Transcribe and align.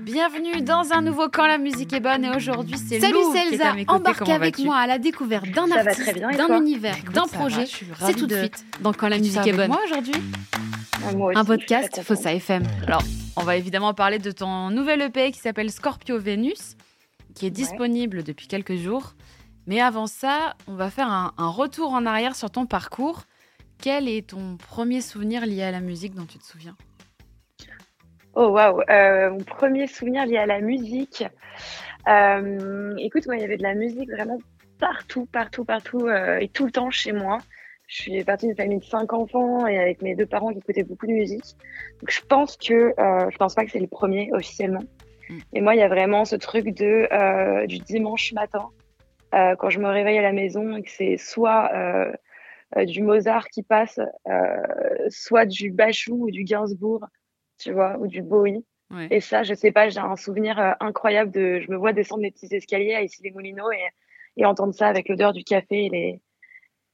Bienvenue 0.00 0.62
dans 0.62 0.92
un 0.92 1.02
nouveau 1.02 1.28
Quand 1.28 1.46
la 1.46 1.58
musique 1.58 1.92
est 1.92 2.00
bonne 2.00 2.24
et 2.24 2.30
aujourd'hui 2.30 2.78
c'est 2.78 3.00
Salut, 3.00 3.12
Lou 3.14 3.32
c'est 3.32 3.42
qui 3.42 3.48
est 3.48 3.52
Elsa. 3.54 3.70
à 3.70 3.74
mes 3.74 3.84
côtés. 3.84 3.98
Embarquez 4.00 4.18
Comment 4.24 4.34
avec 4.36 4.58
moi 4.60 4.76
à 4.76 4.86
la 4.86 4.98
découverte 4.98 5.48
d'un 5.50 5.70
artiste, 5.70 6.18
d'un 6.18 6.58
univers, 6.60 6.96
d'un 7.12 7.26
projet. 7.26 7.66
C'est 7.66 8.14
tout 8.14 8.26
de 8.26 8.36
suite 8.38 8.64
dans 8.80 8.92
Quand 8.92 9.08
la 9.08 9.18
musique 9.18 9.36
es 9.36 9.50
est 9.50 9.52
avec 9.52 9.56
bonne. 9.56 9.68
moi 9.68 9.80
aujourd'hui 9.84 10.14
Ah, 11.02 11.38
Un 11.38 11.44
podcast 11.44 12.02
contente. 12.06 12.26
FM. 12.26 12.62
Alors, 12.86 13.02
on 13.36 13.42
va 13.42 13.56
évidemment 13.56 13.92
parler 13.94 14.18
de 14.18 14.30
ton 14.30 14.70
nouvel 14.70 15.02
EP 15.02 15.30
qui 15.32 15.40
s'appelle 15.40 15.70
Scorpio 15.70 16.18
Vénus, 16.18 16.76
qui 17.34 17.46
est 17.46 17.50
disponible 17.50 18.22
depuis 18.22 18.46
quelques 18.48 18.76
jours. 18.76 19.14
Mais 19.66 19.80
avant 19.80 20.06
ça, 20.06 20.56
on 20.66 20.74
va 20.74 20.90
faire 20.90 21.08
un, 21.10 21.32
un 21.36 21.48
retour 21.48 21.92
en 21.92 22.06
arrière 22.06 22.34
sur 22.36 22.50
ton 22.50 22.66
parcours. 22.66 23.22
Quel 23.82 24.08
est 24.08 24.30
ton 24.30 24.56
premier 24.56 25.00
souvenir 25.00 25.46
lié 25.46 25.62
à 25.62 25.70
la 25.70 25.80
musique 25.80 26.14
dont 26.14 26.26
tu 26.26 26.38
te 26.38 26.44
souviens? 26.44 26.76
Oh 28.34 28.48
waouh, 28.50 28.82
Euh, 28.88 29.30
mon 29.30 29.42
premier 29.42 29.86
souvenir 29.86 30.24
lié 30.24 30.38
à 30.38 30.46
la 30.46 30.60
musique. 30.60 31.24
Euh, 32.08 32.94
écoute, 32.98 33.26
moi, 33.26 33.36
il 33.36 33.42
y 33.42 33.44
avait 33.44 33.56
de 33.56 33.62
la 33.62 33.74
musique 33.74 34.10
vraiment 34.10 34.38
partout, 34.78 35.26
partout, 35.26 35.64
partout 35.64 36.06
euh, 36.06 36.38
et 36.38 36.48
tout 36.48 36.64
le 36.64 36.70
temps 36.70 36.90
chez 36.90 37.12
moi. 37.12 37.38
Je 37.88 38.02
suis 38.02 38.24
partie 38.24 38.46
d'une 38.46 38.56
famille 38.56 38.78
de 38.78 38.84
cinq 38.84 39.12
enfants 39.12 39.66
et 39.66 39.78
avec 39.78 40.00
mes 40.00 40.14
deux 40.14 40.26
parents 40.26 40.52
qui 40.52 40.58
écoutaient 40.58 40.84
beaucoup 40.84 41.08
de 41.08 41.12
musique. 41.12 41.56
Donc, 42.00 42.10
je 42.10 42.20
pense 42.20 42.56
que, 42.56 42.94
euh, 42.98 43.30
je 43.30 43.36
pense 43.36 43.54
pas 43.56 43.64
que 43.64 43.72
c'est 43.72 43.80
le 43.80 43.88
premier 43.88 44.30
officiellement. 44.32 44.84
Mm. 45.28 45.38
Et 45.54 45.60
moi, 45.60 45.74
il 45.74 45.78
y 45.78 45.82
a 45.82 45.88
vraiment 45.88 46.24
ce 46.24 46.36
truc 46.36 46.66
de 46.68 47.08
euh, 47.12 47.66
du 47.66 47.78
dimanche 47.78 48.32
matin 48.32 48.68
euh, 49.34 49.56
quand 49.56 49.70
je 49.70 49.80
me 49.80 49.88
réveille 49.88 50.18
à 50.18 50.22
la 50.22 50.32
maison 50.32 50.76
et 50.76 50.82
que 50.82 50.90
c'est 50.90 51.16
soit 51.16 51.70
du 52.76 53.02
Mozart 53.02 53.48
qui 53.48 53.64
passe, 53.64 53.98
euh, 54.28 55.08
soit 55.08 55.44
du 55.44 55.72
Bachou 55.72 56.26
ou 56.26 56.30
du 56.30 56.44
Gainsbourg, 56.44 57.04
tu 57.60 57.72
vois, 57.72 57.98
ou 57.98 58.06
du 58.06 58.22
Bowie. 58.22 58.64
Ouais. 58.90 59.06
Et 59.10 59.20
ça, 59.20 59.44
je 59.44 59.54
sais 59.54 59.70
pas, 59.70 59.88
j'ai 59.88 60.00
un 60.00 60.16
souvenir 60.16 60.58
euh, 60.58 60.72
incroyable 60.80 61.30
de, 61.30 61.60
je 61.60 61.70
me 61.70 61.76
vois 61.76 61.92
descendre 61.92 62.22
les 62.22 62.32
petits 62.32 62.52
escaliers 62.52 62.94
à 62.94 63.02
ici 63.02 63.22
les 63.22 63.30
Moulineaux 63.30 63.70
et, 63.70 63.86
et 64.36 64.44
entendre 64.44 64.74
ça 64.74 64.88
avec 64.88 65.08
l'odeur 65.08 65.32
du 65.32 65.44
café 65.44 65.84
et 65.84 65.88
les, 65.88 66.20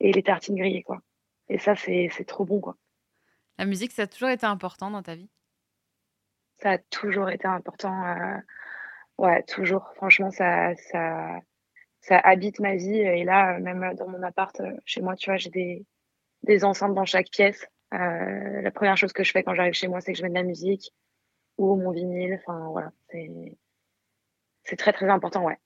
et 0.01 0.13
les 0.13 0.23
tartines 0.23 0.57
grillées, 0.57 0.83
quoi. 0.83 1.01
Et 1.49 1.59
ça, 1.59 1.75
c'est, 1.77 2.11
trop 2.27 2.45
bon, 2.45 2.61
quoi. 2.61 2.77
La 3.59 3.65
musique, 3.65 3.93
ça 3.93 4.03
a 4.03 4.07
toujours 4.07 4.29
été 4.29 4.47
important 4.47 4.91
dans 4.91 5.03
ta 5.03 5.15
vie? 5.15 5.31
Ça 6.57 6.73
a 6.73 6.79
toujours 6.79 7.31
été 7.31 7.47
important. 7.47 8.05
euh, 8.05 8.37
ouais, 9.19 9.43
toujours. 9.45 9.91
Franchement, 9.95 10.31
ça, 10.31 10.75
ça, 10.75 11.41
ça 12.01 12.19
habite 12.19 12.61
ma 12.61 12.75
vie. 12.75 12.99
Et 12.99 13.25
là, 13.25 13.57
euh, 13.57 13.61
même 13.61 13.95
dans 13.95 14.09
mon 14.09 14.23
appart, 14.23 14.61
chez 14.85 15.01
moi, 15.01 15.17
tu 15.17 15.31
vois, 15.31 15.37
j'ai 15.37 15.51
des, 15.51 15.87
des 16.43 16.65
enceintes 16.65 16.95
dans 16.95 17.05
chaque 17.05 17.31
pièce. 17.31 17.67
Euh, 17.97 18.61
la 18.63 18.71
première 18.71 18.97
chose 18.97 19.13
que 19.13 19.25
je 19.25 19.31
fais 19.33 19.43
quand 19.43 19.55
j'arrive 19.55 19.75
chez 19.75 19.89
moi, 19.89 20.01
c'est 20.01 20.13
que 20.13 20.19
je 20.19 20.23
mets 20.23 20.29
de 20.29 20.35
la 20.35 20.43
musique 20.43 20.93
ou 21.59 21.77
mon 21.77 21.91
vinyle. 21.91 22.39
Enfin, 22.43 22.69
voilà. 22.71 22.93
C'est, 24.65 24.77
très, 24.77 24.93
très 24.93 25.09
important, 25.09 25.45
ouais. 25.45 25.59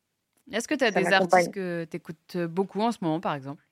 Est-ce 0.53 0.69
que 0.69 0.75
tu 0.75 0.85
as 0.85 0.93
Ça 0.93 1.01
des 1.01 1.13
artistes 1.13 1.53
que 1.53 1.85
tu 1.85 1.97
écoutes 1.97 2.37
beaucoup 2.37 2.81
en 2.81 2.93
ce 2.93 2.99
moment, 3.03 3.21
par 3.21 3.35
exemple? 3.35 3.65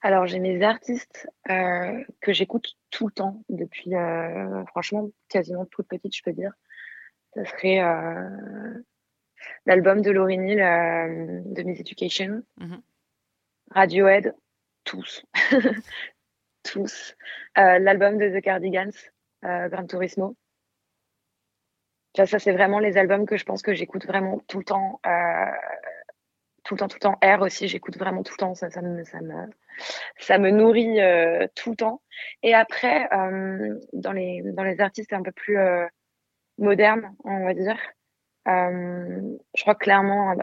Alors, 0.00 0.26
j'ai 0.26 0.38
mes 0.38 0.62
artistes 0.62 1.28
euh, 1.50 2.04
que 2.20 2.32
j'écoute 2.32 2.76
tout 2.90 3.06
le 3.06 3.12
temps 3.12 3.42
depuis, 3.48 3.94
euh, 3.94 4.64
franchement, 4.66 5.08
quasiment 5.28 5.64
toute 5.66 5.88
petite, 5.88 6.14
je 6.14 6.22
peux 6.22 6.32
dire. 6.32 6.52
Ça 7.34 7.44
serait 7.46 7.80
l'album 9.66 10.02
de 10.02 10.10
Hill, 10.10 10.60
euh, 10.60 11.40
de 11.46 11.62
Miss 11.62 11.80
Education, 11.80 12.42
Mhm. 12.58 12.82
Radiohead, 13.70 14.34
tous, 14.84 15.24
tous. 16.64 17.14
Euh, 17.58 17.78
l'album 17.78 18.18
de 18.18 18.28
The 18.28 18.42
Cardigans, 18.42 18.90
euh, 19.44 19.68
Gran 19.68 19.86
Turismo. 19.86 20.36
Tu 22.12 22.20
vois, 22.20 22.26
ça, 22.26 22.38
c'est 22.38 22.52
vraiment 22.52 22.80
les 22.80 22.96
albums 22.96 23.26
que 23.26 23.36
je 23.36 23.44
pense 23.44 23.62
que 23.62 23.74
j'écoute 23.74 24.06
vraiment 24.06 24.40
tout 24.48 24.58
le 24.58 24.64
temps. 24.64 25.00
euh, 25.06 25.10
tout 26.64 26.74
le 26.74 26.78
temps, 26.78 26.88
tout 26.88 26.96
le 26.96 27.00
temps. 27.00 27.18
R 27.22 27.42
aussi, 27.42 27.68
j'écoute 27.68 27.98
vraiment 27.98 28.22
tout 28.22 28.32
le 28.32 28.38
temps. 28.38 28.54
Ça, 28.54 28.70
ça 28.70 28.80
me, 28.80 29.04
ça 29.04 29.20
me, 29.20 29.34
ça 30.18 30.38
me 30.38 30.50
nourrit 30.50 31.00
euh, 31.00 31.46
tout 31.54 31.70
le 31.70 31.76
temps. 31.76 32.00
Et 32.42 32.54
après, 32.54 33.08
dans 33.92 34.12
les 34.12 34.42
dans 34.42 34.64
les 34.64 34.80
artistes 34.80 35.12
un 35.12 35.22
peu 35.22 35.32
plus 35.32 35.58
modernes, 36.56 37.14
on 37.24 37.44
va 37.44 37.52
dire, 37.52 37.78
je 38.46 39.60
crois 39.60 39.74
clairement 39.74 40.34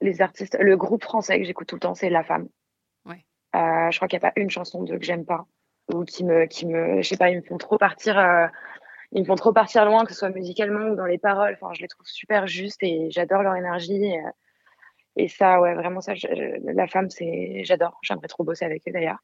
les 0.00 0.22
artistes, 0.22 0.56
le 0.58 0.76
groupe 0.76 1.02
français 1.02 1.38
que 1.38 1.44
j'écoute 1.44 1.68
tout 1.68 1.76
le 1.76 1.80
temps, 1.80 1.94
c'est 1.94 2.10
La 2.10 2.24
Femme. 2.24 2.48
Euh, 3.56 3.90
je 3.90 3.96
crois 3.98 4.08
qu'il 4.08 4.18
n'y 4.18 4.24
a 4.26 4.30
pas 4.30 4.40
une 4.40 4.50
chanson 4.50 4.82
d'eux 4.82 4.98
que 4.98 5.04
j'aime 5.04 5.24
pas 5.24 5.46
ou 5.92 6.04
qui 6.04 6.22
me 6.24 6.44
qui 6.46 6.66
me, 6.66 7.00
je 7.02 7.08
sais 7.08 7.16
pas, 7.16 7.30
ils 7.30 7.36
me 7.38 7.42
font 7.42 7.56
trop 7.58 7.78
partir. 7.78 8.18
euh, 8.18 8.46
ils 9.12 9.22
me 9.22 9.26
font 9.26 9.36
trop 9.36 9.52
partir 9.54 9.86
loin, 9.86 10.04
que 10.04 10.12
ce 10.12 10.18
soit 10.18 10.28
musicalement 10.28 10.90
ou 10.90 10.94
dans 10.96 11.06
les 11.06 11.16
paroles. 11.18 11.56
Enfin, 11.60 11.72
je 11.74 11.80
les 11.80 11.88
trouve 11.88 12.06
super 12.06 12.46
justes 12.46 12.82
et 12.82 13.10
j'adore 13.10 13.42
leur 13.42 13.54
énergie. 13.56 14.04
Et, 14.04 14.18
euh, 14.18 14.30
et 15.16 15.28
ça, 15.28 15.60
ouais, 15.60 15.74
vraiment, 15.74 16.02
ça, 16.02 16.14
je- 16.14 16.28
je- 16.28 16.72
la 16.72 16.86
femme, 16.86 17.08
c'est, 17.08 17.62
j'adore. 17.64 17.98
J'aimerais 18.02 18.28
trop 18.28 18.44
bosser 18.44 18.66
avec 18.66 18.86
eux 18.86 18.92
d'ailleurs. 18.92 19.18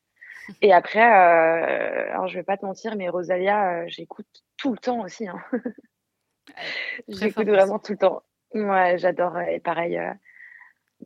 Et 0.62 0.72
après, 0.72 1.00
euh, 1.02 2.12
alors 2.12 2.28
je 2.28 2.34
vais 2.38 2.42
pas 2.42 2.56
te 2.56 2.64
mentir, 2.64 2.96
mais 2.96 3.08
Rosalia, 3.10 3.82
euh, 3.82 3.84
j'écoute 3.88 4.26
tout 4.56 4.72
le 4.72 4.78
temps 4.78 5.00
aussi. 5.02 5.28
Hein. 5.28 5.38
J'écoute 7.08 7.48
vraiment 7.48 7.78
tout 7.78 7.92
le 7.92 7.98
temps. 7.98 8.22
Ouais, 8.54 8.98
j'adore. 8.98 9.38
Et 9.40 9.60
pareil, 9.60 9.98
euh, 9.98 10.12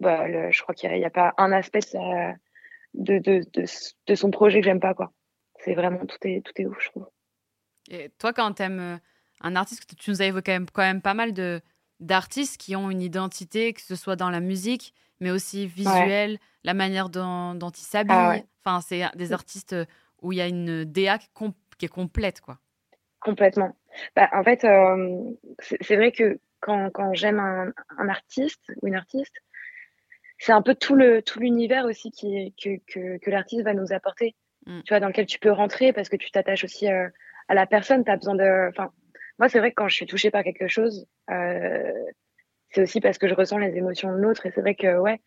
bah, 0.01 0.27
le- 0.29 0.51
je 0.51 0.63
crois 0.63 0.75
qu'il 0.75 0.91
n'y 0.93 1.05
a, 1.05 1.11
pas 1.11 1.35
un 1.39 1.53
aspect 1.53 1.81
de, 1.81 1.85
sa- 1.85 2.35
de, 2.95 3.19
de, 3.19 3.45
de, 3.53 3.65
de 4.07 4.15
son 4.15 4.31
projet 4.31 4.61
que 4.61 4.65
j'aime 4.65 4.81
pas, 4.81 4.95
quoi. 4.95 5.13
C'est 5.61 5.75
vraiment, 5.75 6.05
tout 6.07 6.19
est, 6.23 6.45
tout 6.45 6.53
est 6.57 6.67
ouf, 6.67 6.77
je 6.81 6.89
trouve. 6.91 7.09
Et 7.91 8.11
toi, 8.19 8.33
quand 8.33 8.53
tu 8.55 8.63
aimes 8.63 9.01
un 9.41 9.57
artiste, 9.57 9.97
tu 9.97 10.11
nous 10.11 10.23
as 10.23 10.27
évoqué 10.27 10.53
quand 10.53 10.53
même, 10.53 10.71
quand 10.71 10.83
même 10.83 11.03
pas 11.03 11.15
mal 11.15 11.33
de 11.33 11.61
d'artistes 12.01 12.59
qui 12.59 12.77
ont 12.77 12.91
une 12.91 13.03
identité, 13.03 13.73
que 13.73 13.81
ce 13.81 13.97
soit 13.97 14.15
dans 14.15 14.31
la 14.31 14.39
musique, 14.39 14.95
mais 15.19 15.33
aussi 15.33 15.67
visuelle, 15.67 16.39
la 16.63 16.73
manière 16.73 17.09
dont, 17.09 17.55
dont 17.55 17.71
ils 17.71 17.83
s'habillent. 17.83 18.17
Ah 18.17 18.29
ouais. 18.31 18.45
Enfin, 18.65 18.81
c'est 18.81 19.05
des 19.17 19.33
artistes 19.33 19.75
où 20.23 20.31
il 20.31 20.39
y 20.39 20.41
a 20.41 20.47
une 20.47 20.85
DA 20.85 21.19
qui 21.19 21.85
est, 21.85 21.89
complète, 21.89 22.41
quoi. 22.41 22.59
Complètement. 23.21 23.77
Bah, 24.15 24.29
en 24.33 24.45
fait, 24.45 24.65
euh, 24.65 25.25
c'est 25.59 25.79
c'est 25.81 25.97
vrai 25.97 26.13
que 26.13 26.39
quand, 26.61 26.91
quand 26.91 27.15
j'aime 27.15 27.41
un, 27.41 27.73
un 27.99 28.09
artiste 28.09 28.63
ou 28.81 28.87
une 28.87 28.95
artiste, 28.95 29.35
c'est 30.39 30.53
un 30.53 30.63
peu 30.63 30.75
tout 30.75 30.95
le 30.95 31.23
tout 31.23 31.41
l'univers 31.41 31.85
aussi 31.85 32.11
qui 32.11 32.55
que 32.63 32.79
que, 32.87 33.19
que 33.19 33.31
l'artiste 33.31 33.65
va 33.65 33.75
nous 33.75 33.93
apporter. 33.93 34.35
Mm. 34.67 34.81
Tu 34.85 34.89
vois, 34.93 35.01
dans 35.01 35.09
lequel 35.09 35.27
tu 35.27 35.39
peux 35.39 35.51
rentrer 35.51 35.93
parce 35.93 36.09
que 36.09 36.17
tu 36.17 36.31
t'attaches 36.31 36.65
aussi 36.65 36.91
euh, 36.91 37.09
à 37.49 37.55
la 37.55 37.67
personne. 37.67 38.05
T'as 38.05 38.17
besoin 38.17 38.35
de. 38.35 38.69
Enfin, 38.69 38.91
moi, 39.39 39.49
c'est 39.49 39.59
vrai 39.59 39.71
que 39.71 39.77
quand 39.77 39.89
je 39.89 39.95
suis 39.95 40.07
touchée 40.07 40.31
par 40.31 40.43
quelque 40.43 40.69
chose, 40.69 41.07
euh, 41.31 41.93
c'est 42.71 42.83
aussi 42.83 43.01
parce 43.01 43.19
que 43.19 43.29
je 43.29 43.35
ressens 43.35 43.59
les 43.59 43.77
émotions 43.77 44.13
de 44.13 44.19
l'autre. 44.19 44.47
Et 44.47 44.51
c'est 44.51 44.61
vrai 44.61 44.75
que 44.75 44.99
ouais, 44.99 45.21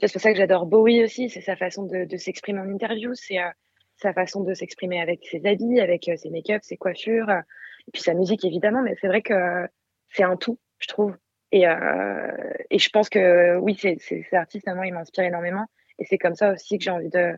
c'est 0.00 0.12
pour 0.12 0.22
ça 0.22 0.32
que 0.32 0.38
j'adore 0.38 0.66
Bowie 0.66 1.02
aussi. 1.04 1.28
C'est 1.28 1.40
sa 1.40 1.56
façon 1.56 1.84
de, 1.84 2.04
de 2.04 2.16
s'exprimer 2.16 2.60
en 2.60 2.68
interview. 2.68 3.14
C'est 3.14 3.38
euh, 3.38 3.50
sa 3.96 4.12
façon 4.12 4.42
de 4.42 4.54
s'exprimer 4.54 5.00
avec 5.00 5.26
ses 5.30 5.44
habits, 5.46 5.80
avec 5.80 6.08
euh, 6.08 6.16
ses 6.16 6.30
make-up, 6.30 6.62
ses 6.62 6.76
coiffures, 6.76 7.28
euh, 7.28 7.40
et 7.86 7.90
puis 7.92 8.02
sa 8.02 8.14
musique 8.14 8.44
évidemment. 8.44 8.82
Mais 8.82 8.96
c'est 9.00 9.08
vrai 9.08 9.22
que 9.22 9.66
c'est 10.08 10.22
un 10.22 10.36
tout, 10.36 10.58
je 10.78 10.88
trouve. 10.88 11.16
Et, 11.52 11.66
euh, 11.66 12.52
et 12.70 12.78
je 12.78 12.88
pense 12.90 13.08
que 13.08 13.56
oui, 13.58 13.76
c'est, 13.78 13.98
ces 13.98 14.26
artistes, 14.32 14.68
à 14.68 14.74
moi, 14.74 14.86
ils 14.86 14.94
m'inspirent 14.94 15.24
énormément. 15.24 15.66
Et 15.98 16.04
c'est 16.04 16.18
comme 16.18 16.34
ça 16.34 16.52
aussi 16.52 16.78
que 16.78 16.84
j'ai 16.84 16.90
envie 16.90 17.08
de, 17.10 17.36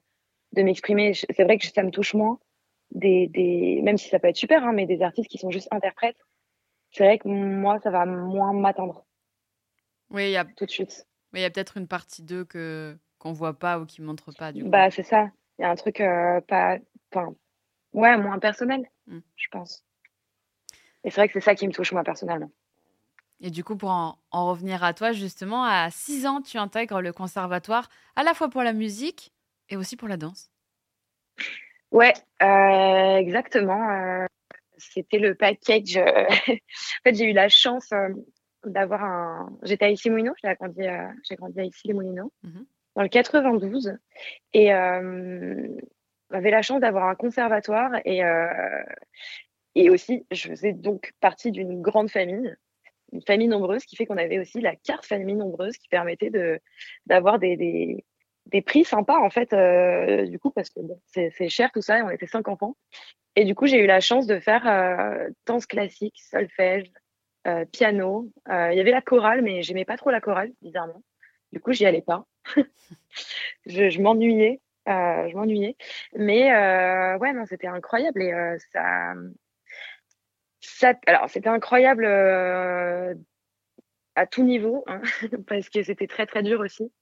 de 0.52 0.62
m'exprimer. 0.62 1.14
C'est 1.14 1.44
vrai 1.44 1.58
que 1.58 1.66
ça 1.66 1.82
me 1.82 1.90
touche 1.90 2.14
moins, 2.14 2.38
des, 2.90 3.26
des, 3.28 3.80
même 3.82 3.96
si 3.98 4.08
ça 4.10 4.18
peut 4.18 4.28
être 4.28 4.36
super, 4.36 4.62
hein, 4.64 4.72
mais 4.72 4.86
des 4.86 5.02
artistes 5.02 5.30
qui 5.30 5.38
sont 5.38 5.50
juste 5.50 5.68
interprètes. 5.70 6.18
C'est 6.90 7.04
vrai 7.04 7.18
que 7.18 7.26
moi, 7.28 7.78
ça 7.80 7.90
va 7.90 8.04
moins 8.04 8.52
m'atteindre 8.52 9.06
Oui, 10.10 10.26
il 10.26 10.32
y 10.32 10.36
a, 10.36 10.44
tout 10.44 10.66
de 10.66 10.70
suite. 10.70 11.06
mais 11.32 11.40
il 11.40 11.42
y 11.42 11.46
a 11.46 11.50
peut-être 11.50 11.78
une 11.78 11.88
partie 11.88 12.22
d'eux 12.22 12.44
que 12.44 12.96
qu'on 13.18 13.32
voit 13.32 13.56
pas 13.58 13.78
ou 13.78 13.86
qui 13.86 14.02
montre 14.02 14.32
pas, 14.32 14.50
du 14.52 14.64
coup. 14.64 14.68
Bah, 14.68 14.90
c'est 14.90 15.04
ça. 15.04 15.30
Il 15.58 15.62
y 15.62 15.64
a 15.64 15.70
un 15.70 15.76
truc 15.76 16.00
euh, 16.00 16.40
pas, 16.42 16.78
enfin, 17.12 17.34
ouais, 17.92 18.16
moins 18.18 18.38
personnel, 18.38 18.84
Mm. 19.06 19.18
je 19.36 19.46
pense. 19.50 19.84
Et 21.04 21.10
c'est 21.10 21.20
vrai 21.20 21.28
que 21.28 21.34
c'est 21.34 21.40
ça 21.44 21.54
qui 21.54 21.66
me 21.66 21.72
touche 21.72 21.92
moi 21.92 22.04
personnellement. 22.04 22.50
Et 23.42 23.50
du 23.50 23.64
coup, 23.64 23.76
pour 23.76 23.90
en, 23.90 24.16
en 24.30 24.48
revenir 24.50 24.84
à 24.84 24.94
toi, 24.94 25.12
justement, 25.12 25.64
à 25.64 25.88
6 25.90 26.26
ans, 26.26 26.40
tu 26.40 26.58
intègres 26.58 27.00
le 27.00 27.12
conservatoire, 27.12 27.88
à 28.16 28.22
la 28.22 28.34
fois 28.34 28.48
pour 28.48 28.62
la 28.62 28.72
musique 28.72 29.32
et 29.68 29.76
aussi 29.76 29.96
pour 29.96 30.06
la 30.08 30.16
danse. 30.16 30.50
Ouais, 31.90 32.12
euh, 32.42 33.16
exactement. 33.16 33.90
euh, 33.90 34.26
c'était 34.78 35.18
le 35.18 35.34
package. 35.34 35.96
euh, 35.96 36.24
en 36.48 37.02
fait, 37.04 37.14
j'ai 37.14 37.24
eu 37.30 37.32
la 37.32 37.48
chance 37.48 37.90
euh, 37.92 38.08
d'avoir 38.64 39.02
un. 39.04 39.58
J'étais 39.62 39.86
à 39.86 39.90
Issy-Moulineaux, 39.90 40.34
j'ai 40.42 40.54
grandi, 40.54 40.82
j'ai 41.28 41.34
grandi 41.36 41.60
à 41.60 41.64
Issy-les-Moulineaux, 41.64 42.32
Mhm. 42.44 42.64
dans 42.96 43.02
le 43.02 43.08
92. 43.08 43.92
Et 44.54 44.66
j'avais 44.68 46.50
la 46.50 46.62
chance 46.62 46.80
d'avoir 46.80 47.08
un 47.08 47.14
conservatoire. 47.16 47.90
Et, 48.04 48.20
et 49.74 49.90
aussi, 49.90 50.24
je 50.30 50.48
faisais 50.48 50.72
donc 50.72 51.12
partie 51.20 51.50
d'une 51.50 51.82
grande 51.82 52.08
famille, 52.10 52.54
une 53.12 53.22
famille 53.22 53.48
nombreuse, 53.48 53.84
qui 53.84 53.96
fait 53.96 54.06
qu'on 54.06 54.16
avait 54.16 54.38
aussi 54.38 54.60
la 54.60 54.76
carte 54.76 55.06
famille 55.06 55.34
nombreuse 55.36 55.76
qui 55.76 55.88
permettait 55.88 56.30
de 56.30 56.60
d'avoir 57.06 57.38
des, 57.38 57.56
des, 57.56 58.04
des 58.46 58.62
prix 58.62 58.84
sympas, 58.84 59.18
en 59.18 59.30
fait, 59.30 59.52
euh, 59.52 60.26
du 60.26 60.38
coup, 60.38 60.50
parce 60.50 60.70
que 60.70 60.80
bon, 60.80 61.00
c'est 61.06 61.48
cher 61.48 61.70
tout 61.72 61.82
ça, 61.82 61.98
et 61.98 62.02
on 62.02 62.10
était 62.10 62.26
cinq 62.26 62.48
enfants. 62.48 62.76
Et 63.36 63.44
du 63.44 63.54
coup, 63.54 63.66
j'ai 63.66 63.78
eu 63.78 63.86
la 63.86 64.00
chance 64.00 64.26
de 64.26 64.38
faire 64.38 64.66
euh, 64.66 65.28
danse 65.46 65.66
classique, 65.66 66.20
solfège, 66.20 66.90
euh, 67.46 67.64
piano. 67.64 68.30
Euh, 68.48 68.72
il 68.72 68.76
y 68.76 68.80
avait 68.80 68.90
la 68.90 69.00
chorale, 69.00 69.42
mais 69.42 69.62
j'aimais 69.62 69.84
pas 69.84 69.96
trop 69.96 70.10
la 70.10 70.20
chorale, 70.20 70.52
bizarrement. 70.60 71.02
Du 71.52 71.60
coup, 71.60 71.72
j'y 71.72 71.86
allais 71.86 72.02
pas. 72.02 72.26
je, 73.66 73.88
je 73.88 74.00
m'ennuyais. 74.00 74.60
je 74.86 75.34
m'ennuyais. 75.34 75.76
Mais 76.14 76.50
ouais, 77.16 77.32
non, 77.32 77.46
c'était 77.46 77.68
incroyable. 77.68 78.22
Et 78.22 78.56
ça, 78.72 79.14
Alors, 81.06 81.28
c'était 81.28 81.48
incroyable 81.48 82.06
à 84.14 84.26
tout 84.26 84.42
niveau, 84.42 84.84
hein, 84.86 85.00
parce 85.48 85.68
que 85.70 85.82
c'était 85.82 86.06
très, 86.06 86.26
très 86.26 86.42
dur 86.42 86.60
aussi. 86.60 86.92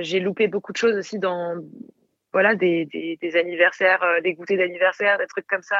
j'ai 0.00 0.20
loupé 0.20 0.48
beaucoup 0.48 0.72
de 0.72 0.76
choses 0.76 0.96
aussi 0.96 1.18
dans, 1.18 1.56
voilà, 2.36 2.54
des, 2.54 3.16
anniversaires, 3.34 4.02
euh, 4.02 4.20
des 4.20 4.34
goûters 4.34 4.58
d'anniversaire, 4.58 5.16
des 5.16 5.26
trucs 5.26 5.46
comme 5.46 5.62
ça. 5.62 5.78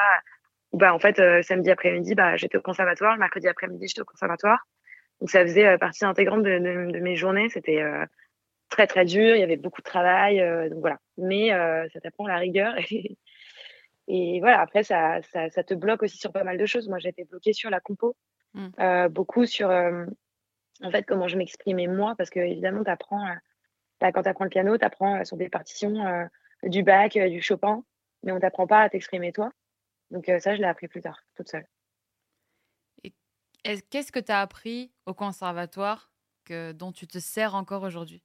bah, 0.73 0.95
en 0.95 0.99
fait, 0.99 1.19
euh, 1.19 1.43
samedi 1.43 1.71
après-midi, 1.71 2.15
bah, 2.15 2.37
j'étais 2.37 2.57
au 2.57 2.63
conservatoire. 2.63 3.13
Le 3.13 3.21
mercredi 3.21 3.47
après-midi, 3.47 3.89
j'étais 3.89 4.01
au 4.01 4.07
conservatoire. 4.07 4.67
Donc, 5.21 5.29
ça 5.29 5.43
faisait 5.43 5.67
euh, 5.67 5.77
partie 5.77 6.07
intégrante 6.07 6.43
de, 6.43 6.59
de, 6.93 6.99
mes 6.99 7.15
journées. 7.15 7.51
C'était 7.51 7.83
très, 8.71 8.87
très 8.87 9.05
dur. 9.05 9.37
Il 9.37 9.41
y 9.41 9.43
avait 9.43 9.59
beaucoup 9.59 9.83
de 9.83 9.87
travail. 9.87 10.41
donc, 10.71 10.81
voilà. 10.81 10.97
Mais 11.19 11.51
ça 11.93 12.01
t'apprend 12.01 12.27
la 12.27 12.39
rigueur. 12.39 12.75
Et, 12.91 13.19
et 14.08 14.41
voilà, 14.41 14.61
après, 14.61 14.82
ça, 14.82 15.20
ça, 15.23 15.50
ça, 15.50 15.64
te 15.64 15.75
bloque 15.75 16.03
aussi 16.03 16.19
sur 16.19 16.32
pas 16.32 16.44
mal 16.44 16.58
de 16.58 16.67
choses. 16.67 16.88
Moi, 16.88 16.99
j'ai 16.99 17.08
été 17.08 17.25
bloquée 17.25 17.53
sur 17.53 17.70
la 17.70 17.81
compo. 17.81 18.17
Mmh. 18.55 19.08
beaucoup 19.08 19.44
sur, 19.44 19.69
en 19.69 20.91
fait, 20.91 21.03
comment 21.03 21.29
je 21.29 21.37
m'exprimais 21.37 21.88
moi. 21.88 22.14
Parce 22.17 22.31
que, 22.31 22.41
évidemment, 22.41 22.85
tu 22.85 22.91
apprends 22.91 23.23
quand 24.00 24.23
tu 24.23 24.29
apprends 24.29 24.44
le 24.44 24.50
piano, 24.50 24.79
tu 24.79 24.85
apprends 24.85 25.25
sur 25.25 25.37
des 25.37 25.49
partitions 25.49 26.29
du 26.62 26.82
bac, 26.82 27.17
euh, 27.17 27.29
du 27.29 27.41
Chopin, 27.41 27.85
mais 28.23 28.32
on 28.32 28.41
t'apprend 28.41 28.67
pas 28.67 28.82
à 28.82 28.88
t'exprimer 28.88 29.32
toi. 29.32 29.53
Donc 30.11 30.29
euh, 30.29 30.38
ça, 30.38 30.55
je 30.55 30.61
l'ai 30.61 30.67
appris 30.67 30.88
plus 30.88 31.02
tard, 31.02 31.23
toute 31.35 31.49
seule. 31.49 31.67
Qu'est-ce 33.91 34.12
que 34.12 34.20
tu 34.20 34.31
as 34.31 34.41
appris 34.41 34.93
au 35.06 35.14
conservatoire 35.14 36.12
que, 36.44 36.70
dont 36.73 36.93
tu 36.93 37.09
te 37.09 37.19
sers 37.19 37.55
encore 37.56 37.82
aujourd'hui? 37.82 38.23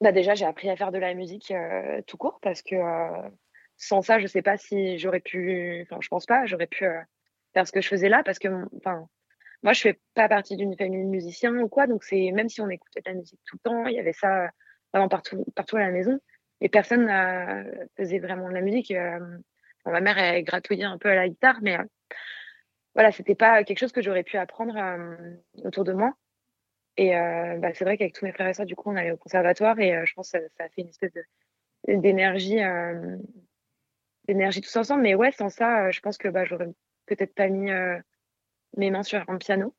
Bah 0.00 0.12
déjà, 0.12 0.34
j'ai 0.34 0.44
appris 0.44 0.70
à 0.70 0.76
faire 0.76 0.92
de 0.92 0.98
la 0.98 1.14
musique 1.14 1.50
euh, 1.50 2.02
tout 2.06 2.16
court 2.16 2.38
parce 2.40 2.62
que 2.62 2.76
sans 3.76 4.02
ça, 4.02 4.18
je 4.18 4.26
sais 4.26 4.42
pas 4.42 4.56
si 4.56 4.98
j'aurais 4.98 5.20
pu. 5.20 5.82
Enfin, 5.82 5.98
je 6.00 6.08
pense 6.08 6.26
pas, 6.26 6.46
j'aurais 6.46 6.66
pu 6.66 6.86
faire 7.54 7.66
ce 7.66 7.72
que 7.72 7.80
je 7.80 7.88
faisais 7.88 8.08
là 8.08 8.22
parce 8.24 8.38
que, 8.38 8.48
enfin, 8.76 9.08
moi, 9.62 9.72
je 9.72 9.80
fais 9.80 10.00
pas 10.14 10.28
partie 10.28 10.56
d'une 10.56 10.76
famille 10.76 11.02
de 11.02 11.08
musiciens 11.08 11.54
ou 11.56 11.68
quoi, 11.68 11.86
donc 11.86 12.04
c'est 12.04 12.30
même 12.32 12.48
si 12.48 12.60
on 12.60 12.68
écoutait 12.68 13.00
de 13.00 13.10
la 13.10 13.16
musique 13.16 13.40
tout 13.44 13.56
le 13.56 13.70
temps, 13.70 13.86
il 13.86 13.94
y 13.94 13.98
avait 13.98 14.12
ça 14.12 14.50
vraiment 14.92 15.08
partout, 15.08 15.44
partout 15.54 15.76
à 15.76 15.80
la 15.80 15.90
maison, 15.90 16.18
et 16.60 16.68
personne 16.68 17.06
ne 17.06 17.86
faisait 17.96 18.18
vraiment 18.18 18.48
de 18.48 18.54
la 18.54 18.60
musique. 18.60 18.90
Euh, 18.92 19.18
ma 19.84 20.00
mère 20.00 20.18
elle 20.18 20.44
gratouillait 20.44 20.84
un 20.84 20.98
peu 20.98 21.08
à 21.08 21.14
la 21.14 21.28
guitare, 21.28 21.58
mais 21.62 21.78
euh, 21.78 21.84
voilà, 22.94 23.10
c'était 23.12 23.34
pas 23.34 23.64
quelque 23.64 23.78
chose 23.78 23.92
que 23.92 24.02
j'aurais 24.02 24.22
pu 24.22 24.36
apprendre 24.36 24.76
euh, 24.76 25.34
autour 25.64 25.84
de 25.84 25.92
moi. 25.92 26.12
Et 27.00 27.12
bah, 27.12 27.72
c'est 27.74 27.84
vrai 27.84 27.96
qu'avec 27.96 28.12
tous 28.12 28.24
mes 28.24 28.32
frères 28.32 28.48
et 28.48 28.54
sœurs, 28.54 28.66
du 28.66 28.74
coup, 28.74 28.90
on 28.90 28.96
allait 28.96 29.12
au 29.12 29.16
conservatoire 29.16 29.78
et 29.78 30.04
je 30.04 30.14
pense 30.14 30.32
que 30.32 30.38
ça, 30.56 30.64
a 30.64 30.68
fait 30.68 30.82
une 30.82 30.88
espèce 30.88 31.12
d'énergie, 31.86 32.58
d'énergie 34.26 34.60
tous 34.60 34.76
ensemble. 34.76 35.02
Mais 35.02 35.14
ouais, 35.14 35.30
sans 35.30 35.48
ça, 35.48 35.92
je 35.92 36.00
pense 36.00 36.18
que 36.18 36.28
bah, 36.28 36.44
j'aurais 36.44 36.68
peut-être 37.06 37.34
pas 37.34 37.48
mis 37.48 37.70
mes 38.76 38.90
mains 38.90 39.02
sur 39.02 39.24
un 39.28 39.38
piano. 39.38 39.74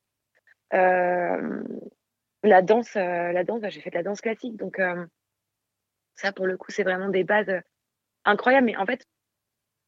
Euh, 0.73 1.63
la 2.43 2.61
danse, 2.61 2.95
euh, 2.95 3.31
la 3.31 3.43
danse, 3.43 3.61
bah, 3.61 3.69
j'ai 3.69 3.81
fait 3.81 3.89
de 3.89 3.95
la 3.95 4.03
danse 4.03 4.21
classique, 4.21 4.55
donc 4.55 4.79
euh, 4.79 5.05
ça 6.15 6.31
pour 6.31 6.45
le 6.45 6.57
coup 6.57 6.71
c'est 6.71 6.83
vraiment 6.83 7.09
des 7.09 7.23
bases 7.23 7.61
incroyables. 8.25 8.65
Mais 8.65 8.77
en 8.77 8.85
fait, 8.85 9.05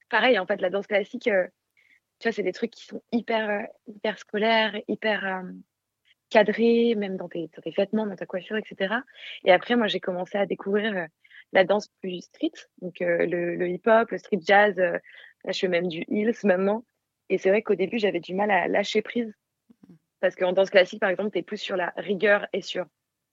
pareil, 0.09 0.39
en 0.39 0.45
fait 0.45 0.61
la 0.61 0.69
danse 0.69 0.87
classique, 0.87 1.23
tu 1.23 1.31
vois, 2.23 2.31
c'est 2.31 2.43
des 2.43 2.53
trucs 2.53 2.71
qui 2.71 2.85
sont 2.85 3.01
hyper, 3.11 3.67
hyper 3.87 4.17
scolaires, 4.17 4.75
hyper 4.87 5.43
cadrés, 6.31 6.95
même 6.95 7.17
dans 7.17 7.29
tes, 7.29 7.49
dans 7.55 7.61
tes, 7.61 7.69
vêtements, 7.71 8.07
dans 8.07 8.15
ta 8.15 8.25
coiffure, 8.25 8.57
etc. 8.57 8.95
Et 9.43 9.51
après, 9.51 9.75
moi, 9.75 9.87
j'ai 9.87 9.99
commencé 9.99 10.37
à 10.37 10.47
découvrir 10.47 11.07
la 11.53 11.63
danse 11.63 11.89
plus 12.01 12.21
street, 12.21 12.53
donc 12.81 12.95
le, 12.99 13.55
le 13.55 13.69
hip-hop, 13.69 14.09
le 14.09 14.17
street 14.17 14.39
jazz. 14.41 14.75
là, 14.77 14.99
je 15.47 15.59
fais 15.59 15.67
même 15.67 15.87
du 15.87 16.03
heels 16.09 16.33
maintenant. 16.43 16.83
Et 17.29 17.37
c'est 17.37 17.49
vrai 17.49 17.61
qu'au 17.61 17.75
début, 17.75 17.99
j'avais 17.99 18.19
du 18.19 18.33
mal 18.33 18.49
à 18.51 18.67
lâcher 18.67 19.01
prise. 19.01 19.33
Parce 20.19 20.35
qu'en 20.35 20.53
danse 20.53 20.69
classique, 20.69 20.99
par 20.99 21.09
exemple, 21.09 21.31
tu 21.31 21.39
es 21.39 21.43
plus 21.43 21.57
sur 21.57 21.75
la 21.75 21.93
rigueur 21.97 22.47
et 22.53 22.61
sur 22.61 22.85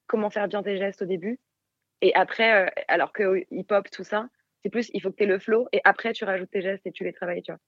comment 0.06 0.30
faire 0.30 0.48
bien 0.48 0.62
tes 0.62 0.78
gestes 0.78 1.02
au 1.02 1.06
début. 1.06 1.38
Et 2.00 2.14
après, 2.14 2.66
euh, 2.66 2.70
alors 2.88 3.12
que 3.12 3.44
hip-hop, 3.50 3.90
tout 3.90 4.04
ça, 4.04 4.28
c'est 4.62 4.70
plus, 4.70 4.90
il 4.94 5.02
faut 5.02 5.10
que 5.10 5.16
tu 5.16 5.24
aies 5.24 5.26
le 5.26 5.38
flow 5.38 5.68
et 5.72 5.80
après, 5.84 6.12
tu 6.12 6.24
rajoutes 6.24 6.50
tes 6.50 6.62
gestes 6.62 6.86
et 6.86 6.92
tu 6.92 7.04
les 7.04 7.12
travailles, 7.12 7.42
tu 7.42 7.52
vois. 7.52 7.60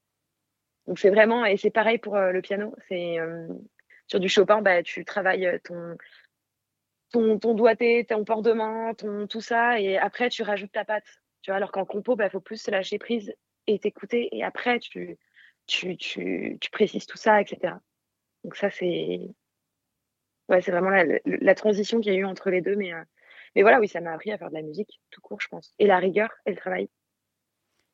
Donc, 0.87 0.99
c'est 0.99 1.11
vraiment, 1.11 1.45
et 1.45 1.57
c'est 1.57 1.71
pareil 1.71 1.99
pour 1.99 2.17
euh, 2.17 2.33
le 2.33 2.41
piano. 2.41 2.75
C'est 2.89 3.19
euh, 3.19 3.47
sur 4.11 4.19
du 4.19 4.29
Chopin, 4.29 4.61
bah, 4.61 4.83
tu 4.83 5.05
travailles 5.05 5.61
ton, 5.63 5.97
ton, 7.13 7.39
ton 7.39 7.55
doigté, 7.55 8.05
ton 8.05 8.25
port 8.25 8.43
de 8.43 8.53
main, 8.53 8.93
ton, 8.95 9.29
tout 9.29 9.41
ça, 9.41 9.81
et 9.81 9.97
après, 9.99 10.29
tu 10.29 10.43
rajoutes 10.43 10.73
ta 10.73 10.85
patte. 10.85 11.07
Tu 11.43 11.51
vois, 11.51 11.57
alors 11.57 11.71
qu'en 11.71 11.85
compo, 11.85 12.15
il 12.15 12.19
bah, 12.19 12.29
faut 12.29 12.41
plus 12.41 12.61
se 12.61 12.71
lâcher 12.73 12.99
prise 12.99 13.33
et 13.69 13.79
t'écouter, 13.79 14.29
et 14.33 14.43
après, 14.43 14.81
tu, 14.81 15.17
tu, 15.67 15.97
tu, 15.97 16.59
tu, 16.61 16.71
précises 16.71 17.07
tout 17.07 17.17
ça, 17.17 17.41
etc. 17.41 17.75
Donc 18.43 18.57
ça, 18.57 18.69
c'est 18.69 19.21
ouais, 20.49 20.61
c'est 20.61 20.73
vraiment 20.73 20.91
la, 20.91 21.05
la 21.25 21.55
transition 21.55 22.01
qu'il 22.01 22.13
y 22.13 22.17
a 22.17 22.19
eu 22.19 22.25
entre 22.25 22.51
les 22.51 22.63
deux. 22.63 22.75
Mais, 22.75 22.93
euh, 22.93 23.05
mais 23.55 23.63
voilà, 23.63 23.79
oui, 23.79 23.87
ça 23.87 24.01
m'a 24.01 24.13
appris 24.13 24.33
à 24.33 24.39
faire 24.39 24.49
de 24.49 24.55
la 24.55 24.63
musique 24.63 25.01
tout 25.11 25.21
court, 25.21 25.41
je 25.41 25.47
pense. 25.47 25.73
Et 25.79 25.87
la 25.87 25.99
rigueur 25.99 26.31
et 26.47 26.51
le 26.51 26.57
travail. 26.57 26.89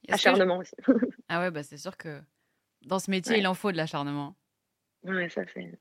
Acharnement 0.09 0.59
aussi. 0.59 0.75
ah 1.29 1.41
ouais, 1.41 1.51
bah 1.51 1.63
c'est 1.63 1.77
sûr 1.77 1.99
que 1.99 2.23
dans 2.83 3.01
ce 3.01 3.11
métier, 3.11 3.37
il 3.37 3.47
en 3.47 3.55
faut 3.55 3.71
de 3.71 3.77
l'acharnement. 3.77 4.35
Ouais, 5.03 5.29
ça, 5.29 5.43
c'est 5.53 5.79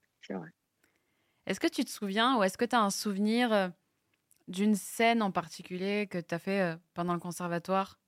Est-ce 1.46 1.60
que 1.60 1.68
tu 1.68 1.86
te 1.86 1.90
souviens 1.90 2.38
ou 2.38 2.44
est-ce 2.44 2.58
que 2.58 2.66
tu 2.66 2.76
as 2.76 2.82
un 2.82 2.90
souvenir 2.90 3.54
euh, 3.54 3.68
d'une 4.48 4.76
scène 4.76 5.22
en 5.22 5.32
particulier 5.32 6.08
que 6.08 6.18
tu 6.18 6.34
as 6.34 6.40
fait 6.40 6.62
euh, 6.62 6.76
pendant 6.94 7.14
le 7.14 7.20
conservatoire? 7.20 8.00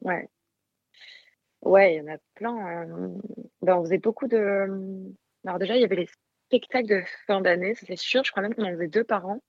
Ouais. 0.00 0.28
Ouais, 1.62 1.94
il 1.94 1.98
y 1.98 2.00
en 2.00 2.14
a 2.14 2.18
plein. 2.34 2.88
Ben, 3.60 3.76
on 3.76 3.84
faisait 3.84 3.98
beaucoup 3.98 4.26
de. 4.26 5.12
Alors, 5.44 5.58
déjà, 5.58 5.76
il 5.76 5.82
y 5.82 5.84
avait 5.84 5.96
les 5.96 6.08
spectacles 6.46 6.88
de 6.88 7.02
fin 7.26 7.42
d'année, 7.42 7.74
ça 7.74 7.84
c'est 7.86 7.96
sûr. 7.96 8.24
Je 8.24 8.30
crois 8.30 8.42
même 8.42 8.54
qu'on 8.54 8.64
en 8.64 8.70
faisait 8.70 8.88
deux 8.88 9.04
par 9.04 9.26
an. 9.26 9.42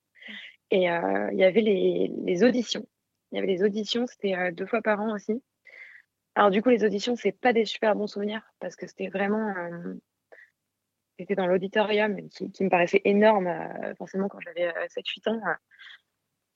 Et 0.72 0.84
il 0.84 1.38
y 1.38 1.44
avait 1.44 1.62
les, 1.62 2.12
les 2.26 2.44
auditions. 2.44 2.86
Il 3.32 3.38
y 3.38 3.38
avait 3.40 3.48
les 3.48 3.64
auditions, 3.64 4.08
c'était 4.08 4.52
deux 4.52 4.66
fois 4.66 4.82
par 4.82 5.00
an 5.00 5.14
aussi. 5.14 5.42
Alors, 6.36 6.50
du 6.50 6.62
coup, 6.62 6.70
les 6.70 6.84
auditions, 6.84 7.16
c'est 7.16 7.32
pas 7.32 7.54
des 7.54 7.66
super 7.66 7.96
bons 7.96 8.08
souvenirs 8.08 8.44
parce 8.60 8.76
que 8.76 8.88
c'était 8.88 9.08
vraiment. 9.08 9.54
Dans 11.36 11.48
l'auditorium 11.48 12.30
qui, 12.30 12.52
qui, 12.52 12.64
me 12.64 12.70
paraissait 12.70 13.02
énorme, 13.06 13.50
forcément, 13.98 14.28
quand 14.28 14.40
j'avais 14.40 14.72
7-8 14.88 15.30
ans. 15.30 15.42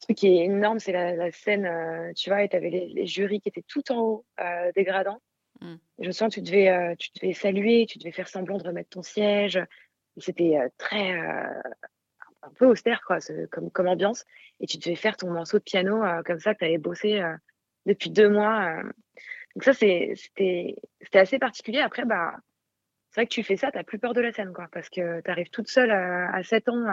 Ce 0.08 0.14
qui 0.14 0.28
est 0.28 0.46
énorme, 0.46 0.80
c'est 0.80 0.92
la, 0.92 1.32
scène, 1.32 2.14
tu 2.16 2.30
vois, 2.30 2.44
et 2.44 2.50
tu 2.50 2.56
avais 2.56 2.70
les, 2.70 2.88
les, 2.88 3.08
jurys 3.08 3.42
qui 3.42 3.50
étaient 3.50 3.66
tout 3.68 3.92
en 3.92 4.00
haut 4.00 4.26
des 4.76 4.84
gradins. 4.84 5.20
Mm. 5.62 5.76
Je 6.00 6.12
sens 6.12 6.34
que 6.34 6.40
tu 6.40 6.46
devais, 6.46 6.70
euh, 6.70 6.96
tu 6.98 7.10
devais 7.16 7.34
saluer, 7.34 7.86
tu 7.88 7.98
devais 7.98 8.12
faire 8.12 8.28
semblant 8.28 8.58
de 8.58 8.64
remettre 8.64 8.90
ton 8.90 9.02
siège. 9.02 9.60
C'était 10.18 10.58
euh, 10.58 10.70
très, 10.78 11.14
euh, 11.18 11.62
un 12.42 12.50
peu 12.56 12.66
austère, 12.66 13.02
quoi, 13.06 13.20
comme, 13.52 13.72
comme 13.72 13.88
ambiance. 13.88 14.26
Et 14.60 14.68
tu 14.68 14.78
devais 14.78 14.96
faire 14.96 15.18
ton 15.18 15.32
morceau 15.32 15.58
de 15.58 15.64
piano 15.64 16.04
comme 16.26 16.40
ça 16.40 16.54
que 16.54 16.60
tu 16.60 16.66
avais 16.66 16.78
bossé 16.78 17.22
depuis 17.86 18.10
deux 18.10 18.30
mois. 18.30 18.82
Donc 19.56 19.64
ça, 19.64 19.74
c'était 19.74 20.76
assez 21.14 21.40
particulier. 21.40 21.80
Après, 21.80 22.06
bah, 22.06 22.36
c'est 23.16 23.22
vrai 23.22 23.28
que 23.28 23.34
tu 23.34 23.44
fais 23.44 23.56
ça, 23.56 23.72
tu 23.72 23.78
n'as 23.78 23.86
plus 23.86 23.98
peur 23.98 24.14
de 24.14 24.20
la 24.20 24.34
scène, 24.34 24.52
quoi, 24.52 24.68
parce 24.74 24.90
que 24.90 25.22
tu 25.22 25.32
arrives 25.32 25.50
toute 25.50 25.70
seule 25.70 25.92
à 25.92 26.44
7 26.44 26.68
ans 26.68 26.86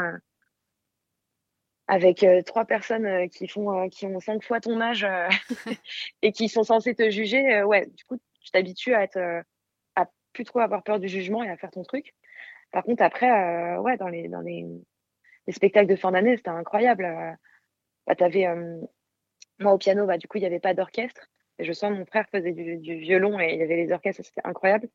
avec 1.89 2.25
trois 2.47 2.65
personnes 2.65 3.29
qui 3.29 3.49
font 3.49 3.89
qui 3.89 4.07
ont 4.07 4.21
cinq 4.21 4.45
fois 4.45 4.61
ton 4.61 4.81
âge 4.81 5.05
et 6.23 6.31
qui 6.31 6.49
sont 6.49 6.63
censées 6.63 6.95
te 6.95 7.11
juger. 7.11 7.65
ouais, 7.65 7.87
du 7.87 8.05
coup, 8.05 8.19
tu 8.41 8.53
t'habitues 8.53 8.95
à 8.95 9.03
être 9.03 9.17
euh, 9.17 9.43
à 9.97 10.07
plus 10.33 10.45
trop 10.45 10.61
avoir 10.61 10.85
peur 10.85 11.01
du 11.01 11.09
jugement 11.09 11.43
et 11.43 11.51
à 11.51 11.57
faire 11.57 11.73
ton 11.73 11.83
truc. 11.83 12.15
Par 12.71 12.85
contre, 12.85 13.03
après, 13.03 13.31
euh, 13.31 13.81
ouais, 13.81 13.97
dans 13.97 14.09
les 14.09 14.29
dans 14.29 14.43
les, 14.43 14.65
les 15.49 15.53
spectacles 15.53 15.89
de 15.89 15.97
fin 15.97 16.13
d'année, 16.13 16.37
c'était 16.37 16.51
incroyable. 16.51 17.05
Euh, 17.05 17.33
bah, 18.07 18.15
avais, 18.21 18.47
moi 19.59 19.73
au 19.73 19.79
piano, 19.79 20.07
bah, 20.07 20.19
du 20.19 20.29
coup, 20.29 20.39
il 20.39 20.43
n'y 20.43 20.47
avait 20.47 20.61
pas 20.61 20.75
d'orchestre. 20.75 21.29
Et 21.59 21.65
je 21.65 21.73
sens 21.73 21.93
mon 21.93 22.07
frère 22.07 22.29
faisait 22.31 22.53
du, 22.53 22.79
du 22.79 22.97
violon 22.97 23.39
et 23.39 23.55
il 23.55 23.59
y 23.59 23.63
avait 23.63 23.77
les 23.77 23.93
orchestres, 23.93 24.25
c'était 24.25 24.41
incroyable. 24.45 24.89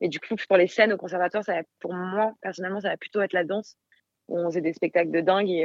Et 0.00 0.08
du 0.08 0.20
coup, 0.20 0.34
pour 0.48 0.56
les 0.56 0.66
scènes 0.66 0.92
au 0.92 0.96
conservatoire, 0.96 1.44
ça 1.44 1.62
pour 1.80 1.94
moi, 1.94 2.34
personnellement, 2.40 2.80
ça 2.80 2.90
va 2.90 2.96
plutôt 2.96 3.20
être 3.22 3.32
la 3.32 3.44
danse. 3.44 3.76
Où 4.28 4.38
on 4.38 4.46
faisait 4.46 4.62
des 4.62 4.72
spectacles 4.72 5.10
de 5.10 5.20
dingue 5.20 5.50
et, 5.50 5.64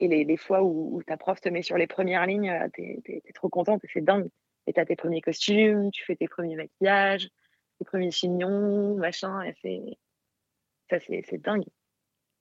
et 0.00 0.08
les, 0.08 0.24
les, 0.24 0.36
fois 0.36 0.62
où, 0.62 1.02
ta 1.06 1.16
prof 1.16 1.40
te 1.40 1.48
met 1.48 1.62
sur 1.62 1.76
les 1.76 1.86
premières 1.86 2.26
lignes, 2.26 2.52
t'es 2.74 3.00
es, 3.06 3.32
trop 3.32 3.48
contente 3.48 3.82
c'est 3.92 4.00
dingue. 4.00 4.28
Et 4.66 4.72
tu 4.72 4.80
as 4.80 4.86
tes 4.86 4.96
premiers 4.96 5.20
costumes, 5.20 5.90
tu 5.90 6.04
fais 6.04 6.16
tes 6.16 6.28
premiers 6.28 6.56
maquillages, 6.56 7.28
tes 7.78 7.84
premiers 7.84 8.10
chignons, 8.10 8.96
machin. 8.96 9.42
Et 9.42 9.98
ça, 10.88 10.98
c'est, 11.00 11.38
dingue. 11.38 11.64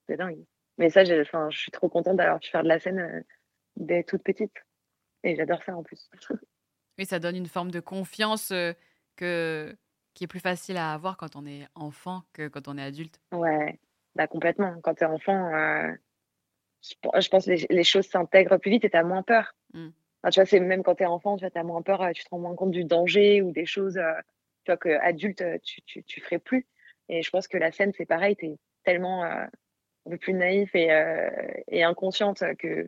C'est 0.08 0.18
dingue. 0.18 0.44
Mais 0.78 0.90
ça, 0.90 1.04
je 1.04 1.24
suis 1.52 1.72
trop 1.72 1.90
contente 1.90 2.18
d'avoir 2.18 2.40
pu 2.40 2.50
faire 2.50 2.64
de 2.64 2.70
la 2.70 2.80
scène 2.80 3.00
euh, 3.00 3.22
dès 3.76 4.04
toute 4.04 4.24
petite. 4.24 4.54
Et 5.24 5.36
j'adore 5.36 5.62
ça 5.64 5.76
en 5.76 5.84
plus. 5.84 6.10
Oui, 6.98 7.06
ça 7.06 7.20
donne 7.20 7.38
une 7.38 7.48
forme 7.48 7.72
de 7.72 7.80
confiance 7.80 8.52
que, 9.16 9.78
qui 10.14 10.24
est 10.24 10.28
plus 10.28 10.40
facile 10.40 10.78
à 10.78 10.94
avoir 10.94 11.18
quand 11.18 11.36
on 11.36 11.46
est 11.46 11.68
enfant 11.76 12.24
que 12.34 12.48
quand 12.48 12.68
on 12.68 12.78
est 12.78 12.84
adulte. 12.84 13.20
Ouais, 13.32 13.80
bah 14.16 14.28
complètement. 14.28 14.80
Quand 14.82 14.96
tu 14.96 15.04
es 15.04 15.08
enfant, 15.08 15.52
je, 16.82 17.30
pense 17.30 17.46
que 17.46 17.74
les, 17.74 17.84
choses 17.84 18.08
s'intègrent 18.08 18.58
plus 18.58 18.72
vite 18.72 18.86
et 18.86 18.90
tu 18.90 18.98
as 18.98 19.04
moins 19.04 19.24
peur. 19.24 19.54
Mmh. 19.74 19.90
tu 20.32 20.40
vois, 20.40 20.46
c'est 20.46 20.60
même 20.60 20.84
quand 20.84 20.96
tu 20.96 21.04
es 21.04 21.08
enfant, 21.08 21.38
tu 21.38 21.46
as 21.46 21.64
moins 21.64 21.82
peur, 21.82 22.04
tu 22.14 22.24
te 22.24 22.30
rends 22.30 22.40
moins 22.40 22.56
compte 22.56 22.72
du 22.72 22.84
danger 22.84 23.42
ou 23.42 23.52
des 23.52 23.66
choses 23.66 24.00
tu 24.66 24.72
vois, 24.72 24.78
que 24.78 24.90
adulte, 25.00 25.44
tu, 25.64 25.82
tu, 25.84 26.04
tu 26.04 26.22
ferais 26.22 26.40
plus. 26.40 26.68
Et 27.08 27.22
je 27.22 27.30
pense 27.30 27.48
que 27.48 27.58
la 27.58 27.72
scène, 27.72 27.92
c'est 27.98 28.06
pareil, 28.06 28.36
tu 28.36 28.46
es 28.46 28.58
tellement 28.84 29.24
un 29.24 29.50
peu 30.10 30.18
plus 30.18 30.34
naïf 30.34 30.74
et, 30.76 30.90
et 31.68 31.84
inconsciente 31.84 32.44
que 32.58 32.88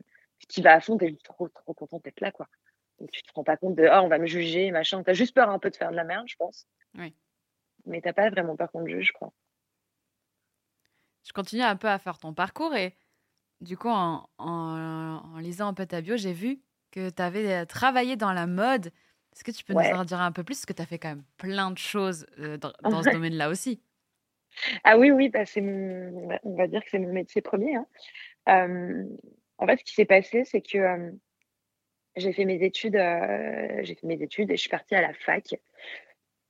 tu 0.49 0.61
vas 0.61 0.73
à 0.73 0.79
fond, 0.79 0.97
tu 0.97 1.05
es 1.05 1.15
trop, 1.23 1.47
trop 1.49 1.73
content 1.73 1.99
d'être 2.03 2.21
là, 2.21 2.31
quoi. 2.31 2.47
Et 2.99 3.07
tu 3.07 3.23
te 3.23 3.31
rends 3.33 3.43
pas 3.43 3.57
compte 3.57 3.75
de, 3.75 3.87
oh, 3.91 4.01
on 4.03 4.07
va 4.07 4.19
me 4.19 4.27
juger, 4.27 4.71
machin. 4.71 5.03
Tu 5.03 5.09
as 5.09 5.13
juste 5.13 5.33
peur 5.33 5.49
un 5.49 5.59
peu 5.59 5.69
de 5.69 5.75
faire 5.75 5.91
de 5.91 5.95
la 5.95 6.03
merde, 6.03 6.27
je 6.27 6.35
pense. 6.35 6.67
Oui. 6.97 7.13
Mais 7.85 8.01
t'as 8.01 8.13
pas 8.13 8.29
vraiment 8.29 8.55
peur 8.55 8.71
qu'on 8.71 8.83
te 8.83 8.89
juge, 8.89 9.07
je 9.07 9.13
crois. 9.13 9.33
Je 11.25 11.33
continue 11.33 11.61
un 11.61 11.75
peu 11.75 11.87
à 11.87 11.99
faire 11.99 12.17
ton 12.17 12.33
parcours 12.33 12.75
et 12.75 12.95
du 13.61 13.77
coup, 13.77 13.89
en, 13.89 14.27
en, 14.39 15.37
lisant 15.37 15.67
un 15.67 15.73
peu 15.73 15.85
ta 15.85 16.01
bio, 16.01 16.17
j'ai 16.17 16.33
vu 16.33 16.59
que 16.91 17.09
tu 17.09 17.21
avais 17.21 17.65
travaillé 17.67 18.15
dans 18.15 18.33
la 18.33 18.47
mode. 18.47 18.87
Est-ce 19.33 19.43
que 19.43 19.51
tu 19.51 19.63
peux 19.63 19.73
nous 19.73 19.79
en 19.79 20.03
dire 20.03 20.19
un 20.19 20.31
peu 20.31 20.43
plus? 20.43 20.55
Parce 20.55 20.65
que 20.65 20.73
tu 20.73 20.81
as 20.81 20.85
fait 20.85 20.99
quand 20.99 21.09
même 21.09 21.23
plein 21.37 21.71
de 21.71 21.77
choses 21.77 22.25
euh, 22.39 22.57
dans, 22.83 23.03
ce 23.03 23.11
domaine-là 23.11 23.49
aussi. 23.49 23.81
Ah 24.83 24.97
oui, 24.97 25.11
oui, 25.11 25.29
bah 25.29 25.45
c'est 25.45 25.61
on 25.61 26.55
va 26.57 26.67
dire 26.67 26.83
que 26.83 26.89
c'est 26.89 26.99
mon 26.99 27.13
métier 27.13 27.41
premier. 27.41 27.75
Hein. 27.75 27.87
Euh, 28.49 29.05
en 29.57 29.67
fait, 29.67 29.77
ce 29.77 29.83
qui 29.85 29.93
s'est 29.93 30.05
passé, 30.05 30.43
c'est 30.43 30.61
que 30.61 30.77
euh, 30.77 31.11
j'ai 32.17 32.33
fait 32.33 32.43
mes 32.43 32.61
études, 32.63 32.95
j'ai 32.95 33.95
fait 33.95 34.07
mes 34.07 34.21
études 34.21 34.51
et 34.51 34.57
je 34.57 34.61
suis 34.61 34.69
partie 34.69 34.95
à 34.95 35.01
la 35.01 35.13
fac. 35.13 35.55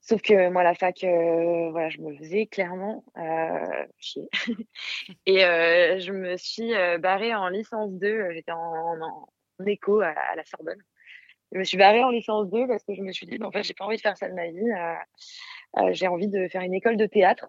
Sauf 0.02 0.22
que 0.24 0.50
moi, 0.50 0.64
la 0.64 0.74
fac, 0.74 1.00
voilà, 1.04 1.90
je 1.90 2.02
me 2.02 2.16
faisais 2.18 2.48
clairement 2.48 3.04
chier. 4.00 4.28
et 5.28 5.40
je 5.40 6.12
me 6.12 6.38
suis 6.38 6.72
barrée 7.00 7.36
en 7.36 7.50
licence 7.50 7.94
2. 7.94 8.32
J'étais 8.32 8.52
en, 8.52 9.00
en, 9.00 9.66
éco 9.66 10.02
à, 10.02 10.16
la 10.36 10.44
Sorbonne. 10.46 10.82
Je 11.52 11.60
me 11.60 11.64
suis 11.64 11.78
barrée 11.78 12.04
en 12.04 12.10
licence 12.10 12.50
2 12.50 12.68
parce 12.68 12.84
que 12.84 12.96
je 12.96 13.02
me 13.02 13.12
suis 13.12 13.28
dit, 13.28 13.38
en 13.44 13.52
fait, 13.52 13.62
j'ai 13.62 13.76
pas 13.76 13.86
envie 13.86 13.98
de 13.98 14.02
faire 14.02 14.18
ça 14.18 14.28
de 14.28 14.34
ma 14.34 14.48
vie. 14.48 15.94
j'ai 15.94 16.08
envie 16.08 16.28
de 16.28 16.48
faire 16.48 16.62
une 16.62 16.74
école 16.74 16.98
de 16.98 17.06
théâtre. 17.06 17.48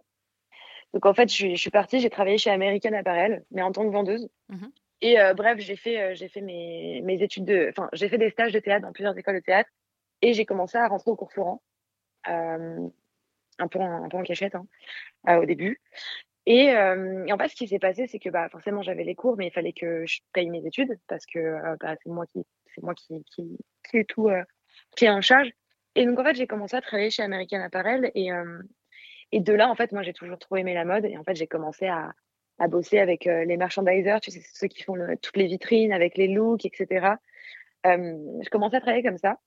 Donc, 0.92 1.06
en 1.06 1.14
fait, 1.14 1.30
je 1.30 1.34
suis, 1.34 1.56
je 1.56 1.60
suis 1.60 1.70
partie, 1.70 2.00
j'ai 2.00 2.10
travaillé 2.10 2.36
chez 2.36 2.50
American 2.50 2.92
Apparel, 2.92 3.44
mais 3.50 3.62
en 3.62 3.72
tant 3.72 3.84
que 3.84 3.92
vendeuse. 3.92 4.28
Mmh 4.48 4.66
et 5.04 5.16
bref, 5.36 5.58
j'ai 5.58 5.74
fait, 5.74 6.14
j'ai 6.14 6.28
fait 6.28 6.42
mes, 6.42 7.00
mes 7.02 7.20
études 7.24 7.44
de. 7.44 7.66
Enfin, 7.70 7.88
j'ai 7.92 8.08
fait 8.08 8.18
des 8.18 8.30
stages 8.30 8.52
de 8.52 8.60
théâtre 8.60 8.86
dans 8.86 8.92
plusieurs 8.92 9.18
écoles 9.18 9.34
de 9.34 9.40
théâtre. 9.40 9.68
Et 10.20 10.32
j'ai 10.32 10.44
commencé 10.44 10.78
à 10.78 10.86
rentrer 10.86 11.10
au 11.10 11.16
cours 11.16 11.32
Florent. 11.32 11.60
Euh, 12.28 12.88
un, 13.58 13.68
peu 13.68 13.78
en, 13.78 14.08
cachette 14.22 14.54
hein, 14.54 14.66
euh, 15.28 15.42
au 15.42 15.44
début. 15.44 15.80
Et, 16.46 16.70
euh, 16.70 17.24
et, 17.26 17.32
en 17.32 17.38
fait, 17.38 17.48
ce 17.48 17.54
qui 17.54 17.68
s'est 17.68 17.78
passé, 17.78 18.06
c'est 18.06 18.18
que 18.18 18.30
bah, 18.30 18.48
forcément, 18.48 18.82
j'avais 18.82 19.04
les 19.04 19.14
cours, 19.14 19.36
mais 19.36 19.48
il 19.48 19.52
fallait 19.52 19.72
que 19.72 20.04
je 20.06 20.20
paye 20.32 20.50
mes 20.50 20.66
études 20.66 20.98
parce 21.06 21.26
que 21.26 21.76
bah, 21.78 21.94
c'est 22.02 22.10
moi 22.10 22.26
qui, 22.26 22.44
c'est 22.74 22.82
moi 22.82 22.94
qui, 22.94 23.22
qui, 23.24 23.58
qui 23.88 24.04
tout, 24.06 24.30
qui 24.96 25.04
est 25.04 25.10
en 25.10 25.20
charge. 25.20 25.50
Et 25.94 26.06
donc, 26.06 26.18
en 26.18 26.24
fait, 26.24 26.34
j'ai 26.34 26.46
commencé 26.46 26.74
à 26.74 26.80
travailler 26.80 27.10
chez 27.10 27.22
American 27.22 27.60
Apparel 27.60 28.10
et, 28.14 28.30
et 29.30 29.40
de 29.40 29.52
là, 29.52 29.68
en 29.68 29.76
fait, 29.76 29.92
moi, 29.92 30.02
j'ai 30.02 30.14
toujours 30.14 30.38
trop 30.38 30.56
aimé 30.56 30.74
la 30.74 30.84
mode 30.84 31.04
et 31.04 31.16
en 31.16 31.22
fait, 31.22 31.36
j'ai 31.36 31.46
commencé 31.46 31.86
à, 31.86 32.12
à 32.58 32.66
bosser 32.66 32.98
avec 32.98 33.26
les 33.26 33.56
merchandisers, 33.56 34.18
tu 34.20 34.32
sais, 34.32 34.42
ceux 34.52 34.66
qui 34.66 34.82
font 34.82 34.96
toutes 35.20 35.36
les 35.36 35.46
vitrines 35.46 35.92
avec 35.92 36.16
les 36.16 36.28
looks, 36.28 36.64
etc. 36.64 37.16
je 37.84 38.48
commençais 38.50 38.76
à 38.76 38.80
travailler 38.80 39.04
comme 39.04 39.18
ça. 39.18 39.38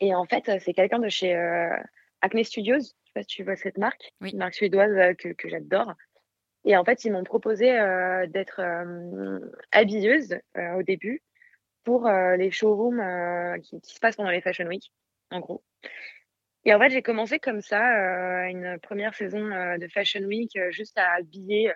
Et 0.00 0.14
en 0.14 0.24
fait, 0.24 0.50
c'est 0.60 0.72
quelqu'un 0.72 0.98
de 0.98 1.08
chez 1.08 1.34
euh, 1.34 1.76
Acne 2.20 2.44
Studios. 2.44 2.78
Je 2.78 2.84
sais 2.84 3.12
pas 3.14 3.22
si 3.22 3.28
tu 3.28 3.44
vois 3.44 3.56
cette 3.56 3.78
marque, 3.78 4.12
une 4.20 4.38
marque 4.38 4.54
suédoise 4.54 4.92
euh, 4.96 5.14
que, 5.14 5.28
que 5.30 5.48
j'adore. 5.48 5.94
Et 6.64 6.76
en 6.76 6.84
fait, 6.84 7.04
ils 7.04 7.12
m'ont 7.12 7.24
proposé 7.24 7.78
euh, 7.78 8.26
d'être 8.26 8.60
habilleuse 9.72 10.38
au 10.76 10.82
début 10.82 11.22
pour 11.84 12.10
les 12.10 12.50
showrooms 12.50 13.60
qui, 13.62 13.80
qui, 13.80 13.94
se 13.94 14.00
passent 14.00 14.16
pendant 14.16 14.30
les 14.30 14.42
Fashion 14.42 14.66
Week, 14.66 14.92
en 15.30 15.40
gros. 15.40 15.62
Et 16.64 16.74
en 16.74 16.78
fait, 16.78 16.90
j'ai 16.90 17.00
commencé 17.00 17.38
comme 17.38 17.62
ça 17.62 17.80
une 18.48 18.78
première 18.82 19.14
saison 19.14 19.38
de 19.38 19.88
Fashion 19.88 20.20
Week, 20.22 20.50
juste 20.70 20.98
à 20.98 21.12
habiller, 21.12 21.72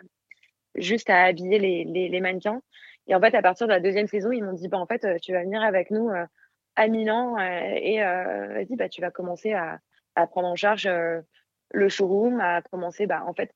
juste 0.75 1.09
à 1.09 1.23
habiller 1.23 1.59
les, 1.59 1.85
les, 1.85 2.09
les, 2.09 2.21
mannequins. 2.21 2.61
Et 3.07 3.15
en 3.15 3.21
fait, 3.21 3.35
à 3.35 3.41
partir 3.41 3.69
de 3.69 3.73
la 3.73 3.81
deuxième 3.81 4.09
saison, 4.09 4.33
ils 4.33 4.45
m'ont 4.45 4.53
dit, 4.53 4.69
bah, 4.69 4.79
en 4.79 4.87
fait, 4.87 5.07
tu 5.23 5.33
vas 5.33 5.43
venir 5.45 5.63
avec 5.63 5.91
nous 5.91 6.11
à 6.77 6.89
Milan 6.89 7.37
euh, 7.39 7.75
et 7.75 8.03
euh, 8.03 8.49
vas-y, 8.55 8.77
bah, 8.77 8.89
tu 8.89 9.01
vas 9.01 9.11
commencer 9.11 9.53
à, 9.53 9.81
à 10.15 10.27
prendre 10.27 10.49
en 10.49 10.57
charge 10.57 10.87
euh, 10.87 11.21
le 11.73 11.89
showroom, 11.89 12.41
à 12.41 12.63
commencer, 12.63 13.07
bah, 13.07 13.25
en 13.27 13.35
fait, 13.35 13.53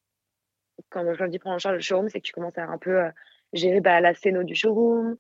quand 0.90 1.14
je 1.14 1.24
dis 1.24 1.38
prendre 1.38 1.56
en 1.56 1.58
charge 1.58 1.76
le 1.76 1.82
showroom, 1.82 2.08
c'est 2.08 2.20
que 2.20 2.26
tu 2.26 2.32
commences 2.32 2.58
à 2.58 2.64
un 2.64 2.78
peu 2.78 3.10
gérer 3.52 3.80
bah, 3.80 4.00
la 4.00 4.14
scéno 4.14 4.42
du 4.42 4.54
showroom, 4.54 5.16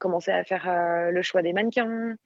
commencer 0.00 0.32
à 0.32 0.42
faire 0.44 1.10
le 1.10 1.22
choix 1.22 1.42
des 1.42 1.52
mannequins. 1.52 2.16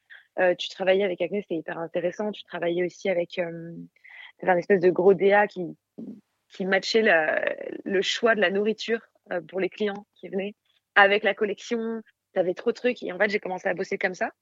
tu 0.59 0.69
travaillais 0.71 1.05
avec 1.05 1.21
Agnès, 1.21 1.43
c'était 1.43 1.57
hyper 1.57 1.79
intéressant. 1.79 2.33
Tu 2.33 2.45
travaillais 2.45 2.85
aussi 2.85 3.11
avec 3.11 3.39
un 3.39 4.57
espèce 4.57 4.81
de 4.81 4.89
gros 4.89 5.13
DA 5.13 5.47
qui, 5.47 5.77
qui 6.49 6.65
matchait 6.65 7.03
le 7.85 8.03
choix 8.03 8.35
de 8.35 8.41
la 8.41 8.51
nourriture 8.51 9.01
pour 9.49 9.61
les 9.61 9.69
clients 9.69 10.07
qui 10.15 10.29
venaient 10.29 10.55
avec 10.95 11.23
la 11.23 11.35
collection. 11.35 12.01
Tu 12.33 12.41
avais 12.41 12.55
trop 12.55 12.71
de 12.71 12.77
trucs 12.77 13.03
et 13.03 13.13
en 13.13 13.19
fait, 13.19 13.29
j'ai 13.29 13.41
commencé 13.41 13.69
à 13.69 13.75
bosser 13.75 13.99
comme 13.99 14.15
ça. 14.15 14.33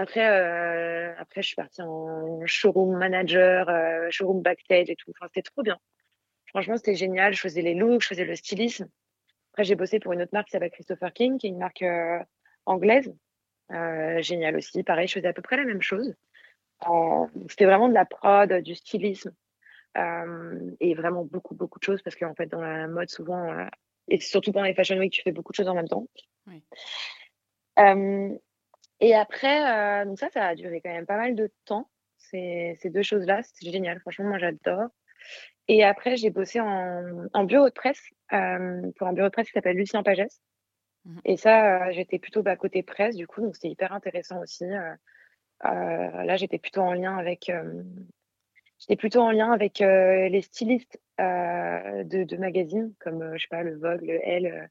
Après, 0.00 0.30
euh, 0.30 1.12
après, 1.18 1.42
je 1.42 1.48
suis 1.48 1.56
partie 1.56 1.82
en 1.82 2.46
showroom 2.46 2.96
manager, 2.96 3.68
euh, 3.68 4.06
showroom 4.10 4.42
backstage 4.42 4.90
et 4.90 4.94
tout. 4.94 5.10
Enfin, 5.10 5.26
c'était 5.26 5.50
trop 5.50 5.64
bien. 5.64 5.76
Franchement, 6.46 6.76
c'était 6.76 6.94
génial. 6.94 7.34
Je 7.34 7.40
faisais 7.40 7.62
les 7.62 7.74
looks, 7.74 8.02
je 8.02 8.06
faisais 8.06 8.24
le 8.24 8.36
stylisme. 8.36 8.88
Après, 9.52 9.64
j'ai 9.64 9.74
bossé 9.74 9.98
pour 9.98 10.12
une 10.12 10.22
autre 10.22 10.30
marque 10.32 10.46
qui 10.46 10.52
s'appelle 10.52 10.70
Christopher 10.70 11.12
King, 11.12 11.36
qui 11.38 11.48
est 11.48 11.50
une 11.50 11.58
marque 11.58 11.82
euh, 11.82 12.20
anglaise. 12.64 13.12
Génial 13.70 14.56
aussi. 14.56 14.84
Pareil, 14.84 15.08
je 15.08 15.14
faisais 15.14 15.26
à 15.26 15.32
peu 15.32 15.42
près 15.42 15.56
la 15.56 15.64
même 15.64 15.82
chose. 15.82 16.14
c'était 17.48 17.64
vraiment 17.64 17.88
de 17.88 17.94
la 17.94 18.04
prod, 18.04 18.52
du 18.62 18.76
stylisme. 18.76 19.32
et 19.96 20.94
vraiment 20.94 21.24
beaucoup, 21.24 21.56
beaucoup 21.56 21.80
de 21.80 21.84
choses 21.84 22.02
parce 22.02 22.14
qu'en 22.14 22.36
fait, 22.36 22.46
dans 22.46 22.60
la 22.60 22.86
mode, 22.86 23.10
souvent, 23.10 23.66
et 24.06 24.20
surtout 24.20 24.52
pendant 24.52 24.66
les 24.66 24.74
Fashion 24.74 24.96
Week, 24.98 25.12
tu 25.12 25.22
fais 25.22 25.32
beaucoup 25.32 25.50
de 25.50 25.56
choses 25.56 25.68
en 25.68 25.74
même 25.74 25.88
temps. 25.88 26.06
Oui. 26.46 26.62
Et 29.00 29.14
après, 29.14 30.02
euh, 30.02 30.04
donc 30.04 30.18
ça, 30.18 30.28
ça 30.30 30.46
a 30.46 30.54
duré 30.54 30.80
quand 30.80 30.92
même 30.92 31.06
pas 31.06 31.16
mal 31.16 31.34
de 31.34 31.50
temps. 31.64 31.88
Ces, 32.16 32.76
ces 32.80 32.90
deux 32.90 33.02
choses-là, 33.02 33.42
c'est 33.42 33.70
génial. 33.70 34.00
Franchement, 34.00 34.26
moi, 34.26 34.38
j'adore. 34.38 34.88
Et 35.68 35.84
après, 35.84 36.16
j'ai 36.16 36.30
bossé 36.30 36.60
en, 36.60 37.26
en, 37.32 37.44
bureau 37.44 37.68
de 37.68 37.74
presse 37.74 38.02
euh, 38.32 38.90
pour 38.96 39.06
un 39.06 39.12
bureau 39.12 39.28
de 39.28 39.32
presse 39.32 39.48
qui 39.48 39.52
s'appelle 39.52 39.76
Lucien 39.76 40.02
Pagès. 40.02 40.40
Mmh. 41.04 41.18
Et 41.24 41.36
ça, 41.36 41.88
euh, 41.88 41.92
j'étais 41.92 42.18
plutôt 42.18 42.42
bah, 42.42 42.56
côté 42.56 42.82
presse, 42.82 43.16
du 43.16 43.26
coup, 43.26 43.42
donc 43.42 43.54
c'était 43.54 43.68
hyper 43.68 43.92
intéressant 43.92 44.40
aussi. 44.40 44.64
Euh, 44.64 44.94
euh, 45.64 46.24
là, 46.24 46.36
j'étais 46.36 46.58
plutôt 46.58 46.82
en 46.82 46.92
lien 46.92 47.16
avec, 47.16 47.50
j'étais 48.78 48.96
plutôt 48.96 49.20
en 49.20 49.30
lien 49.30 49.52
avec 49.52 49.80
les 49.80 50.40
stylistes 50.42 51.00
de, 51.18 52.22
de, 52.24 52.36
magazines 52.36 52.94
comme, 53.00 53.36
je 53.36 53.42
sais 53.42 53.48
pas, 53.50 53.64
le 53.64 53.76
Vogue, 53.76 54.02
le 54.02 54.20
Elle, 54.22 54.70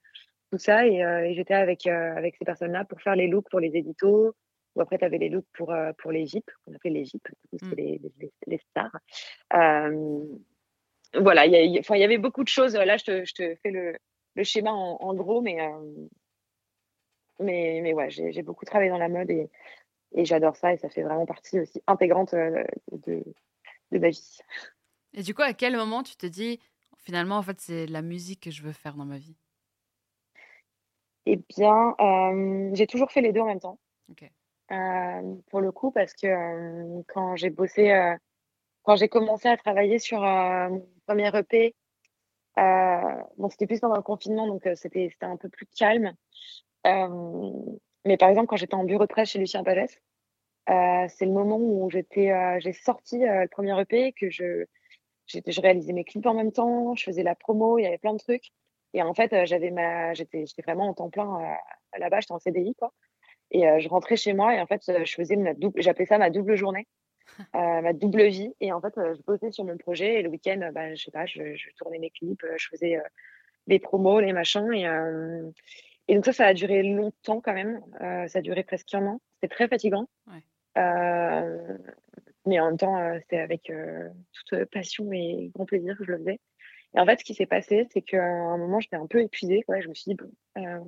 tout 0.51 0.57
ça. 0.57 0.85
Et, 0.87 1.03
euh, 1.03 1.31
j'étais 1.33 1.53
avec, 1.53 1.87
euh, 1.87 2.15
avec 2.15 2.35
ces 2.37 2.45
personnes-là 2.45 2.85
pour 2.85 3.01
faire 3.01 3.15
les 3.15 3.27
looks 3.27 3.49
pour 3.49 3.59
les 3.59 3.75
éditos. 3.75 4.33
Ou 4.75 4.81
après, 4.81 4.97
tu 4.97 5.05
avais 5.05 5.17
les 5.17 5.29
looks 5.29 5.47
pour, 5.53 5.71
euh, 5.71 5.91
pour 5.97 6.11
les 6.11 6.25
Jeeps, 6.27 6.53
qu'on 6.63 6.73
appelait 6.73 6.91
les 6.91 7.05
Jeeps, 7.05 7.31
mmh. 7.51 7.71
les, 7.75 8.01
les, 8.19 8.31
les, 8.45 8.57
stars. 8.59 8.95
voilà, 11.15 11.45
il 11.47 11.53
y, 11.53 11.81
y, 11.81 12.03
avait 12.03 12.17
beaucoup 12.17 12.43
de 12.43 12.49
choses. 12.49 12.75
Là, 12.75 12.97
je 12.97 13.03
te, 13.05 13.25
je 13.25 13.33
te 13.33 13.55
fais 13.63 13.71
le, 13.71 13.95
le 14.35 14.43
schéma 14.43 14.71
en, 14.71 14.97
en 14.99 15.13
gros, 15.15 15.41
mais, 15.41 15.57
mais, 17.39 17.79
mais 17.81 17.93
ouais, 17.93 18.09
j'ai 18.11 18.43
beaucoup 18.43 18.65
travaillé 18.65 18.91
dans 18.91 18.99
la 18.99 19.09
mode 19.09 19.31
et, 19.31 19.49
et 20.13 20.25
j'adore 20.25 20.55
ça 20.55 20.73
et 20.73 20.77
ça 20.77 20.89
fait 20.89 21.01
vraiment 21.01 21.25
partie 21.25 21.59
aussi 21.59 21.81
intégrante 21.87 22.35
de, 22.35 23.23
de 23.91 23.99
ma 23.99 24.09
vie. 24.09 24.37
Et 25.13 25.23
du 25.23 25.33
coup, 25.33 25.41
à 25.41 25.53
quel 25.53 25.75
moment 25.75 26.03
tu 26.03 26.15
te 26.15 26.27
dis, 26.27 26.59
finalement, 26.97 27.37
en 27.37 27.41
fait, 27.41 27.59
c'est 27.59 27.87
la 27.87 28.03
musique 28.03 28.41
que 28.41 28.51
je 28.51 28.61
veux 28.61 28.73
faire 28.73 28.95
dans 28.95 29.05
ma 29.05 29.17
vie? 29.17 29.35
Eh 31.29 31.41
bien, 31.55 31.95
euh, 31.99 32.69
j'ai 32.73 32.87
toujours 32.87 33.11
fait 33.11 33.21
les 33.21 33.33
deux 33.33 33.41
en 33.41 33.47
même 33.47 33.59
temps. 33.59 33.79
Euh, 34.71 35.35
pour 35.49 35.61
le 35.61 35.71
coup, 35.71 35.91
parce 35.91 36.13
que 36.13 36.27
euh, 36.27 37.01
quand 37.07 37.35
j'ai 37.35 37.49
bossé, 37.49 38.15
quand 38.83 38.95
j'ai 38.95 39.09
commencé 39.09 39.47
à 39.47 39.57
travailler 39.57 39.99
sur 39.99 40.21
mon 40.21 40.87
premier 41.05 41.29
EP, 41.35 41.75
bon, 42.55 43.49
c'était 43.49 43.67
plus 43.67 43.79
pendant 43.79 43.97
le 43.97 44.01
confinement, 44.01 44.47
donc 44.47 44.67
c'était 44.75 45.09
un 45.21 45.37
peu 45.37 45.49
plus 45.49 45.65
calme. 45.77 46.13
mais 46.85 48.17
par 48.17 48.29
exemple, 48.29 48.47
quand 48.47 48.57
j'étais 48.57 48.75
en 48.75 48.85
bureau 48.85 49.03
de 49.03 49.09
presse 49.09 49.29
chez 49.29 49.39
Lucien 49.39 49.63
Pagès, 49.63 49.99
c'est 50.67 51.25
le 51.25 51.31
moment 51.31 51.57
où 51.57 51.89
j'ai 51.89 52.73
sorti 52.73 53.19
le 53.19 53.47
premier 53.47 53.79
EP, 53.81 54.13
que 54.13 54.29
je, 54.29 54.65
je 55.27 55.61
réalisais 55.61 55.93
mes 55.93 56.05
clips 56.05 56.25
en 56.25 56.33
même 56.33 56.51
temps, 56.51 56.95
je 56.95 57.03
faisais 57.03 57.23
la 57.23 57.35
promo, 57.35 57.77
il 57.79 57.83
y 57.83 57.87
avait 57.87 57.97
plein 57.97 58.13
de 58.13 58.19
trucs. 58.19 58.51
Et 58.97 59.03
en 59.03 59.13
fait, 59.13 59.45
j'avais 59.45 59.69
ma, 59.69 60.15
j'étais, 60.15 60.47
j'étais 60.47 60.63
vraiment 60.63 60.89
en 60.89 60.93
temps 60.95 61.11
plein 61.11 61.55
là-bas, 61.99 62.19
j'étais 62.19 62.31
en 62.31 62.39
CDI, 62.39 62.73
quoi. 62.73 62.91
Et 63.51 63.61
je 63.79 63.87
rentrais 63.89 64.15
chez 64.15 64.33
moi 64.33 64.55
et 64.55 64.59
en 64.59 64.65
fait, 64.65 64.81
je 64.87 65.13
faisais 65.13 65.35
ma 65.35 65.53
double, 65.53 65.79
j'appelais 65.83 66.07
ça 66.07 66.17
ma 66.17 66.31
double 66.31 66.55
journée. 66.55 66.87
ma 67.53 67.93
double 67.93 68.23
vie. 68.23 68.55
Et 68.59 68.73
en 68.73 68.81
fait, 68.81 68.93
je 68.95 69.21
bossais 69.21 69.51
sur 69.51 69.65
mon 69.65 69.77
projet 69.77 70.15
et 70.15 70.21
le 70.23 70.29
week-end, 70.29 70.71
bah, 70.73 70.95
je 70.95 71.03
sais 71.03 71.11
pas, 71.11 71.27
je, 71.27 71.55
je, 71.55 71.69
tournais 71.77 71.99
mes 71.99 72.09
clips, 72.09 72.43
je 72.57 72.67
faisais 72.69 72.97
les 73.67 73.77
promos, 73.77 74.19
les 74.19 74.33
machins. 74.33 74.73
Et, 74.73 74.87
et 76.07 76.15
donc 76.15 76.25
ça, 76.25 76.33
ça 76.33 76.47
a 76.47 76.55
duré 76.55 76.81
longtemps 76.81 77.39
quand 77.39 77.53
même. 77.53 77.79
ça 77.99 78.39
a 78.39 78.41
duré 78.41 78.63
presque 78.63 78.91
un 78.95 79.05
an. 79.05 79.21
C'était 79.35 79.53
très 79.53 79.67
fatigant. 79.67 80.07
mais 80.75 82.59
en 82.59 82.65
même 82.65 82.77
temps, 82.77 83.19
c'était 83.19 83.41
avec 83.41 83.71
toute 84.33 84.65
passion 84.71 85.11
et 85.11 85.51
grand 85.53 85.65
plaisir 85.65 85.95
que 85.95 86.03
je 86.03 86.13
le 86.13 86.17
faisais. 86.17 86.39
Et 86.97 86.99
en 86.99 87.05
fait, 87.05 87.19
ce 87.19 87.23
qui 87.23 87.35
s'est 87.35 87.45
passé, 87.45 87.87
c'est 87.93 88.01
qu'à 88.01 88.23
un 88.23 88.57
moment, 88.57 88.79
j'étais 88.79 88.95
un 88.95 89.05
peu 89.05 89.21
épuisée. 89.21 89.61
Quoi. 89.61 89.79
Je 89.81 89.87
me 89.87 89.93
suis 89.93 90.09
dit, 90.09 90.15
bon, 90.15 90.31
euh, 90.57 90.79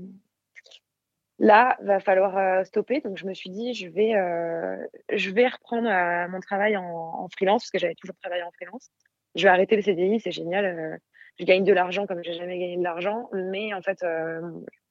là, 1.38 1.78
va 1.82 2.00
falloir 2.00 2.36
euh, 2.36 2.64
stopper. 2.64 3.00
Donc, 3.02 3.16
je 3.18 3.28
me 3.28 3.34
suis 3.36 3.52
dit, 3.52 3.76
je 3.76 3.88
vais, 3.88 4.16
euh, 4.16 4.76
je 5.14 5.30
vais 5.30 5.48
reprendre 5.48 5.88
mon 6.30 6.40
travail 6.40 6.76
en, 6.78 7.28
freelance, 7.30 7.62
parce 7.62 7.70
que 7.70 7.78
j'avais 7.78 7.94
toujours 7.94 8.16
travaillé 8.16 8.42
en 8.42 8.50
freelance. 8.52 8.90
Je 9.36 9.44
vais 9.44 9.50
arrêter 9.50 9.76
le 9.76 9.84
CDI, 9.84 10.20
c'est 10.20 10.32
génial. 10.32 11.00
je 11.40 11.46
gagne 11.46 11.64
de 11.64 11.74
l'argent 11.74 12.08
comme 12.08 12.24
j'ai 12.24 12.34
jamais 12.34 12.58
gagné 12.58 12.78
de 12.78 12.84
l'argent. 12.84 13.30
Mais 13.32 13.72
en 13.76 13.84
fait, 13.84 14.04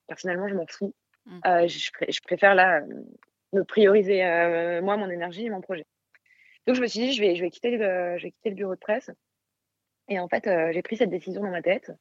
personnellement, 0.07 0.47
je 0.47 0.55
m'en 0.55 0.67
fous. 0.69 0.95
Mmh. 1.27 1.67
Je, 1.67 1.91
je, 2.09 2.21
préfère 2.21 2.55
là 2.55 2.81
me 3.53 3.65
prioriser 3.65 4.23
moi, 4.83 4.97
mon 4.97 5.11
énergie 5.11 5.47
et 5.47 5.51
mon 5.51 5.63
projet. 5.63 5.85
Donc, 6.69 6.77
je 6.77 6.81
me 6.81 6.87
suis 6.87 7.01
dit, 7.01 7.13
je 7.13 7.21
vais, 7.21 7.35
je 7.35 7.43
vais, 7.43 7.51
quitter, 7.51 7.77
le, 7.77 8.19
je 8.19 8.23
vais 8.23 8.31
quitter 8.31 8.51
le 8.51 8.55
bureau 8.55 8.75
de 8.77 8.81
presse. 8.81 9.11
Et 10.09 10.19
en 10.19 10.29
fait, 10.29 10.47
euh, 10.47 10.71
j'ai 10.73 10.83
pris 10.83 10.97
cette 10.97 11.11
décision 11.11 11.43
dans 11.43 11.51
ma 11.51 11.63
tête. 11.63 11.93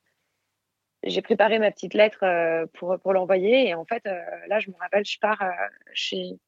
J'ai 1.04 1.22
préparé 1.22 1.60
ma 1.60 1.72
petite 1.72 1.94
lettre 1.94 2.24
euh, 2.24 2.66
pour, 2.74 2.98
pour 3.00 3.14
l'envoyer. 3.14 3.68
Et 3.68 3.76
en 3.76 3.86
fait, 3.86 4.06
euh, 4.08 4.22
là, 4.48 4.60
je 4.60 4.70
me 4.70 4.76
rappelle, 4.78 5.06
je 5.06 5.20
pars 5.20 5.44
chez, 5.94 6.40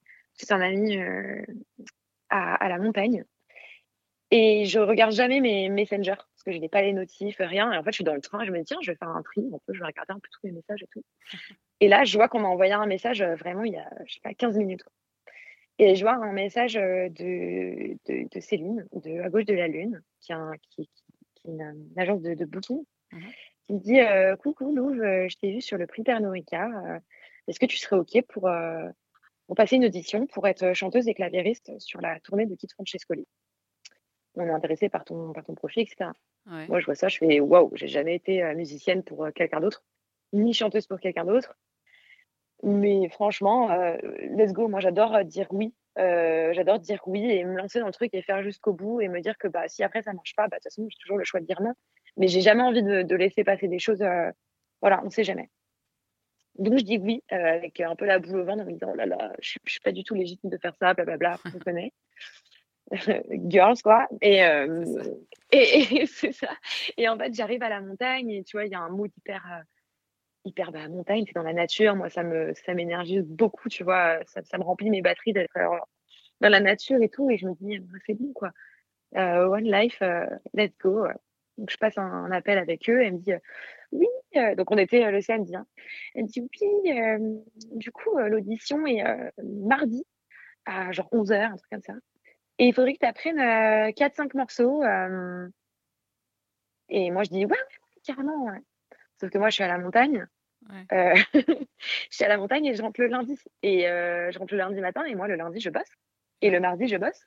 un 0.49 0.61
ami 0.61 0.97
à, 2.29 2.55
à, 2.55 2.69
la 2.69 2.77
montagne. 2.77 3.25
Et 4.31 4.65
je 4.65 4.79
regarde 4.79 5.11
jamais 5.11 5.41
mes 5.41 5.69
messengers 5.69 6.15
parce 6.15 6.43
que 6.45 6.51
je 6.51 6.57
n'ai 6.57 6.69
pas 6.69 6.81
les 6.81 6.93
notifs, 6.93 7.37
rien. 7.39 7.71
Et 7.73 7.77
en 7.77 7.83
fait, 7.83 7.91
je 7.91 7.95
suis 7.95 8.03
dans 8.03 8.13
le 8.13 8.21
train 8.21 8.45
je 8.45 8.51
me 8.51 8.59
dis, 8.59 8.65
tiens, 8.65 8.77
je 8.81 8.91
vais 8.91 8.97
faire 8.97 9.09
un 9.09 9.21
tri. 9.21 9.41
Un 9.53 9.59
peu, 9.65 9.73
je 9.73 9.79
vais 9.79 9.85
regarder 9.85 10.13
un 10.13 10.19
peu 10.19 10.29
tous 10.31 10.47
mes 10.47 10.53
messages 10.53 10.81
et 10.81 10.87
tout. 10.93 11.03
Et 11.81 11.87
là, 11.87 12.05
je 12.05 12.17
vois 12.17 12.29
qu'on 12.29 12.39
m'a 12.39 12.47
envoyé 12.47 12.71
un 12.71 12.85
message 12.85 13.21
vraiment 13.21 13.63
il 13.63 13.73
y 13.73 13.77
a, 13.77 13.89
je 14.05 14.13
sais 14.13 14.19
pas, 14.21 14.33
15 14.33 14.57
minutes. 14.57 14.83
Et 15.77 15.95
je 15.95 16.03
vois 16.03 16.15
un 16.15 16.33
message 16.33 16.73
de, 16.73 17.09
de, 18.05 18.27
de 18.29 18.39
Céline, 18.39 18.85
de 18.91 19.21
À 19.21 19.29
gauche 19.29 19.45
de 19.45 19.53
la 19.53 19.67
Lune, 19.67 20.01
qui, 20.19 20.33
a, 20.33 20.51
qui, 20.69 20.89
une, 21.45 21.93
agence 21.97 22.21
de, 22.21 22.45
booking, 22.45 22.83
mhm. 23.11 23.21
qui 23.65 23.73
me 23.73 23.79
dit 23.79 23.99
euh, 23.99 24.35
Coucou 24.35 24.73
Louve, 24.75 25.01
euh, 25.01 25.27
je 25.29 25.37
t'ai 25.37 25.51
vu 25.51 25.61
sur 25.61 25.77
le 25.77 25.87
prix 25.87 26.03
Pernod 26.03 26.31
Ricard. 26.31 26.71
Euh, 26.85 26.99
est-ce 27.47 27.59
que 27.59 27.65
tu 27.65 27.77
serais 27.77 27.95
OK 27.95 28.21
pour, 28.27 28.47
pour 29.47 29.55
passer 29.55 29.77
une 29.77 29.85
audition 29.85 30.27
pour 30.27 30.47
être 30.47 30.73
chanteuse 30.73 31.07
et 31.07 31.15
claviériste 31.15 31.71
sur 31.79 31.99
la 31.99 32.19
tournée 32.19 32.45
de 32.45 32.53
Kit 32.55 32.67
Francescoli? 32.71 33.25
On 34.35 34.45
est 34.45 34.51
intéressé 34.51 34.87
par 34.87 35.03
ton, 35.03 35.33
par 35.33 35.43
ton 35.43 35.55
profil, 35.55 35.81
etc. 35.81 36.11
Moi, 36.45 36.79
je 36.79 36.85
vois 36.85 36.93
ça, 36.93 37.07
je 37.07 37.17
fais 37.17 37.39
Waouh, 37.39 37.71
j'ai 37.73 37.87
jamais 37.87 38.13
été 38.13 38.43
musicienne 38.53 39.01
pour 39.01 39.27
quelqu'un 39.33 39.61
d'autre, 39.61 39.83
ni 40.31 40.53
chanteuse 40.53 40.85
pour 40.85 40.99
quelqu'un 40.99 41.25
d'autre. 41.25 41.57
Mais 42.61 43.09
franchement, 43.09 43.69
let's 44.21 44.53
go. 44.53 44.67
Moi, 44.67 44.79
j'adore 44.79 45.25
dire 45.25 45.47
oui 45.49 45.73
euh, 45.97 46.53
j'adore 46.53 46.79
dire 46.79 47.01
oui 47.07 47.29
et 47.29 47.43
me 47.43 47.57
lancer 47.57 47.79
dans 47.79 47.87
le 47.87 47.93
truc 47.93 48.13
et 48.13 48.21
faire 48.21 48.43
jusqu'au 48.43 48.73
bout 48.73 49.01
et 49.01 49.07
me 49.07 49.21
dire 49.21 49.37
que 49.37 49.47
bah, 49.47 49.67
si 49.67 49.83
après 49.83 50.01
ça 50.01 50.13
marche 50.13 50.35
pas, 50.35 50.47
bah, 50.47 50.57
de 50.57 50.61
toute 50.61 50.71
façon, 50.71 50.87
j'ai 50.89 50.97
toujours 51.01 51.17
le 51.17 51.23
choix 51.23 51.39
de 51.39 51.45
dire 51.45 51.61
non. 51.61 51.73
Mais 52.17 52.27
j'ai 52.27 52.41
jamais 52.41 52.63
envie 52.63 52.83
de, 52.83 53.15
laisser 53.15 53.43
passer 53.43 53.67
des 53.67 53.79
choses. 53.79 54.01
Euh, 54.01 54.31
voilà, 54.81 55.01
on 55.03 55.09
sait 55.09 55.23
jamais. 55.23 55.49
Donc 56.55 56.77
je 56.77 56.83
dis 56.83 56.97
oui 56.97 57.23
euh, 57.31 57.53
avec 57.53 57.79
un 57.79 57.95
peu 57.95 58.05
la 58.05 58.19
boule 58.19 58.41
au 58.41 58.45
ventre 58.45 58.63
en 58.63 58.65
me 58.65 58.71
disant 58.73 58.91
oh 58.91 58.95
là 58.95 59.05
là, 59.05 59.33
je, 59.39 59.57
je 59.63 59.71
suis 59.71 59.79
pas 59.81 59.91
du 59.91 60.03
tout 60.03 60.13
légitime 60.13 60.49
de 60.49 60.57
faire 60.57 60.75
ça, 60.79 60.93
blablabla, 60.93 61.37
vous 61.45 61.59
connaissez. 61.65 61.93
Girls 63.49 63.81
quoi. 63.83 64.07
Et, 64.21 64.41
et, 65.51 66.05
c'est 66.05 66.31
ça. 66.31 66.49
Et 66.95 67.09
en 67.09 67.17
fait, 67.17 67.33
j'arrive 67.33 67.63
à 67.63 67.69
la 67.69 67.81
montagne 67.81 68.29
et 68.29 68.43
tu 68.43 68.55
vois, 68.55 68.65
il 68.65 68.71
y 68.71 68.75
a 68.75 68.79
un 68.79 68.89
mot 68.89 69.07
hyper 69.07 69.63
hyper 70.45 70.71
bah, 70.71 70.87
montagne, 70.87 71.23
c'est 71.27 71.35
dans 71.35 71.43
la 71.43 71.53
nature. 71.53 71.95
Moi, 71.95 72.09
ça 72.09 72.23
me 72.23 72.53
ça 72.53 72.73
m'énergise 72.73 73.23
beaucoup, 73.23 73.69
tu 73.69 73.83
vois. 73.83 74.19
Ça, 74.25 74.57
me 74.57 74.63
remplit 74.63 74.89
mes 74.89 75.01
batteries 75.01 75.33
d'être 75.33 75.57
euh, 75.57 75.77
dans 76.41 76.49
la 76.49 76.59
nature 76.59 77.01
et 77.01 77.09
tout. 77.09 77.29
Et 77.29 77.37
je 77.37 77.47
me 77.47 77.53
dis, 77.55 77.79
bah, 77.79 77.97
c'est 78.05 78.13
bon, 78.15 78.33
quoi. 78.33 78.51
Euh, 79.15 79.47
one 79.47 79.69
life, 79.69 80.01
euh, 80.01 80.25
let's 80.53 80.77
go. 80.79 81.07
Donc, 81.57 81.69
je 81.69 81.77
passe 81.77 81.97
un, 81.97 82.31
appel 82.31 82.57
avec 82.57 82.89
eux. 82.89 83.01
Elle 83.01 83.13
me 83.13 83.19
dit, 83.19 83.33
oui. 83.91 84.07
donc, 84.55 84.71
on 84.71 84.77
était 84.77 85.11
le 85.11 85.21
samedi. 85.21 85.55
Hein. 85.55 85.67
Elle 86.15 86.23
me 86.23 86.27
dit, 86.27 86.41
oui. 86.41 87.77
du 87.77 87.91
coup, 87.91 88.17
l'audition 88.17 88.85
est 88.87 89.03
mardi 89.43 90.05
à 90.65 90.91
genre 90.91 91.09
11h, 91.11 91.33
un 91.33 91.57
truc 91.57 91.69
comme 91.71 91.81
ça. 91.81 91.93
Et 92.59 92.67
il 92.67 92.73
faudrait 92.73 92.93
que 92.93 92.99
tu 92.99 93.05
apprennes 93.05 93.39
4-5 93.91 94.35
morceaux. 94.37 94.83
et 96.89 97.11
moi, 97.11 97.23
je 97.23 97.29
dis, 97.29 97.45
ouais, 97.45 97.57
carrément. 98.05 98.45
Ouais. 98.45 98.59
Sauf 99.19 99.29
que 99.29 99.37
moi, 99.37 99.49
je 99.49 99.55
suis 99.55 99.63
à 99.63 99.67
la 99.67 99.77
montagne. 99.77 100.25
Euh, 100.91 101.15
je 101.33 101.65
suis 102.09 102.25
à 102.25 102.27
la 102.27 102.37
montagne 102.37 102.65
et 102.65 102.73
je 102.73 102.81
rentre 102.81 103.01
le 103.01 103.07
lundi. 103.07 103.37
Et 103.63 103.87
euh, 103.87 104.31
je 104.31 104.39
rentre 104.39 104.53
le 104.53 104.59
lundi 104.59 104.79
matin 104.79 105.03
et 105.05 105.15
moi, 105.15 105.27
le 105.27 105.35
lundi, 105.35 105.59
je 105.59 105.69
bosse. 105.69 105.91
Et 106.41 106.49
le 106.49 106.59
mardi, 106.59 106.87
je 106.87 106.97
bosse. 106.97 107.21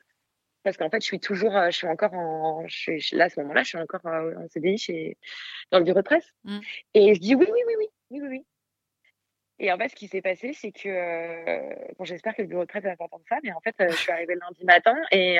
Parce 0.63 0.77
qu'en 0.77 0.89
fait, 0.89 1.01
je 1.01 1.05
suis 1.05 1.19
toujours, 1.19 1.55
euh, 1.55 1.67
je 1.67 1.77
suis 1.77 1.87
encore 1.87 2.13
en, 2.13 2.65
je 2.67 2.97
suis, 2.97 3.15
là, 3.15 3.25
à 3.25 3.29
ce 3.29 3.39
moment-là, 3.41 3.63
je 3.63 3.69
suis 3.69 3.77
encore 3.77 4.01
en 4.05 4.47
CDI 4.47 4.77
chez, 4.77 5.17
dans 5.71 5.79
le 5.79 5.83
bureau 5.83 5.99
de 5.99 6.05
presse. 6.05 6.33
Mmh. 6.45 6.59
Et 6.93 7.15
je 7.15 7.19
dis 7.19 7.35
oui, 7.35 7.45
oui, 7.51 7.61
oui, 7.67 7.73
oui, 7.77 7.87
oui, 8.11 8.19
oui, 8.21 8.27
oui. 8.29 8.45
Et 9.59 9.71
en 9.71 9.77
fait, 9.77 9.89
ce 9.89 9.95
qui 9.95 10.07
s'est 10.07 10.21
passé, 10.21 10.53
c'est 10.53 10.71
que, 10.71 11.93
bon, 11.95 12.05
j'espère 12.05 12.35
que 12.35 12.41
le 12.41 12.47
bureau 12.47 12.63
de 12.63 12.67
presse 12.67 12.83
va 12.83 12.95
pas 12.95 13.03
entendre 13.03 13.23
ça, 13.29 13.37
mais 13.43 13.51
en 13.51 13.61
fait, 13.61 13.75
je 13.79 13.95
suis 13.95 14.11
arrivée 14.11 14.33
le 14.33 14.39
lundi 14.39 14.65
matin 14.65 14.95
et 15.11 15.37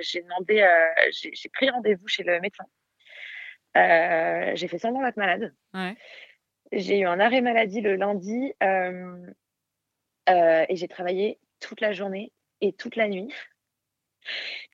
j'ai 0.00 0.22
demandé, 0.22 0.64
j'ai 1.10 1.48
pris 1.48 1.68
rendez-vous 1.68 2.06
chez 2.06 2.22
le 2.22 2.40
médecin. 2.40 2.64
Euh, 3.76 4.52
j'ai 4.54 4.68
fait 4.68 4.78
semblant 4.78 5.02
d'être 5.02 5.16
malade. 5.16 5.54
J'ai 6.72 7.00
eu 7.00 7.06
un 7.06 7.20
arrêt 7.20 7.40
maladie 7.40 7.80
le 7.80 7.96
lundi 7.96 8.52
euh, 8.62 9.32
euh, 10.28 10.66
et 10.68 10.76
j'ai 10.76 10.88
travaillé 10.88 11.38
toute 11.60 11.80
la 11.80 11.92
journée 11.92 12.32
et 12.60 12.72
toute 12.72 12.96
la 12.96 13.08
nuit. 13.08 13.32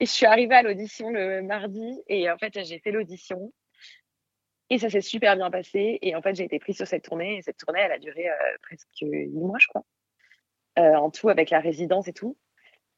Et 0.00 0.06
je 0.06 0.10
suis 0.10 0.26
arrivée 0.26 0.54
à 0.54 0.62
l'audition 0.62 1.10
le 1.10 1.42
mardi 1.42 2.02
et 2.08 2.30
en 2.30 2.38
fait 2.38 2.64
j'ai 2.64 2.78
fait 2.80 2.90
l'audition. 2.90 3.52
Et 4.70 4.78
ça 4.78 4.90
s'est 4.90 5.02
super 5.02 5.36
bien 5.36 5.50
passé. 5.50 5.98
Et 6.02 6.16
en 6.16 6.22
fait 6.22 6.34
j'ai 6.34 6.44
été 6.44 6.58
prise 6.58 6.76
sur 6.76 6.86
cette 6.86 7.04
tournée. 7.04 7.36
Et 7.36 7.42
cette 7.42 7.58
tournée 7.58 7.80
elle 7.80 7.92
a 7.92 7.98
duré 7.98 8.28
presque 8.62 8.88
huit 9.02 9.28
mois 9.28 9.58
je 9.58 9.68
crois 9.68 9.84
en 10.76 11.10
tout 11.10 11.28
avec 11.28 11.50
la 11.50 11.60
résidence 11.60 12.08
et 12.08 12.12
tout. 12.12 12.36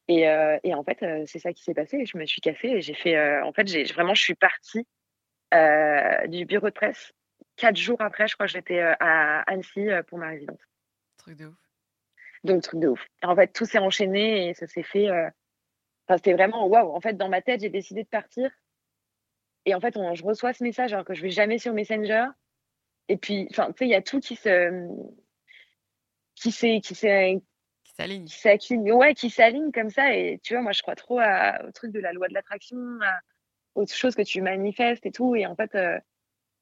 Et, 0.09 0.21
et 0.63 0.75
en 0.75 0.85
fait 0.85 1.05
c'est 1.27 1.41
ça 1.41 1.53
qui 1.53 1.63
s'est 1.63 1.75
passé. 1.75 2.07
Je 2.07 2.17
me 2.17 2.25
suis 2.25 2.41
cassée 2.41 2.69
et 2.69 2.81
j'ai 2.81 2.95
fait 2.95 3.41
en 3.43 3.53
fait 3.53 3.67
j'ai 3.67 3.85
vraiment 3.85 4.15
je 4.15 4.23
suis 4.23 4.35
partie 4.35 4.87
du 5.53 6.45
bureau 6.45 6.69
de 6.69 6.75
presse. 6.75 7.13
Quatre 7.57 7.77
jours 7.77 8.01
après, 8.01 8.29
je 8.29 8.35
crois 8.35 8.47
que 8.47 8.53
j'étais 8.53 8.81
euh, 8.81 8.95
à 9.01 9.41
Annecy 9.51 9.89
euh, 9.89 10.03
pour 10.03 10.19
ma 10.19 10.29
résidence. 10.29 10.61
Truc 11.17 11.37
de 11.37 11.47
ouf. 11.47 11.55
Donc, 12.45 12.63
truc 12.63 12.81
de 12.81 12.89
ouf. 12.89 13.05
en 13.23 13.35
fait, 13.35 13.49
tout 13.53 13.65
s'est 13.65 13.79
enchaîné 13.79 14.49
et 14.49 14.55
ça 14.55 14.67
s'est 14.67 14.83
fait. 14.83 15.11
Enfin, 15.11 16.19
c'était 16.19 16.35
vraiment 16.35 16.67
waouh. 16.67 16.95
En 16.95 17.01
fait, 17.01 17.15
dans 17.15 17.29
ma 17.29 17.41
tête, 17.41 17.63
j'ai 17.63 17.71
décidé 17.71 18.05
de 18.05 18.09
partir. 18.09 18.51
Et 19.65 19.75
en 19.75 19.81
fait, 19.81 19.95
je 20.15 20.23
reçois 20.23 20.53
ce 20.53 20.63
message 20.63 20.93
alors 20.93 21.05
que 21.05 21.15
je 21.15 21.23
vais 21.23 21.31
jamais 21.31 21.59
sur 21.59 21.73
Messenger. 21.73 22.27
Et 23.09 23.17
puis, 23.17 23.49
enfin, 23.51 23.69
tu 23.69 23.79
sais, 23.79 23.87
il 23.87 23.91
y 23.91 23.95
a 23.95 24.03
tout 24.03 24.21
qui 24.21 24.37
se. 24.37 24.87
qui 26.35 26.53
s'est. 26.53 26.81
qui 26.81 26.95
s'est 26.95 27.41
qui 27.83 27.95
s'aligne. 27.95 28.27
Qui 28.27 28.93
ouais, 28.93 29.15
qui 29.15 29.31
s'aligne 29.31 29.73
comme 29.73 29.91
ça. 29.91 30.15
Et 30.15 30.39
tu 30.43 30.53
vois, 30.53 30.63
moi, 30.63 30.73
je 30.73 30.83
crois 30.83 30.95
trop 30.95 31.21
au 31.21 31.73
truc 31.73 31.91
de 31.91 32.01
la 32.01 32.13
loi 32.13 32.29
de 32.29 32.35
l'attraction, 32.35 32.77
autre 33.77 33.95
chose 33.95 34.15
que 34.15 34.23
tu 34.23 34.43
manifestes 34.43 35.07
et 35.07 35.13
tout. 35.13 35.37
Et 35.37 35.47
en 35.47 35.55
fait, 35.55 35.75
euh, 35.75 35.99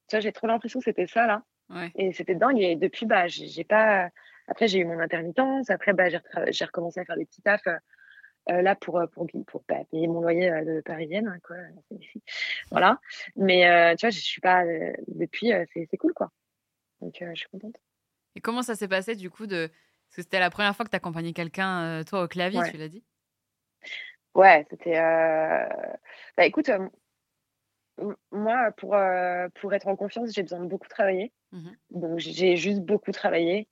tu 0.09 0.17
vois, 0.17 0.21
j'ai 0.21 0.33
trop 0.33 0.47
l'impression 0.47 0.81
que 0.81 0.85
c'était 0.85 1.07
ça, 1.07 1.27
là. 1.27 1.43
Et 1.97 2.13
c'était 2.13 2.35
dingue. 2.35 2.61
Et 2.61 2.77
depuis, 2.77 3.07
bah, 3.07 3.27
j'ai 3.27 3.65
pas. 3.65 4.11
Après, 4.47 4.69
j'ai 4.69 4.81
eu 4.81 4.85
mon 4.85 5.01
intermittence. 5.01 5.71
Après, 5.71 5.95
bah, 5.95 6.09
j'ai 6.49 6.65
recommencé 6.65 7.01
à 7.01 7.05
faire 7.05 7.17
des 7.17 7.25
petits 7.25 7.43
tafs. 7.43 7.67
Euh, 8.51 8.61
là 8.61 8.75
pour 8.75 9.01
pour 9.13 9.27
pour, 9.47 9.65
payer 9.65 10.07
mon 10.07 10.21
loyer 10.21 10.51
de 10.67 10.83
parisienne 10.83 11.29
hein, 11.29 11.39
quoi 11.43 11.57
voilà 12.71 13.01
mais 13.37 13.63
tu 13.97 14.05
vois 14.05 14.11
je 14.11 14.21
suis 14.21 14.43
pas 14.43 14.65
depuis 15.09 15.51
c'est 15.73 15.97
cool 15.97 16.13
quoi 16.13 16.31
donc 17.01 17.15
je 17.19 17.35
suis 17.35 17.49
contente 17.49 17.77
et 18.35 18.43
comment 18.43 18.61
ça 18.61 18.75
s'est 18.75 18.87
passé 18.87 19.17
du 19.17 19.31
coup 19.31 19.47
de 19.47 19.69
parce 19.69 20.17
que 20.17 20.23
c'était 20.23 20.41
la 20.41 20.51
première 20.51 20.77
fois 20.77 20.85
que 20.85 20.91
tu 20.91 20.97
accompagnais 20.97 21.33
quelqu'un 21.33 22.05
toi 22.05 22.23
au 22.23 22.29
clavier 22.29 22.61
tu 22.71 22.77
l'as 22.77 22.89
dit? 22.89 23.03
Ouais 24.35 24.67
c'était 24.69 25.01
bah 26.37 26.45
écoute 26.45 26.71
moi, 28.33 28.73
pour, 28.77 28.95
euh, 28.95 29.49
pour 29.61 29.73
être 29.75 29.87
en 29.87 29.97
confiance, 29.97 30.33
j'ai 30.33 30.43
besoin 30.43 30.61
de 30.61 30.67
beaucoup 30.67 30.89
travailler. 30.89 31.33
Mmh 31.53 31.71
Donc, 31.91 32.19
j'ai 32.19 32.57
juste 32.57 32.81
beaucoup 32.81 33.13
travaillé. 33.13 33.69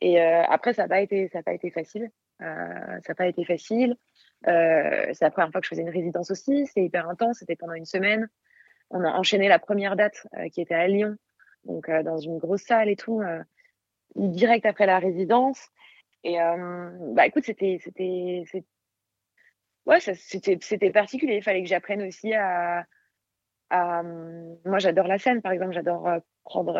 Et 0.00 0.20
euh, 0.20 0.42
après, 0.44 0.74
ça 0.74 0.82
n'a 0.82 0.88
pas, 0.88 1.00
été, 1.00 1.28
ça 1.28 1.42
pas 1.42 1.52
été 1.52 1.70
facile. 1.70 2.10
Euh, 2.42 2.44
ça 2.44 3.10
n'a 3.10 3.14
pas 3.14 3.26
été 3.26 3.44
facile. 3.44 3.96
c'est 4.44 5.20
la 5.20 5.30
première 5.30 5.50
fois 5.50 5.60
que 5.60 5.66
je 5.66 5.70
faisais 5.70 5.82
une 5.82 5.90
résidence 5.90 6.30
aussi. 6.30 6.66
C'est 6.66 6.84
hyper 6.84 7.08
intense. 7.08 7.38
C'était 7.38 7.56
pendant 7.56 7.74
une 7.74 7.84
semaine. 7.84 8.28
On 8.90 9.02
a 9.02 9.10
enchaîné 9.10 9.48
la 9.48 9.58
première 9.58 9.96
date 9.96 10.26
qui 10.52 10.60
était 10.60 10.74
à 10.74 10.86
Lyon. 10.86 11.16
Donc, 11.64 11.90
dans 11.90 12.18
une 12.18 12.38
grosse 12.38 12.62
salle 12.62 12.88
et 12.90 12.96
tout, 12.96 13.22
direct 14.14 14.66
après 14.66 14.86
la 14.86 14.98
résidence. 14.98 15.68
Et 16.22 16.36
bah 16.36 17.26
écoute, 17.26 17.44
c'était 17.44 17.78
c'était 17.82 18.44
ouais, 19.86 20.00
c'était 20.00 20.90
particulier. 20.90 21.36
Il 21.36 21.42
fallait 21.42 21.62
que 21.62 21.68
j'apprenne 21.68 22.02
aussi 22.02 22.34
à, 22.34 22.84
à 23.70 24.02
moi 24.02 24.78
j'adore 24.78 25.06
la 25.06 25.18
scène 25.18 25.42
par 25.42 25.52
exemple, 25.52 25.72
j'adore 25.72 26.08
prendre 26.44 26.78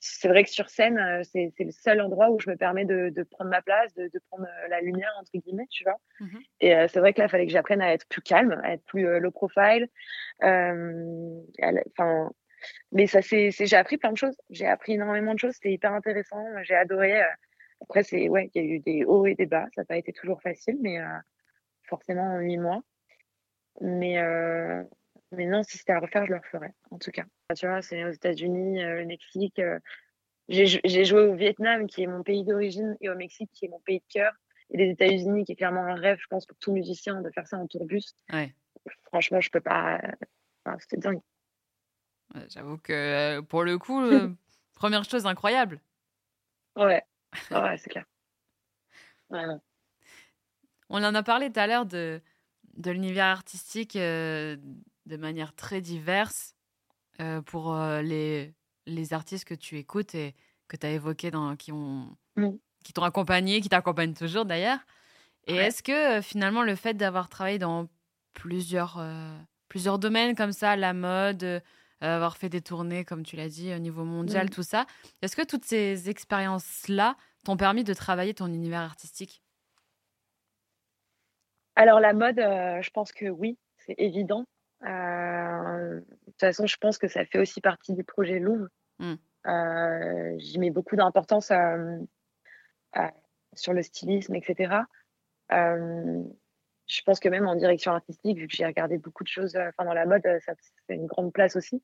c'est 0.00 0.28
vrai 0.28 0.44
que 0.44 0.50
sur 0.50 0.68
scène, 0.68 1.22
c'est 1.24 1.52
le 1.58 1.70
seul 1.70 2.00
endroit 2.00 2.30
où 2.30 2.38
je 2.38 2.50
me 2.50 2.56
permets 2.56 2.84
de, 2.84 3.08
de 3.08 3.22
prendre 3.22 3.50
ma 3.50 3.62
place, 3.62 3.94
de, 3.94 4.08
de 4.12 4.20
prendre 4.28 4.46
la 4.68 4.80
lumière 4.80 5.12
entre 5.18 5.32
guillemets, 5.34 5.66
tu 5.70 5.84
vois. 5.84 5.96
Mmh 6.20 6.38
Et 6.60 6.74
c'est 6.88 7.00
vrai 7.00 7.14
que 7.14 7.20
là, 7.20 7.26
il 7.26 7.30
fallait 7.30 7.46
que 7.46 7.52
j'apprenne 7.52 7.80
à 7.80 7.92
être 7.92 8.06
plus 8.08 8.20
calme, 8.20 8.60
à 8.62 8.74
être 8.74 8.84
plus 8.84 9.18
low 9.18 9.30
profile. 9.30 9.88
Enfin, 10.42 12.30
mais 12.92 13.06
ça 13.06 13.22
c'est 13.22 13.50
j'ai 13.50 13.76
appris 13.76 13.96
plein 13.96 14.12
de 14.12 14.18
choses. 14.18 14.36
J'ai 14.50 14.66
appris 14.66 14.94
énormément 14.94 15.34
de 15.34 15.38
choses. 15.38 15.54
C'était 15.54 15.72
hyper 15.72 15.92
intéressant. 15.92 16.44
J'ai 16.62 16.74
adoré. 16.74 17.22
Après, 17.80 18.02
c'est 18.02 18.28
ouais, 18.28 18.50
il 18.54 18.62
y 18.62 18.64
a 18.64 18.68
eu 18.68 18.80
des 18.80 19.04
hauts 19.04 19.26
et 19.26 19.34
des 19.34 19.46
bas. 19.46 19.66
Ça 19.74 19.82
n'a 19.82 19.84
pas 19.84 19.96
été 19.96 20.12
toujours 20.12 20.40
facile, 20.40 20.78
mais 20.80 20.98
euh, 20.98 21.18
forcément 21.84 22.34
en 22.34 22.38
huit 22.38 22.58
mois. 22.58 22.82
Mais, 23.80 24.18
euh, 24.18 24.82
mais 25.32 25.46
non, 25.46 25.62
si 25.62 25.78
c'était 25.78 25.92
à 25.92 26.00
refaire, 26.00 26.26
je 26.26 26.32
le 26.32 26.38
referais, 26.38 26.72
en 26.90 26.98
tout 26.98 27.10
cas. 27.10 27.24
Tu 27.56 27.66
vois, 27.66 27.82
c'est 27.82 28.04
aux 28.04 28.10
États-Unis, 28.10 28.82
euh, 28.82 28.96
le 28.96 29.06
Mexique. 29.06 29.60
j'ai 30.48 31.04
joué 31.04 31.26
au 31.26 31.34
Vietnam, 31.34 31.86
qui 31.86 32.02
est 32.02 32.06
mon 32.06 32.22
pays 32.22 32.44
d'origine, 32.44 32.96
et 33.00 33.08
au 33.08 33.16
Mexique, 33.16 33.50
qui 33.52 33.66
est 33.66 33.68
mon 33.68 33.80
pays 33.80 34.00
de 34.00 34.04
cœur. 34.08 34.32
Et 34.70 34.78
les 34.78 34.90
États-Unis, 34.90 35.44
qui 35.44 35.52
est 35.52 35.56
clairement 35.56 35.84
un 35.84 35.94
rêve, 35.94 36.18
je 36.20 36.26
pense, 36.28 36.46
pour 36.46 36.56
tout 36.58 36.72
musicien, 36.72 37.20
de 37.20 37.30
faire 37.30 37.46
ça 37.46 37.56
en 37.56 37.66
tourbus. 37.66 38.14
Ouais. 38.32 38.54
Franchement, 39.04 39.40
je 39.40 39.50
peux 39.50 39.60
pas. 39.60 40.00
C'était 40.80 40.96
dingue. 40.96 41.20
J'avoue 42.48 42.78
que 42.78 43.40
pour 43.40 43.62
le 43.62 43.78
coup, 43.78 44.00
première 44.74 45.04
chose 45.04 45.26
incroyable. 45.26 45.80
Ouais, 46.76 47.02
ouais, 47.50 47.78
c'est 47.78 47.90
clair. 47.90 48.04
On 49.30 51.02
en 51.02 51.14
a 51.14 51.22
parlé 51.22 51.50
tout 51.50 51.60
à 51.60 51.66
l'heure 51.66 51.86
de, 51.86 52.20
de 52.74 52.90
l'univers 52.90 53.26
artistique 53.26 53.96
euh, 53.96 54.56
de 55.06 55.16
manière 55.16 55.54
très 55.54 55.80
diverse 55.80 56.54
euh, 57.20 57.40
pour 57.42 57.74
euh, 57.74 58.02
les, 58.02 58.54
les 58.86 59.12
artistes 59.12 59.44
que 59.44 59.54
tu 59.54 59.78
écoutes 59.78 60.14
et 60.14 60.34
que 60.68 60.76
tu 60.76 60.86
as 60.86 60.90
évoqués, 60.90 61.30
dans, 61.30 61.56
qui 61.56 61.72
ont 61.72 62.16
qui 62.84 62.92
t'ont 62.92 63.02
accompagné, 63.02 63.60
qui 63.60 63.68
t'accompagnent 63.68 64.14
toujours 64.14 64.44
d'ailleurs. 64.44 64.78
Et 65.48 65.56
est-ce 65.56 65.82
que 65.82 66.20
finalement 66.20 66.62
le 66.62 66.76
fait 66.76 66.94
d'avoir 66.94 67.28
travaillé 67.28 67.58
dans 67.58 67.88
plusieurs, 68.32 69.02
plusieurs 69.68 69.98
domaines 69.98 70.36
comme 70.36 70.52
ça, 70.52 70.76
la 70.76 70.92
mode, 70.92 71.62
avoir 72.00 72.36
fait 72.36 72.48
des 72.48 72.60
tournées, 72.60 73.04
comme 73.04 73.24
tu 73.24 73.36
l'as 73.36 73.48
dit, 73.48 73.72
au 73.74 73.78
niveau 73.78 74.04
mondial, 74.04 74.50
tout 74.50 74.62
ça. 74.62 74.86
Est-ce 75.22 75.36
que 75.36 75.44
toutes 75.44 75.64
ces 75.64 76.08
expériences-là 76.10 77.16
t'ont 77.44 77.56
permis 77.56 77.84
de 77.84 77.94
travailler 77.94 78.34
ton 78.34 78.46
univers 78.46 78.82
artistique? 78.82 79.42
Alors, 81.74 82.00
la 82.00 82.12
mode, 82.12 82.38
euh, 82.38 82.80
je 82.80 82.90
pense 82.90 83.12
que 83.12 83.26
oui, 83.26 83.58
c'est 83.78 83.94
évident. 83.98 84.44
Euh, 84.84 86.00
de 86.00 86.04
toute 86.26 86.40
façon, 86.40 86.66
je 86.66 86.76
pense 86.76 86.98
que 86.98 87.08
ça 87.08 87.24
fait 87.24 87.38
aussi 87.38 87.60
partie 87.60 87.94
du 87.94 88.04
projet 88.04 88.38
Louvre. 88.38 88.68
Mmh. 88.98 89.14
Euh, 89.46 90.34
j'y 90.38 90.58
mets 90.58 90.70
beaucoup 90.70 90.96
d'importance 90.96 91.52
sur 93.54 93.72
le 93.72 93.82
stylisme, 93.82 94.34
etc. 94.34 94.82
je 95.50 97.02
pense 97.04 97.20
que 97.20 97.28
même 97.28 97.46
en 97.46 97.56
direction 97.56 97.92
artistique, 97.92 98.38
vu 98.38 98.48
que 98.48 98.54
j'ai 98.54 98.66
regardé 98.66 98.98
beaucoup 98.98 99.24
de 99.24 99.28
choses 99.28 99.56
enfin, 99.56 99.84
dans 99.84 99.94
la 99.94 100.06
mode, 100.06 100.22
ça 100.44 100.54
fait 100.86 100.94
une 100.94 101.06
grande 101.06 101.32
place 101.32 101.56
aussi. 101.56 101.82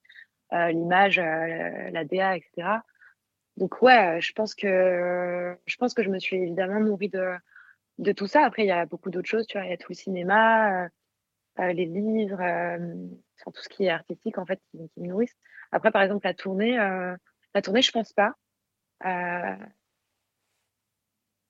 L'image, 0.50 1.18
la 1.18 2.04
DA, 2.04 2.36
etc 2.36 2.80
donc 3.56 3.82
ouais, 3.82 4.20
je 4.20 4.32
pense 4.32 4.54
que 4.54 5.56
je 5.66 5.76
pense 5.76 5.94
que 5.94 6.02
je 6.02 6.10
me 6.10 6.18
suis 6.18 6.36
évidemment 6.36 6.80
nourrie 6.80 7.08
de 7.08 7.34
de 7.98 8.12
tout 8.12 8.26
ça. 8.26 8.44
Après, 8.44 8.62
il 8.64 8.68
y 8.68 8.70
a 8.72 8.86
beaucoup 8.86 9.10
d'autres 9.10 9.28
choses, 9.28 9.46
tu 9.46 9.58
vois, 9.58 9.66
il 9.66 9.70
y 9.70 9.74
a 9.74 9.76
tout 9.76 9.90
le 9.92 9.96
cinéma, 9.96 10.84
euh, 10.84 10.84
euh, 10.84 10.88
les 11.58 11.86
livres, 11.86 12.40
euh, 12.40 12.78
tout 13.44 13.52
ce 13.62 13.68
qui 13.68 13.84
est 13.84 13.90
artistique 13.90 14.38
en 14.38 14.46
fait 14.46 14.60
qui, 14.70 14.78
me 14.96 15.08
nourrissent. 15.08 15.36
Après, 15.72 15.90
par 15.90 16.02
exemple, 16.02 16.26
la 16.26 16.34
tournée, 16.34 16.76
la 16.76 17.62
tournée, 17.62 17.82
je 17.82 17.90
pense 17.92 18.12
pas. 18.12 18.34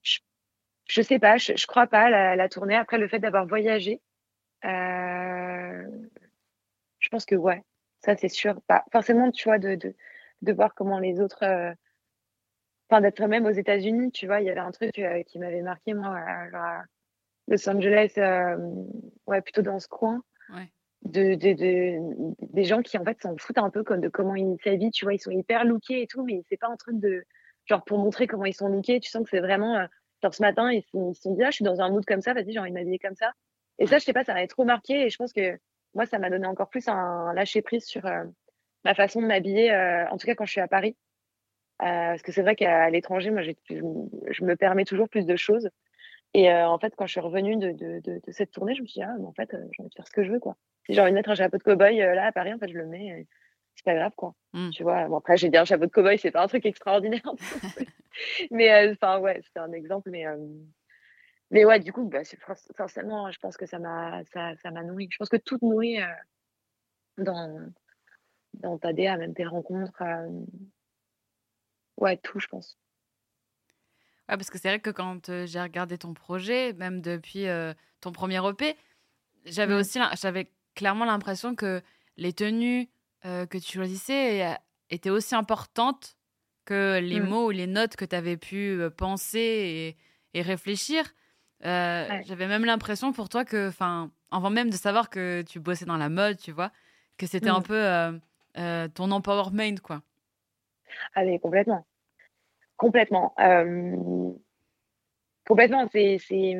Je, 0.02 0.18
je, 0.88 1.02
sais 1.02 1.18
pas, 1.18 1.36
je, 1.36 1.54
je 1.56 1.66
crois 1.66 1.86
pas 1.86 2.08
la, 2.10 2.36
la 2.36 2.48
tournée. 2.48 2.76
Après, 2.76 2.98
le 2.98 3.08
fait 3.08 3.18
d'avoir 3.18 3.46
voyagé, 3.46 4.00
je 4.62 4.68
pense 7.10 7.24
que 7.26 7.34
ouais, 7.34 7.62
ça 8.00 8.16
c'est 8.16 8.28
sûr. 8.28 8.60
Pas 8.62 8.84
forcément, 8.92 9.30
tu 9.30 9.44
vois, 9.44 9.58
de, 9.58 9.74
de, 9.74 9.94
de 10.42 10.52
voir 10.52 10.74
comment 10.74 10.98
les 10.98 11.20
autres 11.20 11.74
enfin 12.92 13.00
d'être 13.00 13.26
même 13.26 13.46
aux 13.46 13.50
États-Unis, 13.50 14.12
tu 14.12 14.26
vois, 14.26 14.40
il 14.40 14.46
y 14.46 14.50
avait 14.50 14.60
un 14.60 14.70
truc 14.70 14.98
euh, 14.98 15.22
qui 15.22 15.38
m'avait 15.38 15.62
marqué 15.62 15.94
moi 15.94 16.14
à 16.14 16.84
Los 17.48 17.68
Angeles, 17.68 18.12
euh, 18.18 18.56
ouais, 19.26 19.40
plutôt 19.42 19.62
dans 19.62 19.78
ce 19.78 19.88
coin. 19.88 20.22
De, 21.04 21.34
de, 21.34 21.52
de, 21.52 22.36
des 22.52 22.62
gens 22.62 22.80
qui 22.80 22.96
en 22.96 23.04
fait 23.04 23.20
s'en 23.20 23.36
foutent 23.36 23.58
un 23.58 23.70
peu 23.70 23.82
comme 23.82 24.00
de 24.00 24.08
comment 24.08 24.36
ils 24.36 24.56
s'habillent, 24.62 24.92
tu 24.92 25.04
vois, 25.04 25.14
ils 25.14 25.18
sont 25.18 25.32
hyper 25.32 25.64
lookés 25.64 26.02
et 26.02 26.06
tout, 26.06 26.22
mais 26.22 26.44
c'est 26.48 26.56
pas 26.56 26.68
un 26.68 26.76
truc 26.76 27.00
de 27.00 27.24
genre 27.66 27.82
pour 27.82 27.98
montrer 27.98 28.28
comment 28.28 28.44
ils 28.44 28.54
sont 28.54 28.68
lookés, 28.68 29.00
tu 29.00 29.10
sens 29.10 29.24
que 29.24 29.30
c'est 29.30 29.40
vraiment 29.40 29.76
euh, 29.78 29.86
genre 30.22 30.32
ce 30.32 30.40
matin 30.42 30.70
ils 30.70 30.82
se 30.82 31.20
sont 31.20 31.34
dit 31.34 31.42
ah 31.42 31.50
je 31.50 31.56
suis 31.56 31.64
dans 31.64 31.80
un 31.80 31.90
mood 31.90 32.04
comme 32.04 32.20
ça, 32.20 32.34
vas-y 32.34 32.52
j'ai 32.52 32.60
envie 32.60 32.70
de 32.70 32.76
m'habiller 32.76 33.00
comme 33.00 33.16
ça. 33.16 33.32
Et 33.80 33.88
ça 33.88 33.98
je 33.98 34.04
sais 34.04 34.12
pas, 34.12 34.22
ça 34.22 34.32
m'avait 34.32 34.46
trop 34.46 34.64
marqué 34.64 35.06
et 35.06 35.10
je 35.10 35.16
pense 35.16 35.32
que 35.32 35.58
moi 35.92 36.06
ça 36.06 36.20
m'a 36.20 36.30
donné 36.30 36.46
encore 36.46 36.68
plus 36.68 36.86
un 36.86 37.32
lâcher 37.34 37.62
prise 37.62 37.84
sur 37.84 38.02
ma 38.84 38.94
façon 38.94 39.20
de 39.20 39.26
m'habiller, 39.26 39.74
en 40.08 40.16
tout 40.18 40.26
cas 40.26 40.36
quand 40.36 40.44
je 40.44 40.52
suis 40.52 40.60
à 40.60 40.68
Paris. 40.68 40.96
Euh, 41.82 42.10
parce 42.10 42.22
que 42.22 42.30
c'est 42.30 42.42
vrai 42.42 42.54
qu'à 42.54 42.88
l'étranger, 42.90 43.30
moi, 43.30 43.42
je, 43.42 43.50
je, 43.68 44.44
me 44.44 44.54
permets 44.54 44.84
toujours 44.84 45.08
plus 45.08 45.26
de 45.26 45.34
choses. 45.34 45.68
Et 46.34 46.50
euh, 46.50 46.66
en 46.68 46.78
fait, 46.78 46.94
quand 46.96 47.06
je 47.06 47.12
suis 47.12 47.20
revenue 47.20 47.56
de, 47.56 47.72
de, 47.72 48.00
de, 48.00 48.20
de, 48.24 48.32
cette 48.32 48.52
tournée, 48.52 48.74
je 48.74 48.82
me 48.82 48.86
suis 48.86 49.00
dit, 49.00 49.04
ah, 49.04 49.14
mais 49.18 49.26
en 49.26 49.32
fait, 49.32 49.52
euh, 49.52 49.64
j'ai 49.72 49.82
envie 49.82 49.90
de 49.90 49.94
faire 49.94 50.06
ce 50.06 50.12
que 50.12 50.24
je 50.24 50.32
veux, 50.32 50.40
quoi. 50.40 50.56
Si 50.86 50.94
j'ai 50.94 51.00
envie 51.00 51.10
de 51.10 51.16
mettre 51.16 51.30
un 51.30 51.34
chapeau 51.34 51.58
de 51.58 51.62
cow-boy 51.62 51.98
là 51.98 52.26
à 52.26 52.32
Paris, 52.32 52.52
en 52.52 52.58
fait, 52.58 52.68
je 52.68 52.78
le 52.78 52.86
mets. 52.86 53.26
C'est 53.74 53.84
pas 53.84 53.94
grave, 53.94 54.12
quoi. 54.16 54.34
Mmh. 54.52 54.70
Tu 54.70 54.82
vois, 54.82 55.08
bon, 55.08 55.16
après, 55.16 55.36
j'ai 55.36 55.48
dit 55.48 55.56
un 55.56 55.64
chapeau 55.64 55.86
de 55.86 55.90
cow-boy, 55.90 56.18
c'est 56.18 56.30
pas 56.30 56.42
un 56.42 56.46
truc 56.46 56.66
extraordinaire. 56.66 57.22
mais, 58.50 58.90
enfin, 58.90 59.18
ouais, 59.18 59.40
c'était 59.42 59.60
un 59.60 59.72
exemple. 59.72 60.10
Mais, 60.10 60.24
mais 61.50 61.64
ouais, 61.64 61.80
du 61.80 61.92
coup, 61.92 62.04
bah, 62.04 62.22
forcément, 62.76 63.30
je 63.30 63.38
pense 63.38 63.56
que 63.56 63.66
ça 63.66 63.78
m'a 63.78 64.22
ça, 64.32 64.54
ça 64.62 64.70
nourri. 64.70 65.08
Je 65.10 65.18
pense 65.18 65.28
que 65.28 65.36
tout 65.36 65.58
nourrit 65.62 65.98
dans, 67.18 67.70
dans 68.54 68.78
ta 68.78 68.92
DA, 68.92 69.16
même 69.16 69.34
tes 69.34 69.44
rencontres. 69.44 70.02
Ouais, 71.96 72.16
tout, 72.16 72.40
je 72.40 72.48
pense. 72.48 72.78
Ouais, 74.28 74.36
parce 74.36 74.50
que 74.50 74.58
c'est 74.58 74.68
vrai 74.68 74.80
que 74.80 74.90
quand 74.90 75.30
j'ai 75.46 75.60
regardé 75.60 75.98
ton 75.98 76.14
projet, 76.14 76.72
même 76.74 77.00
depuis 77.00 77.46
ton 78.00 78.12
premier 78.12 78.40
EP, 78.48 78.76
j'avais 79.44 79.74
mmh. 79.74 79.78
aussi 79.78 79.98
j'avais 80.20 80.50
clairement 80.74 81.04
l'impression 81.04 81.54
que 81.54 81.82
les 82.16 82.32
tenues 82.32 82.88
que 83.24 83.58
tu 83.58 83.72
choisissais 83.72 84.56
étaient 84.90 85.10
aussi 85.10 85.34
importantes 85.34 86.16
que 86.64 87.00
les 87.02 87.20
mmh. 87.20 87.28
mots 87.28 87.46
ou 87.48 87.50
les 87.50 87.66
notes 87.66 87.96
que 87.96 88.04
tu 88.04 88.14
avais 88.14 88.36
pu 88.36 88.80
penser 88.96 89.96
et, 90.34 90.38
et 90.38 90.42
réfléchir. 90.42 91.04
J'avais 91.62 92.46
même 92.46 92.64
l'impression 92.64 93.12
pour 93.12 93.28
toi 93.28 93.44
que, 93.44 93.68
enfin, 93.68 94.10
avant 94.30 94.50
même 94.50 94.70
de 94.70 94.76
savoir 94.76 95.10
que 95.10 95.42
tu 95.42 95.58
bossais 95.58 95.84
dans 95.84 95.96
la 95.96 96.08
mode, 96.08 96.38
tu 96.38 96.52
vois, 96.52 96.70
que 97.18 97.26
c'était 97.26 97.50
un 97.50 97.60
mmh. 97.60 97.64
peu 97.64 98.88
ton 98.94 99.10
empowerment, 99.10 99.80
quoi. 99.82 100.02
Allez, 101.14 101.38
complètement. 101.38 101.84
Complètement. 102.82 103.32
Euh, 103.38 104.32
complètement. 105.46 105.86
C'est, 105.92 106.18
c'est... 106.18 106.56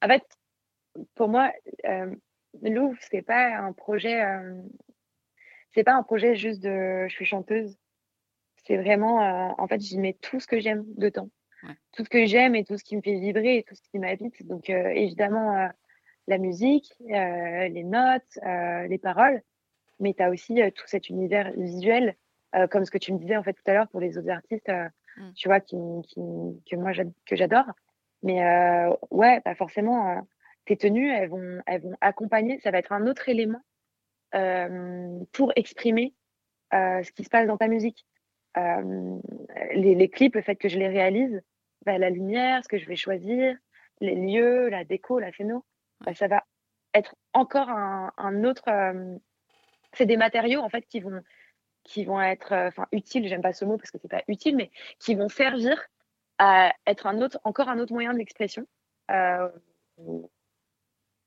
En 0.00 0.06
fait, 0.06 0.22
pour 1.16 1.26
moi, 1.26 1.52
euh, 1.84 2.14
Louvre, 2.62 2.96
c'est 3.10 3.22
pas 3.22 3.56
un 3.56 3.72
projet. 3.72 4.22
Euh, 4.24 4.62
c'est 5.74 5.82
pas 5.82 5.94
un 5.94 6.04
projet 6.04 6.36
juste 6.36 6.62
de 6.62 7.08
je 7.08 7.12
suis 7.12 7.24
chanteuse. 7.24 7.76
C'est 8.68 8.76
vraiment. 8.76 9.60
En 9.60 9.66
fait, 9.66 9.80
j'y 9.80 9.98
mets 9.98 10.12
tout 10.12 10.38
ce 10.38 10.46
que 10.46 10.60
j'aime 10.60 10.84
dedans. 10.96 11.28
Tout 11.90 12.04
ce 12.04 12.08
que 12.08 12.24
j'aime 12.24 12.54
et 12.54 12.64
tout 12.64 12.78
ce 12.78 12.84
qui 12.84 12.96
me 12.96 13.02
fait 13.02 13.18
vibrer 13.18 13.56
et 13.56 13.62
tout 13.64 13.74
ce 13.74 13.82
qui 13.82 13.98
m'habite. 13.98 14.46
Donc, 14.46 14.70
évidemment, 14.70 15.68
la 16.28 16.38
musique, 16.38 16.94
les 17.00 17.84
notes, 17.84 18.38
les 18.44 18.98
paroles. 18.98 19.42
Mais 19.98 20.14
tu 20.14 20.22
as 20.22 20.30
aussi 20.30 20.60
tout 20.76 20.86
cet 20.86 21.08
univers 21.08 21.50
visuel 21.56 22.14
comme 22.70 22.84
ce 22.84 22.92
que 22.92 22.98
tu 22.98 23.12
me 23.12 23.18
disais 23.18 23.36
en 23.36 23.42
fait 23.42 23.54
tout 23.54 23.62
à 23.66 23.72
l'heure 23.72 23.88
pour 23.88 24.00
les 24.00 24.18
autres 24.18 24.30
artistes, 24.30 24.70
mm. 25.16 25.32
tu 25.34 25.48
vois, 25.48 25.60
qui, 25.60 25.76
qui, 26.08 26.20
que 26.70 26.76
moi 26.76 26.92
que 27.26 27.36
j'adore. 27.36 27.66
Mais 28.22 28.44
euh, 28.44 28.94
ouais, 29.10 29.40
bah 29.44 29.54
forcément, 29.54 30.26
tes 30.64 30.76
tenues, 30.76 31.10
elles 31.10 31.28
vont, 31.28 31.60
elles 31.66 31.82
vont 31.82 31.96
accompagner. 32.00 32.58
Ça 32.60 32.70
va 32.70 32.78
être 32.78 32.92
un 32.92 33.06
autre 33.06 33.28
élément 33.28 33.60
pour 35.32 35.52
exprimer 35.56 36.14
ce 36.72 37.10
qui 37.12 37.24
se 37.24 37.30
passe 37.30 37.46
dans 37.46 37.56
ta 37.56 37.68
musique. 37.68 38.04
Les, 38.56 39.94
les, 39.94 40.08
clips, 40.08 40.34
le 40.34 40.42
fait 40.42 40.56
que 40.56 40.68
je 40.68 40.78
les 40.78 40.88
réalise, 40.88 41.40
bah, 41.86 41.96
la 41.96 42.10
lumière, 42.10 42.64
ce 42.64 42.68
que 42.68 42.76
je 42.76 42.86
vais 42.86 42.96
choisir, 42.96 43.56
les 44.00 44.16
lieux, 44.16 44.68
la 44.68 44.84
déco, 44.84 45.20
la 45.20 45.32
scéno, 45.32 45.64
bah, 46.04 46.12
ça 46.12 46.26
va 46.26 46.44
être 46.92 47.14
encore 47.32 47.70
un, 47.70 48.12
un 48.16 48.42
autre. 48.42 48.64
c'est 49.92 50.06
des 50.06 50.16
matériaux 50.16 50.60
en 50.60 50.68
fait 50.68 50.86
qui 50.86 50.98
vont 50.98 51.22
qui 51.88 52.04
vont 52.04 52.20
être, 52.20 52.52
euh, 52.52 52.68
enfin, 52.68 52.86
utiles, 52.92 53.26
j'aime 53.28 53.40
pas 53.40 53.54
ce 53.54 53.64
mot 53.64 53.78
parce 53.78 53.90
que 53.90 53.98
c'est 54.00 54.10
pas 54.10 54.22
utile, 54.28 54.56
mais 54.56 54.70
qui 54.98 55.14
vont 55.14 55.28
servir 55.28 55.80
à 56.38 56.72
être 56.86 57.06
un 57.06 57.20
autre, 57.22 57.40
encore 57.44 57.68
un 57.68 57.78
autre 57.78 57.94
moyen 57.94 58.12
d'expression 58.12 58.66
euh, 59.10 59.48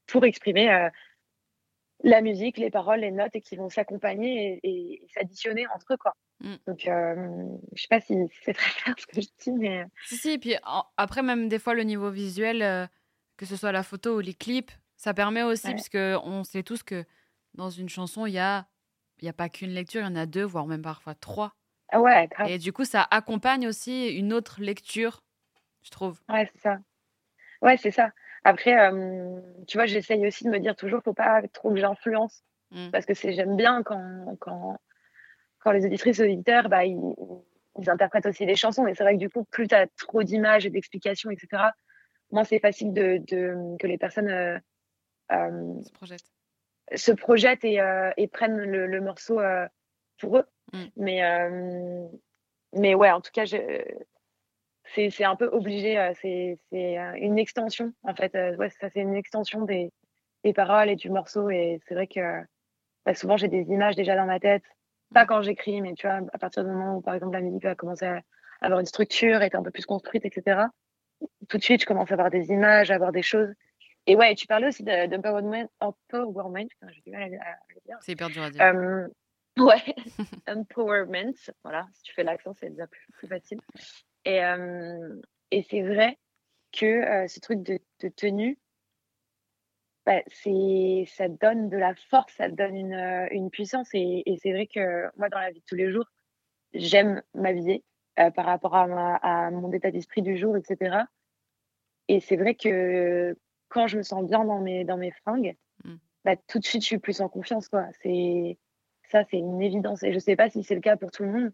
pour 0.06 0.24
exprimer 0.24 0.72
euh, 0.72 0.90
la 2.04 2.22
musique, 2.22 2.58
les 2.58 2.70
paroles, 2.70 3.00
les 3.00 3.12
notes 3.12 3.36
et 3.36 3.42
qui 3.42 3.56
vont 3.56 3.70
s'accompagner 3.70 4.60
et, 4.64 5.08
s'additionner 5.14 5.66
entre 5.76 5.94
eux. 5.94 5.98
Quoi. 5.98 6.14
Mm. 6.42 6.56
Donc, 6.68 6.88
euh, 6.88 7.48
je 7.74 7.82
sais 7.82 7.88
pas 7.90 8.00
si 8.00 8.16
c'est 8.44 8.54
très 8.54 8.72
clair 8.84 8.96
ce 9.00 9.08
que 9.08 9.20
je 9.20 9.28
dis, 9.40 9.52
mais. 9.52 9.86
Si, 10.06 10.18
si, 10.18 10.30
et 10.30 10.38
puis 10.38 10.56
après, 10.96 11.24
même 11.24 11.50
des 11.50 11.60
fois, 11.60 11.74
le 11.74 11.84
niveau 11.84 12.12
visuel, 12.12 12.88
que 13.36 13.48
ce 13.48 13.56
soit 13.56 13.72
la 13.72 13.84
photo 13.84 14.18
ou 14.18 14.20
les 14.20 14.36
clips, 14.36 14.72
ça 14.96 15.16
permet 15.16 15.42
aussi, 15.42 15.72
parce 15.72 15.90
qu'on 15.90 16.44
sait 16.44 16.62
tous 16.62 16.84
que 16.84 17.04
dans 17.56 17.72
une 17.72 17.90
chanson, 17.90 18.28
il 18.28 18.34
y 18.34 18.40
a, 18.40 18.68
y 19.22 19.30
a 19.30 19.34
pas 19.34 19.50
qu'une 19.50 19.72
lecture, 19.72 20.02
il 20.02 20.06
y 20.06 20.08
en 20.08 20.16
a 20.16 20.26
deux, 20.26 20.44
voire 20.44 20.68
même 20.68 20.82
parfois 20.82 21.16
trois. 21.16 21.54
Ouais, 21.94 22.28
grave. 22.28 22.50
Et 22.50 22.58
du 22.58 22.72
coup, 22.72 22.86
ça 22.86 23.06
accompagne 23.10 23.68
aussi 23.68 24.10
une 24.10 24.34
autre 24.34 24.62
lecture, 24.62 25.24
je 25.84 25.92
trouve. 25.92 26.20
Ouais, 26.30 26.50
c'est 26.54 26.62
ça. 26.62 26.78
Ouais, 27.62 27.78
c'est 27.78 27.92
ça. 27.92 28.12
Après, 28.44 28.80
euh, 28.80 29.40
tu 29.68 29.78
vois, 29.78 29.86
j'essaye 29.86 30.26
aussi 30.26 30.46
de 30.46 30.50
me 30.50 30.60
dire 30.60 30.76
toujours, 30.76 31.02
faut 31.04 31.14
pas 31.14 31.42
trop 31.54 31.72
que 31.72 31.80
j'influence. 31.80 32.44
Mmh. 32.72 32.90
Parce 32.92 33.06
que 33.06 33.14
c'est, 33.14 33.34
j'aime 33.34 33.56
bien 33.56 33.84
quand, 33.84 34.38
quand, 34.40 34.78
quand 35.60 35.72
les 35.72 35.86
auditrices 35.86 36.20
et 36.20 36.24
auditeurs, 36.24 36.70
bah, 36.70 36.86
ils, 36.86 37.00
ils, 37.78 37.90
interprètent 37.90 38.26
aussi 38.26 38.46
les 38.46 38.56
chansons. 38.56 38.84
Mais 38.84 38.96
c'est 38.96 39.04
vrai 39.04 39.14
que 39.14 39.20
du 39.20 39.30
coup, 39.30 39.44
plus 39.44 39.68
tu 39.68 39.76
as 39.76 39.88
trop 39.98 40.24
d'images 40.24 40.66
et 40.66 40.70
d'explications, 40.70 41.30
etc., 41.30 41.64
moins 42.32 42.44
c'est 42.44 42.60
facile 42.60 42.94
de, 42.94 43.22
de, 43.28 43.78
que 43.78 43.88
les 43.88 43.98
personnes 43.98 44.30
euh, 44.30 44.58
euh, 45.32 45.82
se 45.82 45.92
projettent, 45.92 46.32
se 46.96 47.12
projettent 47.12 47.64
et, 47.64 47.80
et 48.18 48.28
prennent 48.28 48.58
le, 48.58 48.88
le 48.88 49.02
morceau 49.02 49.40
pour 50.20 50.38
eux. 50.38 50.46
Mmh. 50.74 50.86
Mais, 50.98 51.22
mais 52.74 52.96
ouais, 52.96 53.12
en 53.12 53.22
tout 53.22 53.32
cas, 53.34 53.46
c'est 53.46 55.24
un 55.24 55.36
peu 55.36 55.48
obligé. 55.48 56.12
c'est 56.22 56.58
une 56.72 57.40
extension, 57.40 57.94
en 58.04 58.16
fait. 58.16 58.34
ouais, 58.58 58.70
ça, 58.70 58.90
c'est 58.90 59.02
une 59.02 59.16
extension 59.16 59.62
des, 59.62 59.92
des, 60.44 60.54
paroles 60.54 60.90
et 60.90 60.96
du 60.96 61.10
morceau. 61.10 61.50
Et 61.50 61.80
c'est 61.88 61.96
vrai 61.96 62.08
que 62.08 62.42
bah, 63.06 63.14
souvent, 63.14 63.38
j'ai 63.38 63.48
des 63.48 63.64
images 63.72 63.96
déjà 63.96 64.16
dans 64.16 64.26
ma 64.26 64.40
tête. 64.40 64.64
Pas 65.14 65.24
mmh. 65.24 65.28
quand 65.28 65.42
j'écris, 65.42 65.82
mais 65.82 65.94
tu 65.94 66.08
vois, 66.08 66.20
à 66.32 66.38
partir 66.38 66.64
du 66.64 66.72
moment 66.72 66.98
où, 66.98 67.02
par 67.02 67.16
exemple, 67.16 67.34
la 67.34 67.42
musique 67.42 67.64
va 67.64 67.76
commencer 67.76 68.06
à 68.06 68.22
avoir 68.62 68.80
une 68.80 68.86
structure, 68.86 69.42
être 69.42 69.56
un 69.56 69.64
peu 69.64 69.72
plus 69.72 69.86
construite, 69.86 70.26
etc. 70.26 70.62
Tout 71.50 71.58
de 71.58 71.64
suite, 71.64 71.82
je 71.82 71.86
commence 71.86 72.12
à 72.12 72.14
avoir 72.14 72.30
des 72.30 72.52
images, 72.52 72.92
à 72.92 72.96
avoir 72.96 73.12
des 73.12 73.22
choses. 73.22 73.54
Et 74.08 74.16
ouais, 74.16 74.36
tu 74.36 74.48
parlais 74.48 74.68
aussi 74.68 74.84
d'empowerment. 74.84 75.70
Empowerment, 75.80 76.68
j'ai 76.90 77.02
du 77.02 77.12
mal 77.12 77.34
à, 77.36 77.58
le 77.70 77.82
dire. 77.86 77.98
C'est 78.02 78.14
hyper 78.14 78.30
dur 78.30 78.44
à 78.44 78.50
dire. 78.50 79.10
Ouais, 79.58 79.96
empowerment. 80.48 81.34
Voilà, 81.64 81.88
si 81.94 82.04
tu 82.04 82.14
fais 82.14 82.24
l'accent, 82.24 82.54
c'est 82.54 82.70
déjà 82.70 82.88
plus, 82.88 83.28
facile. 83.28 83.60
Et, 84.26 84.44
euh, 84.44 85.16
et 85.52 85.64
c'est 85.64 85.82
vrai 85.82 86.18
que 86.72 86.86
euh, 86.86 87.28
ce 87.28 87.40
truc 87.40 87.62
de, 87.62 87.80
de 88.00 88.10
tenue, 88.10 88.58
bah, 90.06 90.22
c'est, 90.28 91.06
ça 91.08 91.28
donne 91.28 91.70
de 91.70 91.78
la 91.78 91.94
force, 91.96 92.34
ça 92.34 92.50
donne 92.50 92.76
une, 92.76 92.94
euh, 92.94 93.28
une 93.32 93.52
puissance. 93.52 93.90
Et, 93.94 94.24
et 94.26 94.38
c'est 94.38 94.52
vrai 94.52 94.68
que 94.68 95.10
moi, 95.18 95.30
dans 95.30 95.40
la 95.40 95.52
vie 95.52 95.60
de 95.60 95.66
tous 95.66 95.76
les 95.76 95.92
jours, 95.92 96.06
j'aime 96.74 97.22
m'habiller 97.34 97.84
par 98.36 98.46
rapport 98.46 98.76
à, 98.76 98.88
ma, 98.88 99.16
à 99.16 99.50
mon 99.52 99.72
état 99.72 99.90
d'esprit 99.90 100.22
du 100.22 100.38
jour, 100.38 100.56
etc. 100.56 101.06
Et 102.08 102.20
c'est 102.20 102.36
vrai 102.36 102.56
que 102.56 103.36
quand 103.72 103.88
je 103.88 103.98
me 103.98 104.04
sens 104.04 104.24
bien 104.28 104.44
dans 104.44 104.60
mes, 104.60 104.84
dans 104.84 104.98
mes 104.98 105.12
fringues, 105.12 105.56
mmh. 105.86 105.96
bah, 106.26 106.36
tout 106.48 106.60
de 106.60 106.66
suite, 106.66 106.82
je 106.82 106.88
suis 106.88 107.00
plus 107.00 107.22
en 107.22 107.30
confiance. 107.30 107.70
Quoi. 107.70 107.88
C'est 108.04 108.60
ça, 109.10 109.24
c'est 109.32 109.38
une 109.38 109.62
évidence. 109.62 110.04
Et 110.04 110.12
je 110.12 110.16
ne 110.16 110.20
sais 110.20 110.36
pas 110.36 110.50
si 110.50 110.64
c'est 110.64 110.76
le 110.76 110.82
cas 110.82 110.98
pour 110.98 111.10
tout 111.10 111.24
le 111.24 111.32
monde. 111.32 111.52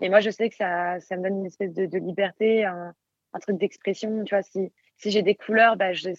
Mais 0.00 0.08
moi, 0.08 0.20
je 0.20 0.30
sais 0.30 0.50
que 0.50 0.56
ça, 0.56 0.98
ça 1.00 1.16
me 1.16 1.22
donne 1.22 1.38
une 1.38 1.46
espèce 1.46 1.72
de, 1.72 1.98
liberté, 1.98 2.64
un, 2.64 2.94
truc 3.40 3.56
d'expression. 3.58 4.24
Tu 4.24 4.34
vois, 4.34 4.42
si, 4.42 4.72
si 4.96 5.10
j'ai 5.10 5.22
des 5.22 5.36
couleurs, 5.36 5.76
bah, 5.76 5.92
je, 5.92 6.10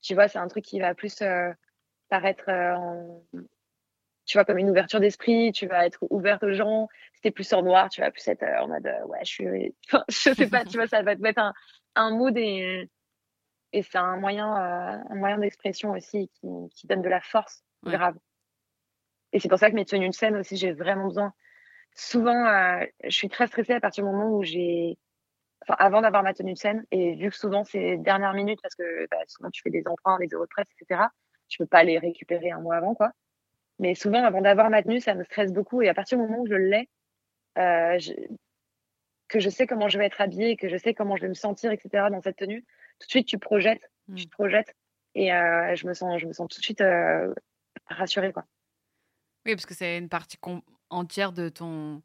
tu 0.00 0.14
vois, 0.14 0.28
c'est 0.28 0.38
un 0.38 0.48
truc 0.48 0.64
qui 0.64 0.80
va 0.80 0.94
plus 0.94 1.22
euh, 1.22 1.52
paraître, 2.08 2.48
euh, 2.48 3.40
tu 4.26 4.36
vois, 4.36 4.44
comme 4.44 4.58
une 4.58 4.70
ouverture 4.70 4.98
d'esprit. 4.98 5.52
Tu 5.52 5.66
vas 5.66 5.86
être 5.86 6.04
ouverte 6.10 6.42
aux 6.42 6.52
gens. 6.52 6.88
Si 7.20 7.28
es 7.28 7.30
plus 7.30 7.52
en 7.52 7.62
noir, 7.62 7.88
tu 7.88 8.00
vas 8.00 8.10
plus 8.10 8.26
être 8.26 8.42
euh, 8.42 8.62
en 8.62 8.68
mode, 8.68 8.90
ouais, 9.06 9.20
je 9.24 9.30
suis, 9.30 9.74
je 10.08 10.34
sais 10.34 10.48
pas, 10.48 10.64
tu 10.64 10.76
vois, 10.76 10.88
ça 10.88 11.02
va 11.02 11.14
te 11.14 11.20
mettre 11.20 11.40
un, 11.40 11.52
un 11.94 12.10
mood 12.10 12.36
et, 12.36 12.88
et 13.72 13.82
c'est 13.82 13.98
un 13.98 14.16
moyen, 14.16 14.46
un 14.46 15.14
moyen 15.14 15.38
d'expression 15.38 15.92
aussi 15.92 16.30
qui, 16.34 16.48
qui 16.74 16.86
donne 16.86 17.02
de 17.02 17.08
la 17.08 17.20
force 17.20 17.62
grave. 17.84 18.16
Et 19.32 19.40
c'est 19.40 19.48
pour 19.48 19.58
ça 19.58 19.70
que 19.70 19.74
mes 19.74 19.84
tenues 19.84 20.08
de 20.08 20.14
scène 20.14 20.36
aussi, 20.36 20.56
j'ai 20.56 20.72
vraiment 20.72 21.08
besoin. 21.08 21.32
Souvent, 21.94 22.46
euh, 22.46 22.84
je 23.04 23.10
suis 23.10 23.28
très 23.28 23.46
stressée 23.46 23.74
à 23.74 23.80
partir 23.80 24.04
du 24.04 24.10
moment 24.10 24.30
où 24.30 24.42
j'ai. 24.42 24.98
Enfin, 25.62 25.76
avant 25.78 26.00
d'avoir 26.00 26.22
ma 26.22 26.34
tenue 26.34 26.54
de 26.54 26.58
scène, 26.58 26.84
et 26.90 27.14
vu 27.14 27.30
que 27.30 27.36
souvent 27.36 27.62
c'est 27.62 27.96
dernière 27.98 28.34
minute 28.34 28.58
parce 28.62 28.74
que 28.74 29.06
bah, 29.10 29.18
souvent 29.28 29.48
tu 29.50 29.62
fais 29.62 29.70
des 29.70 29.86
emprunts, 29.86 30.18
des 30.18 30.26
euros 30.28 30.44
de 30.44 30.48
presse, 30.48 30.66
etc., 30.80 31.02
je 31.48 31.58
peux 31.58 31.66
pas 31.66 31.84
les 31.84 31.98
récupérer 31.98 32.50
un 32.50 32.60
mois 32.60 32.76
avant, 32.76 32.94
quoi. 32.94 33.12
Mais 33.78 33.94
souvent, 33.94 34.24
avant 34.24 34.40
d'avoir 34.40 34.70
ma 34.70 34.82
tenue, 34.82 35.00
ça 35.00 35.14
me 35.14 35.24
stresse 35.24 35.52
beaucoup. 35.52 35.82
Et 35.82 35.88
à 35.88 35.94
partir 35.94 36.18
du 36.18 36.24
moment 36.24 36.40
où 36.40 36.46
je 36.46 36.54
l'ai, 36.54 36.88
euh, 37.58 37.98
que 39.28 39.40
je 39.40 39.48
sais 39.50 39.66
comment 39.66 39.88
je 39.88 39.98
vais 39.98 40.06
être 40.06 40.20
habillée, 40.20 40.56
que 40.56 40.68
je 40.68 40.76
sais 40.76 40.94
comment 40.94 41.16
je 41.16 41.22
vais 41.22 41.28
me 41.28 41.34
sentir, 41.34 41.72
etc., 41.72 42.08
dans 42.10 42.20
cette 42.22 42.36
tenue, 42.36 42.64
tout 43.02 43.06
de 43.06 43.10
suite, 43.10 43.26
tu 43.26 43.38
projettes, 43.38 43.90
tu 44.16 44.24
te 44.24 44.28
mmh. 44.28 44.30
projettes. 44.30 44.74
Et 45.14 45.32
euh, 45.32 45.74
je, 45.74 45.86
me 45.86 45.94
sens, 45.94 46.20
je 46.20 46.26
me 46.26 46.32
sens 46.32 46.48
tout 46.48 46.58
de 46.58 46.64
suite 46.64 46.80
euh, 46.80 47.34
rassurée, 47.88 48.32
quoi. 48.32 48.44
Oui, 49.44 49.54
parce 49.54 49.66
que 49.66 49.74
c'est 49.74 49.98
une 49.98 50.08
partie 50.08 50.38
entière 50.88 51.32
de 51.32 51.48
ton 51.48 52.02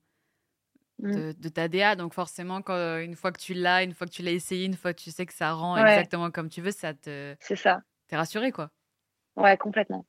mmh. 0.99 1.33
de, 1.33 1.49
ta 1.49 1.67
DA. 1.67 1.95
Donc 1.95 2.13
forcément, 2.13 2.61
quand, 2.61 2.97
une 2.97 3.15
fois 3.15 3.31
que 3.31 3.39
tu 3.39 3.53
l'as, 3.53 3.83
une 3.83 3.93
fois 3.93 4.07
que 4.07 4.11
tu 4.11 4.23
l'as 4.23 4.31
essayé, 4.31 4.65
une 4.65 4.75
fois 4.75 4.93
que 4.93 5.01
tu 5.01 5.11
sais 5.11 5.25
que 5.25 5.33
ça 5.33 5.53
rend 5.53 5.77
exactement 5.77 6.31
comme 6.31 6.49
tu 6.49 6.61
veux, 6.61 6.71
ça 6.71 6.93
te... 6.93 7.35
C'est 7.39 7.55
ça. 7.55 7.81
T'es 8.07 8.15
rassuré, 8.15 8.51
quoi. 8.51 8.71
Ouais, 9.35 9.55
complètement. 9.57 10.05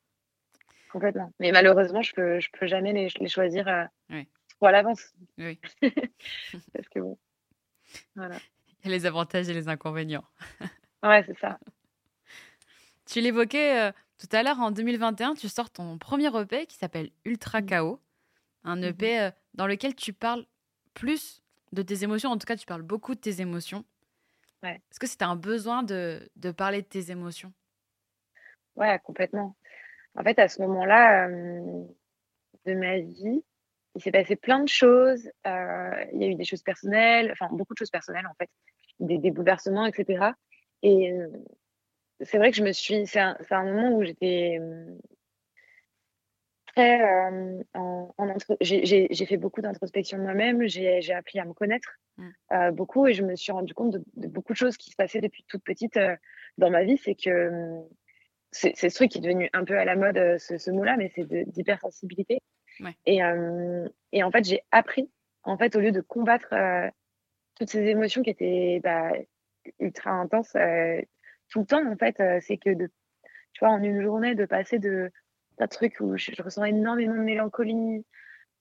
Complètement. 0.91 1.33
Mais 1.39 1.53
malheureusement, 1.53 2.01
je 2.01 2.15
peux, 2.15 2.41
je 2.41 2.49
peux 2.59 2.67
jamais 2.67 2.93
les, 2.93 3.09
les 3.21 3.29
choisir 3.29 3.69
euh, 3.69 3.85
trop 4.49 4.67
à 4.67 4.73
l'avance. 4.73 5.13
Oui. 5.37 5.61
parce 6.73 6.89
que 6.89 7.01
bon, 7.01 7.19
voilà. 8.17 8.37
Il 8.85 8.91
y 8.91 8.95
a 8.95 8.97
les 8.97 9.07
avantages 9.07 9.49
et 9.49 9.55
les 9.55 9.69
inconvénients. 9.69 10.25
ouais, 11.03 11.25
c'est 11.27 11.39
ça. 11.39 11.59
Tu 13.07 13.21
l'évoquais... 13.21 13.89
Euh, 13.89 13.93
tout 14.19 14.29
à 14.33 14.43
l'heure, 14.43 14.59
en 14.59 14.73
2021, 14.73 15.35
tu 15.35 15.49
sors 15.49 15.71
ton 15.71 15.97
premier 15.97 16.27
EP 16.37 16.67
qui 16.67 16.77
s'appelle 16.77 17.11
Ultra 17.25 17.61
mmh. 17.61 17.67
Chaos, 17.67 18.01
un 18.65 18.83
EP 18.83 19.17
mmh 19.17 19.21
euh, 19.21 19.31
dans 19.55 19.67
lequel 19.67 19.95
tu 19.95 20.13
parles 20.13 20.45
plus 20.93 21.41
de 21.73 21.83
tes 21.83 22.03
émotions. 22.03 22.31
En 22.31 22.37
tout 22.37 22.47
cas, 22.47 22.57
tu 22.57 22.67
parles 22.67 22.83
beaucoup 22.83 23.15
de 23.15 23.21
tes 23.21 23.41
émotions. 23.41 23.85
Ouais. 24.65 24.83
Est-ce 24.91 24.99
que 24.99 25.07
c'était 25.07 25.25
un 25.25 25.37
besoin 25.37 25.85
de, 25.85 26.29
de, 26.35 26.51
parler 26.51 26.83
de 26.83 26.87
tes 26.89 27.13
émotions? 27.13 27.53
Ouais, 28.75 28.99
complètement. 29.05 29.55
En 30.17 30.25
fait, 30.25 30.39
à 30.41 30.49
ce 30.49 30.61
moment-là 30.63 31.29
de 31.29 32.75
ma 32.75 32.99
vie, 32.99 33.45
il 33.95 34.03
s'est 34.03 34.11
passé 34.11 34.35
plein 34.35 34.61
de 34.61 34.69
choses. 34.69 35.31
Euh, 35.47 36.05
il 36.13 36.21
y 36.21 36.25
a 36.25 36.29
eu 36.29 36.35
des 36.35 36.45
choses 36.45 36.63
personnelles, 36.63 37.31
enfin 37.33 37.49
beaucoup 37.53 37.75
de 37.75 37.79
choses 37.79 37.91
personnelles 37.91 38.27
en 38.27 38.35
fait, 38.35 38.51
des, 38.99 39.19
des 39.19 39.31
bouleversements, 39.31 39.87
etc. 39.87 40.33
Et 40.83 41.13
c'est 42.21 42.39
vrai 42.39 42.51
que 42.51 42.57
je 42.57 42.65
me 42.65 42.73
suis. 42.73 43.07
C'est 43.07 43.21
un, 43.21 43.37
un, 43.51 43.65
moment 43.65 43.97
où 43.97 44.03
j'étais 44.03 44.59
mmh, 44.59 44.99
très 46.67 47.03
euh, 47.03 47.63
en, 47.75 48.15
en 48.17 48.35
j'ai 48.61 49.27
fait 49.27 49.37
beaucoup 49.37 49.61
d'introspection 49.61 50.19
moi-même. 50.19 50.67
J'ai 50.67 51.13
appris 51.13 51.39
à 51.39 51.45
me 51.45 51.53
connaître 51.53 51.99
mmh. 52.17 52.29
euh, 52.53 52.71
beaucoup 52.73 53.07
et 53.07 53.15
je 53.15 53.23
me 53.23 53.37
suis 53.37 53.53
rendu 53.53 53.75
compte 53.75 53.97
de, 54.17 54.29
beaucoup 54.29 54.53
de 54.53 54.59
choses 54.59 54.77
qui 54.77 54.91
se 54.91 54.97
passaient 54.97 55.21
depuis 55.21 55.45
toute 55.47 55.63
petite 55.63 55.97
euh, 55.97 56.17
dans 56.57 56.71
ma 56.71 56.83
vie. 56.83 56.99
C'est 56.99 57.15
que 57.15 57.81
c'est 58.51 58.75
ce 58.75 58.95
truc 58.95 59.11
qui 59.11 59.19
est 59.19 59.21
devenu 59.23 59.51
un 59.53 59.65
peu 59.65 59.79
à 59.79 59.85
la 59.85 59.95
mode, 59.95 60.39
ce, 60.39 60.57
ce 60.57 60.71
mot-là, 60.71 60.97
mais 60.97 61.13
c'est 61.15 61.27
d'hypersensibilité. 61.51 62.41
Ouais. 62.81 62.97
Et, 63.05 63.19
et 64.13 64.23
en 64.23 64.31
fait, 64.31 64.45
j'ai 64.45 64.63
appris, 64.71 65.11
en 65.43 65.59
fait, 65.59 65.77
au 65.77 65.81
lieu 65.81 65.93
de 65.93 66.01
combattre 66.01 66.55
toutes 67.57 67.69
ces 67.69 67.85
émotions 67.89 68.23
qui 68.23 68.31
étaient 68.31 68.81
bah, 68.83 69.13
ultra 69.89 70.11
intenses, 70.11 70.55
tout 71.49 71.61
le 71.61 71.67
temps, 71.67 71.87
en 71.87 71.97
fait, 71.97 72.21
euh, 72.21 72.39
c'est 72.43 72.59
que, 72.59 72.71
de, 72.71 72.91
tu 73.53 73.61
vois, 73.61 73.71
en 73.71 73.83
une 73.83 74.03
journée, 74.03 74.35
de 74.35 74.47
passer 74.47 74.79
de 74.79 75.11
d'un 75.59 75.67
truc 75.67 75.97
où 75.99 76.17
je, 76.17 76.41
ressens 76.41 76.63
énormément 76.63 77.17
de 77.17 77.21
mélancolie 77.21 78.07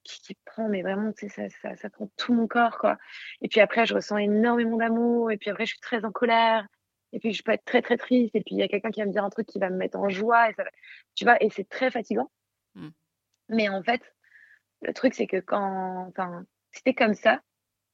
qui, 0.02 0.34
prend, 0.44 0.68
mais 0.68 0.82
vraiment, 0.82 1.12
tu 1.12 1.28
sais, 1.28 1.48
ça, 1.48 1.56
ça, 1.62 1.76
ça, 1.76 1.90
prend 1.90 2.10
tout 2.16 2.32
mon 2.32 2.48
corps, 2.48 2.76
quoi. 2.78 2.98
Et 3.40 3.46
puis 3.46 3.60
après, 3.60 3.86
je 3.86 3.94
ressens 3.94 4.16
énormément 4.16 4.78
d'amour, 4.78 5.30
et 5.30 5.36
puis 5.36 5.50
après, 5.50 5.64
je 5.64 5.72
suis 5.72 5.80
très 5.80 6.04
en 6.04 6.10
colère, 6.10 6.66
et 7.12 7.20
puis 7.20 7.32
je 7.32 7.44
peux 7.44 7.52
être 7.52 7.64
très, 7.64 7.82
très 7.82 7.98
triste, 7.98 8.34
et 8.34 8.40
puis 8.40 8.56
il 8.56 8.58
y 8.58 8.62
a 8.62 8.68
quelqu'un 8.68 8.90
qui 8.90 9.00
va 9.00 9.06
me 9.06 9.12
dire 9.12 9.22
un 9.22 9.30
truc 9.30 9.46
qui 9.46 9.60
va 9.60 9.70
me 9.70 9.76
mettre 9.76 9.96
en 9.96 10.08
joie, 10.08 10.50
et 10.50 10.54
ça, 10.54 10.64
tu 11.14 11.24
vois, 11.24 11.40
et 11.40 11.50
c'est 11.50 11.68
très 11.68 11.90
fatigant. 11.92 12.32
Mmh. 12.74 12.88
Mais 13.50 13.68
en 13.68 13.82
fait, 13.84 14.02
le 14.82 14.92
truc, 14.92 15.14
c'est 15.14 15.28
que 15.28 15.38
quand, 15.38 16.08
enfin, 16.08 16.44
c'était 16.72 16.94
comme 16.94 17.14
ça, 17.14 17.40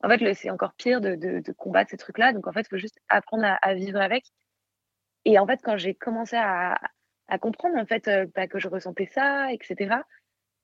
en 0.03 0.09
fait, 0.09 0.35
c'est 0.35 0.51
encore 0.51 0.75
pire 0.75 1.01
de, 1.01 1.15
de, 1.15 1.41
de, 1.41 1.53
combattre 1.53 1.91
ces 1.91 1.97
trucs-là. 1.97 2.33
Donc, 2.33 2.47
en 2.47 2.53
fait, 2.53 2.63
il 2.63 2.69
faut 2.69 2.79
juste 2.79 3.01
apprendre 3.09 3.45
à, 3.45 3.55
à, 3.55 3.75
vivre 3.75 4.01
avec. 4.01 4.25
Et 5.25 5.39
en 5.39 5.47
fait, 5.47 5.61
quand 5.63 5.77
j'ai 5.77 5.95
commencé 5.95 6.37
à, 6.37 6.79
à, 7.29 7.39
comprendre 7.39 7.79
en 7.79 7.87
fait 7.87 8.09
euh, 8.09 8.27
bah, 8.35 8.47
que 8.47 8.59
je 8.59 8.69
ressentais 8.69 9.07
ça, 9.07 9.53
etc., 9.53 9.97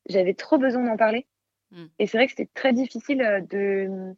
j'avais 0.09 0.35
trop 0.35 0.59
besoin 0.59 0.85
d'en 0.85 0.97
parler. 0.97 1.27
Mmh. 1.71 1.87
Et 1.99 2.07
c'est 2.07 2.19
vrai 2.19 2.27
que 2.27 2.33
c'était 2.33 2.51
très 2.55 2.73
difficile 2.73 3.23
euh, 3.23 3.40
de, 3.40 4.14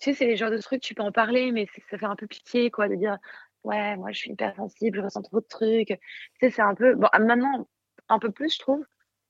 tu 0.00 0.10
sais, 0.10 0.14
c'est 0.14 0.26
les 0.26 0.36
genres 0.36 0.50
de 0.50 0.58
trucs, 0.58 0.82
tu 0.82 0.94
peux 0.94 1.02
en 1.02 1.12
parler, 1.12 1.52
mais 1.52 1.66
ça 1.90 1.98
fait 1.98 2.06
un 2.06 2.16
peu 2.16 2.26
pitié, 2.26 2.70
quoi, 2.70 2.88
de 2.88 2.96
dire, 2.96 3.18
ouais, 3.62 3.96
moi, 3.96 4.10
je 4.10 4.18
suis 4.18 4.32
hyper 4.32 4.56
sensible, 4.56 4.98
je 4.98 5.02
ressens 5.02 5.22
trop 5.22 5.40
de 5.40 5.46
trucs. 5.46 5.88
Tu 5.88 5.96
sais, 6.40 6.50
c'est 6.50 6.62
un 6.62 6.74
peu, 6.74 6.94
bon, 6.96 7.08
maintenant, 7.20 7.68
un 8.08 8.18
peu 8.18 8.32
plus, 8.32 8.54
je 8.54 8.58
trouve. 8.58 8.84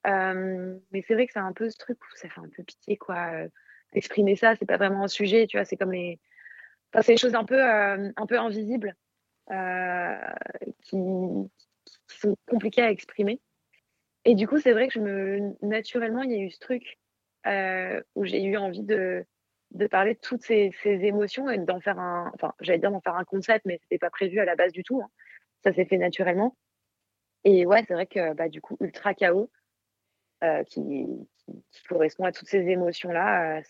mais 0.05 1.05
c'est 1.07 1.15
vrai 1.15 1.27
que 1.27 1.33
c'est 1.33 1.39
un 1.39 1.53
peu 1.53 1.69
ce 1.69 1.77
truc 1.77 1.99
où 2.03 2.17
ça 2.17 2.29
fait 2.31 2.41
un 2.41 2.49
peu 2.57 2.63
pitié, 2.63 2.97
quoi. 2.97 3.49
Exprimer 3.93 4.37
ça, 4.37 4.55
c'est 4.57 4.67
pas 4.67 4.77
vraiment 4.77 5.05
un 5.05 5.09
sujet, 5.09 5.47
tu 5.47 5.57
vois, 5.57 5.65
c'est 5.65 5.77
comme 5.77 5.93
les. 5.93 6.19
Enfin, 6.93 7.03
c'est 7.03 7.13
des 7.13 7.19
choses 7.19 7.35
un 7.35 7.45
peu, 7.45 7.61
un 7.63 8.27
peu 8.29 8.39
invisibles 8.39 8.95
qui, 10.83 10.97
qui, 11.85 12.19
sont 12.19 12.37
compliquées 12.47 12.83
à 12.83 12.91
exprimer. 12.91 13.41
Et 14.25 14.35
du 14.35 14.47
coup, 14.47 14.59
c'est 14.59 14.73
vrai 14.73 14.89
que 14.89 15.65
naturellement, 15.65 16.23
il 16.23 16.33
y 16.33 16.35
a 16.35 16.39
eu 16.39 16.51
ce 16.51 16.59
truc 16.59 16.99
où 18.15 18.25
j'ai 18.25 18.43
eu 18.43 18.57
envie 18.57 18.83
de, 18.83 19.25
de 19.73 19.87
parler 19.87 20.15
de 20.15 20.21
toutes 20.21 20.43
ces, 20.43 20.73
émotions 20.85 21.51
et 21.51 21.59
d'en 21.59 21.81
faire 21.81 21.99
un, 21.99 22.31
enfin, 22.35 22.53
j'allais 22.61 22.79
dire 22.79 22.91
d'en 22.91 23.01
faire 23.01 23.17
un 23.17 23.25
concept, 23.25 23.65
mais 23.65 23.79
c'était 23.83 23.99
pas 23.99 24.11
prévu 24.11 24.39
à 24.39 24.45
la 24.45 24.57
base 24.57 24.73
du 24.73 24.83
tout. 24.83 25.01
Hein. 25.03 25.09
Ça 25.65 25.73
s'est 25.73 25.85
fait 25.85 25.99
naturellement. 25.99 26.57
Et 27.45 27.67
ouais, 27.67 27.85
c'est 27.87 27.95
vrai 27.95 28.07
que 28.07 28.35
bah, 28.35 28.49
du 28.49 28.61
coup, 28.61 28.77
Ultra 28.81 29.15
Chaos, 29.15 29.51
euh, 30.43 30.65
qui, 30.65 31.07
correspond 31.89 32.25
à 32.25 32.33
toutes 32.33 32.49
ces 32.49 32.67
émotions-là, 32.69 33.59
euh, 33.59 33.63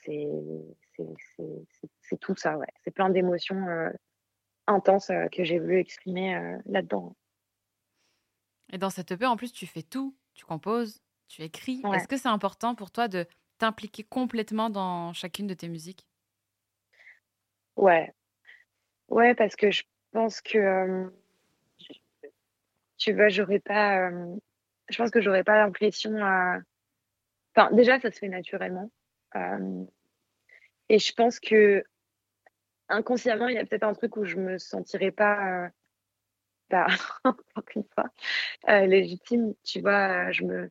c'est 2.00 2.16
tout 2.20 2.36
ça, 2.36 2.56
ouais. 2.56 2.66
C'est 2.84 2.90
plein 2.90 3.10
d'émotions 3.10 3.68
euh, 3.68 3.90
intenses 4.66 5.10
que 5.32 5.44
j'ai 5.44 5.58
voulu 5.58 5.78
exprimer 5.78 6.58
là-dedans. 6.66 7.14
Et 8.72 8.78
dans 8.78 8.90
cette 8.90 9.10
EP, 9.10 9.26
en 9.26 9.36
plus, 9.36 9.52
tu 9.52 9.66
fais 9.66 9.82
tout. 9.82 10.16
Tu 10.34 10.46
composes, 10.46 11.02
tu 11.28 11.42
écris. 11.42 11.82
Est-ce 11.92 12.08
que 12.08 12.16
c'est 12.16 12.28
important 12.28 12.74
pour 12.74 12.90
toi 12.90 13.08
de 13.08 13.26
t'impliquer 13.58 14.04
complètement 14.04 14.70
dans 14.70 15.12
chacune 15.12 15.46
de 15.46 15.54
tes 15.54 15.68
musiques? 15.68 16.06
Ouais. 17.76 18.14
Ouais, 19.08 19.34
parce 19.34 19.56
que 19.56 19.70
je 19.70 19.82
pense 20.12 20.40
que, 20.40 21.12
tu 22.96 23.12
vois, 23.12 23.28
j'aurais 23.28 23.60
pas, 23.60 24.10
je 24.92 24.98
pense 24.98 25.10
que 25.10 25.20
j'aurais 25.20 25.44
pas 25.44 25.56
l'impression 25.56 26.16
à 26.24 26.58
enfin, 27.54 27.74
déjà, 27.74 28.00
ça 28.00 28.10
se 28.10 28.18
fait 28.18 28.28
naturellement, 28.28 28.90
et 30.88 30.98
je 30.98 31.12
pense 31.14 31.40
que 31.40 31.84
inconsciemment, 32.88 33.48
il 33.48 33.54
y 33.54 33.58
a 33.58 33.64
peut-être 33.64 33.84
un 33.84 33.94
truc 33.94 34.16
où 34.16 34.24
je 34.24 34.36
me 34.36 34.58
sentirais 34.58 35.10
pas, 35.10 35.70
bah, 36.70 36.86
encore 37.24 37.64
une 37.74 37.84
fois, 37.94 38.10
légitime, 38.86 39.54
tu 39.64 39.80
vois? 39.80 40.30
Je 40.32 40.44
me 40.44 40.70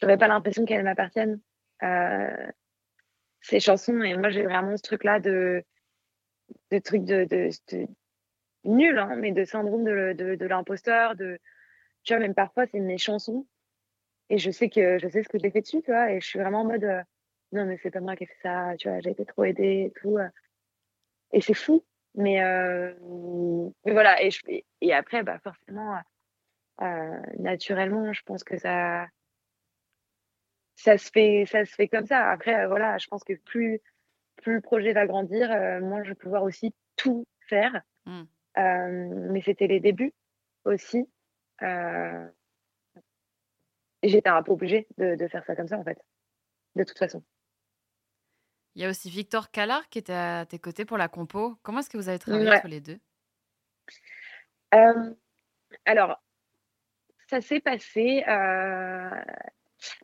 j'aurais 0.00 0.18
pas 0.18 0.28
l'impression 0.28 0.64
qu'elles 0.64 0.84
m'appartiennent. 0.84 1.40
Euh, 1.82 2.50
ces 3.40 3.60
chansons. 3.60 4.00
Et 4.02 4.16
moi, 4.16 4.30
j'ai 4.30 4.42
vraiment 4.42 4.76
ce 4.76 4.82
truc-là 4.82 5.20
de, 5.20 5.64
de 6.70 6.78
truc 6.78 7.04
de, 7.04 7.24
de, 7.24 7.86
nul, 8.64 8.98
hein, 8.98 9.16
mais 9.16 9.32
de 9.32 9.44
syndrome 9.44 9.84
de, 9.84 10.12
de, 10.12 10.46
l'imposteur. 10.46 11.16
De, 11.16 11.38
tu 12.04 12.12
vois, 12.12 12.20
même 12.20 12.34
parfois, 12.34 12.66
c'est 12.66 12.80
mes 12.80 12.98
chansons. 12.98 13.46
Et 14.30 14.38
je 14.38 14.50
sais 14.50 14.70
que 14.70 14.98
je 14.98 15.08
sais 15.08 15.22
ce 15.22 15.28
que 15.28 15.38
j'ai 15.38 15.50
fait 15.50 15.60
dessus, 15.60 15.82
tu 15.82 15.90
vois. 15.90 16.12
Et 16.12 16.20
je 16.20 16.26
suis 16.26 16.38
vraiment 16.38 16.62
en 16.62 16.64
mode, 16.64 16.84
euh, 16.84 17.02
non, 17.52 17.66
mais 17.66 17.76
c'est 17.82 17.90
pas 17.90 18.00
moi 18.00 18.16
qui 18.16 18.24
ai 18.24 18.26
fait 18.26 18.38
ça, 18.42 18.74
tu 18.78 18.88
vois, 18.88 19.00
j'ai 19.00 19.10
été 19.10 19.26
trop 19.26 19.44
aidée 19.44 19.86
et 19.88 20.00
tout. 20.00 20.16
Euh. 20.18 20.28
Et 21.32 21.40
c'est 21.40 21.54
fou. 21.54 21.84
Mais, 22.14 22.40
mais 23.84 23.92
voilà. 23.92 24.20
Et, 24.22 24.30
je, 24.30 24.40
et 24.80 24.92
après, 24.92 25.22
bah, 25.22 25.38
forcément, 25.44 25.96
naturellement, 27.38 28.12
je 28.12 28.22
pense 28.22 28.42
que 28.42 28.58
ça 28.58 29.06
ça 30.80 30.96
se 30.96 31.10
fait, 31.10 31.44
ça 31.46 31.64
se 31.64 31.74
fait 31.74 31.88
comme 31.88 32.06
ça. 32.06 32.30
Après, 32.30 32.64
euh, 32.64 32.68
voilà, 32.68 32.96
je 32.98 33.06
pense 33.06 33.22
que 33.24 33.34
plus, 33.34 33.80
plus 34.36 34.54
le 34.54 34.60
projet 34.60 34.92
va 34.92 35.06
grandir, 35.06 35.50
euh, 35.50 35.80
moins 35.80 36.02
je 36.02 36.10
vais 36.10 36.14
pouvoir 36.14 36.42
aussi 36.42 36.74
tout 36.96 37.26
faire. 37.48 37.82
Euh, 38.58 39.30
mais 39.30 39.42
c'était 39.42 39.66
les 39.66 39.80
débuts 39.80 40.12
aussi. 40.64 41.08
J'étais 44.02 44.28
un 44.28 44.42
peu 44.42 44.52
obligée 44.52 44.86
de, 44.98 45.28
faire 45.28 45.44
ça 45.44 45.54
comme 45.54 45.68
ça, 45.68 45.76
en 45.76 45.84
fait, 45.84 45.98
de 46.76 46.84
toute 46.84 46.98
façon. 46.98 47.22
Il 48.74 48.82
y 48.82 48.84
a 48.84 48.88
aussi 48.88 49.10
Victor 49.10 49.50
Callard 49.50 49.88
qui 49.88 49.98
était 49.98 50.12
à 50.12 50.46
tes 50.46 50.58
côtés 50.58 50.84
pour 50.84 50.96
la 50.96 51.08
compo. 51.08 51.58
Comment 51.62 51.80
est-ce 51.80 51.90
que 51.90 51.96
vous 51.96 52.08
avez 52.08 52.18
travaillé 52.18 52.60
tous 52.60 52.68
les 52.68 52.80
deux? 52.80 52.98
Alors, 55.84 56.22
ça 57.28 57.40
s'est 57.40 57.60
passé. 57.60 58.22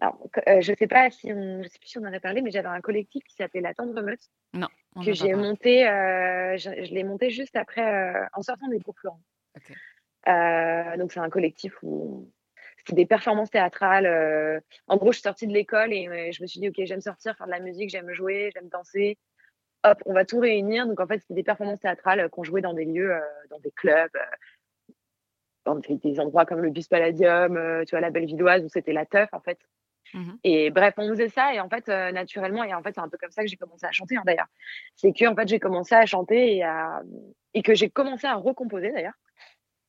Alors, 0.01 0.19
euh, 0.49 0.61
je 0.61 0.73
sais 0.79 0.87
pas 0.87 1.11
si 1.11 1.33
on, 1.33 1.63
je 1.63 1.69
sais 1.69 1.79
plus 1.79 1.89
si 1.89 1.99
on 1.99 2.03
en 2.03 2.13
a 2.13 2.21
parlé, 2.21 2.43
mais 2.43 2.51
j'avais 2.51 2.69
un 2.69 2.81
collectif 2.81 3.23
qui 3.25 3.35
s'appelait 3.35 3.61
La 3.61 3.75
Tendre 3.75 4.01
Meute. 4.03 4.31
Non. 4.55 4.69
Que 5.05 5.13
j'ai 5.13 5.35
monté, 5.35 5.87
euh, 5.87 6.57
je, 6.57 6.71
l'ai 6.93 7.05
monté 7.05 7.31
juste 7.31 7.57
après, 7.57 7.83
euh, 7.83 8.27
en 8.33 8.43
sortant 8.43 8.69
des 8.69 8.81
cours 8.81 8.95
Florent. 8.99 9.21
donc, 10.97 11.13
c'est 11.13 11.21
un 11.21 11.31
collectif 11.31 11.75
où 11.83 12.33
des 12.95 13.07
performances 13.07 13.51
théâtrales. 13.51 14.63
en 14.87 14.97
gros, 14.97 15.13
je 15.13 15.19
suis 15.19 15.23
sortie 15.23 15.47
de 15.47 15.53
l'école 15.53 15.93
et 15.93 16.33
je 16.33 16.43
me 16.43 16.47
suis 16.47 16.61
dit, 16.61 16.69
OK, 16.69 16.77
j'aime 16.79 17.01
sortir, 17.01 17.37
faire 17.37 17.47
de 17.47 17.53
la 17.53 17.61
musique, 17.61 17.91
j'aime 17.91 18.13
jouer, 18.13 18.51
j'aime 18.55 18.69
danser. 18.69 19.19
Hop, 19.85 20.03
on 20.07 20.13
va 20.13 20.25
tout 20.25 20.39
réunir. 20.39 20.87
Donc, 20.87 21.01
en 21.01 21.07
fait, 21.07 21.21
c'était 21.21 21.35
des 21.35 21.43
performances 21.43 21.81
théâtrales 21.81 22.29
qu'on 22.31 22.45
jouait 22.45 22.63
dans 22.63 22.75
des 22.75 22.85
lieux, 22.85 23.15
dans 23.51 23.59
des 23.61 23.71
clubs, 23.71 24.17
dans 25.67 25.75
des 25.75 26.21
endroits 26.21 26.47
comme 26.47 26.61
le 26.61 26.71
Bus 26.71 26.89
Palladium, 26.89 27.57
euh, 27.57 27.85
tu 27.85 27.91
vois, 27.91 28.01
la 28.01 28.11
Bellevilloise, 28.11 28.65
où 28.65 28.69
c'était 28.69 28.93
la 28.93 29.05
teuf, 29.05 29.29
en 29.33 29.41
fait. 29.41 29.59
Mmh 30.15 30.35
et 30.45 30.71
bref, 30.71 30.95
on 30.99 31.09
faisait 31.09 31.29
ça, 31.29 31.53
et 31.53 31.59
en 31.59 31.69
fait, 31.69 31.89
euh, 31.89 32.13
naturellement, 32.13 32.63
et 32.63 32.73
en 32.73 32.83
fait, 32.83 32.95
c'est 32.95 33.01
un 33.01 33.09
peu 33.09 33.19
comme 33.19 33.33
ça 33.33 33.43
que 33.43 33.49
j'ai 33.49 33.57
commencé 33.57 33.85
à 33.85 33.91
chanter, 33.91 34.17
hein, 34.17 34.23
d'ailleurs. 34.25 34.47
C'est 34.95 35.13
que, 35.13 35.27
en 35.27 35.35
fait, 35.35 35.49
j'ai 35.49 35.59
commencé 35.59 35.97
à 35.97 36.07
chanter 36.07 36.57
et, 36.57 36.63
à... 36.63 37.03
et 37.55 37.63
que 37.63 37.75
j'ai 37.75 37.91
commencé 37.91 38.27
à 38.27 38.37
recomposer, 38.37 38.93
d'ailleurs. 38.93 39.19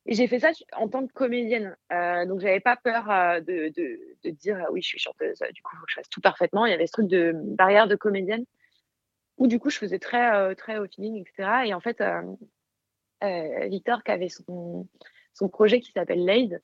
Et 0.08 0.13
j'ai 0.13 0.28
fait 0.28 0.39
ça 0.39 0.52
en 0.74 0.88
tant 0.88 1.06
que 1.06 1.13
comédienne. 1.13 1.76
Euh, 1.91 2.26
donc, 2.26 2.39
j'avais 2.39 2.62
pas 2.62 2.78
peur 2.78 3.06
de, 3.41 3.70
de, 3.76 4.00
de, 4.24 4.30
dire 4.30 4.65
oui, 4.72 4.82
je 4.82 4.88
suis 4.88 5.00
chanteuse, 5.00 5.39
du 5.54 5.62
coup, 5.62 5.76
faut 5.76 5.86
que 5.86 5.91
je 5.91 5.96
fasse 5.96 6.10
tout 6.10 6.22
parfaitement. 6.22 6.65
Il 6.65 6.72
y 6.72 6.74
avait 6.74 6.88
ce 6.88 6.93
truc 6.93 7.08
de 7.08 7.34
barrière 7.36 7.88
de 7.88 7.96
comédienne 7.96 8.46
où, 9.38 9.48
du 9.48 9.60
coup, 9.60 9.70
je 9.70 9.78
faisais 9.78 10.00
très, 10.00 10.56
très 10.56 10.78
au 10.80 10.88
feeling, 10.88 11.22
etc. 11.22 11.65
Et 11.65 11.74
en 11.74 11.82
fait, 11.82 12.02
Victor, 13.22 14.04
qui 14.04 14.12
avait 14.12 14.30
son, 14.30 14.88
son 15.38 15.50
projet 15.50 15.80
qui 15.80 15.91
s'appelle 15.91 16.26
Laid. 16.26 16.62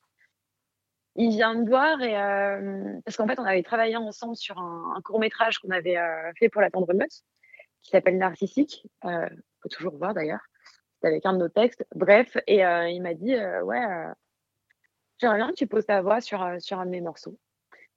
Il 1.16 1.30
vient 1.30 1.54
me 1.54 1.68
voir 1.68 2.02
et 2.02 2.18
euh, 2.18 3.00
parce 3.06 3.18
qu'en 3.18 3.28
fait 3.28 3.40
on 3.40 3.46
avait 3.46 3.62
travaillé 3.62 3.96
ensemble 3.96 4.36
sur 4.36 4.58
un, 4.58 5.00
court 5.04 5.20
métrage 5.20 5.60
qu'on 5.60 5.70
avait 5.70 5.98
euh, 5.98 6.32
fait 6.40 6.50
pour 6.50 6.62
la 6.62 6.72
tendre 6.72 6.92
meute 6.94 7.24
qui 7.84 7.92
s'appelle 7.92 8.18
Narcissique. 8.18 8.88
Euh, 9.06 9.30
peut 9.62 9.70
toujours 9.70 9.96
voir 9.96 10.14
d'ailleurs. 10.14 10.42
Avec 11.04 11.26
un 11.26 11.34
de 11.34 11.40
nos 11.40 11.50
textes. 11.50 11.86
Bref, 11.96 12.38
et 12.48 12.66
euh, 12.66 12.90
il 12.90 13.02
m'a 13.02 13.14
dit 13.14 13.36
ouais, 13.36 13.82
j'aimerais 15.20 15.38
bien 15.38 15.50
que 15.50 15.56
tu 15.56 15.68
poses 15.68 15.86
ta 15.86 16.02
voix 16.02 16.22
sur 16.22 16.46
sur 16.60 16.80
un 16.80 16.86
de 16.86 16.92
mes 16.92 17.02
morceaux. 17.02 17.38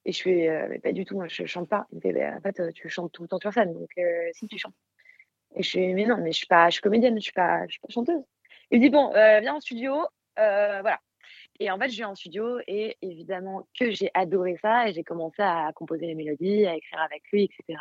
Et 0.04 0.12
je 0.12 0.22
fais 0.22 0.66
mais 0.68 0.78
pas 0.78 0.92
du 0.92 1.04
tout, 1.04 1.14
moi 1.14 1.26
je 1.28 1.44
chante 1.46 1.68
pas. 1.68 1.86
Il 1.92 1.96
me 1.96 2.00
fait 2.00 2.28
en 2.28 2.40
fait 2.40 2.72
tu 2.72 2.88
chantes 2.88 3.12
tout 3.12 3.22
le 3.22 3.28
temps 3.28 3.38
sur 3.38 3.52
scène, 3.52 3.72
donc 3.74 3.90
si 4.32 4.48
tu 4.48 4.58
chantes. 4.58 4.74
Et 5.54 5.62
je 5.62 5.70
fais 5.70 5.92
mais 5.94 6.04
non, 6.04 6.16
mais 6.18 6.32
je 6.32 6.38
suis 6.38 6.46
pas, 6.46 6.68
je 6.68 6.74
suis 6.74 6.82
comédienne, 6.82 7.16
je 7.16 7.22
suis 7.22 7.32
pas, 7.32 7.64
je 7.66 7.72
suis 7.72 7.80
pas 7.80 7.88
chanteuse. 7.90 8.22
Il 8.70 8.80
me 8.80 8.84
dit 8.84 8.90
bon, 8.90 9.10
viens 9.12 9.54
en 9.54 9.60
studio, 9.60 10.04
euh, 10.38 10.80
voilà. 10.80 11.00
Et 11.58 11.70
en 11.70 11.78
fait, 11.78 11.88
je 11.88 11.98
vais 11.98 12.04
en 12.04 12.14
studio 12.14 12.58
et 12.66 12.96
évidemment 13.02 13.66
que 13.78 13.90
j'ai 13.90 14.10
adoré 14.14 14.56
ça 14.60 14.88
et 14.88 14.92
j'ai 14.92 15.04
commencé 15.04 15.42
à 15.42 15.70
composer 15.74 16.06
les 16.06 16.14
mélodies, 16.14 16.66
à 16.66 16.76
écrire 16.76 17.00
avec 17.00 17.22
lui, 17.32 17.44
etc. 17.44 17.78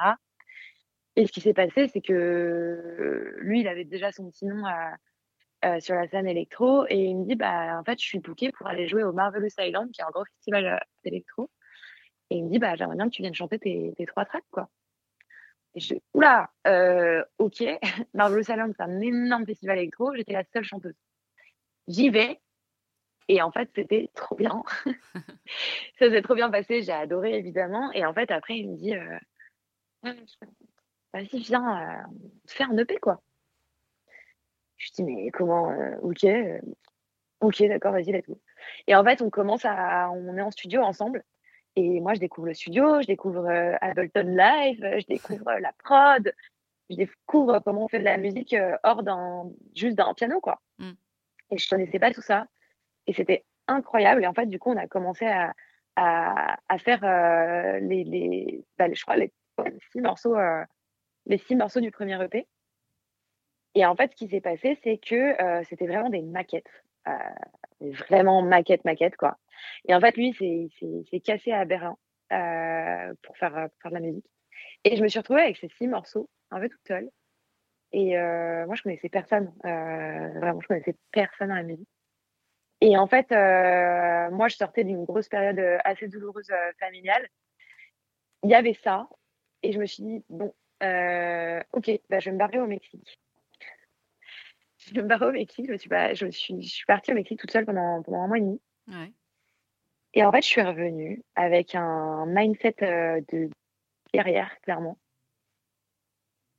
Et 1.15 1.27
ce 1.27 1.31
qui 1.31 1.41
s'est 1.41 1.53
passé, 1.53 1.87
c'est 1.87 2.01
que 2.01 3.35
lui, 3.39 3.61
il 3.61 3.67
avait 3.67 3.83
déjà 3.83 4.11
son 4.11 4.29
petit 4.29 4.45
nom 4.45 4.63
euh, 5.65 5.79
sur 5.79 5.95
la 5.95 6.07
scène 6.07 6.27
électro 6.27 6.85
et 6.89 6.97
il 6.97 7.17
me 7.17 7.25
dit, 7.25 7.35
bah, 7.35 7.79
en 7.79 7.83
fait, 7.83 7.99
je 7.99 8.05
suis 8.05 8.19
bookée 8.19 8.51
pour 8.51 8.67
aller 8.67 8.87
jouer 8.87 9.03
au 9.03 9.13
Marvelous 9.13 9.49
Island, 9.59 9.91
qui 9.91 10.01
est 10.01 10.03
un 10.03 10.11
gros 10.11 10.25
festival 10.25 10.65
euh, 10.65 10.77
d'électro. 11.03 11.49
Et 12.29 12.37
il 12.37 12.45
me 12.45 12.49
dit, 12.49 12.59
bah, 12.59 12.75
j'aimerais 12.75 12.95
bien 12.95 13.05
que 13.05 13.15
tu 13.15 13.21
viennes 13.21 13.35
chanter 13.35 13.59
tes, 13.59 13.93
trois 14.07 14.25
tracks, 14.25 14.45
quoi. 14.51 14.69
Et 15.75 15.79
je 15.79 15.95
oula, 16.13 16.49
ok, 17.37 17.63
Marvelous 18.13 18.41
Island, 18.41 18.73
c'est 18.77 18.83
un 18.83 19.01
énorme 19.01 19.45
festival 19.45 19.77
électro, 19.77 20.15
j'étais 20.15 20.33
la 20.33 20.43
seule 20.53 20.63
chanteuse. 20.63 20.95
J'y 21.87 22.09
vais, 22.09 22.39
et 23.27 23.41
en 23.41 23.51
fait, 23.51 23.69
c'était 23.75 24.09
trop 24.13 24.35
bien. 24.35 24.63
ça 25.99 26.09
s'est 26.09 26.21
trop 26.21 26.35
bien 26.35 26.49
passé. 26.51 26.83
J'ai 26.83 26.91
adoré, 26.91 27.37
évidemment. 27.37 27.91
Et 27.93 28.05
en 28.05 28.13
fait, 28.13 28.29
après, 28.31 28.57
il 28.57 28.69
me 28.69 28.77
dit 28.77 28.95
euh, 28.95 29.19
Vas-y, 31.13 31.39
viens, 31.39 31.81
euh, 31.81 32.03
faire 32.47 32.69
un 32.69 32.77
EP, 32.77 32.97
quoi. 32.97 33.21
Je 34.85 34.91
dis 34.91 35.03
Mais 35.03 35.31
comment 35.31 35.71
euh, 35.71 35.95
Ok. 36.01 36.23
Euh, 36.23 36.59
ok, 37.41 37.63
d'accord, 37.67 37.91
vas-y, 37.91 38.11
let's 38.11 38.27
go. 38.27 38.39
Et 38.87 38.95
en 38.95 39.03
fait, 39.03 39.21
on 39.21 39.29
commence 39.29 39.65
à. 39.65 40.09
On 40.11 40.37
est 40.37 40.41
en 40.41 40.51
studio 40.51 40.81
ensemble. 40.81 41.23
Et 41.75 41.99
moi, 41.99 42.13
je 42.13 42.19
découvre 42.21 42.47
le 42.47 42.53
studio, 42.53 43.01
je 43.01 43.07
découvre 43.07 43.49
Ableton 43.81 44.23
Live, 44.23 44.79
je 44.81 45.05
découvre 45.07 45.51
la 45.59 45.73
prod, 45.83 46.33
je 46.89 46.95
découvre 46.95 47.59
comment 47.59 47.83
on 47.83 47.87
fait 47.89 47.99
de 47.99 48.05
la 48.05 48.17
musique 48.17 48.55
hors 48.83 49.03
d'un 49.03 49.51
juste 49.75 49.97
d'un 49.97 50.13
piano, 50.13 50.39
quoi. 50.39 50.61
Mm. 50.79 50.91
Et 51.51 51.57
je 51.57 51.69
connaissais 51.69 51.99
pas 51.99 52.13
tout 52.13 52.21
ça. 52.21 52.47
Et 53.07 53.13
c'était 53.13 53.43
incroyable. 53.67 54.23
Et 54.23 54.27
en 54.27 54.33
fait, 54.33 54.45
du 54.45 54.57
coup, 54.57 54.71
on 54.71 54.77
a 54.77 54.87
commencé 54.87 55.25
à, 55.25 55.53
à, 55.95 56.57
à 56.67 56.77
faire 56.77 57.03
euh, 57.03 57.79
les, 57.79 58.03
les, 58.03 58.63
bah, 58.77 58.91
je 58.91 59.01
crois, 59.01 59.17
les, 59.17 59.31
six 59.91 60.01
morceaux, 60.01 60.35
euh, 60.35 60.63
les 61.25 61.37
six 61.37 61.55
morceaux 61.55 61.79
du 61.79 61.91
premier 61.91 62.21
EP. 62.23 62.47
Et 63.75 63.85
en 63.85 63.95
fait, 63.95 64.11
ce 64.11 64.15
qui 64.15 64.27
s'est 64.29 64.41
passé, 64.41 64.79
c'est 64.83 64.97
que 64.97 65.35
c'était 65.65 65.87
vraiment 65.87 66.09
des 66.09 66.21
maquettes. 66.21 66.71
vraiment 68.09 68.41
maquettes, 68.41 68.85
maquettes, 68.85 69.17
quoi. 69.17 69.37
Et 69.87 69.93
en 69.93 69.99
fait, 69.99 70.15
lui, 70.17 70.33
c'est 70.39 71.19
cassé 71.19 71.51
à 71.51 71.65
Berlin 71.65 71.97
pour 73.21 73.37
faire, 73.37 73.67
faire 73.81 73.91
de 73.91 73.95
la 73.95 73.99
musique. 73.99 74.25
Et 74.83 74.95
je 74.95 75.03
me 75.03 75.07
suis 75.07 75.19
retrouvée 75.19 75.41
avec 75.41 75.57
ces 75.57 75.69
six 75.77 75.87
morceaux, 75.87 76.29
un 76.51 76.59
peu 76.59 76.69
toute 76.69 76.87
seule. 76.87 77.09
Et 77.91 78.17
euh, 78.17 78.65
moi, 78.65 78.75
je 78.75 78.83
connaissais 78.83 79.09
personne. 79.09 79.53
Euh, 79.65 80.39
vraiment, 80.39 80.59
je 80.61 80.67
connaissais 80.67 80.95
personne 81.11 81.49
dans 81.49 81.55
la 81.55 81.63
musique. 81.63 81.87
Et 82.81 82.97
en 82.97 83.07
fait, 83.07 83.31
euh, 83.31 84.29
moi, 84.31 84.47
je 84.47 84.57
sortais 84.57 84.83
d'une 84.83 85.05
grosse 85.05 85.29
période 85.29 85.59
assez 85.83 86.07
douloureuse 86.07 86.51
familiale. 86.79 87.27
Il 88.43 88.49
y 88.49 88.55
avait 88.55 88.77
ça. 88.83 89.07
Et 89.63 89.71
je 89.71 89.79
me 89.79 89.85
suis 89.85 90.03
dit, 90.03 90.23
bon, 90.29 90.53
ok, 91.71 91.91
bah, 92.09 92.19
je 92.19 92.25
vais 92.25 92.31
me 92.33 92.37
barrer 92.37 92.59
au 92.59 92.67
Mexique. 92.67 93.19
Je 94.93 95.01
me 95.01 95.07
barrer 95.07 95.27
au 95.27 95.31
Mexique. 95.31 95.65
Je, 95.67 95.77
suis, 95.77 95.89
je, 95.89 96.27
suis, 96.27 96.61
je 96.61 96.73
suis 96.73 96.85
partie 96.85 97.11
au 97.11 97.15
Mexique 97.15 97.39
toute 97.39 97.51
seule 97.51 97.65
pendant, 97.65 98.01
pendant 98.03 98.21
un 98.21 98.27
mois 98.27 98.37
et 98.37 98.41
demi. 98.41 98.61
Et 100.13 100.23
en 100.23 100.31
fait, 100.31 100.41
je 100.41 100.47
suis 100.47 100.61
revenue 100.61 101.23
avec 101.35 101.75
un 101.75 102.25
mindset 102.27 102.75
de 103.31 103.49
derrière, 104.13 104.59
clairement. 104.61 104.97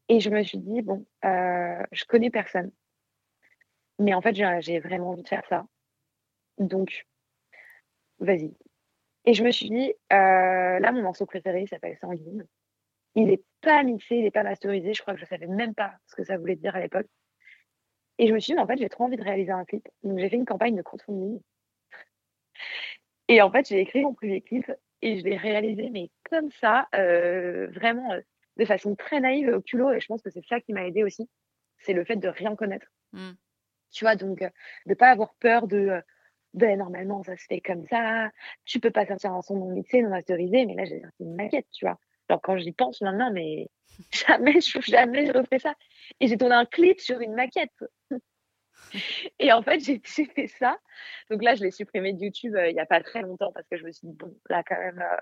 Et 0.08 0.20
je 0.20 0.30
me 0.30 0.42
suis 0.42 0.58
dit, 0.58 0.82
bon, 0.82 1.06
euh, 1.24 1.82
je 1.90 2.04
connais 2.04 2.30
personne. 2.30 2.70
Mais 3.98 4.14
en 4.14 4.20
fait, 4.20 4.34
j'ai 4.60 4.78
vraiment 4.78 5.10
envie 5.10 5.22
de 5.22 5.28
faire 5.28 5.44
ça. 5.48 5.66
Donc, 6.58 7.06
vas-y. 8.18 8.54
Et 9.24 9.34
je 9.34 9.42
me 9.42 9.50
suis 9.50 9.70
dit, 9.70 9.92
euh, 10.12 10.78
là, 10.78 10.92
mon 10.92 11.02
morceau 11.02 11.26
préféré 11.26 11.66
s'appelle 11.66 11.96
Sanguine. 11.98 12.46
Il 13.14 13.28
n'est 13.28 13.42
pas 13.62 13.82
mixé, 13.82 14.16
il 14.16 14.22
n'est 14.22 14.30
pas 14.30 14.44
masterisé. 14.44 14.92
Je 14.92 15.00
crois 15.00 15.14
que 15.14 15.20
je 15.20 15.24
ne 15.24 15.28
savais 15.28 15.46
même 15.46 15.74
pas 15.74 15.94
ce 16.06 16.14
que 16.14 16.24
ça 16.24 16.36
voulait 16.36 16.56
dire 16.56 16.76
à 16.76 16.80
l'époque. 16.80 17.08
Et 18.18 18.28
je 18.28 18.32
me 18.32 18.38
suis 18.38 18.54
dit, 18.54 18.58
en 18.58 18.66
fait, 18.66 18.78
j'ai 18.78 18.88
trop 18.88 19.04
envie 19.04 19.16
de 19.16 19.22
réaliser 19.22 19.52
un 19.52 19.64
clip. 19.64 19.86
Donc, 20.02 20.18
j'ai 20.18 20.28
fait 20.28 20.36
une 20.36 20.46
campagne 20.46 20.76
de 20.76 20.82
crowdfunding. 20.82 21.40
Et 23.28 23.42
en 23.42 23.50
fait, 23.50 23.68
j'ai 23.68 23.80
écrit 23.80 24.02
mon 24.02 24.14
premier 24.14 24.40
clip 24.40 24.70
et 25.02 25.18
je 25.18 25.24
l'ai 25.24 25.36
réalisé, 25.36 25.90
mais 25.90 26.10
comme 26.30 26.50
ça, 26.52 26.88
euh, 26.94 27.66
vraiment 27.68 28.12
euh, 28.12 28.20
de 28.56 28.64
façon 28.64 28.94
très 28.94 29.20
naïve 29.20 29.48
au 29.48 29.60
culot. 29.60 29.92
Et 29.92 30.00
je 30.00 30.06
pense 30.06 30.22
que 30.22 30.30
c'est 30.30 30.44
ça 30.46 30.60
qui 30.60 30.72
m'a 30.72 30.86
aidé 30.86 31.02
aussi. 31.02 31.28
C'est 31.78 31.92
le 31.92 32.04
fait 32.04 32.16
de 32.16 32.28
rien 32.28 32.56
connaître. 32.56 32.86
Mmh. 33.12 33.32
Tu 33.90 34.04
vois, 34.04 34.16
donc 34.16 34.42
euh, 34.42 34.50
de 34.86 34.94
pas 34.94 35.10
avoir 35.10 35.34
peur 35.34 35.66
de. 35.66 36.00
ben, 36.54 36.78
normalement, 36.78 37.22
ça 37.22 37.36
se 37.36 37.44
fait 37.44 37.60
comme 37.60 37.86
ça. 37.86 38.30
Tu 38.64 38.80
peux 38.80 38.90
pas 38.90 39.06
sortir 39.06 39.32
un 39.32 39.42
son 39.42 39.56
non 39.56 39.72
mixé, 39.72 40.02
non 40.02 40.10
masterisé. 40.10 40.64
Mais 40.64 40.74
là, 40.74 40.84
j'ai 40.84 41.00
sorti 41.00 41.22
une 41.22 41.34
maquette, 41.34 41.66
tu 41.72 41.84
vois. 41.84 41.98
Alors, 42.28 42.42
quand 42.42 42.56
j'y 42.58 42.72
pense 42.72 43.00
maintenant, 43.00 43.30
mais 43.32 43.68
jamais, 44.12 44.60
je, 44.60 44.80
jamais 44.80 45.26
je 45.26 45.32
refais 45.32 45.58
ça. 45.58 45.74
Et 46.20 46.26
j'ai 46.26 46.36
tourné 46.36 46.54
un 46.54 46.66
clip 46.66 47.00
sur 47.00 47.20
une 47.20 47.34
maquette. 47.34 47.70
Et 49.38 49.52
en 49.52 49.62
fait, 49.62 49.80
j'ai 49.80 50.00
fait 50.00 50.46
ça. 50.46 50.78
Donc 51.30 51.42
là, 51.42 51.54
je 51.54 51.62
l'ai 51.62 51.70
supprimé 51.70 52.12
de 52.12 52.20
YouTube 52.20 52.54
euh, 52.56 52.68
il 52.68 52.74
n'y 52.74 52.80
a 52.80 52.86
pas 52.86 53.02
très 53.02 53.22
longtemps 53.22 53.52
parce 53.52 53.66
que 53.68 53.76
je 53.76 53.84
me 53.84 53.92
suis 53.92 54.08
dit, 54.08 54.14
bon, 54.14 54.34
là, 54.48 54.62
quand 54.62 54.78
même, 54.78 55.00
euh, 55.00 55.16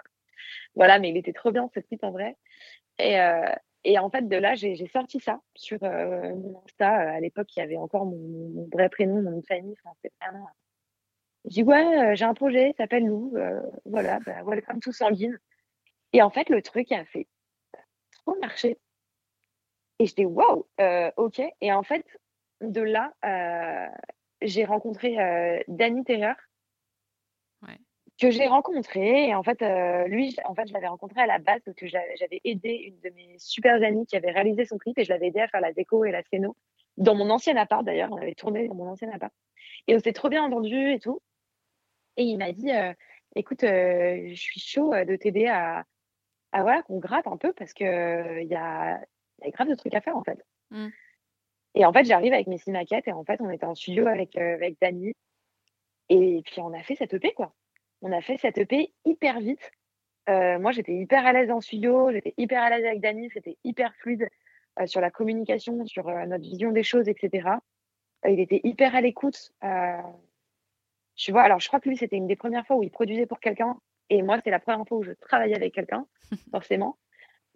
voilà, 0.75 0.99
mais 0.99 1.11
il 1.11 1.17
était 1.17 1.33
trop 1.33 1.51
bien, 1.51 1.69
ce 1.75 1.81
clip 1.81 2.03
en 2.05 2.11
vrai. 2.11 2.37
Et, 2.99 3.21
euh, 3.21 3.53
et 3.85 3.99
en 3.99 4.11
fait, 4.11 4.29
de 4.29 4.37
là, 4.37 4.55
j'ai 4.55 4.87
sorti 4.89 5.21
ça 5.21 5.41
sur 5.55 5.79
mon 5.83 6.63
Insta. 6.65 6.91
À 6.91 7.21
l'époque, 7.21 7.49
il 7.57 7.61
y 7.61 7.63
avait 7.63 7.77
encore 7.77 8.07
mon, 8.07 8.69
vrai 8.73 8.89
prénom, 8.89 9.21
mon 9.21 9.43
famille. 9.43 9.75
Enfin. 9.85 10.11
J'ai 11.45 11.63
dit, 11.63 11.69
ouais, 11.69 12.17
j'ai 12.17 12.25
un 12.25 12.33
projet, 12.33 12.71
il 12.71 12.75
s'appelle 12.77 13.05
Lou. 13.05 13.35
voilà, 13.85 14.21
bah, 14.21 14.43
welcome 14.45 14.81
to 14.81 14.91
Sanguine. 14.91 15.39
Et 16.15 16.23
en 16.23 16.31
fait, 16.31 16.49
le 16.49 16.63
truc 16.63 16.93
a 16.93 17.05
fait 17.05 17.27
trop 18.13 18.39
marcher. 18.39 18.79
Et 19.99 20.07
je 20.07 20.15
dis, 20.15 20.25
wow, 20.25 20.67
ok. 21.17 21.43
Et 21.61 21.73
en 21.73 21.83
fait, 21.83 22.07
de 22.61 22.81
là, 22.81 23.13
euh, 23.25 23.89
j'ai 24.41 24.65
rencontré 24.65 25.21
euh, 25.21 25.61
Danny 25.67 26.05
Terreur, 26.05 26.37
que 28.21 28.31
j'ai 28.31 28.47
rencontré. 28.47 29.27
Et 29.27 29.35
en 29.35 29.43
fait, 29.43 29.61
euh, 29.63 30.07
lui, 30.07 30.37
en 30.45 30.55
fait, 30.55 30.69
je 30.69 30.73
l'avais 30.73 30.87
rencontré 30.87 31.21
à 31.21 31.27
la 31.27 31.39
base 31.39 31.61
parce 31.65 31.77
que 31.77 31.89
j'avais 31.89 32.41
aidé 32.45 32.71
une 32.71 33.01
de 33.01 33.11
mes 33.17 33.37
super 33.41 33.83
amies 33.83 34.07
qui 34.07 34.17
avait 34.17 34.31
réalisé 34.31 34.65
son 34.67 34.79
clip 34.79 34.97
et 34.97 35.05
je 35.05 35.13
l'avais 35.13 35.27
aidé 35.27 35.41
à 35.41 35.49
faire 35.49 35.61
la 35.61 35.73
déco 35.73 36.05
et 36.05 36.13
la 36.13 36.23
scéno 36.23 36.57
dans 36.97 37.17
mon 37.17 37.29
ancien 37.29 37.57
appart 37.57 37.85
d'ailleurs. 37.85 38.13
On 38.13 38.19
avait 38.19 38.37
tourné 38.37 38.69
dans 38.69 38.77
mon 38.77 38.89
ancien 38.89 39.11
appart. 39.11 39.35
Et 39.89 39.97
on 39.97 39.99
s'est 39.99 40.13
trop 40.13 40.29
bien 40.29 40.45
entendu 40.45 40.93
et 40.93 41.01
tout. 41.01 41.21
Et 42.17 42.23
il 42.23 42.39
m'a 42.39 42.53
dit, 42.53 42.71
écoute, 43.35 43.63
je 43.63 44.35
suis 44.37 44.61
chaud 44.61 44.93
de 44.93 45.17
t'aider 45.17 45.49
à, 45.49 45.85
à 46.55 46.63
voilà, 46.63 46.83
qu'on 46.83 46.99
gratte 46.99 47.27
un 47.27 47.37
peu 47.37 47.53
parce 47.53 47.75
que 47.75 48.41
il 48.41 48.49
y 48.49 48.55
a, 48.55 49.01
y 49.43 49.49
a 49.49 49.51
grave 49.51 49.69
de 49.69 49.75
trucs 49.75 49.95
à 49.95 50.01
faire 50.01 50.17
en 50.17 50.23
fait. 50.23 50.43
Mmh. 50.71 50.89
Et 51.75 51.85
en 51.85 51.93
fait, 51.93 52.05
j'arrive 52.05 52.33
avec 52.33 52.47
mes 52.47 52.59
six 52.59 52.71
maquettes 52.71 53.09
et 53.09 53.13
en 53.13 53.25
fait, 53.25 53.41
on 53.41 53.51
était 53.51 53.67
en 53.67 53.75
studio 53.75 54.07
avec, 54.07 54.37
euh, 54.37 54.55
avec 54.55 54.77
Dani. 54.81 55.13
Et 56.09 56.43
puis, 56.45 56.61
on 56.61 56.73
a 56.73 56.83
fait 56.83 56.95
cette 56.95 57.15
EP, 57.15 57.33
quoi. 57.35 57.53
On 58.01 58.13
a 58.13 58.21
fait 58.21 58.37
cette 58.37 58.59
EP 58.59 58.93
hyper 59.05 59.41
vite. 59.41 59.73
Euh, 60.29 60.59
moi, 60.59 60.71
j'étais 60.71 60.95
hyper 60.95 61.27
à 61.27 61.33
l'aise 61.33 61.51
en 61.51 61.61
studio, 61.61 62.13
j'étais 62.13 62.35
hyper 62.39 62.63
à 62.63 62.71
l'aise 62.71 62.85
avec 62.85 63.01
Dani, 63.01 63.29
c'était 63.31 63.59
hyper 63.65 63.95
fluide 63.97 64.29
euh, 64.79 64.87
sur 64.87 65.01
la 65.01 65.11
communication, 65.11 65.85
sur 65.85 66.07
notre 66.07 66.45
vision 66.45 66.71
des 66.71 66.83
choses, 66.83 67.09
etc. 67.09 67.49
il 68.27 68.41
était 68.41 68.61
hyper 68.63 68.95
à 68.95 69.01
l'écoute. 69.01 69.53
tu 71.17 71.33
vois, 71.33 71.43
alors 71.43 71.61
je 71.61 71.69
crois 71.69 71.81
que 71.81 71.89
lui, 71.89 71.97
c'était 71.97 72.17
une 72.17 72.27
des 72.27 72.37
premières 72.37 72.67
fois 72.67 72.77
où 72.77 72.83
il 72.83 72.91
produisait 72.91 73.27
pour 73.27 73.41
quelqu'un. 73.41 73.79
Et 74.11 74.23
moi, 74.23 74.39
c'est 74.45 74.51
la 74.51 74.61
première 74.61 74.87
fois 74.87 74.99
où 74.99 75.03
je 75.03 75.13
travaillais 75.13 75.57
avec 75.57 75.75
quelqu'un, 75.75 76.07
forcément. 76.51 76.99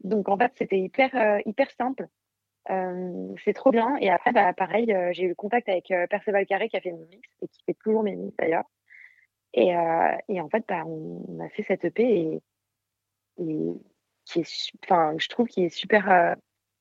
Donc, 0.04 0.28
en 0.28 0.36
fait, 0.36 0.52
c'était 0.56 0.78
hyper, 0.78 1.40
hyper 1.44 1.70
simple. 1.72 2.08
Euh, 2.70 3.34
c'est 3.44 3.54
trop 3.54 3.70
bien. 3.70 3.96
Et 4.00 4.10
après, 4.10 4.32
bah, 4.32 4.52
pareil, 4.52 4.92
euh, 4.92 5.10
j'ai 5.12 5.24
eu 5.24 5.28
le 5.28 5.34
contact 5.34 5.68
avec 5.68 5.90
euh, 5.90 6.06
Perceval 6.06 6.46
Carré 6.46 6.68
qui 6.68 6.76
a 6.76 6.80
fait 6.80 6.92
mon 6.92 7.06
mix 7.06 7.28
et 7.40 7.48
qui 7.48 7.62
fait 7.64 7.74
toujours 7.74 8.02
mes 8.02 8.14
mix 8.14 8.36
d'ailleurs. 8.36 8.64
Et, 9.54 9.70
et, 10.28 10.40
en 10.40 10.48
fait, 10.50 10.64
bah, 10.68 10.84
on, 10.86 11.40
a 11.40 11.48
fait 11.48 11.62
cette 11.62 11.84
EP 11.84 12.02
et, 12.04 12.42
qui 14.24 14.40
est, 14.40 14.72
enfin, 14.84 15.14
je 15.18 15.28
trouve 15.28 15.48
qu'il 15.48 15.64
est 15.64 15.70
super, 15.70 16.36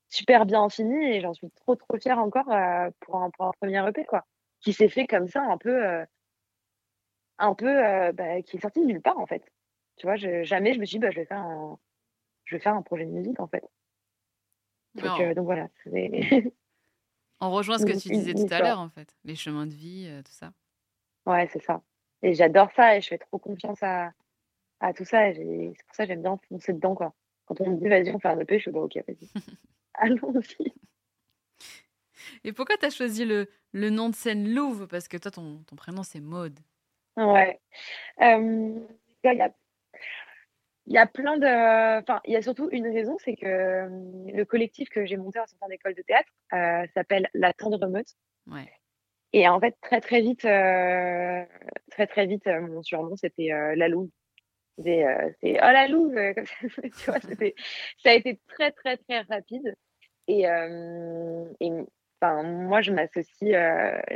super 0.09 0.45
bien 0.45 0.67
fini 0.69 1.05
et 1.05 1.21
j'en 1.21 1.33
suis 1.33 1.49
trop, 1.51 1.75
trop 1.75 1.97
fière 1.97 2.19
encore 2.19 2.45
pour 2.99 3.15
un, 3.15 3.29
pour, 3.31 3.45
un, 3.45 3.51
premier 3.59 3.87
EP, 3.87 4.03
quoi. 4.05 4.25
Qui 4.59 4.73
s'est 4.73 4.89
fait 4.89 5.07
comme 5.07 5.29
ça, 5.29 5.41
un 5.43 5.57
peu, 5.57 5.81
un 7.39 7.53
peu, 7.53 8.11
bah, 8.11 8.41
qui 8.41 8.57
est 8.57 8.61
sorti 8.61 8.81
de 8.81 8.85
nulle 8.85 9.01
part, 9.01 9.17
en 9.17 9.25
fait. 9.25 9.43
Tu 9.97 10.05
vois, 10.05 10.15
je, 10.15 10.43
jamais 10.43 10.73
je 10.73 10.79
me 10.79 10.85
suis 10.85 10.97
dit, 10.97 11.01
bah, 11.01 11.11
je 11.11 11.19
vais 11.19 11.25
faire 11.25 11.39
un, 11.39 11.79
je 12.45 12.55
vais 12.55 12.61
faire 12.61 12.75
un 12.75 12.81
projet 12.81 13.05
de 13.05 13.11
musique, 13.11 13.39
en 13.39 13.47
fait. 13.47 13.63
Euh, 15.03 15.33
donc, 15.33 15.45
voilà. 15.45 15.67
On 17.39 17.51
rejoint 17.51 17.77
ce 17.77 17.85
que 17.85 17.99
tu 17.99 18.09
disais 18.09 18.33
tout 18.33 18.51
à 18.51 18.59
l'heure, 18.59 18.79
en 18.79 18.89
fait. 18.89 19.15
Les 19.23 19.35
chemins 19.35 19.67
de 19.67 19.73
vie, 19.73 20.07
euh, 20.09 20.21
tout 20.23 20.31
ça. 20.31 20.53
Ouais, 21.25 21.47
c'est 21.51 21.61
ça. 21.61 21.81
Et 22.23 22.33
j'adore 22.33 22.71
ça 22.75 22.97
et 22.97 23.01
je 23.01 23.09
fais 23.09 23.17
trop 23.17 23.37
confiance 23.37 23.83
à, 23.83 24.11
à 24.79 24.93
tout 24.93 25.05
ça. 25.05 25.33
C'est 25.33 25.73
pour 25.85 25.95
ça 25.95 26.03
que 26.03 26.07
j'aime 26.07 26.21
bien 26.21 26.37
foncer 26.49 26.73
dedans, 26.73 26.95
quoi. 26.95 27.13
Quand 27.45 27.61
on 27.61 27.71
me 27.71 27.77
dit, 27.77 27.87
vas-y, 27.87 28.11
on 28.11 28.19
fait 28.19 28.27
un 28.27 28.39
EP, 28.39 28.57
je 28.57 28.63
suis 28.63 28.71
bon, 28.71 28.83
ok, 28.83 28.95
vas-y. 29.07 29.29
Allons-y. 29.93 30.73
Et 32.43 32.53
pourquoi 32.53 32.77
tu 32.77 32.85
as 32.85 32.89
choisi 32.89 33.25
le, 33.25 33.49
le, 33.71 33.89
nom 33.89 34.09
de 34.09 34.15
scène 34.15 34.53
Louvre? 34.53 34.85
Parce 34.85 35.07
que 35.07 35.17
toi, 35.17 35.31
ton, 35.31 35.63
ton 35.63 35.75
prénom, 35.75 36.03
c'est 36.03 36.19
Maude. 36.19 36.59
Ouais. 37.15 37.59
Euh, 38.21 38.79
il 39.23 39.37
y 39.37 39.41
a 39.41 39.53
il 40.87 40.93
y 40.93 40.97
a 40.97 41.05
plein 41.05 41.37
de. 41.37 41.99
Enfin, 41.99 42.21
il 42.25 42.33
y 42.33 42.37
a 42.37 42.41
surtout 42.41 42.69
une 42.71 42.87
raison, 42.87 43.17
c'est 43.19 43.35
que 43.35 43.45
euh, 43.45 43.89
le 44.33 44.43
collectif 44.45 44.89
que 44.89 45.05
j'ai 45.05 45.17
monté 45.17 45.39
en 45.39 45.45
sortant 45.45 45.67
d'école 45.67 45.93
de 45.93 46.01
théâtre 46.01 46.29
euh, 46.53 46.87
s'appelle 46.93 47.29
La 47.33 47.53
Tendre 47.53 47.85
Meute. 47.87 48.15
Ouais. 48.49 48.71
Et 49.33 49.49
en 49.49 49.59
fait, 49.59 49.75
très 49.81 49.99
très 49.99 50.21
vite, 50.21 50.45
euh, 50.45 51.43
très 51.91 52.07
très 52.07 52.25
vite, 52.25 52.45
mon 52.45 52.81
surnom 52.81 53.17
c'était 53.17 53.49
La 53.75 53.89
Louve. 53.89 54.09
C'est 54.77 55.03
oh 55.43 55.43
la 55.43 55.87
Louve, 55.89 56.15
tu 56.97 57.11
vois, 57.11 57.19
ça 57.19 58.09
a 58.09 58.13
été 58.13 58.39
très 58.47 58.71
très 58.71 58.95
très 58.95 59.21
rapide. 59.21 59.75
Et, 60.29 60.43
et 60.43 61.71
enfin, 62.21 62.43
moi, 62.43 62.81
je 62.81 62.93
m'associe, 62.93 63.51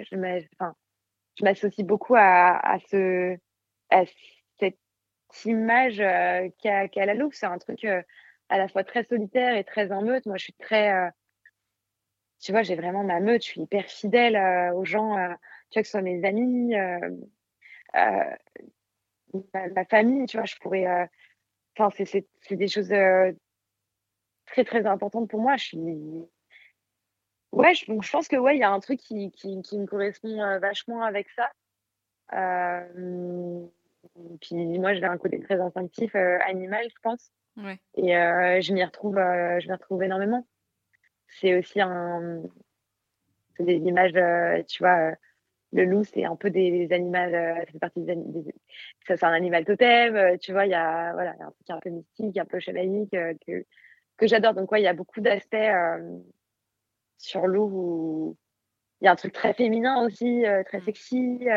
je 0.09 1.43
m'associe 1.43 1.85
beaucoup 1.85 2.15
à, 2.15 2.57
à 2.57 2.79
ce 2.89 3.37
à 3.89 4.05
image 5.45 5.99
euh, 5.99 6.49
qu'a 6.61 7.05
la 7.05 7.13
loupe. 7.13 7.33
C'est 7.33 7.45
un 7.45 7.57
truc 7.57 7.83
euh, 7.85 8.01
à 8.49 8.57
la 8.57 8.67
fois 8.67 8.83
très 8.83 9.03
solitaire 9.03 9.55
et 9.55 9.63
très 9.63 9.91
en 9.91 10.01
meute. 10.01 10.25
Moi, 10.25 10.37
je 10.37 10.45
suis 10.45 10.53
très. 10.53 10.93
Euh, 10.93 11.09
tu 12.39 12.51
vois, 12.51 12.63
j'ai 12.63 12.75
vraiment 12.75 13.03
ma 13.03 13.19
meute. 13.19 13.43
Je 13.43 13.49
suis 13.49 13.61
hyper 13.61 13.85
fidèle 13.85 14.35
aux 14.73 14.85
gens, 14.85 15.15
tu 15.69 15.77
vois, 15.77 15.81
que 15.83 15.87
ce 15.87 15.91
soit 15.91 16.01
mes 16.01 16.25
amis, 16.25 16.73
ma, 19.53 19.85
famille, 19.85 20.25
tu 20.25 20.37
vois, 20.37 20.45
je 20.45 20.55
pourrais. 20.55 20.87
Enfin, 21.77 21.89
c'est 22.03 22.55
des 22.55 22.67
choses 22.67 22.93
très, 24.47 24.63
très 24.65 24.85
importantes 24.87 25.29
pour 25.29 25.39
moi. 25.39 25.55
Je 25.57 25.65
suis. 25.65 26.27
Ouais, 27.51 27.75
je, 27.75 27.85
je 27.85 28.11
pense 28.11 28.27
que 28.27 28.37
ouais, 28.37 28.55
il 28.55 28.59
y 28.59 28.63
a 28.63 28.71
un 28.71 28.79
truc 28.79 28.99
qui, 28.99 29.31
qui 29.31 29.77
me 29.77 29.85
correspond 29.85 30.59
vachement 30.59 31.03
avec 31.03 31.27
ça. 31.29 31.51
Puis 34.41 34.55
moi, 34.79 34.93
j'ai 34.93 35.03
un 35.03 35.17
côté 35.17 35.39
très 35.39 35.59
instinctif, 35.59 36.15
euh, 36.15 36.37
animal, 36.45 36.85
je 36.89 36.95
pense. 37.03 37.31
Et 37.95 38.15
euh, 38.15 38.61
je 38.61 38.73
m'y 38.73 38.83
retrouve, 38.83 39.17
euh, 39.17 39.59
je 39.59 39.67
m'y 39.67 39.73
retrouve 39.73 40.03
énormément. 40.03 40.47
C'est 41.27 41.57
aussi 41.57 41.81
un, 41.81 42.41
c'est 43.55 43.63
des 43.63 43.75
images, 43.75 44.13
tu 44.67 44.83
vois. 44.83 45.13
le 45.71 45.85
loup, 45.85 46.03
c'est 46.03 46.25
un 46.25 46.35
peu 46.35 46.49
des, 46.49 46.91
animaux, 46.91 47.13
ça 47.13 47.65
fait 47.65 47.79
partie 47.79 48.01
des, 48.01 48.17
ça 49.07 49.17
c'est 49.17 49.25
un 49.25 49.31
animal 49.31 49.65
totem, 49.65 50.37
tu 50.39 50.51
vois. 50.51 50.65
Il 50.65 50.71
y 50.71 50.75
a 50.75 51.13
voilà, 51.13 51.31
un 51.39 51.51
truc 51.51 51.69
un 51.69 51.79
peu 51.79 51.89
mystique, 51.89 52.37
un 52.37 52.45
peu 52.45 52.59
chamanique 52.59 53.11
que 53.11 53.65
que 54.17 54.27
j'adore. 54.27 54.53
Donc 54.53 54.71
ouais, 54.71 54.81
il 54.81 54.85
y 54.85 54.87
a 54.87 54.93
beaucoup 54.93 55.21
d'aspects 55.21 55.55
sur 57.17 57.47
loup 57.47 57.69
où 57.71 58.37
il 58.99 59.05
y 59.05 59.07
a 59.07 59.11
un 59.11 59.15
truc 59.15 59.33
très 59.33 59.53
féminin 59.53 60.05
aussi, 60.05 60.43
très 60.65 60.79
mmh. 60.79 60.83
sexy. 60.83 61.47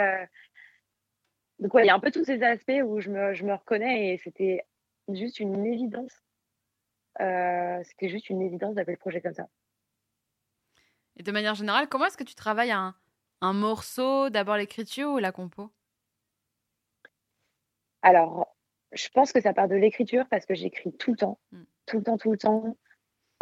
Donc, 1.65 1.73
ouais, 1.73 1.85
il 1.85 1.87
y 1.87 1.91
a 1.91 1.95
un 1.95 1.99
peu 1.99 2.11
tous 2.11 2.25
ces 2.25 2.43
aspects 2.43 2.83
où 2.85 3.01
je 3.01 3.09
me, 3.09 3.33
je 3.33 3.43
me 3.43 3.55
reconnais 3.55 4.13
et 4.13 4.19
c'était 4.19 4.67
juste 5.09 5.41
une 5.41 5.65
évidence. 5.65 6.13
Euh, 7.23 7.81
c'était 7.85 8.11
juste 8.11 8.29
une 8.29 8.43
évidence 8.43 8.75
d'appeler 8.75 8.97
le 8.97 8.99
projet 8.99 9.23
comme 9.23 9.33
ça. 9.33 9.49
Et 11.17 11.23
de 11.23 11.33
manière 11.33 11.55
générale, 11.55 11.89
comment 11.89 12.05
est-ce 12.05 12.19
que 12.19 12.25
tu 12.25 12.35
travailles 12.35 12.71
un, 12.71 12.95
un 13.41 13.55
morceau, 13.55 14.29
d'abord 14.29 14.59
l'écriture 14.59 15.13
ou 15.13 15.19
la 15.19 15.33
compo? 15.33 15.71
Alors, 18.03 18.55
je 18.93 19.09
pense 19.09 19.33
que 19.33 19.41
ça 19.41 19.55
part 19.55 19.69
de 19.69 19.75
l'écriture 19.75 20.27
parce 20.29 20.45
que 20.45 20.55
j'écris 20.55 20.95
tout 20.95 21.13
le 21.13 21.17
temps, 21.17 21.39
hmm. 21.53 21.63
tout 21.87 21.97
le 21.97 22.05
temps, 22.05 22.19
tout 22.19 22.33
le 22.33 22.37
temps. 22.37 22.77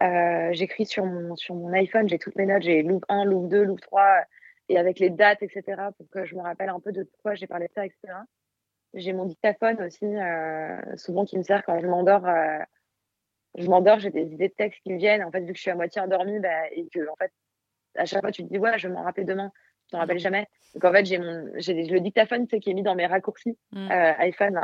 Euh, 0.00 0.50
j'écris 0.52 0.86
sur 0.86 1.04
mon, 1.06 1.34
sur 1.34 1.56
mon 1.56 1.72
iPhone, 1.72 2.08
j'ai 2.08 2.20
toutes 2.20 2.36
mes 2.36 2.46
notes, 2.46 2.62
j'ai 2.62 2.84
loop 2.84 3.04
1, 3.08 3.24
loop 3.24 3.48
2, 3.48 3.64
loop 3.64 3.80
3, 3.80 4.26
et 4.68 4.78
avec 4.78 4.98
les 4.98 5.10
dates, 5.10 5.42
etc., 5.42 5.82
pour 5.96 6.08
que 6.10 6.24
je 6.24 6.34
me 6.34 6.42
rappelle 6.42 6.68
un 6.68 6.80
peu 6.80 6.92
de 6.92 7.08
quoi 7.22 7.34
j'ai 7.34 7.46
parlé 7.46 7.66
de 7.66 7.72
ça, 7.72 7.84
etc. 7.84 8.14
J'ai 8.94 9.12
mon 9.12 9.24
dictaphone 9.24 9.82
aussi, 9.82 10.04
euh, 10.04 10.96
souvent 10.96 11.24
qui 11.24 11.38
me 11.38 11.42
sert 11.42 11.64
quand 11.64 11.78
je 11.78 11.86
m'endors. 11.86 12.26
Euh, 12.26 12.58
je 13.56 13.68
m'endors, 13.68 13.98
j'ai 13.98 14.10
des 14.10 14.32
idées 14.32 14.48
de 14.48 14.54
texte 14.54 14.80
qui 14.82 14.92
me 14.92 14.98
viennent. 14.98 15.24
En 15.24 15.30
fait, 15.30 15.40
vu 15.40 15.52
que 15.52 15.56
je 15.56 15.62
suis 15.62 15.70
à 15.70 15.74
moitié 15.74 16.00
endormie, 16.00 16.38
bah, 16.40 16.68
et 16.70 16.88
que, 16.88 17.08
en 17.08 17.16
fait, 17.16 17.32
à 17.96 18.04
chaque 18.04 18.20
fois, 18.20 18.30
tu 18.30 18.44
te 18.44 18.48
dis, 18.48 18.58
ouais, 18.58 18.78
je 18.78 18.88
vais 18.88 18.94
m'en 18.94 19.02
rappeler 19.02 19.24
demain. 19.24 19.50
Je 19.86 19.92
t'en 19.92 19.98
rappelle 19.98 20.18
jamais. 20.18 20.46
Donc, 20.74 20.84
en 20.84 20.92
fait, 20.92 21.04
j'ai 21.04 21.18
mon, 21.18 21.50
j'ai 21.56 21.74
le 21.74 22.00
dictaphone, 22.00 22.46
tu 22.46 22.56
sais, 22.56 22.60
qui 22.60 22.70
est 22.70 22.74
mis 22.74 22.82
dans 22.82 22.94
mes 22.94 23.06
raccourcis 23.06 23.58
mmh. 23.72 23.90
euh, 23.90 24.12
iPhone. 24.18 24.60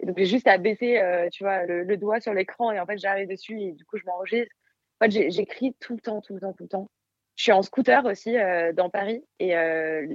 Et 0.00 0.06
donc, 0.06 0.18
j'ai 0.18 0.26
juste 0.26 0.48
à 0.48 0.58
baisser, 0.58 1.00
tu 1.32 1.44
vois, 1.44 1.64
le, 1.64 1.82
le 1.82 1.96
doigt 1.96 2.20
sur 2.20 2.34
l'écran 2.34 2.72
et 2.72 2.80
en 2.80 2.86
fait, 2.86 2.98
j'arrive 2.98 3.28
dessus 3.28 3.60
et 3.60 3.72
du 3.72 3.84
coup, 3.84 3.98
je 3.98 4.04
m'enregistre. 4.06 4.54
En 5.00 5.04
fait, 5.04 5.30
j'écris 5.30 5.76
tout 5.80 5.94
le 5.94 6.00
temps, 6.00 6.20
tout 6.20 6.34
le 6.34 6.40
temps, 6.40 6.52
tout 6.52 6.64
le 6.64 6.68
temps. 6.68 6.88
Je 7.36 7.42
suis 7.42 7.52
en 7.52 7.62
scooter 7.62 8.04
aussi 8.04 8.36
euh, 8.36 8.72
dans 8.72 8.90
Paris 8.90 9.24
et 9.40 9.56
euh, 9.56 10.06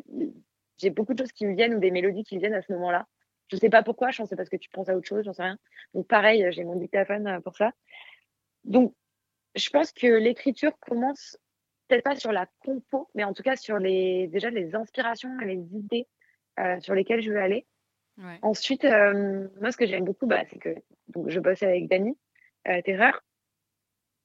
j'ai 0.78 0.90
beaucoup 0.90 1.14
de 1.14 1.20
choses 1.20 1.32
qui 1.32 1.46
me 1.46 1.56
viennent 1.56 1.76
ou 1.76 1.80
des 1.80 1.92
mélodies 1.92 2.24
qui 2.24 2.36
me 2.36 2.40
viennent 2.40 2.54
à 2.54 2.62
ce 2.62 2.72
moment-là. 2.74 3.08
Je 3.50 3.58
sais 3.58 3.70
pas 3.70 3.84
pourquoi, 3.84 4.12
je 4.12 4.24
c'est 4.24 4.36
parce 4.36 4.50
que 4.50 4.56
tu 4.56 4.70
penses 4.70 4.90
à 4.90 4.96
autre 4.96 5.08
chose, 5.08 5.26
j'en 5.26 5.34
sais 5.34 5.44
rien. 5.44 5.58
Donc 5.94 6.08
pareil, 6.08 6.46
j'ai 6.52 6.64
mon 6.64 6.76
dictaphone 6.76 7.28
euh, 7.28 7.40
pour 7.42 7.58
ça. 7.58 7.72
Donc 8.64 8.94
je 9.56 9.70
pense 9.70 9.92
que 9.92 10.08
l'écriture 10.08 10.78
commence 10.80 11.38
peut-être 11.88 12.04
pas 12.04 12.16
sur 12.16 12.32
la 12.32 12.48
compo, 12.64 13.10
mais 13.16 13.24
en 13.24 13.34
tout 13.34 13.44
cas 13.44 13.56
sur 13.56 13.80
les 13.80 14.28
déjà 14.28 14.50
les 14.50 14.76
inspirations 14.76 15.36
les 15.40 15.58
idées 15.76 16.08
sur 16.82 16.94
lesquelles 16.94 17.22
je 17.22 17.32
veux 17.32 17.40
aller. 17.40 17.66
Ensuite, 18.42 18.84
moi 18.84 19.72
ce 19.72 19.78
que 19.78 19.88
j'aime 19.88 20.04
beaucoup, 20.04 20.28
bah, 20.28 20.44
c'est 20.50 20.60
que 20.60 20.76
donc, 21.08 21.30
je 21.30 21.40
bosse 21.40 21.64
avec 21.64 21.88
Dani 21.88 22.18
Terreur. 22.84 23.24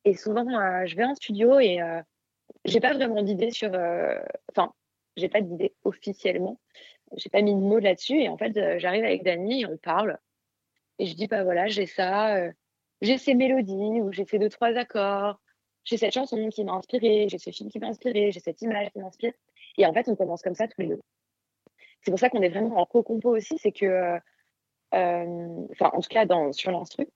Et 0.04 0.14
souvent, 0.14 0.44
je 0.84 0.96
vais 0.96 1.04
en 1.04 1.14
studio 1.14 1.60
et 1.60 1.80
j'ai 2.64 2.80
pas 2.80 2.94
vraiment 2.94 3.22
d'idée 3.22 3.50
sur. 3.50 3.72
Euh, 3.74 4.18
enfin, 4.50 4.72
j'ai 5.16 5.28
pas 5.28 5.40
d'idée 5.40 5.74
officiellement. 5.84 6.58
J'ai 7.16 7.30
pas 7.30 7.42
mis 7.42 7.54
de 7.54 7.60
mots 7.60 7.78
là-dessus. 7.78 8.20
Et 8.20 8.28
en 8.28 8.36
fait, 8.36 8.56
euh, 8.56 8.78
j'arrive 8.78 9.04
avec 9.04 9.22
Dani 9.22 9.62
et 9.62 9.66
on 9.66 9.76
parle. 9.76 10.18
Et 10.98 11.06
je 11.06 11.14
dis, 11.14 11.26
bah 11.26 11.44
voilà, 11.44 11.68
j'ai 11.68 11.86
ça. 11.86 12.36
Euh, 12.36 12.52
j'ai 13.02 13.18
ces 13.18 13.34
mélodies 13.34 14.00
ou 14.00 14.12
j'ai 14.12 14.24
ces 14.24 14.38
deux, 14.38 14.48
trois 14.48 14.76
accords. 14.76 15.40
J'ai 15.84 15.98
cette 15.98 16.14
chanson 16.14 16.48
qui 16.48 16.64
m'a 16.64 16.72
inspiré. 16.72 17.28
J'ai 17.28 17.38
ce 17.38 17.50
film 17.50 17.70
qui 17.70 17.78
m'a 17.78 17.88
inspiré. 17.88 18.32
J'ai 18.32 18.40
cette 18.40 18.62
image 18.62 18.90
qui 18.92 18.98
m'inspire. 18.98 19.32
Et 19.76 19.86
en 19.86 19.92
fait, 19.92 20.08
on 20.08 20.16
commence 20.16 20.42
comme 20.42 20.54
ça 20.54 20.66
tous 20.68 20.80
les 20.80 20.88
deux. 20.88 21.00
C'est 22.02 22.10
pour 22.10 22.18
ça 22.18 22.30
qu'on 22.30 22.42
est 22.42 22.48
vraiment 22.48 22.78
en 22.78 22.86
co-compo 22.86 23.36
aussi. 23.36 23.58
C'est 23.58 23.72
que. 23.72 24.18
Enfin, 24.92 25.90
en 25.92 26.00
tout 26.00 26.08
cas, 26.08 26.24
dans, 26.24 26.52
sur 26.52 26.70
l'instru. 26.70 27.06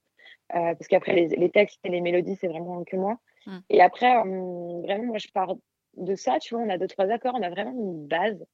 parce 0.49 0.87
qu'après, 0.87 1.13
les 1.13 1.49
textes 1.49 1.79
et 1.85 1.89
les 1.89 2.01
mélodies, 2.01 2.35
c'est 2.35 2.47
vraiment 2.47 2.83
que 2.83 2.97
moi. 2.97 3.17
Mm. 3.49 3.59
Et 3.69 3.81
après, 3.81 4.15
euh, 4.15 4.81
vraiment, 4.81 5.05
moi, 5.05 5.17
je 5.17 5.27
pars 5.29 5.55
de 5.97 6.15
ça, 6.15 6.39
tu 6.39 6.53
vois, 6.53 6.63
on 6.63 6.69
a 6.69 6.77
deux, 6.77 6.87
trois 6.87 7.05
accords, 7.05 7.35
on 7.35 7.41
a 7.41 7.49
vraiment 7.49 7.71
une 7.71 8.07
base. 8.07 8.45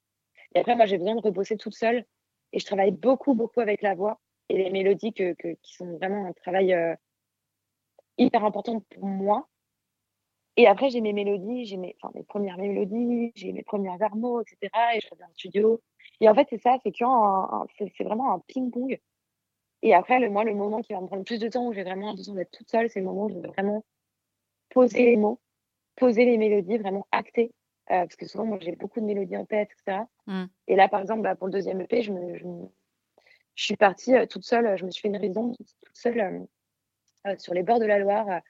Et 0.56 0.60
après, 0.60 0.76
moi, 0.76 0.86
j'ai 0.86 0.98
besoin 0.98 1.16
de 1.16 1.22
rebosser 1.22 1.58
toute 1.58 1.76
seule. 1.76 2.06
Et 2.54 2.60
je 2.60 2.66
travaille 2.66 2.92
beaucoup, 2.92 3.34
beaucoup 3.34 3.60
avec 3.60 3.82
la 3.82 3.96
voix 3.96 4.22
et 4.48 4.58
les 4.58 4.70
mélodies 4.70 5.14
que, 5.14 5.34
qui 5.34 5.74
sont 5.74 5.98
vraiment 5.98 6.26
un 6.26 6.34
travail 6.34 6.74
euh, 6.74 6.96
hyper 8.18 8.46
important 8.46 8.80
pour 8.80 9.06
moi. 9.06 9.50
Et 10.56 10.68
après, 10.68 10.90
j'ai 10.90 11.02
mes 11.02 11.12
mélodies, 11.12 11.66
j'ai 11.66 11.76
mes, 11.76 11.98
mes 12.14 12.24
premières 12.24 12.58
mélodies, 12.58 13.34
j'ai 13.36 13.52
mes 13.52 13.64
premières 13.64 14.02
armos, 14.02 14.42
etc. 14.42 14.72
Et 14.96 15.02
je 15.02 15.10
reviens 15.12 15.28
en 15.28 15.34
studio. 15.34 15.82
Et 16.22 16.30
en 16.30 16.36
fait, 16.36 16.48
c'est 16.50 16.62
ça, 16.62 16.78
c'est 16.84 16.94
c'est 16.96 18.04
vraiment 18.06 18.34
un 18.34 18.40
ping-pong. 18.48 18.98
Et 19.82 19.94
après, 19.94 20.20
le, 20.20 20.30
moi, 20.30 20.46
le 20.46 20.56
moment 20.56 20.82
qui 20.82 20.94
va 20.94 21.02
me 21.02 21.08
prendre 21.08 21.26
plus 21.26 21.40
de 21.40 21.50
temps, 21.50 21.68
où 21.68 21.74
j'ai 21.74 21.84
vraiment 21.84 22.14
besoin 22.14 22.36
d'être 22.36 22.52
toute 22.52 22.70
seule, 22.70 22.90
c'est 22.90 23.02
le 23.02 23.06
moment 23.06 23.26
où 23.26 23.30
je 23.30 23.36
vais 23.36 23.48
vraiment 23.50 23.84
poser 24.76 25.06
les 25.06 25.16
mots, 25.16 25.40
poser 25.96 26.26
les 26.26 26.38
mélodies, 26.38 26.78
vraiment 26.78 27.08
acter. 27.12 27.54
Euh, 27.92 28.02
parce 28.02 28.16
que 28.16 28.28
souvent, 28.28 28.46
moi, 28.46 28.58
j'ai 28.60 28.76
beaucoup 28.76 29.00
de 29.00 29.06
mélodies 29.06 29.38
en 29.38 29.46
tête, 29.46 29.70
etc. 29.72 30.04
Mm. 30.28 30.46
Et 30.68 30.76
là, 30.76 30.90
par 30.90 31.00
exemple, 31.02 31.22
bah, 31.22 31.36
pour 31.36 31.48
le 31.48 31.54
deuxième 31.54 31.82
EP, 31.82 32.02
je, 32.02 32.12
me, 32.12 32.38
je, 32.38 32.46
suis 33.56 33.78
partie 33.78 34.14
euh, 34.16 34.26
toute 34.26 34.44
seule, 34.44 34.78
je 34.78 34.86
me 34.86 34.92
suis 34.92 35.02
fait 35.02 35.08
une 35.08 35.18
raison 35.18 35.54
toute 35.54 35.96
seule 35.96 36.46
euh, 37.26 37.36
sur 37.38 37.54
les 37.54 37.64
bords 37.64 37.80
de 37.80 37.86
la 37.86 38.00
Loire, 38.00 38.42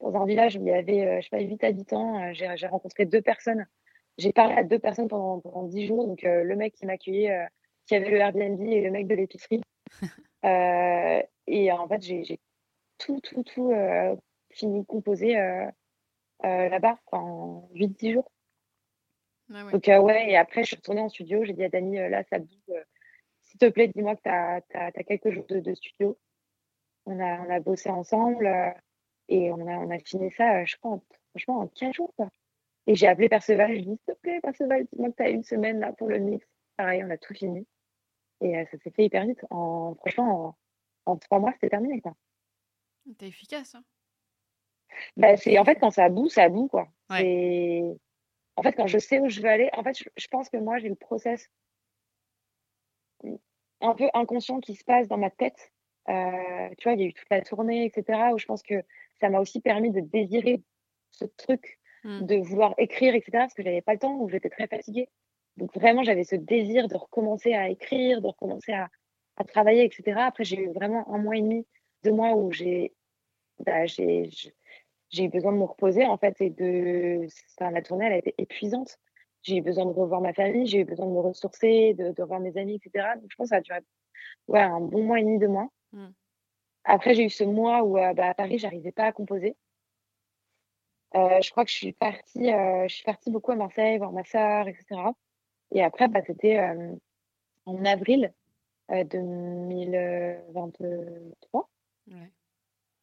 dans 0.00 0.16
un 0.16 0.26
village 0.26 0.56
où 0.56 0.66
il 0.66 0.68
y 0.68 0.72
avait, 0.72 1.20
je 1.20 1.28
sais 1.28 1.30
pas, 1.30 1.40
8 1.40 1.64
habitants. 1.64 2.32
j'ai 2.32 2.66
rencontré 2.66 3.04
deux 3.04 3.22
personnes. 3.22 3.66
J'ai 4.16 4.32
parlé 4.32 4.54
à 4.54 4.64
deux 4.64 4.78
personnes 4.78 5.08
pendant, 5.08 5.40
pendant 5.40 5.64
10 5.64 5.86
jours. 5.86 6.06
Donc, 6.06 6.22
le 6.22 6.56
mec 6.56 6.74
qui 6.74 6.86
m'accueillait, 6.86 7.46
qui 7.86 7.94
avait 7.94 8.10
le 8.10 8.18
Airbnb 8.18 8.60
et 8.60 8.80
le 8.80 8.90
mec 8.90 9.06
de 9.06 9.14
l'épicerie. 9.14 9.62
et 10.42 11.72
en 11.72 11.88
fait, 11.88 12.02
j'ai 12.02 12.38
tout, 12.98 13.20
tout, 13.20 13.42
tout 13.42 13.72
fini 14.50 14.84
composé 14.86 15.38
euh, 15.38 15.66
euh, 16.44 16.68
là-bas 16.68 16.98
en 17.12 17.68
8-10 17.74 18.12
jours. 18.14 18.30
Donc, 19.48 19.88
euh, 19.88 19.98
ouais, 20.00 20.30
et 20.30 20.36
après, 20.36 20.62
je 20.62 20.68
suis 20.68 20.76
retournée 20.76 21.00
en 21.00 21.08
studio. 21.08 21.42
J'ai 21.44 21.54
dit 21.54 21.64
à 21.64 21.70
Dani, 21.70 21.96
là, 21.96 22.22
ça 22.24 22.38
bouge. 22.38 22.84
S'il 23.42 23.58
te 23.58 23.66
plaît, 23.70 23.88
dis-moi 23.88 24.14
que 24.16 24.22
tu 24.22 24.28
as, 24.28 24.62
as, 24.74 25.04
quelques 25.04 25.30
jours 25.30 25.46
de, 25.48 25.74
studio. 25.74 26.18
On 27.06 27.18
a, 27.18 27.40
on 27.40 27.50
a 27.50 27.60
bossé 27.60 27.88
ensemble 27.88 28.46
et 29.28 29.50
on 29.50 29.66
a, 29.66 29.78
on 29.78 29.90
a 29.90 29.98
fini 30.00 30.30
ça, 30.32 30.66
je 30.66 30.76
crois, 30.76 30.92
en, 30.92 31.02
franchement, 31.30 31.60
en 31.60 31.68
15 31.68 31.94
jours. 31.94 32.14
Et 32.86 32.94
j'ai 32.94 33.06
appelé 33.06 33.30
Perceval. 33.30 33.68
Je 33.68 33.72
lui 33.74 33.80
ai 33.80 33.84
dit, 33.84 34.00
s'il 34.04 34.14
te 34.14 34.20
plaît, 34.20 34.40
Perceval, 34.42 34.86
dis-moi 34.92 35.10
que 35.10 35.16
tu 35.16 35.22
as 35.22 35.30
une 35.30 35.44
semaine 35.44 35.80
là 35.80 35.94
pour 35.94 36.08
le 36.08 36.18
mix. 36.18 36.46
Pareil, 36.76 37.02
on 37.02 37.10
a 37.10 37.16
tout 37.16 37.32
fini. 37.32 37.66
Et 38.42 38.52
ça 38.66 38.78
s'est 38.78 38.90
fait 38.90 39.06
hyper 39.06 39.24
vite. 39.24 39.44
En, 39.48 39.94
franchement, 39.94 40.58
en, 41.06 41.16
trois 41.16 41.38
mois, 41.38 41.52
c'était 41.54 41.70
terminé. 41.70 42.02
T'es 43.16 43.28
efficace. 43.28 43.74
Hein 43.74 43.84
bah, 45.16 45.36
c'est 45.36 45.58
en 45.58 45.64
fait 45.64 45.76
quand 45.76 45.90
ça 45.90 46.08
boue, 46.08 46.28
ça 46.28 46.48
boue 46.48 46.68
quoi. 46.68 46.88
En 48.56 48.62
fait, 48.62 48.72
quand 48.72 48.88
je 48.88 48.98
sais 48.98 49.20
où 49.20 49.28
je 49.28 49.40
veux 49.40 49.48
aller, 49.48 49.70
en 49.72 49.84
fait, 49.84 49.96
je, 50.16 50.28
pense 50.28 50.48
que 50.48 50.56
moi 50.56 50.78
j'ai 50.78 50.88
le 50.88 50.96
process 50.96 51.48
un 53.80 53.94
peu 53.94 54.08
inconscient 54.14 54.58
qui 54.60 54.74
se 54.74 54.84
passe 54.84 55.06
dans 55.06 55.18
ma 55.18 55.30
tête. 55.30 55.72
Euh, 56.08 56.68
tu 56.78 56.84
vois, 56.88 56.94
il 56.94 57.00
y 57.00 57.04
a 57.04 57.06
eu 57.06 57.12
toute 57.12 57.28
la 57.30 57.42
tournée, 57.42 57.84
etc. 57.84 58.30
Où 58.32 58.38
je 58.38 58.46
pense 58.46 58.62
que 58.62 58.82
ça 59.20 59.28
m'a 59.28 59.38
aussi 59.38 59.60
permis 59.60 59.90
de 59.90 60.00
désirer 60.00 60.60
ce 61.10 61.24
truc, 61.24 61.78
mmh. 62.02 62.26
de 62.26 62.36
vouloir 62.36 62.74
écrire, 62.78 63.14
etc. 63.14 63.30
Parce 63.32 63.54
que 63.54 63.62
j'avais 63.62 63.82
pas 63.82 63.92
le 63.92 64.00
temps, 64.00 64.16
où 64.16 64.28
j'étais 64.28 64.50
très 64.50 64.66
fatiguée. 64.66 65.08
Donc 65.56 65.72
vraiment, 65.74 66.02
j'avais 66.02 66.24
ce 66.24 66.34
désir 66.34 66.88
de 66.88 66.96
recommencer 66.96 67.54
à 67.54 67.68
écrire, 67.68 68.20
de 68.20 68.26
recommencer 68.26 68.72
à, 68.72 68.88
à 69.36 69.44
travailler, 69.44 69.84
etc. 69.84 70.18
Après, 70.18 70.44
j'ai 70.44 70.58
eu 70.58 70.72
vraiment 70.72 71.08
un 71.14 71.18
mois 71.18 71.36
et 71.36 71.42
demi, 71.42 71.64
deux 72.02 72.12
mois 72.12 72.34
où 72.34 72.50
j'ai 72.50 72.92
bah, 73.60 73.86
j'ai 73.86 74.30
j'ai 75.10 75.24
eu 75.24 75.28
besoin 75.28 75.52
de 75.52 75.58
me 75.58 75.64
reposer 75.64 76.06
en 76.06 76.16
fait 76.16 76.40
et 76.40 76.50
de 76.50 77.26
la 77.60 77.82
tournée 77.82 78.06
elle 78.06 78.12
a 78.12 78.18
été 78.18 78.34
épuisante. 78.38 78.98
J'ai 79.42 79.56
eu 79.56 79.62
besoin 79.62 79.86
de 79.86 79.92
revoir 79.92 80.20
ma 80.20 80.32
famille 80.32 80.66
j'ai 80.66 80.80
eu 80.80 80.84
besoin 80.84 81.06
de 81.06 81.12
me 81.12 81.20
ressourcer 81.20 81.94
de, 81.94 82.12
de 82.12 82.22
revoir 82.22 82.40
mes 82.40 82.56
amis 82.56 82.74
etc 82.74 83.06
donc 83.20 83.30
je 83.30 83.36
pense 83.36 83.46
que 83.46 83.50
ça 83.50 83.56
a 83.56 83.60
duré 83.60 83.80
ouais, 84.48 84.60
un 84.60 84.80
bon 84.80 85.04
mois 85.04 85.20
et 85.20 85.24
demi 85.24 85.38
de 85.38 85.46
mois. 85.46 85.68
Mmh. 85.92 86.08
après 86.84 87.14
j'ai 87.14 87.24
eu 87.24 87.30
ce 87.30 87.44
mois 87.44 87.82
où 87.82 87.96
euh, 87.96 88.12
bah, 88.12 88.28
à 88.28 88.34
Paris 88.34 88.58
j'arrivais 88.58 88.92
pas 88.92 89.04
à 89.04 89.12
composer. 89.12 89.56
Euh, 91.14 91.40
je 91.40 91.50
crois 91.50 91.64
que 91.64 91.70
je 91.70 91.76
suis 91.76 91.92
partie 91.92 92.52
euh, 92.52 92.86
je 92.88 92.94
suis 92.94 93.04
partie 93.04 93.30
beaucoup 93.30 93.52
à 93.52 93.56
Marseille 93.56 93.96
voir 93.96 94.12
ma 94.12 94.24
soeur 94.24 94.68
etc 94.68 94.84
et 95.70 95.82
après 95.82 96.08
bah, 96.08 96.20
c'était 96.26 96.60
en 97.64 97.84
avril 97.84 98.34
2023 98.90 101.70
ouais. 102.08 102.32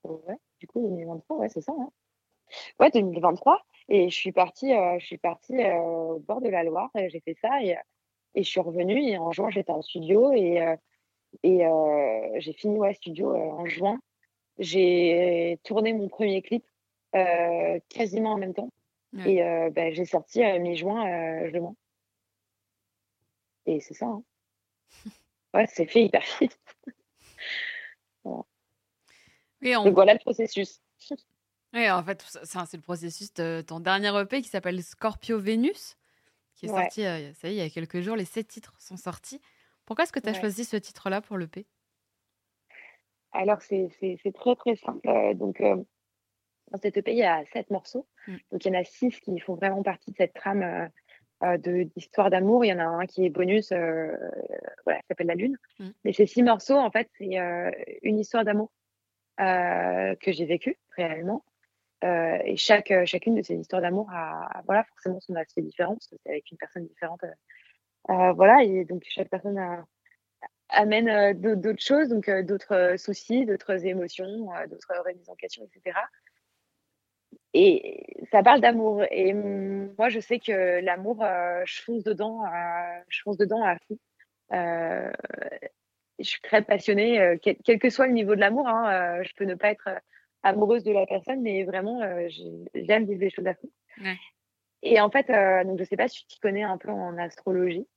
ouais 0.04 0.38
du 0.66 0.72
coup 0.72 0.82
2023 0.82 1.38
ouais 1.38 1.50
c'est 1.50 1.62
ça 1.62 1.74
hein. 1.78 1.90
ouais 2.80 2.90
2023 2.90 3.62
et 3.90 4.10
je 4.10 4.16
suis 4.16 4.32
partie 4.32 4.74
euh, 4.74 4.98
je 5.00 5.06
suis 5.06 5.18
partie 5.18 5.62
euh, 5.64 5.78
au 5.78 6.20
bord 6.20 6.42
de 6.42 6.50
la 6.50 6.64
Loire 6.64 6.90
j'ai 6.96 7.20
fait 7.20 7.36
ça 7.40 7.62
et, 7.62 7.76
et 8.34 8.44
je 8.44 8.50
suis 8.50 8.60
revenue 8.60 9.00
et 9.00 9.18
en 9.18 9.32
juin 9.32 9.50
j'étais 9.52 9.72
en 9.72 9.82
studio 9.82 10.32
et 10.34 10.62
euh, 10.62 10.76
et 11.44 11.66
j'ai 12.40 12.54
fini 12.54 12.78
ouais 12.80 12.94
studio 12.94 13.36
en 13.36 13.66
juin 13.66 14.00
j'ai 14.58 15.60
tourné 15.64 15.94
mon 15.94 16.08
premier 16.08 16.42
clip 16.42 16.66
quasiment 17.90 18.34
en 18.34 18.38
même 18.38 18.54
temps 18.54 18.70
Et 19.26 19.42
bah, 19.72 19.92
j'ai 19.92 20.06
sorti 20.06 20.42
mi-juin, 20.60 21.50
je 21.50 21.60
mens. 21.60 21.76
Et 23.66 23.82
c'est 23.82 23.94
ça. 23.94 24.06
Hein. 24.06 24.24
ouais, 25.54 25.68
c'est 25.68 25.88
fait 25.88 26.06
hyper 26.06 26.24
vite. 26.40 26.58
Donc 29.74 29.94
voilà 29.94 30.14
le 30.14 30.20
processus. 30.20 30.82
Oui, 31.74 31.92
en 31.92 32.02
fait, 32.04 32.24
c'est 32.44 32.78
le 32.78 32.82
processus 32.82 33.34
de 33.34 33.62
ton 33.68 33.82
dernier 33.82 34.18
EP 34.18 34.42
qui 34.42 34.48
s'appelle 34.48 34.82
Scorpio 34.82 35.38
Vénus, 35.38 35.98
qui 36.54 36.68
est 36.68 36.70
sorti, 36.70 37.02
ça 37.02 37.20
y 37.20 37.24
est, 37.24 37.36
il 37.44 37.54
y 37.56 37.62
a 37.62 37.70
quelques 37.70 38.00
jours. 38.00 38.16
Les 38.16 38.24
sept 38.24 38.48
titres 38.48 38.74
sont 38.80 38.96
sortis. 38.96 39.42
Pourquoi 39.86 40.04
est-ce 40.04 40.14
que 40.14 40.22
tu 40.22 40.30
as 40.30 40.34
choisi 40.34 40.64
ce 40.64 40.78
titre-là 40.78 41.20
pour 41.20 41.38
l'EP 41.38 41.66
Alors, 43.34 43.62
c'est 43.62 43.90
très, 44.34 44.56
très 44.56 44.76
simple. 44.78 45.08
Euh, 45.10 45.34
donc, 45.34 45.60
euh, 45.60 45.76
dans 46.72 46.78
cet 46.78 46.96
EP, 46.96 47.12
il 47.12 47.18
y 47.18 47.24
a 47.24 47.44
sept 47.52 47.70
morceaux. 47.70 48.08
Mm. 48.28 48.36
Donc, 48.52 48.66
il 48.66 48.74
y 48.74 48.78
en 48.78 48.80
a 48.80 48.84
six 48.86 49.20
qui 49.20 49.38
font 49.40 49.56
vraiment 49.56 49.84
partie 49.84 50.12
de 50.12 50.16
cette 50.16 50.34
trame 50.34 50.90
euh, 51.44 51.58
d'histoire 51.58 52.30
d'amour. 52.30 52.64
Il 52.64 52.70
y 52.70 52.74
en 52.74 52.80
a 52.80 52.86
un 52.86 53.06
qui 53.06 53.26
est 53.26 53.30
bonus, 53.30 53.70
voilà, 53.70 55.00
qui 55.02 55.08
s'appelle 55.10 55.28
La 55.28 55.36
Lune. 55.36 55.58
Mm. 55.80 55.90
Mais 56.06 56.14
ces 56.14 56.26
six 56.26 56.42
morceaux, 56.42 56.78
en 56.78 56.90
fait, 56.90 57.10
c'est 57.18 57.36
une 58.02 58.18
histoire 58.18 58.46
d'amour 58.46 58.72
que 59.38 60.32
j'ai 60.32 60.46
vécue 60.46 60.78
réellement. 60.96 61.44
et 62.04 62.56
chaque, 62.58 62.94
chacune 63.06 63.36
de 63.36 63.42
ces 63.42 63.56
histoires 63.56 63.82
d'amour 63.82 64.10
a, 64.12 64.62
voilà, 64.66 64.84
forcément 64.86 65.20
son 65.20 65.36
aspect 65.36 65.62
différent, 65.62 65.94
parce 65.96 66.08
que 66.08 66.16
c'est 66.24 66.30
avec 66.30 66.52
une 66.52 66.58
personne 66.58 66.86
différente 66.88 67.22
euh, 68.10 68.34
voilà, 68.34 68.64
et 68.64 68.86
donc 68.86 69.04
chaque 69.08 69.30
personne 69.30 69.60
amène 70.70 71.10
euh, 71.10 71.34
d'autres 71.34 71.84
choses, 71.84 72.10
donc 72.10 72.30
euh, 72.30 72.44
d'autres 72.44 72.96
soucis, 72.98 73.46
d'autres 73.46 73.86
émotions, 73.86 74.48
d'autres 74.70 74.94
remises 75.06 75.30
en 75.30 75.36
question, 75.36 75.66
etc. 75.66 75.98
Et 77.54 78.06
ça 78.32 78.44
parle 78.44 78.62
d'amour. 78.62 79.04
Et 79.12 79.34
moi, 79.34 80.10
je 80.10 80.20
sais 80.20 80.40
que 80.40 80.82
l'amour, 80.82 81.26
je 81.66 81.82
fonce 81.84 82.04
dedans, 82.04 82.44
je 83.08 83.22
fonce 83.22 83.38
dedans 83.38 83.64
à 83.64 83.78
fond. 83.88 83.98
Je 86.20 86.30
suis 86.30 86.42
très 86.42 86.62
passionnée, 86.62 87.38
quel, 87.42 87.80
que 87.80 87.90
soit 87.90 88.08
le 88.08 88.14
niveau 88.14 88.36
de 88.36 88.40
l'amour. 88.40 88.68
Hein, 88.68 89.22
je 89.24 89.32
peux 89.36 89.46
ne 89.46 89.56
pas 89.56 89.72
être 89.72 89.90
amoureuse 90.44 90.84
de 90.84 90.92
la 90.92 91.06
personne, 91.06 91.42
mais 91.42 91.64
vraiment, 91.64 92.02
j'aime 92.74 93.06
vivre 93.06 93.22
les 93.22 93.30
choses 93.30 93.48
à 93.48 93.54
fond. 93.54 93.70
Et 94.82 95.00
en 95.02 95.10
fait, 95.10 95.28
donc 95.66 95.78
je 95.78 95.84
ne 95.84 95.86
sais 95.86 95.98
pas 95.98 96.08
si 96.08 96.26
tu 96.28 96.40
connais 96.40 96.64
un 96.64 96.78
peu 96.78 96.90
en 96.90 97.18
astrologie. 97.18 97.88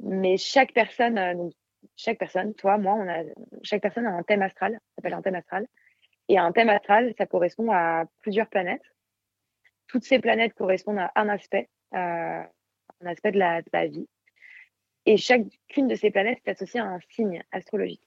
Mais 0.00 0.36
chaque 0.36 0.72
personne, 0.72 1.18
euh, 1.18 1.34
donc 1.34 1.52
chaque 1.96 2.18
personne, 2.18 2.54
toi, 2.54 2.78
moi, 2.78 2.94
on 2.94 3.08
a, 3.08 3.22
chaque 3.62 3.82
personne 3.82 4.06
a 4.06 4.10
un 4.10 4.22
thème 4.22 4.42
astral, 4.42 4.72
ça 4.72 4.94
s'appelle 4.96 5.14
un 5.14 5.22
thème 5.22 5.34
astral. 5.34 5.66
Et 6.28 6.38
un 6.38 6.52
thème 6.52 6.70
astral, 6.70 7.12
ça 7.18 7.26
correspond 7.26 7.70
à 7.70 8.04
plusieurs 8.22 8.48
planètes. 8.48 8.82
Toutes 9.88 10.04
ces 10.04 10.18
planètes 10.18 10.54
correspondent 10.54 10.98
à 10.98 11.12
un 11.14 11.28
aspect, 11.28 11.68
euh, 11.94 12.42
un 12.42 13.06
aspect 13.06 13.32
de 13.32 13.38
la, 13.38 13.60
de 13.60 13.68
la, 13.72 13.86
vie. 13.86 14.08
Et 15.06 15.16
chacune 15.16 15.88
de 15.88 15.94
ces 15.94 16.10
planètes 16.10 16.40
est 16.46 16.50
associée 16.50 16.80
à 16.80 16.86
un 16.86 17.00
signe 17.10 17.42
astrologique. 17.52 18.06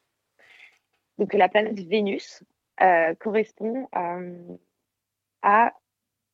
Donc 1.17 1.33
la 1.33 1.49
planète 1.49 1.79
Vénus 1.79 2.43
euh, 2.81 3.13
correspond 3.15 3.87
euh, 3.95 4.57
à, 5.41 5.73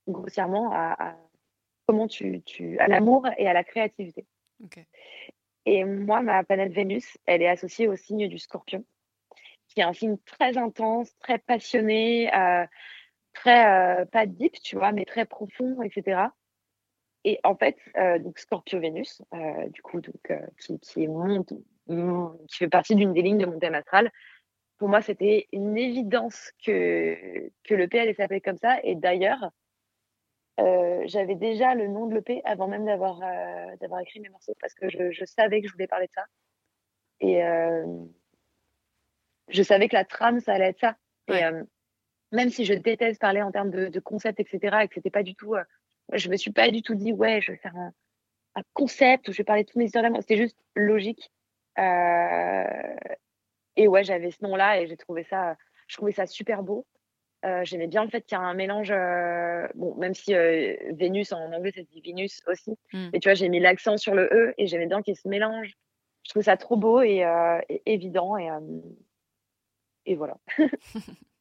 grossièrement, 0.07 0.71
à, 0.71 1.09
à 1.11 1.15
comment 1.87 2.07
tu, 2.07 2.41
tu, 2.43 2.79
à 2.79 2.87
l'amour 2.87 3.27
et 3.37 3.47
à 3.47 3.53
la 3.53 3.63
créativité. 3.63 4.25
Okay. 4.63 4.87
Et 5.65 5.85
moi, 5.85 6.21
ma 6.21 6.43
planète 6.43 6.73
Vénus, 6.73 7.17
elle 7.25 7.41
est 7.41 7.47
associée 7.47 7.87
au 7.87 7.95
signe 7.95 8.27
du 8.27 8.37
scorpion, 8.37 8.83
qui 9.67 9.79
est 9.79 9.83
un 9.83 9.93
signe 9.93 10.17
très 10.25 10.57
intense, 10.57 11.15
très 11.19 11.37
passionné, 11.39 12.33
euh, 12.33 12.65
très, 13.33 14.01
euh, 14.01 14.05
pas 14.05 14.25
deep, 14.25 14.59
tu 14.61 14.75
vois, 14.75 14.91
mais 14.91 15.05
très 15.05 15.25
profond, 15.25 15.81
etc. 15.81 16.27
Et 17.25 17.39
en 17.43 17.55
fait, 17.55 17.77
euh, 17.97 18.19
donc 18.19 18.37
Scorpio-Vénus, 18.37 19.21
du 19.69 19.81
coup, 19.81 20.01
donc, 20.01 20.33
qui, 20.59 20.79
qui, 20.79 21.03
est 21.03 21.07
mon, 21.07 21.43
qui 21.43 22.57
fait 22.57 22.67
partie 22.67 22.95
d'une 22.95 23.13
des 23.13 23.21
lignes 23.21 23.37
de 23.37 23.45
mon 23.45 23.59
thème 23.59 23.75
astral, 23.75 24.11
pour 24.77 24.89
moi, 24.89 25.01
c'était 25.01 25.47
une 25.53 25.77
évidence 25.77 26.51
que, 26.65 27.49
que 27.63 27.73
le 27.73 27.87
PL 27.87 28.13
s'appelait 28.15 28.41
comme 28.41 28.57
ça. 28.57 28.79
Et 28.83 28.95
d'ailleurs, 28.95 29.51
euh, 30.59 31.03
j'avais 31.05 31.35
déjà 31.35 31.73
le 31.73 31.87
nom 31.87 32.07
de 32.07 32.15
l'EP 32.15 32.41
avant 32.45 32.67
même 32.67 32.85
d'avoir 32.85 33.21
euh, 33.23 33.75
d'avoir 33.77 34.01
écrit 34.01 34.19
mes 34.19 34.29
morceaux 34.29 34.53
parce 34.61 34.75
que 34.75 34.87
je, 34.87 35.11
je, 35.11 35.25
savais 35.25 35.61
que 35.61 35.67
je 35.67 35.73
voulais 35.73 35.87
parler 35.87 36.07
de 36.07 36.11
ça. 36.13 36.25
Et 37.21 37.43
euh, 37.43 37.85
je 39.47 39.63
savais 39.63 39.87
que 39.87 39.95
la 39.95 40.05
trame, 40.05 40.39
ça 40.41 40.53
allait 40.53 40.69
être 40.69 40.79
ça. 40.79 40.97
Et 41.29 41.41
même 42.31 42.49
si 42.49 42.65
je 42.65 42.73
déteste 42.73 43.21
parler 43.21 43.41
en 43.41 43.51
termes 43.51 43.71
de, 43.71 43.87
de 43.87 43.99
concept, 43.99 44.39
etc., 44.39 44.79
et 44.83 44.87
que 44.87 44.95
c'était 44.95 45.09
pas 45.09 45.23
du 45.23 45.35
tout. 45.35 45.55
Je 46.11 46.29
me 46.29 46.37
suis 46.37 46.51
pas 46.51 46.69
du 46.69 46.81
tout 46.81 46.95
dit, 46.95 47.13
ouais, 47.13 47.41
je 47.41 47.51
vais 47.51 47.57
faire 47.57 47.75
un, 47.75 47.93
un 48.55 48.63
concept 48.73 49.29
où 49.29 49.31
je 49.31 49.37
vais 49.37 49.43
parler 49.43 49.63
de 49.63 49.67
toutes 49.67 49.77
mes 49.77 49.85
histoires 49.85 50.03
d'amour. 50.03 50.21
C'était 50.21 50.37
juste 50.37 50.57
logique. 50.75 51.31
et 51.77 51.81
ouais, 53.87 54.03
j'avais 54.03 54.31
ce 54.31 54.43
nom-là 54.43 54.81
et 54.81 54.87
j'ai 54.87 54.97
trouvé 54.97 55.23
ça, 55.23 55.55
je 55.87 55.95
trouvais 55.97 56.11
ça 56.11 56.27
super 56.27 56.63
beau. 56.63 56.85
Euh, 57.45 57.65
j'aimais 57.65 57.87
bien 57.87 58.03
le 58.05 58.09
fait 58.09 58.21
qu'il 58.21 58.37
y 58.37 58.41
a 58.41 58.43
un 58.43 58.53
mélange, 58.53 58.91
euh, 58.91 59.67
bon, 59.75 59.95
même 59.95 60.13
si 60.13 60.33
euh, 60.33 60.75
Vénus 60.93 61.33
en 61.33 61.51
anglais 61.51 61.73
c'est 61.75 61.83
dit 61.89 61.99
Vénus 61.99 62.41
aussi, 62.47 62.77
mm. 62.93 63.09
mais 63.11 63.19
tu 63.19 63.27
vois, 63.27 63.33
j'ai 63.33 63.49
mis 63.49 63.59
l'accent 63.59 63.97
sur 63.97 64.15
le 64.15 64.29
E 64.31 64.53
et 64.57 64.65
j'aimais 64.65 64.85
bien 64.85 65.01
qu'il 65.01 65.17
se 65.17 65.27
mélange. 65.27 65.73
Je 66.23 66.29
trouve 66.29 66.43
ça 66.43 66.55
trop 66.55 66.77
beau 66.77 67.01
et, 67.01 67.25
évident 67.85 68.37
et, 68.37 68.47
et 70.05 70.15
voilà. 70.15 70.37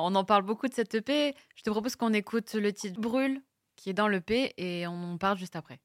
on 0.00 0.14
en 0.14 0.24
parle 0.24 0.42
beaucoup 0.42 0.68
de 0.68 0.74
cette 0.74 0.94
EP. 0.94 1.34
Je 1.54 1.62
te 1.62 1.70
propose 1.70 1.96
qu'on 1.96 2.12
écoute 2.12 2.54
le 2.54 2.72
titre 2.72 3.00
Brûle 3.00 3.42
qui 3.76 3.90
est 3.90 3.94
dans 3.94 4.08
l'EP 4.08 4.52
et 4.56 4.86
on 4.86 5.14
en 5.14 5.18
parle 5.18 5.38
juste 5.38 5.56
après. 5.56 5.80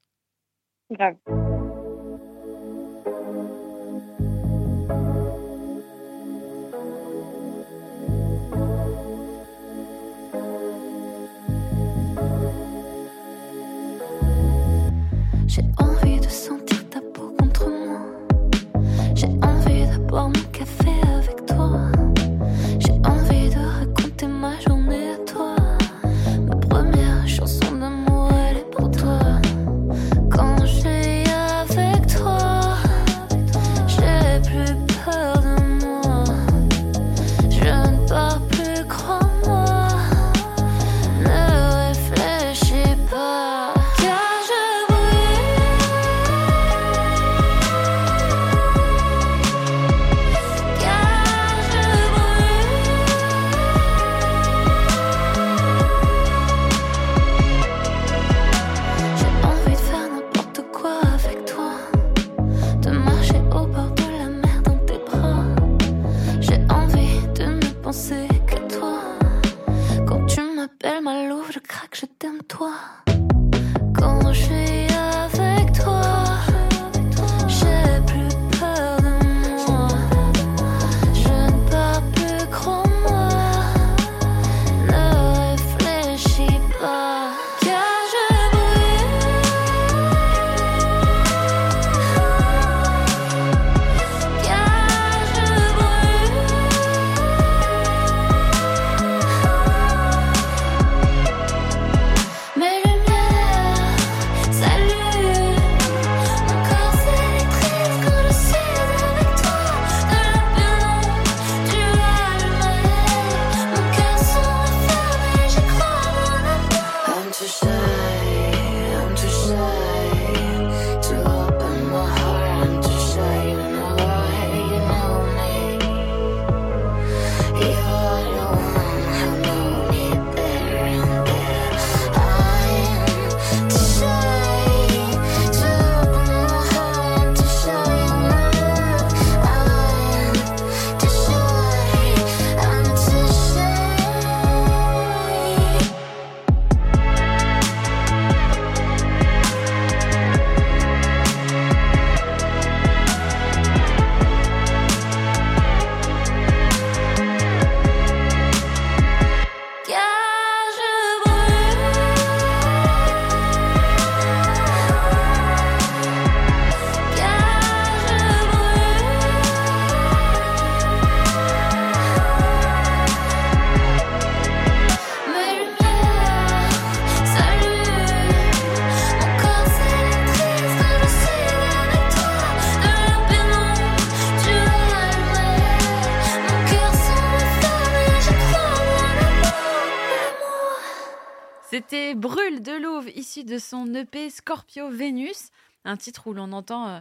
C'était 191.89 192.15
Brûle 192.15 192.61
de 192.61 192.73
Louvre, 192.73 193.07
issu 193.15 193.45
de 193.45 193.57
son 193.57 193.93
EP 193.93 194.29
Scorpio 194.29 194.89
Vénus, 194.89 195.51
un 195.85 195.95
titre 195.95 196.27
où 196.27 196.33
l'on 196.33 196.51
entend, 196.51 196.89
euh, 196.89 196.99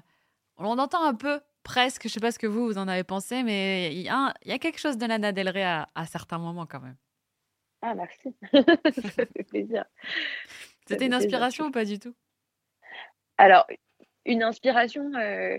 on 0.59 0.79
entend 0.79 1.03
un 1.03 1.15
peu, 1.15 1.41
presque, 1.65 2.05
je 2.05 2.09
sais 2.09 2.21
pas 2.21 2.31
ce 2.31 2.39
que 2.39 2.47
vous, 2.47 2.67
vous 2.67 2.79
en 2.79 2.87
avez 2.87 3.03
pensé, 3.03 3.43
mais 3.43 3.93
il 3.93 4.03
y, 4.03 4.09
a, 4.09 4.33
quelque 4.61 4.79
chose 4.79 4.97
de 4.97 5.05
Lana 5.05 5.33
Del 5.33 5.49
Rey 5.49 5.65
à, 5.65 5.89
certains 6.07 6.39
moments 6.39 6.67
quand 6.67 6.79
même. 6.79 6.95
Ah, 7.83 7.97
merci. 7.97 8.33
Ça 8.53 9.27
fait 9.27 9.43
plaisir. 9.43 9.87
C'était 10.87 11.07
une 11.07 11.15
inspiration 11.15 11.65
ou 11.65 11.71
pas 11.73 11.85
du 11.85 11.99
tout? 11.99 12.15
Alors, 13.39 13.67
une 14.25 14.45
inspiration, 14.45 15.13
euh, 15.17 15.59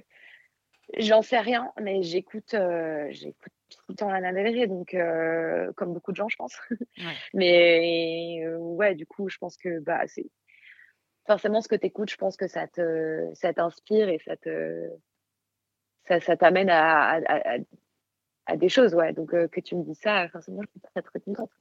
j'en 0.99 1.21
sais 1.21 1.39
rien, 1.39 1.73
mais 1.81 2.01
j'écoute 2.01 2.53
euh, 2.53 3.07
j'écoute 3.09 3.51
tout 3.69 3.79
le 3.89 3.95
temps 3.95 4.09
Lana 4.09 4.31
Del 4.33 4.47
Rey, 4.47 4.67
donc 4.67 4.93
euh, 4.93 5.71
comme 5.73 5.93
beaucoup 5.93 6.11
de 6.11 6.17
gens, 6.17 6.29
je 6.29 6.35
pense. 6.35 6.57
mais 7.33 8.45
ouais, 8.57 8.95
du 8.95 9.05
coup, 9.05 9.29
je 9.29 9.37
pense 9.37 9.57
que 9.57 9.79
bah, 9.79 10.07
c'est 10.07 10.29
forcément 11.25 11.61
ce 11.61 11.67
que 11.67 11.75
tu 11.75 11.87
écoutes, 11.87 12.09
je 12.09 12.17
pense 12.17 12.37
que 12.37 12.47
ça 12.47 12.67
te 12.67 13.29
ça 13.33 13.53
t'inspire 13.53 14.09
et 14.09 14.19
ça 14.19 14.37
te 14.37 14.89
ça, 16.07 16.19
ça 16.19 16.37
t'amène 16.37 16.69
à, 16.69 17.15
à, 17.15 17.57
à, 18.45 18.57
des 18.57 18.69
choses, 18.69 18.95
ouais. 18.95 19.13
Donc 19.13 19.31
que 19.31 19.59
tu 19.59 19.75
me 19.75 19.83
dis 19.83 19.95
ça, 19.95 20.29
forcément, 20.29 20.61
je 20.61 20.69
suis 20.69 20.79
très 20.79 21.01
très 21.01 21.19
contente. 21.19 21.51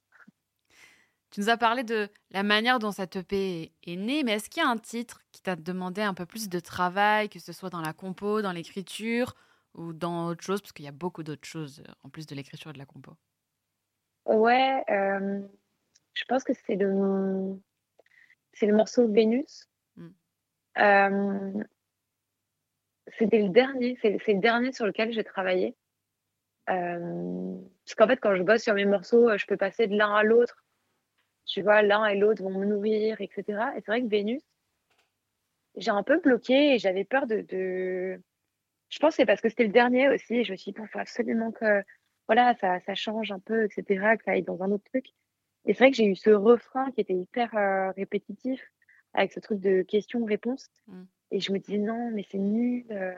Tu 1.30 1.40
nous 1.40 1.50
as 1.50 1.56
parlé 1.56 1.82
de 1.82 2.08
la 2.30 2.42
manière 2.42 2.78
dont 2.78 2.92
cette 2.92 3.16
EP 3.16 3.72
est 3.84 3.96
née, 3.96 4.22
mais 4.22 4.32
est-ce 4.32 4.48
qu'il 4.48 4.62
y 4.62 4.66
a 4.66 4.68
un 4.68 4.78
titre 4.78 5.22
qui 5.32 5.42
t'a 5.42 5.56
demandé 5.56 6.00
un 6.00 6.14
peu 6.14 6.24
plus 6.24 6.48
de 6.48 6.60
travail, 6.60 7.28
que 7.28 7.40
ce 7.40 7.52
soit 7.52 7.68
dans 7.68 7.80
la 7.80 7.92
compo, 7.92 8.42
dans 8.42 8.52
l'écriture 8.52 9.34
ou 9.76 9.92
dans 9.92 10.28
autre 10.28 10.42
chose 10.42 10.60
Parce 10.60 10.72
qu'il 10.72 10.84
y 10.84 10.88
a 10.88 10.92
beaucoup 10.92 11.22
d'autres 11.22 11.46
choses 11.46 11.82
euh, 11.86 11.92
en 12.02 12.08
plus 12.08 12.26
de 12.26 12.34
l'écriture 12.34 12.70
et 12.70 12.74
de 12.74 12.78
la 12.78 12.86
compo. 12.86 13.12
Ouais, 14.24 14.84
euh, 14.90 15.40
je 16.14 16.24
pense 16.24 16.42
que 16.42 16.52
c'est 16.52 16.76
le, 16.76 17.56
c'est 18.52 18.66
le 18.66 18.74
morceau 18.74 19.08
Vénus. 19.08 19.68
Hmm. 19.96 20.08
Euh, 20.78 21.62
c'était 23.18 23.42
le 23.42 23.50
dernier, 23.50 23.96
c'est, 24.02 24.18
le 24.26 24.40
dernier 24.40 24.72
sur 24.72 24.86
lequel 24.86 25.12
j'ai 25.12 25.24
travaillé. 25.24 25.76
parce 26.66 27.94
qu'en 27.96 28.08
fait, 28.08 28.16
quand 28.16 28.34
je 28.34 28.42
bosse 28.42 28.62
sur 28.62 28.74
mes 28.74 28.84
morceaux, 28.84 29.36
je 29.38 29.46
peux 29.46 29.56
passer 29.56 29.86
de 29.86 29.96
l'un 29.96 30.12
à 30.12 30.24
l'autre 30.24 30.66
tu 31.46 31.62
vois, 31.62 31.80
l'un 31.82 32.04
et 32.06 32.16
l'autre 32.16 32.42
vont 32.42 32.50
me 32.50 32.66
nourrir, 32.66 33.20
etc. 33.20 33.44
Et 33.76 33.80
c'est 33.80 33.86
vrai 33.86 34.02
que 34.02 34.08
Vénus, 34.08 34.42
j'ai 35.76 35.90
un 35.90 36.02
peu 36.02 36.20
bloqué 36.20 36.74
et 36.74 36.78
j'avais 36.78 37.04
peur 37.04 37.26
de, 37.26 38.20
Je 38.88 38.98
pense 38.98 39.10
que 39.10 39.16
c'est 39.16 39.26
parce 39.26 39.40
que 39.40 39.48
c'était 39.48 39.64
le 39.64 39.72
dernier 39.72 40.08
aussi. 40.08 40.36
Et 40.36 40.44
je 40.44 40.52
me 40.52 40.56
suis 40.56 40.72
dit, 40.72 40.78
il 40.80 40.88
faut 40.88 40.98
absolument 40.98 41.52
que 41.52 41.82
voilà, 42.28 42.54
ça, 42.60 42.80
ça 42.80 42.94
change 42.94 43.30
un 43.30 43.38
peu, 43.38 43.64
etc., 43.64 44.16
que 44.16 44.24
ça 44.24 44.32
aille 44.32 44.42
dans 44.42 44.62
un 44.62 44.70
autre 44.70 44.84
truc. 44.84 45.06
Et 45.64 45.74
c'est 45.74 45.84
vrai 45.84 45.90
que 45.90 45.96
j'ai 45.96 46.06
eu 46.06 46.16
ce 46.16 46.30
refrain 46.30 46.90
qui 46.92 47.00
était 47.00 47.14
hyper 47.14 47.56
euh, 47.56 47.90
répétitif, 47.92 48.60
avec 49.14 49.32
ce 49.32 49.40
truc 49.40 49.60
de 49.60 49.82
questions-réponses. 49.82 50.68
Mm. 50.86 51.02
Et 51.32 51.40
je 51.40 51.52
me 51.52 51.58
disais, 51.58 51.78
non, 51.78 52.10
mais 52.12 52.24
c'est 52.30 52.38
nul. 52.38 52.84
Euh. 52.90 53.14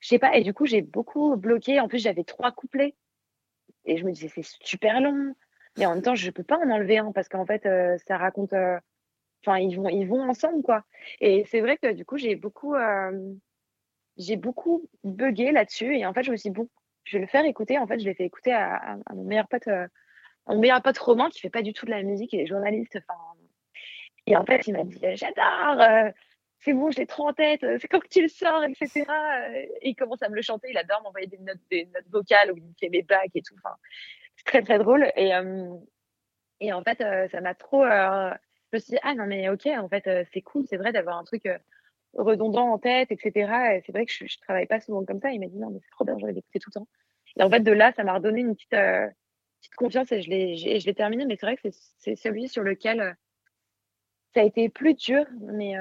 Je 0.00 0.08
sais 0.08 0.18
pas. 0.18 0.36
Et 0.36 0.42
du 0.42 0.52
coup, 0.52 0.66
j'ai 0.66 0.82
beaucoup 0.82 1.36
bloqué. 1.36 1.80
En 1.80 1.88
plus, 1.88 2.02
j'avais 2.02 2.24
trois 2.24 2.52
couplets. 2.52 2.94
Et 3.84 3.96
je 3.96 4.04
me 4.04 4.12
disais, 4.12 4.28
c'est 4.28 4.44
super 4.62 5.00
long. 5.00 5.34
Mais 5.78 5.86
en 5.86 5.94
même 5.94 6.02
temps, 6.02 6.14
je 6.14 6.30
peux 6.30 6.42
pas 6.42 6.58
en 6.58 6.70
enlever 6.70 6.98
un 6.98 7.12
parce 7.12 7.28
qu'en 7.28 7.46
fait, 7.46 7.66
euh, 7.66 7.96
ça 8.08 8.16
raconte. 8.16 8.52
Euh, 8.52 8.78
enfin, 9.44 9.58
ils 9.58 9.76
vont, 9.76 9.88
ils 9.88 10.06
vont 10.06 10.28
ensemble, 10.28 10.62
quoi. 10.62 10.84
Et 11.20 11.44
c'est 11.50 11.60
vrai 11.60 11.76
que 11.76 11.92
du 11.92 12.04
coup, 12.04 12.16
j'ai 12.16 12.34
beaucoup, 12.34 12.74
j'ai 14.16 14.36
beaucoup 14.36 14.88
bugué 15.04 15.52
là-dessus. 15.52 15.96
Et 15.96 16.06
en 16.06 16.12
fait, 16.12 16.22
je 16.22 16.30
me 16.30 16.36
suis 16.36 16.50
dit, 16.50 16.54
bon, 16.54 16.68
je 17.04 17.16
vais 17.16 17.22
le 17.22 17.28
faire 17.28 17.44
écouter. 17.44 17.78
En 17.78 17.86
fait, 17.86 17.98
je 17.98 18.04
l'ai 18.04 18.14
fait 18.14 18.24
écouter 18.24 18.52
à, 18.52 18.96
mon 19.14 19.24
meilleur 19.24 19.48
pote, 19.48 19.68
mon 20.46 20.58
meilleur 20.58 20.82
pote 20.82 20.98
Romain, 20.98 21.30
qui 21.30 21.40
fait 21.40 21.50
pas 21.50 21.62
du 21.62 21.72
tout 21.72 21.86
de 21.86 21.90
la 21.90 22.02
musique 22.02 22.34
et 22.34 22.42
est 22.42 22.46
journaliste. 22.46 22.96
Enfin, 22.96 23.18
et 24.26 24.36
en 24.36 24.44
fait, 24.44 24.66
il 24.66 24.72
m'a 24.72 24.84
dit, 24.84 24.98
j'adore. 25.14 26.12
c'est 26.60 26.72
bon, 26.72 26.90
je 26.90 26.98
l'ai 26.98 27.06
trop 27.06 27.28
en 27.28 27.32
tête, 27.32 27.64
c'est 27.80 27.88
quand 27.88 28.00
tu 28.10 28.22
le 28.22 28.28
sors, 28.28 28.64
etc. 28.64 29.04
Et 29.82 29.90
il 29.90 29.94
commence 29.94 30.22
à 30.22 30.28
me 30.28 30.34
le 30.34 30.42
chanter, 30.42 30.68
il 30.70 30.78
adore 30.78 31.02
m'envoyer 31.02 31.28
des 31.28 31.38
notes, 31.38 31.60
vocales 32.10 32.52
où 32.52 32.56
il 32.56 32.74
fait 32.80 32.88
mes 32.88 33.02
bacs 33.02 33.30
et 33.34 33.42
tout. 33.42 33.54
Enfin, 33.58 33.76
très 34.44 34.62
très 34.62 34.78
drôle. 34.78 35.10
Et, 35.16 35.34
euh, 35.34 35.74
et 36.60 36.72
en 36.72 36.82
fait, 36.82 37.00
euh, 37.00 37.28
ça 37.28 37.40
m'a 37.40 37.54
trop. 37.54 37.84
Euh, 37.84 38.30
je 38.72 38.76
me 38.76 38.80
suis 38.80 38.92
dit, 38.92 38.98
ah 39.02 39.14
non, 39.14 39.26
mais 39.26 39.48
ok, 39.48 39.66
en 39.66 39.88
fait, 39.88 40.08
c'est 40.32 40.42
cool, 40.42 40.64
c'est 40.68 40.76
vrai 40.76 40.92
d'avoir 40.92 41.18
un 41.18 41.24
truc 41.24 41.48
redondant 42.16 42.72
en 42.72 42.78
tête, 42.78 43.10
etc. 43.10 43.76
Et 43.76 43.82
c'est 43.84 43.92
vrai 43.92 44.06
que 44.06 44.12
je, 44.12 44.24
ne 44.24 44.42
travaille 44.42 44.66
pas 44.66 44.80
souvent 44.80 45.04
comme 45.04 45.20
ça. 45.20 45.30
Il 45.30 45.40
m'a 45.40 45.46
dit, 45.46 45.58
non, 45.58 45.70
mais 45.70 45.80
c'est 45.82 45.90
trop 45.90 46.04
bien, 46.04 46.16
j'aurais 46.18 46.32
l'écouter 46.32 46.58
tout 46.58 46.70
le 46.74 46.80
temps. 46.80 46.88
Et 47.38 47.42
en 47.42 47.50
fait, 47.50 47.60
de 47.60 47.72
là, 47.72 47.92
ça 47.94 48.04
m'a 48.04 48.14
redonné 48.14 48.40
une 48.40 48.54
petite, 48.54 48.70
petite 48.70 49.74
confiance 49.76 50.10
et 50.12 50.22
je 50.22 50.86
l'ai 50.86 50.94
terminé. 50.94 51.26
Mais 51.26 51.36
c'est 51.36 51.46
vrai 51.46 51.56
que 51.56 51.68
c'est 51.98 52.16
celui 52.16 52.48
sur 52.48 52.62
lequel 52.62 53.16
ça 54.34 54.40
a 54.40 54.44
été 54.44 54.68
plus 54.68 54.94
dur. 54.94 55.26
Mais, 55.40 55.74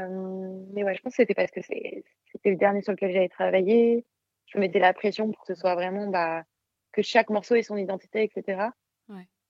mais 0.74 0.84
ouais, 0.84 0.96
je 0.96 1.02
pense 1.02 1.14
que 1.14 1.24
c'était 1.24 1.34
parce 1.34 1.52
que 1.52 1.62
c'était 1.62 2.50
le 2.50 2.58
dernier 2.58 2.82
sur 2.82 2.92
lequel 2.92 3.14
j'avais 3.14 3.30
travaillé. 3.30 4.06
Je 4.48 4.60
mettais 4.60 4.80
la 4.80 4.94
pression 4.94 5.32
pour 5.32 5.46
que 5.46 5.54
ce 5.54 5.60
soit 5.60 5.76
vraiment 5.76 6.08
bah, 6.08 6.44
que 6.92 7.02
chaque 7.02 7.30
morceau 7.30 7.56
ait 7.56 7.64
son 7.64 7.78
identité, 7.78 8.24
etc. 8.24 8.70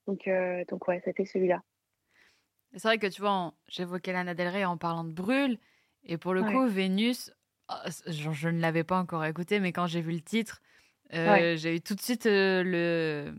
Donc, 0.06 0.28
euh, 0.28 0.64
donc 0.68 0.86
ouais, 0.88 1.00
c'était 1.04 1.24
celui-là. 1.24 1.62
C'est 2.72 2.88
vrai 2.88 2.98
que 2.98 3.06
tu 3.06 3.20
vois, 3.20 3.54
j'évoquais 3.68 4.12
Lana 4.12 4.34
Del 4.34 4.48
Rey 4.48 4.64
en 4.64 4.76
parlant 4.76 5.04
de 5.04 5.12
Brûle, 5.12 5.58
et 6.06 6.18
pour 6.18 6.34
le 6.34 6.42
coup, 6.42 6.66
Vénus, 6.66 7.32
oh, 7.68 7.74
je, 8.06 8.48
ne 8.48 8.60
l'avais 8.60 8.84
pas 8.84 8.98
encore 8.98 9.24
écouté, 9.24 9.60
mais 9.60 9.72
quand 9.72 9.86
j'ai 9.86 10.00
vu 10.00 10.12
le 10.12 10.20
titre, 10.20 10.62
euh, 11.12 11.56
j'ai 11.56 11.76
eu 11.76 11.80
tout 11.80 11.94
de 11.94 12.00
suite 12.00 12.26
euh, 12.26 12.62
le, 12.62 13.34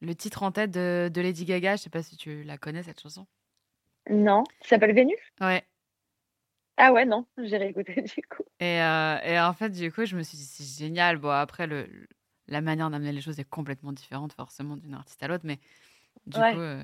le 0.00 0.14
titre 0.14 0.42
en 0.42 0.52
tête 0.52 0.70
de, 0.70 1.10
de, 1.12 1.20
Lady 1.20 1.44
Gaga. 1.44 1.76
Je 1.76 1.82
sais 1.82 1.90
pas 1.90 2.02
si 2.02 2.16
tu 2.16 2.42
la 2.42 2.58
connais, 2.58 2.82
cette 2.82 3.00
chanson. 3.00 3.26
Non, 4.10 4.44
ça 4.60 4.70
s'appelle 4.70 4.94
Vénus? 4.94 5.18
Ouais. 5.40 5.64
Ah 6.76 6.92
ouais, 6.92 7.06
non, 7.06 7.26
j'ai 7.38 7.56
réécouté 7.56 8.02
du 8.02 8.22
coup. 8.28 8.44
Et, 8.60 8.76
et, 8.76 9.40
en 9.40 9.52
fait, 9.54 9.70
du 9.70 9.90
coup, 9.90 10.04
je 10.04 10.16
me 10.16 10.22
suis 10.22 10.36
dit, 10.36 10.44
c'est 10.44 10.84
génial. 10.84 11.16
Bon, 11.16 11.30
après, 11.30 11.66
le, 11.66 11.88
la 12.48 12.60
manière 12.60 12.90
d'amener 12.90 13.12
les 13.12 13.20
choses 13.20 13.38
est 13.38 13.48
complètement 13.48 13.92
différente 13.92 14.32
forcément 14.32 14.76
d'une 14.76 14.94
artiste 14.94 15.22
à 15.22 15.28
l'autre, 15.28 15.44
mais 15.46 15.58
du 16.26 16.38
coup. 16.38 16.60
Euh, 16.60 16.82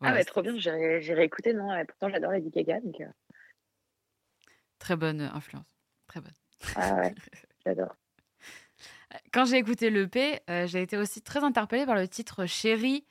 ah 0.00 0.12
ouais, 0.12 0.24
trop 0.24 0.42
bien, 0.42 0.56
j'ai 0.56 1.14
réécouté, 1.14 1.52
non? 1.52 1.70
Pourtant, 1.86 2.08
j'adore 2.08 2.30
Lady 2.30 2.50
Gaga, 2.50 2.80
donc. 2.80 3.02
Euh. 4.78 4.84
Très 4.84 4.96
bonne 4.96 5.20
influence, 5.20 5.66
très 6.06 6.20
bonne. 6.20 6.32
Ah 6.76 6.94
ouais, 6.94 7.14
j'adore. 7.66 7.94
Quand 9.32 9.46
j'ai 9.46 9.56
écouté 9.56 9.90
l'EP, 9.90 10.40
euh, 10.50 10.66
j'ai 10.66 10.82
été 10.82 10.96
aussi 10.96 11.22
très 11.22 11.42
interpellée 11.42 11.86
par 11.86 11.96
le 11.96 12.06
titre 12.06 12.46
Chérie, 12.46 13.06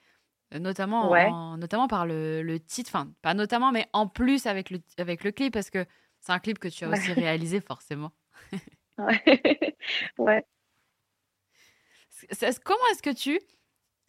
notamment, 0.52 1.58
notamment 1.58 1.88
par 1.88 2.06
le, 2.06 2.42
le 2.42 2.60
titre, 2.60 2.92
enfin, 2.94 3.12
pas 3.22 3.34
notamment, 3.34 3.72
mais 3.72 3.88
en 3.94 4.08
plus 4.08 4.46
avec 4.46 4.70
le, 4.70 4.80
avec 4.98 5.24
le 5.24 5.32
clip, 5.32 5.54
parce 5.54 5.70
que 5.70 5.86
c'est 6.20 6.32
un 6.32 6.40
clip 6.40 6.60
que 6.60 6.68
tu 6.68 6.86
as 6.86 6.90
aussi 6.90 7.14
réalisé 7.14 7.60
forcément. 7.62 8.12
ouais. 8.98 9.76
ouais. 10.18 10.46
Comment 12.64 12.88
est-ce 12.92 13.04
que 13.04 13.14
tu 13.14 13.40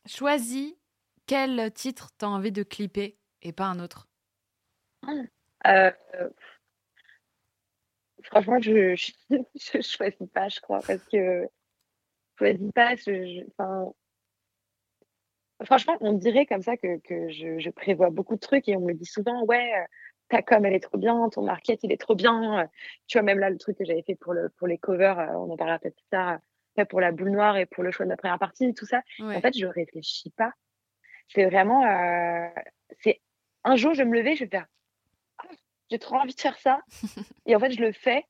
choisis 0.06 0.74
quel 1.26 1.72
titre 1.72 2.10
tu 2.18 2.24
as 2.24 2.28
envie 2.28 2.52
de 2.52 2.62
clipper 2.62 3.18
et 3.42 3.52
pas 3.52 3.66
un 3.66 3.80
autre? 3.80 4.08
Euh, 5.66 5.90
Franchement, 8.24 8.60
je 8.60 8.96
ne 9.30 9.82
choisis 9.82 10.28
pas, 10.32 10.48
je 10.48 10.60
crois, 10.60 10.80
parce 10.86 11.02
que 11.04 11.48
je 12.40 12.44
choisis 12.44 12.72
pas. 12.72 12.94
franchement, 15.64 15.96
on 16.00 16.12
dirait 16.12 16.46
comme 16.46 16.62
ça 16.62 16.76
que, 16.76 16.98
je, 17.08 17.70
prévois 17.70 18.10
beaucoup 18.10 18.34
de 18.34 18.40
trucs 18.40 18.68
et 18.68 18.76
on 18.76 18.80
me 18.80 18.92
dit 18.92 19.06
souvent, 19.06 19.44
ouais, 19.44 19.72
euh, 19.74 19.84
ta 20.28 20.42
com, 20.42 20.64
elle 20.64 20.74
est 20.74 20.80
trop 20.80 20.98
bien, 20.98 21.28
ton 21.30 21.42
market, 21.42 21.80
il 21.82 21.92
est 21.92 22.00
trop 22.00 22.14
bien. 22.14 22.68
Tu 23.06 23.18
vois, 23.18 23.22
même 23.22 23.38
là, 23.38 23.50
le 23.50 23.58
truc 23.58 23.78
que 23.78 23.84
j'avais 23.84 24.02
fait 24.02 24.14
pour, 24.16 24.34
le, 24.34 24.50
pour 24.50 24.66
les 24.66 24.78
covers, 24.78 25.18
euh, 25.18 25.32
on 25.32 25.50
en 25.50 25.56
parlera 25.56 25.78
peut-être 25.78 25.96
plus 25.96 26.08
tard 26.10 26.38
pour 26.84 27.00
la 27.00 27.12
boule 27.12 27.30
noire 27.30 27.56
et 27.56 27.66
pour 27.66 27.82
le 27.82 27.90
choix 27.90 28.06
de 28.06 28.10
la 28.10 28.16
première 28.16 28.38
partie, 28.38 28.74
tout 28.74 28.86
ça. 28.86 29.02
En 29.20 29.40
fait, 29.40 29.56
je 29.56 29.66
réfléchis 29.66 30.30
pas. 30.30 30.52
C'est 31.28 31.44
vraiment, 31.44 31.84
euh, 31.84 32.48
c'est 33.00 33.20
un 33.64 33.76
jour, 33.76 33.92
je 33.94 33.98
vais 33.98 34.08
me 34.08 34.16
lever, 34.16 34.34
je 34.34 34.44
vais 34.44 34.50
faire, 34.50 34.66
ah, 35.38 35.48
j'ai 35.90 35.98
trop 35.98 36.16
envie 36.16 36.34
de 36.34 36.40
faire 36.40 36.58
ça. 36.58 36.80
et 37.46 37.56
en 37.56 37.60
fait, 37.60 37.70
je 37.70 37.80
le 37.80 37.92
fais. 37.92 38.24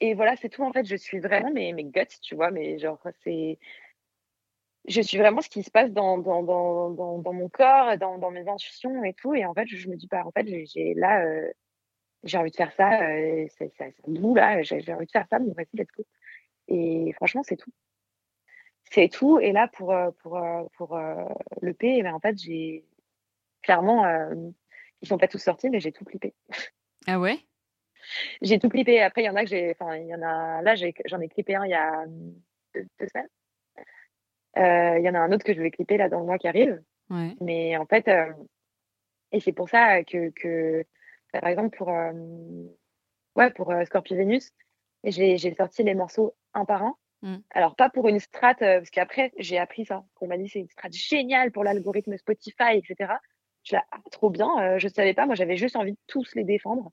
Et 0.00 0.14
voilà, 0.14 0.36
c'est 0.36 0.48
tout. 0.48 0.62
En 0.62 0.72
fait, 0.72 0.84
je 0.84 0.96
suis 0.96 1.20
vraiment 1.20 1.50
mes, 1.50 1.72
mes 1.72 1.84
guts, 1.84 2.20
tu 2.22 2.34
vois, 2.34 2.50
mais 2.50 2.78
genre, 2.78 3.00
c'est. 3.24 3.58
Je 4.88 5.00
suis 5.00 5.18
vraiment 5.18 5.40
ce 5.40 5.48
qui 5.48 5.62
se 5.64 5.70
passe 5.70 5.90
dans, 5.90 6.18
dans, 6.18 6.42
dans, 6.44 6.90
dans, 6.90 7.32
mon 7.32 7.48
corps, 7.48 7.98
dans, 7.98 8.30
mes 8.30 8.48
intuitions 8.48 9.02
et 9.02 9.14
tout. 9.14 9.34
Et 9.34 9.44
en 9.44 9.52
fait, 9.52 9.66
je, 9.66 9.88
me 9.88 9.96
dis 9.96 10.06
pas, 10.06 10.22
en 10.24 10.30
fait, 10.30 10.46
j'ai 10.46 10.94
là, 10.94 11.24
euh, 11.24 11.50
j'ai 12.22 12.38
envie 12.38 12.52
de 12.52 12.56
faire 12.56 12.72
ça, 12.72 13.02
euh, 13.02 13.46
ça, 13.58 13.64
là, 14.06 14.62
j'ai 14.62 14.92
envie 14.92 15.06
de 15.06 15.10
faire 15.10 15.26
ça, 15.28 15.40
mais 15.40 15.52
vas-y, 15.54 15.76
let's 15.76 15.88
go. 15.96 16.04
Et 16.68 17.12
franchement, 17.14 17.42
c'est 17.42 17.56
tout. 17.56 17.72
C'est 18.92 19.08
tout. 19.08 19.40
Et 19.40 19.50
là, 19.52 19.66
pour, 19.68 19.92
euh, 19.92 20.10
pour, 20.22 20.40
pour 20.76 20.96
le 21.62 21.74
P, 21.74 22.02
ben, 22.02 22.14
en 22.14 22.20
fait, 22.20 22.38
j'ai 22.38 22.84
clairement, 23.62 24.04
ils 25.02 25.08
sont 25.08 25.18
pas 25.18 25.28
tous 25.28 25.38
sortis, 25.38 25.70
mais 25.70 25.80
j'ai 25.80 25.92
tout 25.92 26.04
clippé. 26.04 26.34
Ah 27.06 27.20
ouais? 27.20 27.38
J'ai 28.42 28.58
tout 28.58 28.68
clippé. 28.68 29.00
Après, 29.00 29.22
il 29.22 29.26
y 29.26 29.30
en 29.30 29.36
a 29.36 29.44
que 29.44 29.50
j'ai, 29.50 29.70
enfin, 29.78 29.96
il 29.96 30.06
y 30.06 30.14
en 30.14 30.22
a, 30.22 30.62
là, 30.62 30.74
j'en 30.74 31.20
ai, 31.20 31.28
clippé 31.28 31.54
un 31.54 31.64
il 31.64 31.70
y 31.70 31.74
a 31.74 32.04
deux, 32.74 32.86
semaines. 33.12 33.28
Il 34.56 35.04
y 35.04 35.08
en 35.08 35.14
a 35.14 35.18
un 35.18 35.32
autre 35.32 35.44
que 35.44 35.54
je 35.54 35.60
vais 35.60 35.70
clipper 35.70 35.96
là 35.96 36.08
dans 36.08 36.20
le 36.20 36.26
mois 36.26 36.38
qui 36.38 36.48
arrive. 36.48 36.82
Ouais. 37.10 37.36
Mais 37.40 37.76
en 37.76 37.86
fait, 37.86 38.08
Et 39.32 39.40
c'est 39.40 39.52
pour 39.52 39.68
ça 39.68 40.02
que, 40.04 40.30
que, 40.30 40.84
par 41.32 41.48
exemple, 41.48 41.76
pour, 41.76 41.88
ouais, 41.88 43.50
pour 43.50 43.72
Scorpio 43.84 44.16
Vénus, 44.16 44.52
j'ai 45.04 45.54
sorti 45.54 45.82
les 45.82 45.94
morceaux 45.94 46.34
un 46.54 46.64
par 46.64 46.82
un. 46.82 46.96
Mmh. 47.22 47.36
Alors, 47.50 47.76
pas 47.76 47.90
pour 47.90 48.08
une 48.08 48.18
strat, 48.20 48.54
parce 48.54 48.90
qu'après, 48.90 49.32
j'ai 49.38 49.58
appris 49.58 49.84
ça. 49.84 50.04
On 50.20 50.26
m'a 50.26 50.36
dit 50.38 50.48
c'est 50.48 50.60
une 50.60 50.68
strat 50.68 50.90
géniale 50.90 51.50
pour 51.50 51.64
l'algorithme 51.64 52.16
Spotify, 52.16 52.74
etc. 52.74 53.14
Ah, 53.72 53.82
trop 54.12 54.30
bien. 54.30 54.78
je 54.78 54.88
savais 54.88 55.14
pas. 55.14 55.26
Moi, 55.26 55.34
j'avais 55.34 55.56
juste 55.56 55.76
envie 55.76 55.92
de 55.92 55.98
tous 56.06 56.34
les 56.34 56.44
défendre 56.44 56.92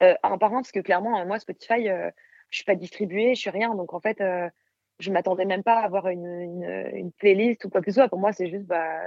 un 0.00 0.38
par 0.38 0.52
un, 0.52 0.56
parce 0.56 0.72
que 0.72 0.80
clairement, 0.80 1.24
moi, 1.24 1.38
Spotify, 1.38 1.86
je 1.86 2.56
suis 2.56 2.64
pas 2.64 2.74
distribuée, 2.74 3.34
je 3.34 3.40
suis 3.40 3.50
rien. 3.50 3.74
Donc, 3.74 3.94
en 3.94 4.00
fait, 4.00 4.22
je 4.98 5.10
m'attendais 5.10 5.44
même 5.44 5.62
pas 5.62 5.80
à 5.80 5.84
avoir 5.84 6.08
une, 6.08 6.26
une, 6.94 7.12
playlist 7.12 7.64
ou 7.64 7.70
quoi 7.70 7.80
que 7.80 7.90
ce 7.90 7.96
soit. 7.96 8.08
Pour 8.08 8.18
moi, 8.18 8.32
c'est 8.32 8.48
juste, 8.48 8.66
bah, 8.66 9.00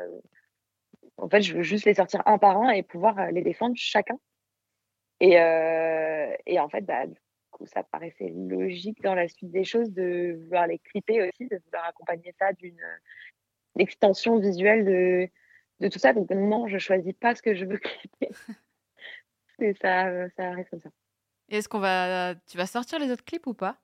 en 1.18 1.30
fait, 1.30 1.41
je 1.41 1.53
veux 1.55 1.62
juste 1.64 1.86
les 1.86 1.93
sortir 1.93 2.24
un 2.26 2.38
par 2.38 2.58
un 2.62 2.72
et 2.72 2.84
pouvoir 2.84 3.32
les 3.32 3.41
défendre 3.41 3.76
chacun. 3.78 4.20
Et, 5.20 5.34
et 6.45 6.60
en 6.60 6.70
fait, 6.70 6.82
bah, 6.82 7.05
ça 7.66 7.84
paraissait 7.84 8.32
logique 8.36 9.01
dans 9.01 9.16
la 9.16 9.28
suite 9.28 9.51
des 9.51 9.64
choses 9.64 9.91
de 9.91 10.39
vouloir 10.43 10.68
les 10.68 10.80
clipper 10.80 11.28
aussi, 11.28 11.47
de 11.47 11.60
vouloir 11.66 11.86
accompagner 11.86 12.34
ça 12.39 12.53
d'une 12.53 12.80
extension 13.78 14.39
visuelle 14.39 14.86
de, 14.86 15.30
de 15.80 15.88
tout 15.88 16.00
ça. 16.00 16.14
Donc 16.14 16.30
non, 16.30 16.68
je 16.68 16.78
choisis 16.78 17.14
pas 17.14 17.36
ce 17.36 17.42
que 17.42 17.56
je 17.56 17.66
veux 17.66 17.78
clipper. 17.78 18.30
Et 19.60 19.74
ça, 19.82 20.30
ça 20.36 20.50
arrive 20.50 20.68
comme 20.70 20.82
ça. 20.82 20.90
Est-ce 21.50 21.70
qu'on 21.70 21.80
va, 21.80 22.36
tu 22.46 22.58
vas 22.58 22.68
sortir 22.68 23.00
les 23.00 23.12
autres 23.12 23.24
clips 23.24 23.48
ou 23.48 23.54
pas? 23.54 23.78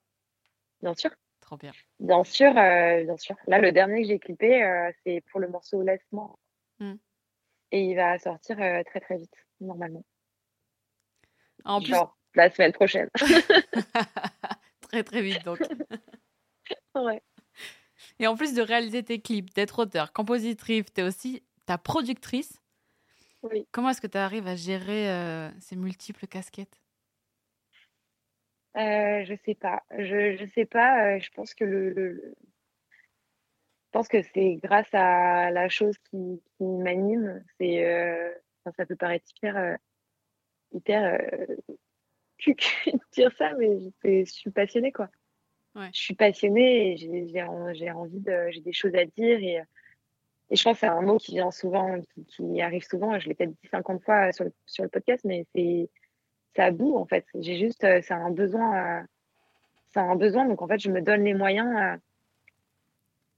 Bien 0.82 0.94
sûr. 0.94 1.12
Trop 1.40 1.58
bien. 1.58 1.72
Bien 2.00 2.24
sûr, 2.24 2.58
euh, 2.58 3.04
bien 3.04 3.18
sûr. 3.18 3.36
Là, 3.48 3.60
le 3.60 3.72
dernier 3.72 4.02
que 4.02 4.08
j'ai 4.08 4.20
clippé, 4.20 4.64
euh, 4.64 4.92
c'est 5.04 5.22
pour 5.32 5.40
le 5.40 5.50
morceau 5.50 5.82
Laisse-moi. 5.82 6.38
Hmm. 6.80 6.96
Et 7.72 7.84
il 7.84 7.96
va 7.96 8.18
sortir 8.20 8.62
euh, 8.62 8.82
très 8.84 9.00
très 9.00 9.18
vite, 9.18 9.36
normalement. 9.60 10.06
En 11.66 11.82
plus, 11.82 11.96
la 12.36 12.50
semaine 12.50 12.72
prochaine. 12.72 13.10
très 14.82 15.04
très 15.04 15.22
vite 15.22 15.44
donc. 15.44 15.60
ouais. 16.96 17.22
Et 18.20 18.28
en 18.28 18.36
plus 18.36 18.54
de 18.54 18.62
réaliser 18.62 19.04
tes 19.04 19.22
clips, 19.22 19.54
d'être 19.54 19.80
auteur, 19.80 20.14
compositrice, 20.14 20.86
tu 20.94 21.02
es 21.02 21.04
aussi 21.04 21.44
ta 21.66 21.78
productrice. 21.78 22.62
Oui. 23.44 23.68
Comment 23.72 23.90
est-ce 23.90 24.02
que 24.02 24.08
tu 24.08 24.18
arrives 24.18 24.48
à 24.48 24.56
gérer 24.56 25.10
euh, 25.10 25.50
ces 25.60 25.76
multiples 25.76 26.28
casquettes? 26.28 26.80
Euh, 28.78 29.26
Je 29.26 29.36
sais 29.46 29.56
pas. 29.56 29.84
Je, 29.92 30.38
je 30.38 30.46
sais 30.56 30.66
pas. 30.66 31.16
Euh, 31.16 31.20
je 31.20 31.30
pense 31.32 31.54
que 31.54 31.66
le, 31.66 31.90
le, 31.92 32.36
je 32.90 33.90
pense 33.92 34.08
que 34.08 34.22
c'est 34.34 34.56
grâce 34.64 34.92
à 34.94 35.52
la 35.52 35.70
chose 35.70 35.96
qui, 36.10 36.42
qui 36.58 36.64
m'anime. 36.64 37.44
C'est 37.60 37.86
euh, 37.86 38.32
ça 38.76 38.86
peut 38.86 38.96
paraître 38.96 39.26
hyper 39.36 39.78
hyper 40.72 41.20
de 42.48 43.00
dire 43.12 43.32
ça, 43.38 43.54
mais 43.60 43.78
je 44.04 44.26
suis 44.26 44.52
passionnée, 44.52 44.92
quoi. 44.92 45.10
Je 45.76 46.00
suis 46.00 46.16
passionnée 46.16 46.94
et 46.94 46.98
j'ai 46.98 47.92
envie 47.92 48.20
de, 48.20 48.50
j'ai 48.52 48.62
des 48.62 48.74
choses 48.74 48.94
à 48.96 49.06
dire 49.06 49.40
et, 49.40 49.60
et 50.54 50.56
je 50.56 50.64
pense 50.64 50.74
que 50.74 50.80
c'est 50.82 50.88
un 50.88 51.02
mot 51.02 51.18
qui 51.18 51.34
vient 51.34 51.52
souvent, 51.52 52.00
qui, 52.28 52.62
arrive 52.62 52.84
souvent. 52.84 53.20
Je 53.20 53.28
l'ai 53.28 53.34
peut-être 53.34 53.52
dit 53.52 53.70
50 53.72 54.04
fois 54.04 54.32
sur 54.32 54.46
le, 54.46 54.88
podcast, 54.88 55.26
mais 55.26 55.46
c'est, 55.56 55.90
ça 56.56 56.72
bout, 56.72 56.96
en 56.96 57.06
fait. 57.06 57.26
J'ai 57.34 57.58
juste, 57.58 57.82
c'est 57.82 58.14
un 58.14 58.30
besoin, 58.30 59.06
c'est 59.92 60.00
un 60.00 60.16
besoin. 60.16 60.46
Donc, 60.46 60.62
en 60.62 60.68
fait, 60.68 60.80
je 60.80 60.92
me 60.92 61.02
donne 61.02 61.24
les 61.24 61.34
moyens, 61.34 62.00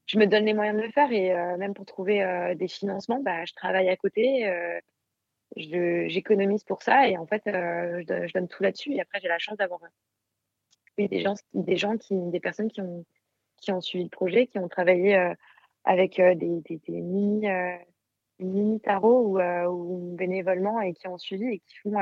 je 0.07 0.19
me 0.19 0.27
donne 0.27 0.45
les 0.45 0.53
moyens 0.53 0.77
de 0.77 0.83
le 0.83 0.91
faire 0.91 1.11
et 1.11 1.33
euh, 1.33 1.57
même 1.57 1.73
pour 1.73 1.85
trouver 1.85 2.21
euh, 2.21 2.53
des 2.53 2.67
financements, 2.67 3.21
bah, 3.21 3.45
je 3.45 3.53
travaille 3.53 3.89
à 3.89 3.95
côté. 3.95 4.47
Euh, 4.47 4.79
j'économise 5.55 6.63
pour 6.63 6.81
ça 6.81 7.07
et 7.07 7.17
en 7.17 7.25
fait, 7.25 7.45
euh, 7.47 8.03
je, 8.07 8.33
donne 8.33 8.47
tout 8.47 8.63
là-dessus. 8.63 8.93
Et 8.93 9.01
après, 9.01 9.19
j'ai 9.21 9.27
la 9.27 9.39
chance 9.39 9.57
d'avoir 9.57 9.79
euh, 9.83 11.07
des 11.07 11.21
gens, 11.21 11.35
des 11.53 11.77
gens 11.77 11.97
qui, 11.97 12.15
des 12.15 12.39
personnes 12.39 12.69
qui 12.69 12.81
ont, 12.81 13.05
qui 13.57 13.71
ont 13.71 13.81
suivi 13.81 14.03
le 14.03 14.09
projet, 14.09 14.47
qui 14.47 14.59
ont 14.59 14.67
travaillé 14.67 15.15
euh, 15.15 15.33
avec 15.85 16.17
des, 16.17 16.35
des, 16.35 16.81
des, 16.87 17.01
mini, 17.01 17.47
mini 18.39 18.81
tarots 18.81 19.37
ou, 19.37 19.39
ou, 19.39 20.15
bénévolement 20.15 20.81
et 20.81 20.93
qui 20.93 21.07
ont 21.07 21.17
suivi 21.17 21.45
et 21.45 21.59
qui 21.59 21.77
font 21.83 21.97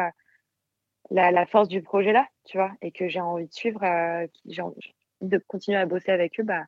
la, 1.11 1.31
la, 1.31 1.45
force 1.45 1.67
du 1.67 1.81
projet 1.81 2.13
là, 2.13 2.27
tu 2.45 2.57
vois, 2.57 2.71
et 2.81 2.91
que 2.91 3.07
j'ai 3.07 3.19
envie 3.19 3.47
de 3.47 3.53
suivre, 3.53 3.81
j'ai 4.45 4.61
envie 4.61 4.79
de 5.21 5.38
continuer 5.38 5.77
à 5.77 5.86
bosser 5.86 6.11
avec 6.11 6.39
eux, 6.39 6.43
bah, 6.43 6.65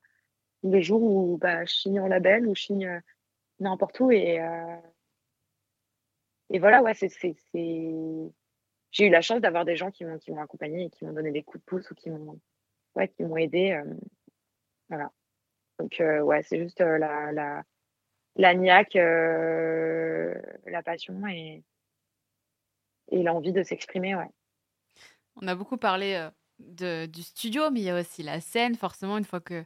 les 0.63 0.81
jours 0.81 1.01
où 1.01 1.37
bah, 1.37 1.65
je 1.65 1.73
signe 1.73 1.99
en 1.99 2.07
label 2.07 2.47
ou 2.47 2.55
je 2.55 2.63
signe 2.63 3.01
n'importe 3.59 3.99
où 3.99 4.11
et 4.11 4.39
et 6.51 6.59
voilà, 6.59 6.81
ouais, 6.81 6.93
c'est, 6.93 7.09
c'est, 7.09 7.35
j'ai 8.91 9.07
eu 9.07 9.09
la 9.09 9.21
chance 9.21 9.41
d'avoir 9.41 9.65
des 9.65 9.75
gens 9.75 9.91
qui 9.91 10.05
m'ont, 10.05 10.17
qui 10.19 10.31
m'ont 10.31 10.41
accompagné 10.41 10.85
et 10.85 10.89
qui 10.89 11.05
m'ont 11.05 11.13
donné 11.13 11.31
des 11.31 11.43
coups 11.43 11.63
de 11.63 11.65
pouce 11.65 11.89
ou 11.91 11.95
qui 11.95 12.09
m'ont, 12.09 12.39
ouais, 12.95 13.07
qui 13.07 13.23
m'ont 13.23 13.37
aidé. 13.37 13.71
Euh, 13.71 13.93
voilà. 14.89 15.11
Donc, 15.79 15.99
euh, 15.99 16.21
ouais, 16.21 16.43
c'est 16.43 16.59
juste 16.59 16.81
euh, 16.81 16.97
la, 16.97 17.31
la, 17.31 17.63
la 18.35 18.53
niaque, 18.53 18.95
la 18.95 20.83
passion 20.83 21.25
et, 21.27 21.63
et 23.09 23.23
l'envie 23.23 23.53
de 23.53 23.63
s'exprimer, 23.63 24.15
ouais. 24.15 24.29
On 25.41 25.47
a 25.47 25.55
beaucoup 25.55 25.77
parlé 25.77 26.29
de, 26.59 27.07
du 27.07 27.23
studio, 27.23 27.69
mais 27.69 27.81
il 27.81 27.85
y 27.85 27.89
a 27.89 27.99
aussi 27.99 28.23
la 28.23 28.39
scène. 28.39 28.75
Forcément, 28.75 29.17
une 29.17 29.25
fois 29.25 29.41
que 29.41 29.65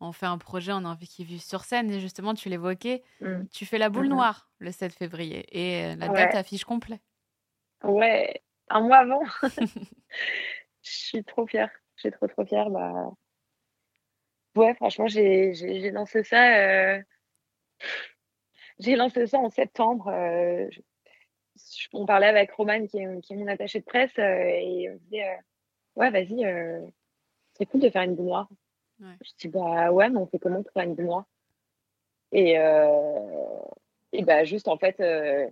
on 0.00 0.12
fait 0.12 0.26
un 0.26 0.38
projet, 0.38 0.72
on 0.72 0.84
a 0.84 0.88
envie 0.88 1.08
qu'il 1.08 1.26
vive 1.26 1.42
sur 1.42 1.64
scène. 1.64 1.90
Et 1.90 2.00
justement, 2.00 2.34
tu 2.34 2.48
l'évoquais, 2.48 3.02
mmh. 3.20 3.46
tu 3.50 3.64
fais 3.64 3.78
la 3.78 3.88
boule 3.88 4.06
mmh 4.06 4.10
noire 4.10 4.50
le 4.58 4.70
7 4.70 4.92
février 4.92 5.46
et 5.50 5.86
euh, 5.86 5.96
la 5.96 6.08
date 6.08 6.34
affiche 6.34 6.64
complet. 6.64 7.00
Ouais, 7.82 8.42
un 8.68 8.80
mois 8.80 8.98
avant. 8.98 9.22
Je 10.82 10.90
suis 10.90 11.24
trop 11.24 11.46
fière. 11.46 11.70
Je 11.96 12.02
suis 12.02 12.10
trop, 12.10 12.26
trop 12.26 12.44
fière. 12.44 12.70
Bah... 12.70 13.10
Ouais, 14.56 14.74
franchement, 14.74 15.06
j'ai 15.06 15.90
lancé 15.92 16.24
ça. 16.24 16.56
Euh, 16.58 17.02
j'ai 18.78 18.96
lancé 18.96 19.26
ça 19.26 19.38
en 19.38 19.50
septembre. 19.50 20.08
Euh, 20.08 20.68
on 21.92 22.06
parlait 22.06 22.26
avec 22.26 22.50
Roman, 22.52 22.86
qui 22.86 22.98
est, 22.98 23.20
qui 23.20 23.34
est 23.34 23.36
mon 23.36 23.46
attaché 23.46 23.80
de 23.80 23.84
presse, 23.84 24.16
et 24.18 24.90
on 24.90 24.96
disait 25.04 25.38
Ouais, 25.96 26.10
vas-y, 26.10 26.44
c'est 27.54 27.66
cool 27.66 27.80
de 27.80 27.90
faire 27.90 28.02
une 28.02 28.14
boule 28.14 28.26
noire. 28.26 28.48
Je 29.00 29.30
dis 29.38 29.48
bah 29.48 29.90
ouais, 29.92 30.08
mais 30.08 30.18
on 30.18 30.26
fait 30.26 30.38
comment 30.38 30.62
pour 30.62 30.72
faire 30.72 30.84
une 30.84 30.94
boule 30.94 31.22
Et, 32.32 32.58
euh, 32.58 33.60
et 34.12 34.24
bah 34.24 34.44
juste 34.44 34.68
en 34.68 34.78
fait, 34.78 35.00
euh, 35.00 35.48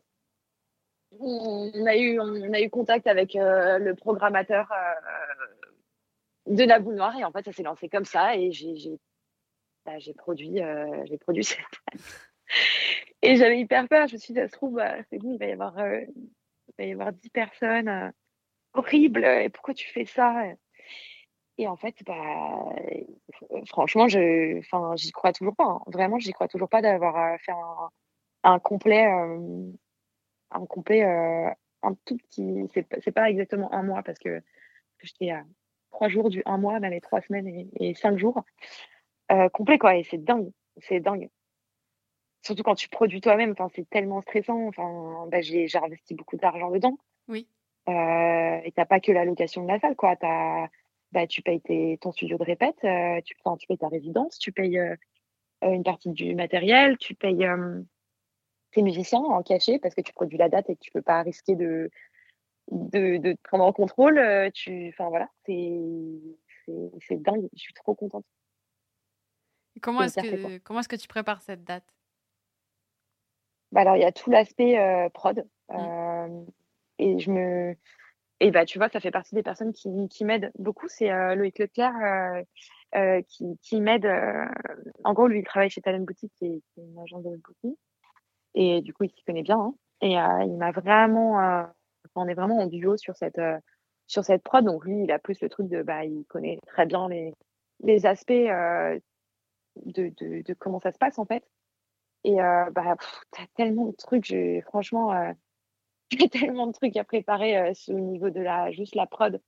on, 1.19 1.87
a 1.87 1.97
eu, 1.97 2.19
on 2.19 2.53
a 2.53 2.61
eu 2.61 2.71
contact 2.71 3.07
avec 3.07 3.37
euh, 3.37 3.79
le 3.79 3.95
programmateur 3.95 4.73
de 6.47 6.65
la 6.65 6.79
boule 6.79 6.97
noire 6.97 7.17
et 7.17 7.25
en 7.25 7.33
fait 7.33 7.45
ça 7.45 7.53
s'est 7.53 7.63
lancé 7.63 7.89
comme 7.89 8.05
ça 8.05 8.37
et 8.37 8.53
j'ai 8.53 8.99
bah, 9.87 9.93
produit, 10.17 10.61
j'ai 11.05 11.19
produit 11.19 11.45
cette 11.45 11.59
Et 13.23 13.37
j'avais 13.37 13.59
hyper 13.59 13.89
peur, 13.89 14.07
je 14.07 14.15
me 14.15 14.19
suis 14.19 14.35
dit 14.35 14.41
ça 14.41 14.49
se 14.49 14.53
trouve, 14.53 14.75
bah, 14.75 14.97
c'est 15.09 15.19
bon, 15.19 15.33
il 15.33 15.39
va 15.39 15.47
y 15.47 15.53
avoir, 15.53 15.75
il 15.79 16.75
va 16.79 16.85
y 16.85 16.93
avoir 16.93 17.13
10 17.13 17.31
personnes 17.31 18.13
horribles 18.75 19.25
et 19.25 19.49
pourquoi 19.49 19.73
tu 19.73 19.91
fais 19.91 20.05
ça? 20.05 20.45
Et 21.57 21.69
en 21.69 21.77
fait, 21.77 21.95
bah, 22.05 22.75
franchement, 23.69 24.09
je, 24.09 24.59
enfin, 24.59 24.95
j'y 24.97 25.13
crois 25.13 25.33
toujours 25.33 25.55
pas. 25.55 25.65
Hein. 25.65 25.81
Vraiment, 25.87 26.19
j'y 26.19 26.33
crois 26.33 26.49
toujours 26.49 26.69
pas 26.69 26.83
d'avoir 26.83 27.17
euh, 27.17 27.37
fait 27.39 27.53
un, 27.53 27.91
un 28.43 28.59
complet, 28.59 29.07
euh, 29.07 29.71
un 30.51 30.67
complet, 30.67 31.05
euh, 31.05 31.51
un 31.83 31.95
tout 32.05 32.17
petit. 32.17 32.69
C'est, 32.75 32.87
c'est 33.03 33.13
pas 33.13 33.31
exactement 33.31 33.73
un 33.73 33.83
mois 33.85 34.03
parce 34.03 34.19
que 34.19 34.43
j'étais 35.03 35.31
à 35.31 35.45
trois 35.95 36.09
jours 36.09 36.31
du 36.31 36.43
un 36.45 36.59
mois, 36.59 36.81
même 36.81 37.01
trois 37.01 37.21
semaines 37.23 37.49
et, 37.49 37.69
et 37.81 37.95
cinq 37.95 38.19
jours 38.19 38.43
complet 39.53 39.79
quoi. 39.79 39.97
Et 39.97 40.05
c'est 40.05 40.23
dingue, 40.23 40.51
c'est 40.79 41.01
dingue. 41.01 41.29
Surtout 42.43 42.63
quand 42.63 42.75
tu 42.75 42.91
produis 42.91 43.23
toi-même, 43.23 43.53
enfin, 43.53 43.69
c'est 43.75 43.89
tellement 43.89 44.21
stressant. 44.21 44.67
Enfin, 44.67 45.27
bah, 45.31 45.41
j'ai, 45.41 45.67
j'ai 45.67 45.79
investi 45.79 46.15
beaucoup 46.15 46.37
d'argent 46.37 46.71
dedans. 46.71 46.99
Oui. 47.27 47.49
et 47.89 48.73
t'as 48.77 48.85
pas 48.85 49.01
que 49.01 49.13
la 49.13 49.25
location 49.25 49.63
de 49.63 49.69
la 49.69 49.81
salle, 49.81 49.97
quoi. 49.97 50.15
T'as 50.17 50.69
bah, 51.15 51.29
tu 51.29 51.43
payes 51.43 51.63
ton 52.01 52.11
studio 52.11 52.37
de 52.37 52.43
répète, 52.43 52.77
euh, 52.85 53.21
tu, 53.25 53.37
tu 53.37 53.67
payes 53.69 53.79
ta 53.79 53.89
résidence, 53.89 54.37
tu 54.37 54.51
payes 54.51 54.79
euh, 54.81 54.97
une 55.63 55.85
partie 55.85 56.11
du 56.11 56.35
matériel, 56.35 56.99
tu 56.99 57.15
payes 57.15 57.47
euh, 57.47 57.81
tes 58.73 58.83
musiciens 58.83 59.21
en 59.21 59.43
cachet 59.45 59.79
parce 59.79 59.95
que 59.95 60.01
tu 60.01 60.13
produis 60.13 60.39
la 60.39 60.49
date 60.49 60.69
et 60.69 60.75
que 60.75 60.81
tu 60.81 60.91
peux 60.91 61.03
pas 61.03 61.23
risquer 61.23 61.55
de, 61.55 61.89
de, 62.71 63.19
de 63.19 63.33
te 63.33 63.43
prendre 63.43 63.65
en 63.65 63.73
contrôle. 63.73 64.21
tu, 64.53 64.89
enfin 64.89 65.09
voilà, 65.09 65.29
c'est, 65.47 65.73
c'est, 67.01 67.23
dingue. 67.23 67.49
Je 67.55 67.61
suis 67.61 67.75
trop 67.75 67.95
contente. 67.95 68.25
comment 69.81 70.03
est-ce 70.03 70.21
que 70.21 70.59
comment 70.59 70.81
est-ce 70.81 70.89
que 70.89 70.97
tu 70.97 71.09
prépares 71.09 71.43
cette 71.43 71.65
date? 71.65 71.85
Bah 73.73 73.81
alors 73.81 73.97
il 73.97 74.03
y 74.03 74.05
a 74.05 74.13
tout 74.13 74.31
l'aspect 74.31 74.79
prod 75.15 75.45
mmh. 75.69 76.45
et 76.99 77.19
je 77.19 77.31
me 77.31 77.77
et 78.41 78.51
bah, 78.51 78.65
tu 78.65 78.79
vois, 78.79 78.89
ça 78.89 79.01
fait 79.01 79.11
partie 79.11 79.35
des 79.35 79.43
personnes 79.43 79.73
qui, 79.73 79.89
qui 80.11 80.25
m'aident 80.25 80.51
beaucoup. 80.59 80.89
C'est 80.89 81.11
euh, 81.11 81.35
Loïc 81.35 81.59
Leclerc 81.59 81.95
euh, 81.97 82.43
euh, 82.97 83.23
qui, 83.23 83.59
qui 83.63 83.81
m'aide. 83.81 84.07
en 85.05 85.13
gros, 85.15 85.29
lui, 85.29 85.39
il 85.39 85.45
travaille 85.45 85.71
chez 85.71 85.81
Talent 85.81 86.01
Boutique, 86.01 86.33
qui 86.37 86.47
est, 86.47 86.63
une 86.77 86.99
agence 86.99 87.23
de 87.25 87.37
boutique. 87.37 87.79
Et 88.55 88.83
du 88.83 88.93
coup, 88.93 89.05
il 89.05 89.11
s'y 89.11 89.23
connaît 89.25 89.43
bien. 89.43 89.59
Hein. 89.59 89.75
Et 90.01 90.13
il 90.47 90.57
m'a 90.59 90.73
vraiment, 90.73 91.65
on 92.15 92.29
est 92.29 92.35
vraiment 92.35 92.59
en 92.59 92.67
duo 92.67 92.97
sur 92.97 93.17
cette, 93.17 93.41
sur 94.07 94.25
cette 94.25 94.43
prod. 94.43 94.65
Donc 94.65 94.85
lui, 94.85 95.05
il 95.05 95.13
a 95.13 95.19
plus 95.19 95.41
le 95.41 95.49
truc 95.49 95.69
de, 95.69 95.83
bah, 95.83 96.05
il 96.05 96.25
connaît 96.27 96.59
très 96.67 96.87
bien 96.87 97.09
les, 97.09 97.35
les 97.83 98.07
aspects 98.07 98.33
de, 98.33 99.01
de, 99.77 100.43
de, 100.43 100.55
comment 100.55 100.81
ça 100.81 100.93
se 100.93 100.99
passe 100.99 101.19
en 101.19 101.25
fait. 101.25 101.45
Et 102.25 102.41
euh, 102.41 102.71
bah, 102.71 102.97
t'as 103.31 103.47
tellement 103.55 103.87
de 103.87 103.97
trucs, 103.97 104.25
j'ai, 104.25 104.63
franchement, 104.63 105.13
euh, 105.13 105.33
j'ai 106.11 106.29
tellement 106.29 106.67
de 106.67 106.73
trucs 106.73 106.97
à 106.97 107.05
préparer 107.05 107.59
euh, 107.59 107.73
au 107.89 108.01
niveau 108.01 108.31
de 108.31 108.41
la, 108.41 108.71
juste 108.73 108.95
la 108.95 109.07
prod. 109.07 109.41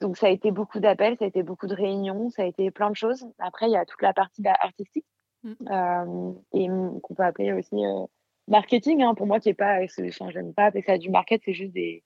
Donc 0.00 0.16
ça 0.16 0.26
a 0.26 0.30
été 0.30 0.50
beaucoup 0.50 0.80
d'appels, 0.80 1.16
ça 1.18 1.24
a 1.24 1.28
été 1.28 1.44
beaucoup 1.44 1.68
de 1.68 1.74
réunions, 1.74 2.30
ça 2.30 2.42
a 2.42 2.46
été 2.46 2.72
plein 2.72 2.90
de 2.90 2.96
choses. 2.96 3.24
Après, 3.38 3.68
il 3.68 3.72
y 3.72 3.76
a 3.76 3.84
toute 3.84 4.02
la 4.02 4.12
partie 4.12 4.42
bah, 4.42 4.56
artistique 4.58 5.06
mmh. 5.44 5.52
euh, 5.70 6.32
et 6.52 6.66
qu'on 6.66 7.14
peut 7.14 7.22
appeler 7.22 7.52
aussi 7.52 7.76
euh, 7.76 8.04
marketing. 8.52 9.02
Hein, 9.02 9.14
pour 9.14 9.26
moi, 9.26 9.40
qui 9.40 9.48
est 9.48 9.54
pas, 9.54 9.80
enfin, 9.82 10.30
j'aime 10.30 10.54
pas 10.54 10.66
appeler 10.66 10.82
ça 10.82 10.98
du 10.98 11.10
market, 11.10 11.42
c'est 11.44 11.54
juste 11.54 11.72
des, 11.72 12.04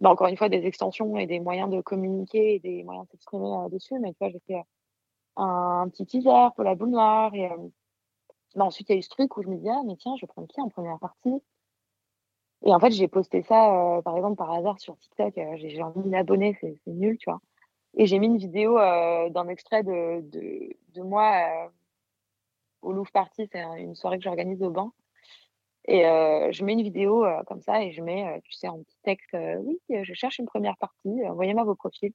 bah, 0.00 0.10
encore 0.10 0.28
une 0.28 0.36
fois, 0.36 0.48
des 0.48 0.66
extensions 0.66 1.16
et 1.18 1.26
des 1.26 1.40
moyens 1.40 1.70
de 1.70 1.80
communiquer 1.80 2.56
et 2.56 2.58
des 2.60 2.82
moyens 2.84 3.06
de 3.06 3.12
s'exprimer 3.12 3.46
euh, 3.46 3.68
dessus. 3.68 3.98
Mais 4.00 4.12
tu 4.12 4.18
vois, 4.20 4.30
j'ai 4.30 4.40
fait 4.46 4.56
un, 5.36 5.82
un, 5.84 5.88
petit 5.88 6.06
teaser 6.06 6.48
pour 6.56 6.64
la 6.64 6.74
boule 6.74 6.90
noire 6.90 7.34
et 7.34 7.48
bah, 8.54 8.64
ensuite, 8.64 8.88
il 8.88 8.92
y 8.92 8.96
a 8.96 8.98
eu 8.98 9.02
ce 9.02 9.08
truc 9.10 9.36
où 9.36 9.42
je 9.42 9.48
me 9.48 9.56
dis, 9.56 9.68
ah, 9.68 9.82
mais 9.86 9.96
tiens, 9.96 10.14
je 10.20 10.26
vais 10.26 10.46
qui 10.48 10.60
en 10.60 10.68
première 10.68 10.98
partie? 10.98 11.42
Et 12.64 12.72
en 12.72 12.78
fait, 12.78 12.92
j'ai 12.92 13.08
posté 13.08 13.42
ça, 13.42 13.96
euh, 13.98 14.02
par 14.02 14.16
exemple, 14.16 14.36
par 14.36 14.52
hasard 14.52 14.78
sur 14.78 14.96
TikTok. 14.98 15.36
Euh, 15.38 15.56
j'ai 15.56 15.70
genre 15.70 15.96
1000 15.96 16.14
abonnés, 16.14 16.56
c'est 16.60 16.76
nul, 16.86 17.18
tu 17.18 17.28
vois. 17.30 17.40
Et 17.96 18.06
j'ai 18.06 18.18
mis 18.18 18.26
une 18.26 18.38
vidéo 18.38 18.78
euh, 18.78 19.30
d'un 19.30 19.48
extrait 19.48 19.82
de, 19.82 20.20
de, 20.30 20.76
de 20.94 21.02
moi 21.02 21.70
au 22.82 22.92
Louvre 22.92 23.10
Party, 23.12 23.48
c'est 23.52 23.60
une 23.78 23.94
soirée 23.94 24.18
que 24.18 24.24
j'organise 24.24 24.62
au 24.62 24.70
banc. 24.70 24.92
Et 25.86 26.02
je 26.02 26.64
mets 26.64 26.74
une 26.74 26.82
vidéo 26.82 27.26
comme 27.46 27.60
ça 27.60 27.82
et 27.82 27.92
je 27.92 28.02
mets, 28.02 28.40
tu 28.44 28.52
sais, 28.52 28.68
en 28.68 28.82
petit 28.82 28.98
texte, 29.02 29.34
oui, 29.34 29.80
je 29.90 30.14
cherche 30.14 30.38
une 30.38 30.46
première 30.46 30.76
partie, 30.76 31.26
envoyez-moi 31.26 31.64
vos 31.64 31.74
profils. 31.74 32.12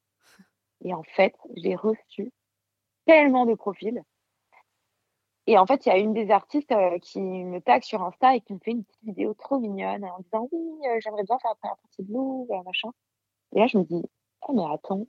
Et 0.86 0.94
en 0.94 1.04
fait, 1.04 1.36
j'ai 1.56 1.76
reçu 1.76 2.32
tellement 3.06 3.46
de 3.46 3.56
profils 3.56 4.04
et 5.48 5.58
en 5.58 5.66
fait, 5.66 5.86
il 5.86 5.90
y 5.90 5.92
a 5.94 5.98
une 5.98 6.14
des 6.14 6.30
artistes 6.30 6.74
euh, 6.74 7.00
qui 7.00 7.22
me 7.22 7.62
tag 7.62 7.82
sur 7.82 8.04
Insta 8.04 8.36
et 8.36 8.42
qui 8.42 8.54
me 8.54 8.60
fait 8.60 8.72
une 8.72 8.84
petite 8.84 9.04
vidéo 9.04 9.34
trop 9.34 9.60
mignonne 9.60 10.04
en 10.04 10.20
disant 10.20 10.50
oui, 10.52 10.88
euh, 10.90 11.00
j'aimerais 11.00 11.24
bien 11.24 11.40
faire 11.40 11.52
la 11.52 11.56
première 11.56 11.78
partie 11.78 12.04
de 12.04 12.14
Louvre, 12.14 12.64
machin. 12.66 12.90
Et 13.56 13.60
là, 13.60 13.68
je 13.68 13.78
me 13.78 13.84
dis, 13.86 14.04
oh, 14.46 14.54
mais 14.54 14.64
attends, 14.74 15.08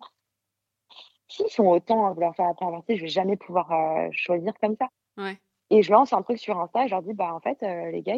s'ils 1.27 1.51
sont 1.51 1.67
autant 1.67 2.07
à 2.07 2.13
vouloir 2.13 2.37
faire 2.37 2.47
la 2.47 2.55
première 2.55 2.79
partie, 2.79 2.97
je 2.97 3.03
vais 3.03 3.09
jamais 3.09 3.37
pouvoir 3.37 3.73
euh, 3.73 4.09
choisir 4.13 4.55
comme 4.61 4.77
ça. 4.77 4.87
Ouais. 5.17 5.37
Et 5.71 5.83
je 5.83 5.93
lance 5.93 6.13
un 6.13 6.23
truc 6.23 6.39
sur 6.39 6.59
Insta 6.59 6.85
et 6.85 6.89
je 6.89 6.95
leur 6.95 7.03
dis, 7.03 7.13
bah 7.13 7.35
en 7.35 7.41
fait, 7.41 7.61
les 7.63 8.03
gars, 8.03 8.15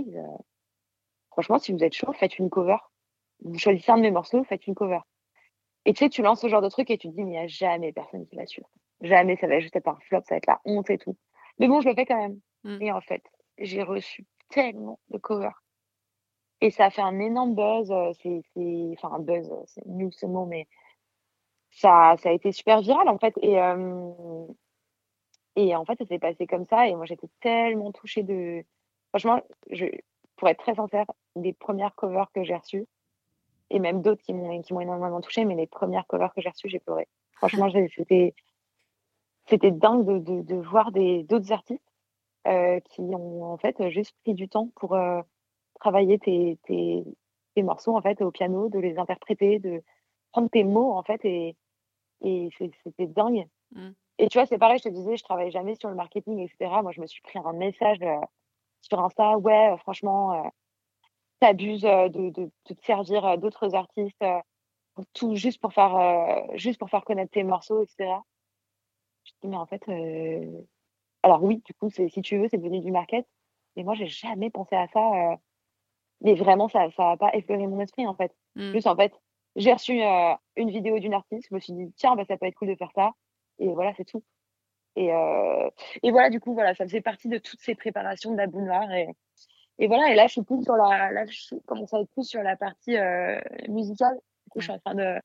franchement, 1.30 1.58
si 1.58 1.72
vous 1.72 1.82
êtes 1.82 1.94
chaud, 1.94 2.12
faites 2.12 2.38
une 2.38 2.50
cover. 2.50 2.76
Vous 3.42 3.58
choisissez 3.58 3.90
un 3.90 3.96
de 3.96 4.02
mes 4.02 4.10
morceaux, 4.10 4.44
faites 4.44 4.66
une 4.66 4.74
cover. 4.74 5.00
Et 5.84 5.92
tu 5.94 6.04
sais, 6.04 6.10
tu 6.10 6.22
lances 6.22 6.40
ce 6.40 6.48
genre 6.48 6.62
de 6.62 6.68
truc 6.68 6.90
et 6.90 6.98
tu 6.98 7.08
te 7.08 7.14
dis, 7.14 7.24
mais 7.24 7.30
il 7.30 7.34
n'y 7.34 7.38
a 7.38 7.46
jamais 7.46 7.92
personne 7.92 8.26
qui 8.26 8.36
va 8.36 8.46
suivre. 8.46 8.68
Jamais, 9.00 9.36
ça 9.36 9.46
va 9.46 9.60
juste 9.60 9.74
être 9.76 9.88
un 9.88 9.98
flop, 10.00 10.20
ça 10.24 10.34
va 10.34 10.36
être 10.36 10.46
la 10.46 10.60
honte 10.64 10.90
et 10.90 10.98
tout. 10.98 11.16
Mais 11.58 11.68
bon, 11.68 11.80
je 11.80 11.88
le 11.88 11.94
fais 11.94 12.04
quand 12.04 12.20
même. 12.20 12.38
Mmh. 12.64 12.82
Et 12.82 12.92
en 12.92 13.00
fait, 13.00 13.22
j'ai 13.58 13.82
reçu 13.82 14.26
tellement 14.50 15.00
de 15.08 15.18
covers. 15.18 15.62
Et 16.60 16.70
ça 16.70 16.86
a 16.86 16.90
fait 16.90 17.02
un 17.02 17.18
énorme 17.18 17.54
buzz. 17.54 17.90
Euh, 17.90 18.12
c'est, 18.22 18.42
enfin, 18.92 19.14
un 19.14 19.20
buzz, 19.20 19.50
euh, 19.50 19.62
c'est 19.66 19.86
nul 19.86 20.12
ce 20.12 20.26
mot, 20.26 20.44
mais 20.44 20.68
ça, 21.70 22.16
ça 22.18 22.28
a 22.28 22.32
été 22.32 22.52
super 22.52 22.82
viral 22.82 23.08
en 23.08 23.18
fait. 23.18 23.34
Et, 23.40 23.58
euh, 23.58 24.46
et 25.56 25.74
en 25.74 25.84
fait, 25.84 25.98
ça 25.98 26.06
s'est 26.06 26.18
passé 26.18 26.46
comme 26.46 26.66
ça. 26.66 26.88
Et 26.88 26.94
moi, 26.94 27.06
j'étais 27.06 27.28
tellement 27.40 27.92
touchée 27.92 28.22
de. 28.22 28.64
Franchement, 29.10 29.40
je, 29.70 29.86
pour 30.36 30.48
être 30.48 30.60
très 30.60 30.74
sincère, 30.74 31.06
les 31.36 31.52
premières 31.52 31.94
covers 31.94 32.30
que 32.32 32.44
j'ai 32.44 32.56
reçues, 32.56 32.86
et 33.70 33.78
même 33.78 34.02
d'autres 34.02 34.22
qui 34.22 34.32
m'ont, 34.32 34.50
énormément 34.52 35.20
touchée, 35.20 35.44
mais 35.44 35.54
les 35.54 35.66
premières 35.66 36.06
covers 36.06 36.32
que 36.34 36.40
j'ai 36.40 36.48
reçues, 36.48 36.68
j'ai 36.68 36.78
pleuré. 36.78 37.08
Franchement, 37.34 37.68
c'était, 37.70 38.34
dingue 39.70 40.04
de, 40.06 40.18
de, 40.18 40.42
de, 40.42 40.54
voir 40.56 40.92
d'autres 40.92 41.52
artistes 41.52 41.82
euh, 42.46 42.80
qui 42.80 43.00
ont 43.00 43.44
en 43.44 43.56
fait 43.56 43.88
juste 43.90 44.14
pris 44.22 44.34
du 44.34 44.48
temps 44.48 44.70
pour 44.76 44.94
euh, 44.94 45.20
travailler 45.78 46.18
tes, 46.18 46.58
tes, 46.64 47.04
tes, 47.54 47.62
morceaux 47.62 47.96
en 47.96 48.02
fait 48.02 48.20
au 48.22 48.30
piano, 48.30 48.68
de 48.68 48.78
les 48.78 48.98
interpréter, 48.98 49.58
de 49.58 49.82
prendre 50.32 50.48
tes 50.50 50.64
mots 50.64 50.92
en 50.92 51.02
fait 51.02 51.24
et, 51.24 51.56
et 52.22 52.50
c'était 52.84 53.06
dingue. 53.06 53.46
Mmh. 53.72 53.90
Et 54.22 54.28
tu 54.28 54.38
vois, 54.38 54.46
c'est 54.46 54.58
pareil, 54.58 54.78
je 54.78 54.84
te 54.84 54.94
disais, 54.94 55.16
je 55.16 55.24
travaille 55.24 55.50
jamais 55.50 55.74
sur 55.76 55.88
le 55.88 55.94
marketing, 55.94 56.40
etc. 56.40 56.82
Moi, 56.82 56.92
je 56.92 57.00
me 57.00 57.06
suis 57.06 57.22
pris 57.22 57.38
un 57.38 57.52
message 57.52 57.98
euh, 58.02 58.16
sur 58.82 59.00
Insta, 59.00 59.38
ouais, 59.38 59.74
franchement, 59.78 60.50
t'abuses 61.40 61.82
de, 61.82 62.08
de, 62.08 62.30
de, 62.30 62.50
te 62.64 62.84
servir 62.84 63.38
d'autres 63.38 63.74
artistes, 63.74 64.24
tout 65.14 65.34
juste 65.36 65.60
pour 65.60 65.72
faire, 65.72 66.46
juste 66.54 66.78
pour 66.78 66.90
faire 66.90 67.04
connaître 67.04 67.32
tes 67.32 67.44
morceaux, 67.44 67.82
etc. 67.82 68.20
Je 69.24 69.32
dis, 69.42 69.48
mais 69.48 69.56
en 69.56 69.66
fait, 69.66 69.82
euh, 69.88 70.62
alors 71.22 71.42
oui, 71.42 71.62
du 71.64 71.74
coup, 71.74 71.90
si 71.90 72.22
tu 72.22 72.38
veux, 72.38 72.48
c'est 72.48 72.58
devenu 72.58 72.80
du 72.80 72.90
market. 72.90 73.26
Mais 73.76 73.84
moi, 73.84 73.94
j'ai 73.94 74.06
jamais 74.06 74.50
pensé 74.50 74.74
à 74.74 74.88
ça. 74.88 75.32
Euh, 75.32 75.36
mais 76.22 76.34
vraiment, 76.34 76.68
ça 76.68 76.86
n'a 76.86 76.90
ça 76.92 77.16
pas 77.16 77.34
effleuré 77.34 77.66
mon 77.66 77.80
esprit, 77.80 78.06
en 78.06 78.14
fait. 78.14 78.34
Mmh. 78.56 78.70
Plus, 78.70 78.86
en 78.86 78.96
fait, 78.96 79.12
j'ai 79.56 79.72
reçu 79.72 80.02
euh, 80.02 80.34
une 80.56 80.70
vidéo 80.70 80.98
d'une 80.98 81.14
artiste. 81.14 81.46
Je 81.50 81.54
me 81.54 81.60
suis 81.60 81.72
dit, 81.72 81.92
tiens, 81.96 82.16
bah, 82.16 82.24
ça 82.26 82.36
peut 82.36 82.46
être 82.46 82.56
cool 82.56 82.68
de 82.68 82.74
faire 82.74 82.92
ça. 82.94 83.12
Et 83.60 83.68
voilà, 83.68 83.92
c'est 83.96 84.04
tout. 84.04 84.24
Et, 84.96 85.10
et 86.02 86.10
voilà, 86.10 86.30
du 86.30 86.40
coup, 86.40 86.52
voilà, 86.52 86.74
ça 86.74 86.84
faisait 86.84 87.00
partie 87.00 87.28
de 87.28 87.38
toutes 87.38 87.60
ces 87.60 87.74
préparations 87.74 88.32
de 88.32 88.36
la 88.36 88.48
boue 88.48 88.60
noire. 88.60 88.90
Et, 88.92 89.08
et 89.78 89.86
voilà, 89.86 90.10
et 90.10 90.14
là, 90.14 90.26
je 90.26 90.32
suis 90.32 90.42
plus 90.42 90.62
sur 90.64 90.74
la, 90.76 91.24
je 91.26 91.54
commence 91.66 91.94
à 91.94 92.00
être 92.00 92.10
plus 92.10 92.28
sur 92.28 92.42
la 92.42 92.56
partie 92.56 92.96
musicale. 93.68 94.14
Du 94.16 94.50
coup, 94.50 94.60
je 94.60 94.64
suis 94.64 94.72
en 94.72 94.78
train 94.80 94.94
de, 94.96 95.20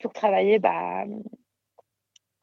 pour 0.00 0.14
travailler, 0.14 0.58
bah, 0.58 1.04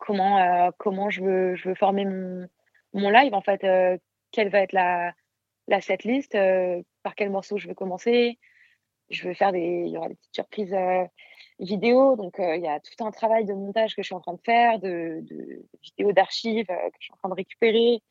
comment 0.02 0.40
euh, 0.40 0.72
comment 0.78 1.10
je 1.10 1.22
veux 1.22 1.76
former 1.76 2.06
mon 2.06 3.10
live 3.10 3.34
en 3.34 3.42
fait 3.42 3.64
euh, 3.64 3.98
quelle 4.32 4.50
va 4.50 4.60
être 4.60 4.74
la 4.74 5.14
la 5.68 5.80
setlist 5.80 6.36
euh, 6.36 6.82
par 7.04 7.16
quel 7.16 7.30
morceau 7.30 7.58
je 7.58 7.68
veux 7.68 7.76
commencer 7.76 8.40
je 9.10 9.28
veux 9.28 9.34
faire 9.34 9.52
des 9.52 9.84
il 9.86 9.90
y 9.90 9.98
aura 9.98 10.10
des 10.10 10.16
petites 10.16 10.36
surprises 10.36 10.76
vidéo 11.62 12.16
donc 12.16 12.36
il 12.40 12.62
y 12.62 12.68
a 12.68 12.80
tout 12.80 13.04
un 13.04 13.12
travail 13.12 13.46
de 13.46 13.54
montage 13.54 13.96
que 13.96 14.02
je 14.02 14.08
suis 14.08 14.16
en 14.16 14.20
train 14.20 14.34
de 14.34 14.42
faire 14.42 14.80
de, 14.80 15.20
de 15.22 15.66
vidéos 15.84 16.12
d'archives 16.12 16.68
que 16.68 16.98
je 17.00 17.06
suis 17.06 17.14
en 17.14 17.18
train 17.18 17.30
de 17.30 17.36
récupérer 17.36 18.02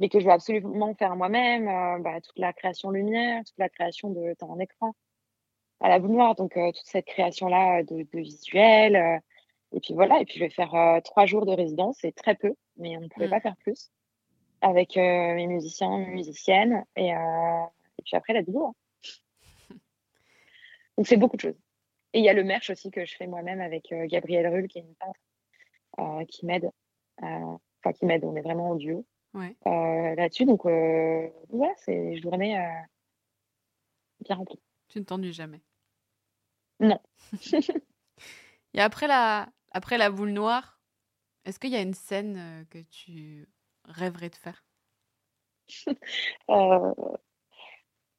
mais 0.00 0.08
que 0.08 0.20
je 0.20 0.26
veux 0.26 0.32
absolument 0.32 0.94
faire 0.94 1.16
moi-même 1.16 2.02
bah, 2.02 2.20
toute 2.20 2.38
la 2.38 2.52
création 2.52 2.90
lumière 2.90 3.42
toute 3.44 3.58
la 3.58 3.68
création 3.68 4.10
de 4.10 4.34
temps 4.34 4.50
en 4.50 4.58
écran 4.58 4.94
à 5.80 5.88
la 5.88 5.98
boule 5.98 6.10
noire 6.10 6.34
donc 6.34 6.54
toute 6.54 6.86
cette 6.86 7.06
création 7.06 7.46
là 7.48 7.82
de, 7.84 8.02
de 8.02 8.18
visuel 8.20 9.22
et 9.72 9.80
puis 9.80 9.94
voilà, 9.94 10.20
et 10.20 10.24
puis 10.24 10.34
je 10.36 10.40
vais 10.40 10.50
faire 10.50 10.74
euh, 10.74 11.00
trois 11.00 11.26
jours 11.26 11.44
de 11.44 11.52
résidence, 11.52 11.98
c'est 12.00 12.14
très 12.14 12.34
peu, 12.34 12.54
mais 12.76 12.96
on 12.96 13.02
ne 13.02 13.08
pouvait 13.08 13.26
mmh. 13.26 13.30
pas 13.30 13.40
faire 13.40 13.56
plus 13.56 13.90
avec 14.60 14.96
euh, 14.96 15.34
mes 15.34 15.46
musiciens, 15.46 15.98
mes 15.98 16.06
musiciennes, 16.06 16.84
et, 16.96 17.14
euh, 17.14 17.64
et 17.98 18.02
puis 18.04 18.16
après 18.16 18.32
la 18.32 18.40
vidéo. 18.40 18.66
Hein. 18.66 18.74
Donc 20.96 21.06
c'est 21.06 21.16
beaucoup 21.16 21.36
de 21.36 21.42
choses. 21.42 21.60
Et 22.12 22.20
il 22.20 22.24
y 22.24 22.28
a 22.28 22.32
le 22.34 22.44
merch 22.44 22.70
aussi 22.70 22.90
que 22.90 23.04
je 23.04 23.14
fais 23.16 23.26
moi-même 23.26 23.60
avec 23.60 23.92
Gabrielle 24.06 24.48
Rull, 24.48 24.66
qui 24.68 24.78
est 24.78 24.82
une 24.82 24.94
peintre, 24.94 26.26
qui 26.28 26.46
m'aide. 26.46 26.70
Enfin, 27.20 27.92
qui 27.92 28.06
m'aide, 28.06 28.24
on 28.24 28.34
est 28.34 28.42
vraiment 28.42 28.70
en 28.70 28.74
duo 28.76 29.04
ouais. 29.34 29.56
là-dessus. 29.64 30.46
Donc 30.46 30.64
voilà, 30.64 31.72
c'est 31.76 31.94
une 31.94 32.22
journée 32.22 32.56
bien 34.20 34.36
remplie. 34.36 34.60
Tu 34.88 35.00
ne 35.00 35.04
t'ennuies 35.04 35.32
jamais? 35.32 35.60
Non. 36.80 37.00
Et 38.74 38.80
après 38.80 39.06
la, 39.06 39.48
après 39.72 39.98
la 39.98 40.10
boule 40.10 40.30
noire, 40.30 40.80
est-ce 41.44 41.58
qu'il 41.58 41.70
y 41.70 41.76
a 41.76 41.82
une 41.82 41.94
scène 41.94 42.36
euh, 42.36 42.64
que 42.70 42.78
tu 42.90 43.48
rêverais 43.84 44.30
de 44.30 44.36
faire? 44.36 44.64
Euh, 46.50 46.94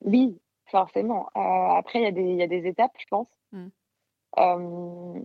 Oui, 0.01 0.39
forcément. 0.69 1.29
Euh, 1.35 1.39
après, 1.39 2.01
il 2.01 2.17
y, 2.17 2.35
y, 2.35 2.43
a 2.43 2.47
des 2.47 2.67
étapes, 2.67 2.93
je 2.97 3.05
pense. 3.09 3.27
Mmh. 3.51 5.23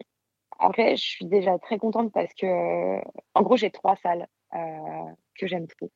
après, 0.58 0.96
je 0.96 1.04
suis 1.04 1.26
déjà 1.26 1.58
très 1.58 1.78
contente 1.78 2.10
parce 2.12 2.32
que, 2.34 3.00
en 3.34 3.42
gros, 3.42 3.56
j'ai 3.56 3.70
trois 3.70 3.96
salles 3.96 4.26
que 4.52 5.46
j'aime 5.46 5.66
trop 5.66 5.90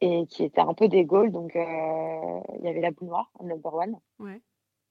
et 0.00 0.26
qui 0.26 0.44
étaient 0.44 0.60
un 0.60 0.74
peu 0.74 0.88
des 0.88 1.04
goals. 1.04 1.32
Donc, 1.32 1.52
il 1.54 2.64
y 2.64 2.68
avait 2.68 2.80
la 2.80 2.90
boule 2.92 3.08
noire, 3.08 3.30
number 3.40 3.74
one. 3.74 3.98
Ouais. 4.18 4.40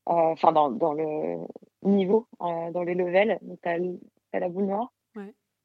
Enfin, 0.05 0.51
dans, 0.51 0.69
dans, 0.69 0.93
le 0.93 1.38
niveau, 1.82 2.28
dans 2.39 2.84
les 2.84 2.93
levels. 2.93 3.39
Donc, 3.41 3.59
tu 3.61 3.69
as, 3.69 4.39
la 4.39 4.49
boule 4.49 4.65
noire. 4.65 4.91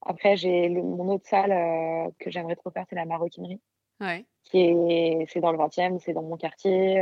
Après, 0.03 0.37
j'ai 0.37 0.69
mon 0.69 1.09
autre 1.09 1.27
salle 1.27 1.53
euh, 1.53 2.11
que 2.19 2.31
j'aimerais 2.31 2.57
trop 2.57 2.71
faire, 2.71 2.87
c'est 2.89 2.97
la 2.97 3.05
maroquinerie. 3.05 3.61
Ouais. 4.01 4.27
Qui 4.45 4.61
est, 4.61 5.27
c'est 5.29 5.41
dans 5.41 5.53
le 5.53 5.59
20e, 5.59 5.99
c'est 5.99 6.13
dans 6.13 6.23
mon 6.23 6.37
quartier. 6.37 7.01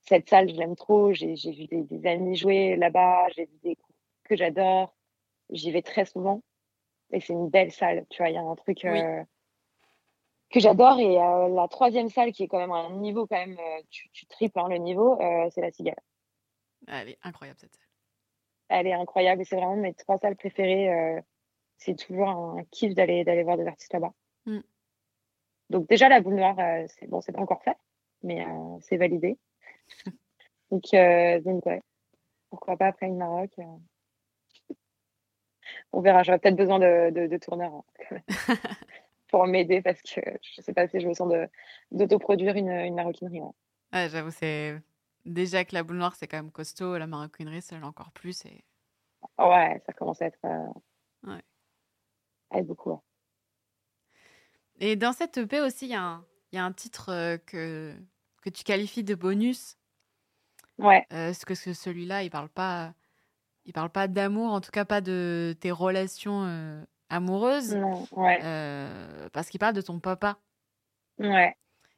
Euh, 0.00 0.06
cette 0.08 0.28
salle, 0.28 0.48
je 0.48 0.54
l'aime 0.54 0.76
trop. 0.76 1.12
J'ai, 1.12 1.34
vu 1.34 1.66
des, 1.66 1.82
des, 1.82 2.06
amis 2.06 2.36
jouer 2.36 2.76
là-bas. 2.76 3.28
J'ai 3.36 3.46
vu 3.46 3.58
des 3.62 3.74
groupes 3.74 3.96
que 4.24 4.36
j'adore. 4.36 4.94
J'y 5.50 5.70
vais 5.70 5.82
très 5.82 6.04
souvent. 6.04 6.42
Et 7.12 7.20
c'est 7.20 7.32
une 7.32 7.48
belle 7.48 7.72
salle. 7.72 8.06
Tu 8.10 8.22
vois, 8.22 8.30
il 8.30 8.34
y 8.34 8.38
a 8.38 8.42
un 8.42 8.54
truc. 8.54 8.84
Euh, 8.84 9.22
que 10.50 10.60
j'adore. 10.60 10.98
Et 10.98 11.14
la 11.14 11.68
troisième 11.68 12.08
salle, 12.08 12.32
qui 12.32 12.44
est 12.44 12.48
quand 12.48 12.58
même 12.58 12.72
un 12.72 12.90
niveau, 12.96 13.26
quand 13.26 13.36
même, 13.36 13.56
tu, 13.90 14.08
tu 14.10 14.26
triples 14.26 14.58
hein, 14.58 14.68
le 14.68 14.78
niveau, 14.78 15.18
c'est 15.50 15.60
la 15.60 15.70
Cigale. 15.70 16.00
Elle 16.88 17.10
est 17.10 17.18
incroyable 17.22 17.58
cette 17.58 17.74
salle. 17.74 17.86
Elle 18.68 18.86
est 18.86 18.92
incroyable. 18.92 19.44
C'est 19.44 19.56
vraiment 19.56 19.76
mes 19.76 19.94
trois 19.94 20.18
salles 20.18 20.36
préférées. 20.36 21.22
c'est 21.76 21.96
toujours 21.96 22.28
un 22.28 22.64
kiff 22.70 22.94
d'aller 22.94 23.24
d'aller 23.24 23.44
voir 23.44 23.56
des 23.56 23.66
artistes 23.66 23.92
là-bas. 23.92 24.12
Mm. 24.46 24.60
Donc 25.70 25.88
déjà 25.88 26.08
la 26.08 26.20
boule 26.20 26.34
noire, 26.34 26.56
c'est 26.88 27.08
bon, 27.08 27.20
c'est 27.20 27.32
pas 27.32 27.40
encore 27.40 27.62
fait, 27.62 27.76
mais 28.24 28.44
c'est 28.80 28.96
validé. 28.96 29.38
donc 30.70 30.82
donc 31.44 31.66
ouais, 31.66 31.82
pourquoi 32.50 32.76
pas 32.76 32.86
après 32.86 33.06
une 33.06 33.18
Maroc. 33.18 33.50
On 35.92 36.00
verra. 36.00 36.22
J'aurais 36.22 36.38
peut-être 36.38 36.56
besoin 36.56 36.78
de, 36.78 37.26
de, 37.26 37.36
tourneurs 37.36 37.72
hein, 37.74 38.16
pour 39.28 39.46
m'aider 39.46 39.82
parce 39.82 40.02
que 40.02 40.20
je 40.42 40.60
sais 40.60 40.72
pas 40.72 40.88
si 40.88 41.00
je 41.00 41.08
me 41.08 41.14
sens 41.14 41.32
d'autoproduire 41.90 42.56
une, 42.56 42.70
une 42.70 42.94
maroquinerie. 42.94 43.40
Ouais, 43.92 44.08
j'avoue, 44.08 44.30
c'est 44.30 44.80
déjà 45.24 45.64
que 45.64 45.74
la 45.74 45.82
boule 45.82 45.96
noire, 45.96 46.14
c'est 46.16 46.26
quand 46.26 46.36
même 46.36 46.50
costaud. 46.50 46.98
La 46.98 47.06
maroquinerie, 47.06 47.62
c'est 47.62 47.76
encore 47.82 48.12
plus. 48.12 48.44
Et... 48.46 48.64
Ouais, 49.38 49.80
ça 49.86 49.92
commence 49.92 50.22
à 50.22 50.26
être, 50.26 50.38
euh, 50.44 51.30
ouais. 52.52 52.62
beaucoup. 52.62 53.00
Et 54.78 54.96
dans 54.96 55.12
cette 55.12 55.36
EP 55.38 55.60
aussi, 55.60 55.86
il 55.86 55.90
y, 55.90 56.56
y, 56.56 56.58
a 56.58 56.64
un 56.64 56.72
titre 56.72 57.10
euh, 57.10 57.36
que, 57.38 57.94
que 58.42 58.50
tu 58.50 58.64
qualifies 58.64 59.04
de 59.04 59.14
bonus. 59.14 59.76
Ouais. 60.80 61.06
Euh, 61.12 61.32
ce 61.32 61.44
que 61.46 61.54
celui-là, 61.54 62.22
il 62.22 62.30
parle 62.30 62.48
pas 62.48 62.92
il 63.70 63.72
parle 63.72 63.90
pas 63.90 64.08
d'amour, 64.08 64.52
en 64.52 64.60
tout 64.60 64.70
cas 64.70 64.84
pas 64.84 65.00
de 65.00 65.56
tes 65.60 65.70
relations 65.70 66.44
euh, 66.44 66.82
amoureuses. 67.08 67.74
Non, 67.76 68.06
ouais. 68.12 68.40
Euh, 68.42 69.28
parce 69.32 69.48
qu'il 69.48 69.60
parle 69.60 69.74
de 69.74 69.80
ton 69.80 70.00
papa. 70.00 70.38
Ouais. 71.18 71.54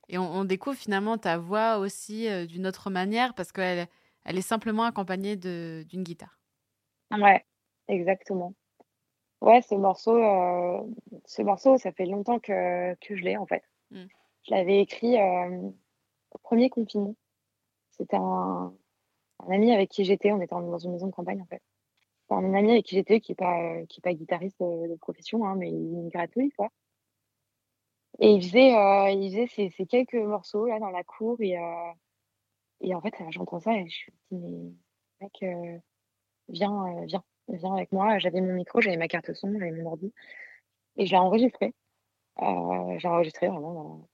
Et 0.08 0.18
on, 0.18 0.44
découvre 0.44 0.76
finalement 0.76 1.16
ta 1.16 1.38
voix 1.38 1.78
aussi 1.78 2.28
euh, 2.28 2.44
d'une 2.44 2.66
autre 2.66 2.90
manière 2.90 3.34
parce 3.34 3.52
qu'elle 3.52 3.86
elle 4.24 4.38
est 4.38 4.42
simplement 4.42 4.84
accompagnée 4.84 5.36
d'une 5.36 6.02
guitare. 6.02 6.38
Ouais, 7.10 7.44
exactement. 7.88 8.52
Ouais, 9.40 9.62
ce 9.62 9.74
morceau, 9.74 10.16
ce 11.24 11.42
morceau, 11.42 11.78
ça 11.78 11.90
fait 11.92 12.06
longtemps 12.06 12.38
que, 12.38 12.94
que 12.96 13.16
je 13.16 13.22
l'ai 13.22 13.36
en 13.36 13.46
fait. 13.46 13.64
Mm. 13.90 14.04
Je 14.46 14.54
l'avais 14.54 14.80
écrit 14.80 15.16
au 15.18 16.38
premier 16.42 16.68
confinement. 16.68 17.16
C'était 18.02 18.16
un, 18.16 18.74
ami 19.48 19.72
avec 19.72 19.88
qui 19.90 20.04
j'étais, 20.04 20.32
on 20.32 20.40
était 20.40 20.56
dans 20.56 20.78
une 20.78 20.90
maison 20.90 21.06
de 21.06 21.12
campagne 21.12 21.40
en 21.40 21.46
fait. 21.46 21.62
un 22.30 22.52
ami 22.52 22.72
avec 22.72 22.84
qui 22.84 22.96
j'étais 22.96 23.20
qui 23.20 23.30
n'est 23.30 23.36
pas, 23.36 23.76
est 23.76 24.00
pas 24.02 24.12
guitariste 24.12 24.60
de, 24.60 24.96
profession, 24.96 25.46
hein, 25.46 25.54
mais 25.54 25.70
il 25.70 26.08
gratouille 26.08 26.50
quoi. 26.50 26.68
Et 28.18 28.32
il 28.32 28.42
faisait, 28.42 28.74
euh, 28.74 29.10
il 29.10 29.30
faisait 29.30 29.70
ces, 29.70 29.86
quelques 29.86 30.14
morceaux 30.14 30.66
là 30.66 30.80
dans 30.80 30.90
la 30.90 31.04
cour 31.04 31.36
et, 31.40 31.56
euh, 31.56 31.92
et 32.80 32.92
en 32.92 33.00
fait 33.00 33.14
j'entends 33.30 33.60
ça 33.60 33.72
et 33.72 33.88
je 33.88 33.94
suis 33.94 34.12
dit 34.32 34.38
mais 34.38 34.72
mec 35.20 35.42
euh, 35.44 35.78
viens, 36.48 37.04
viens, 37.06 37.22
viens 37.48 37.74
avec 37.74 37.92
moi. 37.92 38.18
J'avais 38.18 38.40
mon 38.40 38.54
micro, 38.54 38.80
j'avais 38.80 38.96
ma 38.96 39.06
carte 39.06 39.32
son, 39.32 39.52
j'avais 39.52 39.70
mon 39.70 39.86
ordi 39.86 40.12
et 40.96 41.06
je 41.06 41.12
l'ai 41.12 41.18
enregistré. 41.18 41.72
j'ai 42.38 43.08
enregistré 43.08 43.46
vraiment 43.46 43.74
dans, 43.74 44.08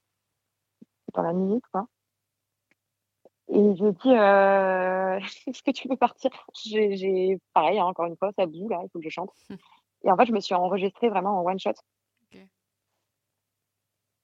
dans 1.15 1.23
la 1.23 1.33
minute 1.33 1.65
quoi. 1.73 1.89
Et 3.51 3.77
je 3.77 3.89
dis, 3.89 4.11
euh, 4.11 5.19
est-ce 5.47 5.63
que 5.63 5.71
tu 5.71 5.89
veux 5.89 5.97
partir? 5.97 6.31
J'ai, 6.55 7.39
pareil, 7.55 7.79
hein, 7.79 7.87
encore 7.87 8.07
une 8.07 8.17
fois, 8.17 8.31
ça 8.37 8.47
boue 8.47 8.69
là, 8.69 8.81
il 8.83 8.91
faut 8.91 8.99
que 8.99 9.05
je 9.05 9.11
chante. 9.11 9.33
Et 10.05 10.11
en 10.13 10.17
fait, 10.17 10.27
je 10.27 10.33
me 10.33 10.41
suis 10.41 10.55
enregistrée 10.55 11.09
vraiment 11.09 11.41
en 11.41 11.45
one 11.45 11.59
shot. 11.59 11.73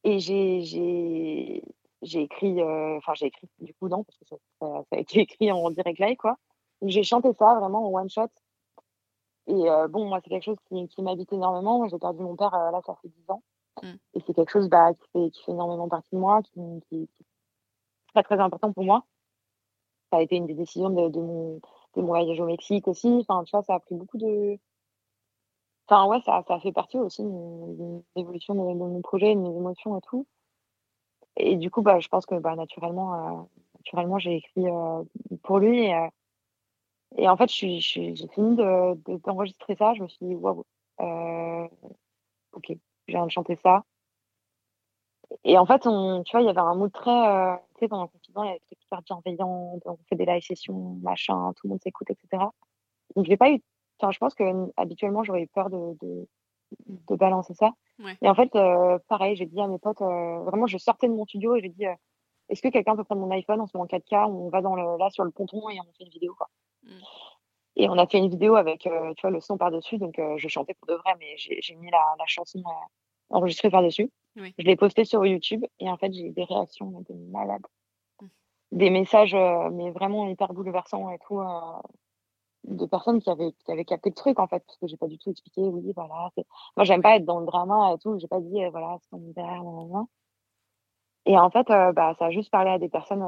Et 0.06 0.20
j'ai, 0.20 1.62
écrit, 2.02 2.60
euh, 2.60 2.98
enfin 2.98 3.14
j'ai 3.14 3.26
écrit 3.26 3.48
du 3.60 3.72
coup 3.72 3.88
non 3.88 4.04
parce 4.04 4.18
que 4.18 4.26
ça, 4.26 4.36
ça, 4.60 4.96
a 4.96 4.98
été 4.98 5.20
écrit 5.22 5.50
en 5.50 5.70
direct 5.70 5.98
live 5.98 6.18
quoi. 6.18 6.36
J'ai 6.82 7.02
chanté 7.02 7.32
ça 7.38 7.58
vraiment 7.58 7.88
en 7.88 7.90
one 7.90 8.10
shot. 8.10 8.28
Et 9.46 9.70
euh, 9.70 9.88
bon, 9.88 10.06
moi 10.06 10.20
c'est 10.22 10.28
quelque 10.28 10.44
chose 10.44 10.58
qui, 10.68 10.88
qui 10.88 11.00
m'habite 11.00 11.32
énormément. 11.32 11.88
J'ai 11.88 11.98
perdu 11.98 12.22
mon 12.22 12.36
père 12.36 12.50
là 12.50 12.82
ça 12.84 12.94
fait 13.00 13.08
10 13.08 13.30
ans. 13.30 13.42
Mm. 13.82 13.94
Et 14.12 14.20
c'est 14.26 14.34
quelque 14.34 14.52
chose 14.52 14.68
bah, 14.68 14.92
qui, 14.92 15.08
fait, 15.10 15.30
qui 15.30 15.42
fait 15.42 15.52
énormément 15.52 15.88
partie 15.88 16.14
de 16.14 16.20
moi, 16.20 16.42
qui, 16.42 16.60
qui, 16.90 17.08
qui 17.08 17.22
est 17.22 18.12
très 18.12 18.22
très 18.22 18.38
important 18.38 18.74
pour 18.74 18.84
moi 18.84 19.06
ça 20.14 20.18
a 20.18 20.22
été 20.22 20.36
une 20.36 20.46
des 20.46 20.54
décisions 20.54 20.90
de, 20.90 21.18
mon, 21.18 21.60
voyage 21.96 22.38
au 22.38 22.46
Mexique 22.46 22.86
aussi. 22.86 23.08
Enfin, 23.28 23.42
tu 23.42 23.50
vois, 23.50 23.64
ça 23.64 23.74
a 23.74 23.80
pris 23.80 23.96
beaucoup 23.96 24.16
de. 24.16 24.56
Enfin, 25.88 26.06
ouais, 26.06 26.20
ça, 26.20 26.44
ça 26.46 26.60
fait 26.60 26.72
partie 26.72 26.98
aussi 26.98 27.22
de 27.24 28.00
l'évolution 28.14 28.54
de, 28.54 28.60
mon 28.60 29.02
projet, 29.02 29.34
de 29.34 29.40
mes 29.40 29.56
émotions 29.56 29.98
et 29.98 30.00
tout. 30.02 30.26
Et 31.36 31.56
du 31.56 31.68
coup, 31.68 31.82
bah, 31.82 31.98
je 31.98 32.08
pense 32.08 32.26
que 32.26 32.36
bah, 32.36 32.54
naturellement, 32.54 33.40
euh, 33.40 33.42
naturellement 33.78 34.18
j'ai 34.18 34.36
écrit 34.36 34.68
euh, 34.68 35.02
pour 35.42 35.58
lui. 35.58 35.80
Et, 35.80 35.94
euh, 35.94 36.08
et, 37.16 37.28
en 37.28 37.36
fait, 37.36 37.50
j'ai 37.50 37.80
fini 37.80 38.56
d'enregistrer 38.56 39.74
de, 39.74 39.78
ça. 39.78 39.94
Je 39.94 40.02
me 40.02 40.08
suis 40.08 40.24
dit, 40.26 40.34
waouh, 40.36 40.64
ok, 42.52 42.66
je 43.08 43.12
viens 43.12 43.26
de 43.26 43.30
chanter 43.32 43.56
ça. 43.56 43.84
Et 45.42 45.58
en 45.58 45.66
fait, 45.66 45.80
tu 45.80 45.88
vois, 45.88 46.42
il 46.42 46.46
y 46.46 46.48
avait 46.48 46.60
un 46.60 46.74
mood 46.74 46.92
très, 46.92 47.10
euh, 47.10 47.56
tu 47.80 48.23
confinement, 48.34 48.44
il 48.44 48.48
y 48.48 48.50
avait 48.50 48.60
super 48.80 49.02
bienveillant, 49.02 49.80
on 49.84 49.98
fait 50.08 50.16
des 50.16 50.26
live 50.26 50.42
sessions, 50.42 50.98
machin, 51.02 51.52
tout 51.56 51.66
le 51.66 51.70
monde 51.70 51.82
s'écoute, 51.82 52.10
etc. 52.10 52.44
Donc, 53.16 53.26
j'ai 53.26 53.36
pas 53.36 53.50
eu, 53.50 53.60
enfin, 54.00 54.10
je 54.10 54.18
pense 54.18 54.34
que 54.34 54.44
habituellement, 54.76 55.22
j'aurais 55.24 55.42
eu 55.42 55.48
peur 55.48 55.70
de, 55.70 55.96
de, 56.02 56.26
de 57.08 57.16
balancer 57.16 57.54
ça. 57.54 57.72
Et 58.22 58.28
en 58.28 58.34
fait, 58.34 58.54
euh, 58.56 58.98
pareil, 59.08 59.36
j'ai 59.36 59.46
dit 59.46 59.60
à 59.60 59.68
mes 59.68 59.78
potes, 59.78 60.02
euh, 60.02 60.40
vraiment, 60.40 60.66
je 60.66 60.78
sortais 60.78 61.08
de 61.08 61.14
mon 61.14 61.24
studio 61.24 61.54
et 61.54 61.60
j'ai 61.60 61.68
dit, 61.68 61.84
est-ce 62.48 62.60
que 62.60 62.68
quelqu'un 62.68 62.96
peut 62.96 63.04
prendre 63.04 63.20
mon 63.20 63.30
iPhone, 63.30 63.60
on 63.60 63.66
se 63.66 63.76
met 63.76 63.82
en 63.82 63.86
4K, 63.86 64.28
on 64.28 64.48
va 64.48 64.60
dans 64.60 64.74
le, 64.74 64.98
là 64.98 65.10
sur 65.10 65.24
le 65.24 65.30
ponton 65.30 65.68
et 65.70 65.78
on 65.80 65.92
fait 65.96 66.04
une 66.04 66.10
vidéo, 66.10 66.34
quoi. 66.34 66.48
Mm. 66.82 66.88
Et 67.76 67.88
on 67.88 67.98
a 67.98 68.06
fait 68.06 68.18
une 68.18 68.28
vidéo 68.28 68.54
avec, 68.54 68.82
tu 68.82 68.88
vois, 69.22 69.30
le 69.30 69.40
son 69.40 69.58
par-dessus, 69.58 69.98
donc 69.98 70.20
je 70.36 70.48
chantais 70.48 70.74
pour 70.74 70.86
de 70.86 70.94
vrai, 70.94 71.14
mais 71.18 71.34
j'ai 71.36 71.74
mis 71.74 71.90
la, 71.90 72.14
la 72.20 72.26
chanson 72.26 72.62
enregistrée 73.30 73.68
par-dessus. 73.68 74.12
Je 74.36 74.64
l'ai 74.64 74.76
posté 74.76 75.04
sur 75.04 75.24
YouTube 75.24 75.64
et 75.80 75.88
en 75.88 75.96
fait, 75.96 76.12
j'ai 76.12 76.26
eu 76.26 76.30
des 76.30 76.44
réactions 76.44 77.04
de 77.08 77.14
malades. 77.30 77.66
Des 78.74 78.90
messages, 78.90 79.34
euh, 79.34 79.70
mais 79.70 79.90
vraiment 79.90 80.26
hyper 80.26 80.52
bouleversants 80.52 81.10
et 81.10 81.18
tout, 81.26 81.40
euh, 81.40 81.46
de 82.64 82.86
personnes 82.86 83.20
qui 83.20 83.30
avaient, 83.30 83.52
qui 83.64 83.72
avaient 83.72 83.84
capté 83.84 84.10
le 84.10 84.14
truc 84.14 84.38
en 84.38 84.46
fait, 84.48 84.62
parce 84.66 84.78
que 84.78 84.86
j'ai 84.86 84.96
pas 84.96 85.06
du 85.06 85.18
tout 85.18 85.30
expliqué, 85.30 85.62
oui, 85.62 85.92
voilà. 85.94 86.30
Moi, 86.76 86.84
j'aime 86.84 87.00
pas 87.00 87.16
être 87.16 87.24
dans 87.24 87.38
le 87.40 87.46
drama 87.46 87.92
et 87.94 87.98
tout, 87.98 88.18
j'ai 88.18 88.28
pas 88.28 88.40
dit, 88.40 88.64
euh, 88.64 88.70
voilà, 88.70 88.98
c'est 89.00 89.16
mon 89.16 89.32
père, 89.32 89.62
Et 91.24 91.38
en 91.38 91.50
fait, 91.50 91.68
bah, 91.68 92.14
ça 92.18 92.26
a 92.26 92.30
juste 92.30 92.50
parlé 92.50 92.70
à 92.70 92.78
des 92.78 92.88
personnes 92.88 93.24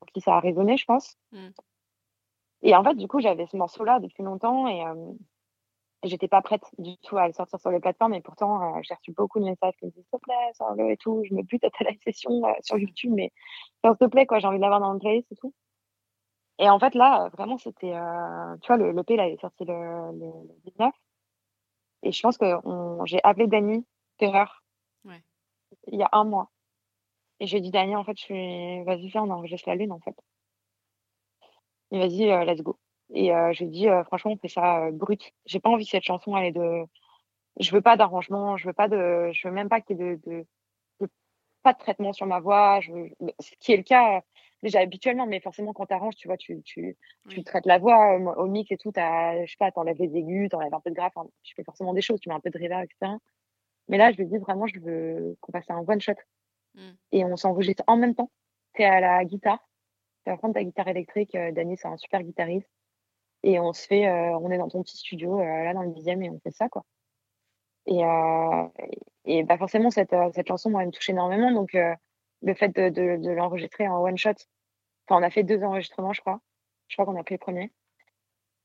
pour 0.00 0.08
qui 0.12 0.20
ça 0.20 0.36
a 0.36 0.40
résonné, 0.40 0.76
je 0.76 0.84
pense. 0.84 1.16
Mmh. 1.32 1.48
Et 2.62 2.74
en 2.74 2.82
fait, 2.82 2.94
du 2.96 3.08
coup, 3.08 3.20
j'avais 3.20 3.46
ce 3.46 3.56
morceau-là 3.56 4.00
depuis 4.00 4.22
longtemps 4.22 4.66
et 4.66 4.82
j'étais 6.04 6.28
pas 6.28 6.42
prête 6.42 6.64
du 6.78 6.96
tout 6.98 7.16
à 7.16 7.26
le 7.26 7.32
sortir 7.32 7.58
sur 7.58 7.70
les 7.70 7.80
plateformes. 7.80 8.14
Et 8.14 8.20
pourtant 8.20 8.76
euh, 8.76 8.80
j'ai 8.82 8.94
reçu 8.94 9.12
beaucoup 9.12 9.40
de 9.40 9.44
messages 9.44 9.74
qui 9.78 9.86
me 9.86 9.90
disent 9.90 10.04
s'il 10.04 10.18
te 10.18 10.22
plaît 10.22 10.52
sors-le 10.54 10.90
et 10.90 10.96
tout. 10.96 11.22
Je 11.28 11.34
me 11.34 11.42
bute 11.42 11.64
à 11.64 11.70
ta 11.70 11.84
live 11.84 11.98
session 12.04 12.44
euh, 12.44 12.52
sur 12.62 12.78
YouTube 12.78 13.12
mais 13.14 13.32
s'il 13.84 13.96
te 13.96 14.04
plaît 14.06 14.26
quoi 14.26 14.38
j'ai 14.38 14.46
envie 14.46 14.58
de 14.58 14.62
l'avoir 14.62 14.80
dans 14.80 14.92
le 14.92 14.98
playlist 14.98 15.30
et 15.32 15.36
tout. 15.36 15.54
Et 16.58 16.68
en 16.68 16.78
fait 16.78 16.94
là 16.94 17.28
vraiment 17.30 17.58
c'était 17.58 17.94
euh, 17.94 18.56
tu 18.62 18.68
vois 18.68 18.76
le, 18.76 18.92
le 18.92 19.02
P 19.02 19.16
là 19.16 19.28
il 19.28 19.34
est 19.34 19.40
sorti 19.40 19.64
le, 19.64 19.74
le, 19.74 20.32
19 20.70 20.92
et 22.02 22.12
je 22.12 22.20
pense 22.22 22.36
que 22.38 22.46
j'ai 23.06 23.20
appelé 23.24 23.46
Dani 23.46 23.86
Terreur. 24.18 24.62
Ouais. 25.04 25.22
il 25.88 25.98
y 25.98 26.02
a 26.02 26.08
un 26.12 26.24
mois. 26.24 26.50
Et 27.40 27.46
j'ai 27.46 27.60
dit 27.60 27.70
Dani 27.70 27.96
en 27.96 28.04
fait 28.04 28.16
je 28.18 28.24
suis 28.24 28.84
vas-y 28.84 29.08
viens 29.08 29.24
on 29.24 29.30
enregistre 29.30 29.68
la 29.68 29.76
lune 29.76 29.92
en 29.92 30.00
fait. 30.00 30.16
Et 31.90 31.98
vas-y 31.98 32.26
let's 32.46 32.62
go 32.62 32.78
et 33.14 33.32
euh, 33.32 33.52
j'ai 33.52 33.66
dit, 33.66 33.88
euh, 33.88 34.02
franchement, 34.04 34.32
on 34.32 34.36
fait 34.36 34.48
ça 34.48 34.86
euh, 34.86 34.90
brut. 34.90 35.32
J'ai 35.46 35.60
pas 35.60 35.70
envie 35.70 35.84
que 35.84 35.90
cette 35.90 36.02
chanson, 36.04 36.36
elle 36.36 36.46
est 36.46 36.52
de. 36.52 36.84
Je 37.60 37.70
veux 37.70 37.80
pas 37.80 37.96
d'arrangement, 37.96 38.56
je 38.56 38.66
veux 38.66 38.72
pas 38.72 38.88
de. 38.88 39.30
Je 39.32 39.46
veux 39.46 39.54
même 39.54 39.68
pas 39.68 39.80
qu'il 39.80 39.96
y 39.96 40.02
ait 40.02 40.16
de, 40.16 40.44
de, 41.00 41.08
Pas 41.62 41.72
de 41.72 41.78
traitement 41.78 42.12
sur 42.12 42.26
ma 42.26 42.40
voix. 42.40 42.80
Je... 42.80 42.92
Ce 43.38 43.52
qui 43.60 43.72
est 43.72 43.76
le 43.76 43.84
cas 43.84 44.22
déjà 44.64 44.80
habituellement, 44.80 45.26
mais 45.26 45.40
forcément, 45.40 45.72
quand 45.72 45.86
tu 45.86 45.94
arranges, 45.94 46.16
tu 46.16 46.26
vois, 46.26 46.36
tu, 46.36 46.60
tu, 46.62 46.96
tu 47.28 47.44
traites 47.44 47.66
la 47.66 47.78
voix 47.78 48.16
au 48.16 48.46
mix 48.46 48.72
et 48.72 48.76
tout. 48.78 48.92
As, 48.96 49.44
je 49.44 49.50
sais 49.50 49.56
pas, 49.58 49.70
t'enlèves 49.70 49.98
les 49.98 50.16
aigus, 50.16 50.48
t'enlèves 50.48 50.74
un 50.74 50.80
peu 50.80 50.90
de 50.90 50.96
grave. 50.96 51.12
tu 51.44 51.54
fais 51.54 51.64
forcément 51.64 51.94
des 51.94 52.02
choses, 52.02 52.18
tu 52.18 52.28
mets 52.28 52.34
un 52.34 52.40
peu 52.40 52.50
de 52.50 52.58
reverb, 52.58 52.82
etc. 52.82 53.12
Mais 53.88 53.98
là, 53.98 54.10
je 54.10 54.16
lui 54.16 54.26
dis 54.26 54.38
vraiment, 54.38 54.66
je 54.66 54.80
veux 54.80 55.36
qu'on 55.40 55.52
passe 55.52 55.70
à 55.70 55.74
un 55.74 55.84
one 55.86 56.00
shot. 56.00 56.14
Mmh. 56.74 56.80
Et 57.12 57.24
on 57.24 57.36
s'enregistre 57.36 57.84
en 57.86 57.96
même 57.96 58.16
temps. 58.16 58.30
T'es 58.72 58.84
à 58.84 58.98
la 59.00 59.24
guitare. 59.24 59.60
Tu 60.24 60.30
vas 60.30 60.38
prendre 60.38 60.54
ta 60.54 60.64
guitare 60.64 60.88
électrique. 60.88 61.32
Dany, 61.36 61.76
c'est 61.76 61.86
un 61.86 61.96
super 61.96 62.22
guitariste 62.22 62.68
et 63.44 63.60
on 63.60 63.74
se 63.74 63.86
fait, 63.86 64.08
euh, 64.08 64.38
on 64.38 64.50
est 64.50 64.56
dans 64.56 64.68
ton 64.68 64.82
petit 64.82 64.96
studio 64.96 65.38
euh, 65.38 65.44
là 65.64 65.74
dans 65.74 65.82
le 65.82 65.90
dixième 65.90 66.22
et 66.22 66.30
on 66.30 66.40
fait 66.40 66.50
ça 66.50 66.68
quoi. 66.68 66.84
Et, 67.86 68.02
euh, 68.02 68.68
et 69.26 69.42
bah 69.42 69.58
forcément 69.58 69.90
cette, 69.90 70.16
cette 70.34 70.48
chanson 70.48 70.70
moi 70.70 70.80
elle 70.80 70.88
me 70.88 70.92
touche 70.92 71.10
énormément 71.10 71.52
donc 71.52 71.74
le 71.74 72.54
fait 72.54 72.70
de, 72.70 72.88
de, 72.88 73.22
de 73.22 73.30
l'enregistrer 73.30 73.86
en 73.86 74.02
one 74.02 74.16
shot, 74.16 74.30
enfin 75.06 75.20
on 75.20 75.22
a 75.22 75.28
fait 75.28 75.42
deux 75.42 75.62
enregistrements 75.62 76.14
je 76.14 76.22
crois, 76.22 76.40
je 76.88 76.96
crois 76.96 77.04
qu'on 77.04 77.20
a 77.20 77.22
pris 77.22 77.34
le 77.34 77.38
premier. 77.38 77.70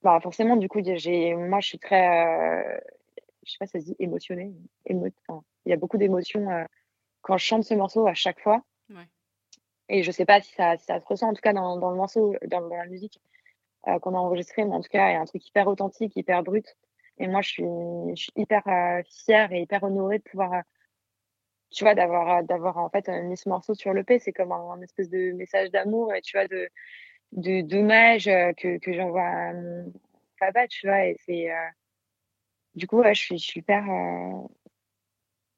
Bah 0.01 0.17
forcément 0.21 0.55
du 0.55 0.69
coup 0.69 0.79
j'ai, 0.81 1.35
moi 1.35 1.59
je 1.59 1.67
suis 1.67 1.79
très, 1.79 2.81
je 3.45 3.51
sais 3.51 3.57
pas 3.59 3.67
ça 3.67 3.79
se 3.79 3.85
dit 3.85 3.95
émotionnée, 3.99 4.53
il 4.85 5.11
y 5.65 5.73
a 5.73 5.77
beaucoup 5.77 5.97
d'émotions 5.97 6.47
quand 7.21 7.35
je 7.35 7.43
chante 7.43 7.65
ce 7.65 7.73
morceau 7.73 8.07
à 8.07 8.13
chaque 8.13 8.39
fois. 8.39 8.63
Et 9.91 10.03
je 10.03 10.11
sais 10.11 10.25
pas 10.25 10.39
si 10.39 10.53
ça, 10.53 10.77
ça 10.77 10.99
se 10.99 11.05
ressent 11.05 11.29
en 11.29 11.33
tout 11.33 11.41
cas 11.41 11.51
dans, 11.51 11.77
dans 11.77 11.89
le 11.89 11.97
morceau, 11.97 12.35
dans, 12.45 12.59
la 12.59 12.85
musique 12.85 13.19
euh, 13.87 13.97
qu'on 13.99 14.13
a 14.13 14.17
enregistré, 14.17 14.65
mais 14.65 14.73
en 14.73 14.81
tout 14.81 14.89
cas, 14.89 15.09
il 15.09 15.13
y 15.13 15.15
a 15.15 15.21
un 15.21 15.25
truc 15.25 15.47
hyper 15.47 15.67
authentique, 15.67 16.13
hyper 16.17 16.43
brut. 16.43 16.75
Et 17.17 17.27
moi, 17.27 17.41
je 17.41 17.49
suis, 17.49 18.31
hyper 18.35 18.67
euh, 18.67 19.01
fière 19.09 19.53
et 19.53 19.61
hyper 19.61 19.83
honorée 19.83 20.19
de 20.19 20.23
pouvoir, 20.23 20.53
euh, 20.53 20.61
tu 21.69 21.85
vois, 21.85 21.95
d'avoir, 21.95 22.43
d'avoir 22.43 22.77
en 22.77 22.89
fait 22.89 23.07
mis 23.07 23.37
ce 23.37 23.47
morceau 23.47 23.73
sur 23.75 23.93
le 23.93 24.03
P. 24.03 24.19
C'est 24.19 24.33
comme 24.33 24.51
un, 24.51 24.81
espèce 24.81 25.09
de 25.09 25.31
message 25.31 25.71
d'amour, 25.71 26.13
et 26.13 26.21
tu 26.21 26.37
vois, 26.37 26.47
de, 26.47 26.69
de 27.31 27.61
dommage 27.61 28.25
que, 28.25 28.79
que 28.79 28.93
j'envoie 28.93 29.23
à 29.23 29.53
mon 29.53 29.93
papa, 30.39 30.67
tu 30.67 30.87
vois. 30.87 31.05
Et 31.05 31.15
c'est, 31.25 31.49
du 32.75 32.85
coup, 32.85 32.97
ouais, 32.97 33.15
je 33.15 33.21
suis, 33.21 33.37
je 33.37 33.45
suis 33.45 33.59
hyper, 33.61 33.85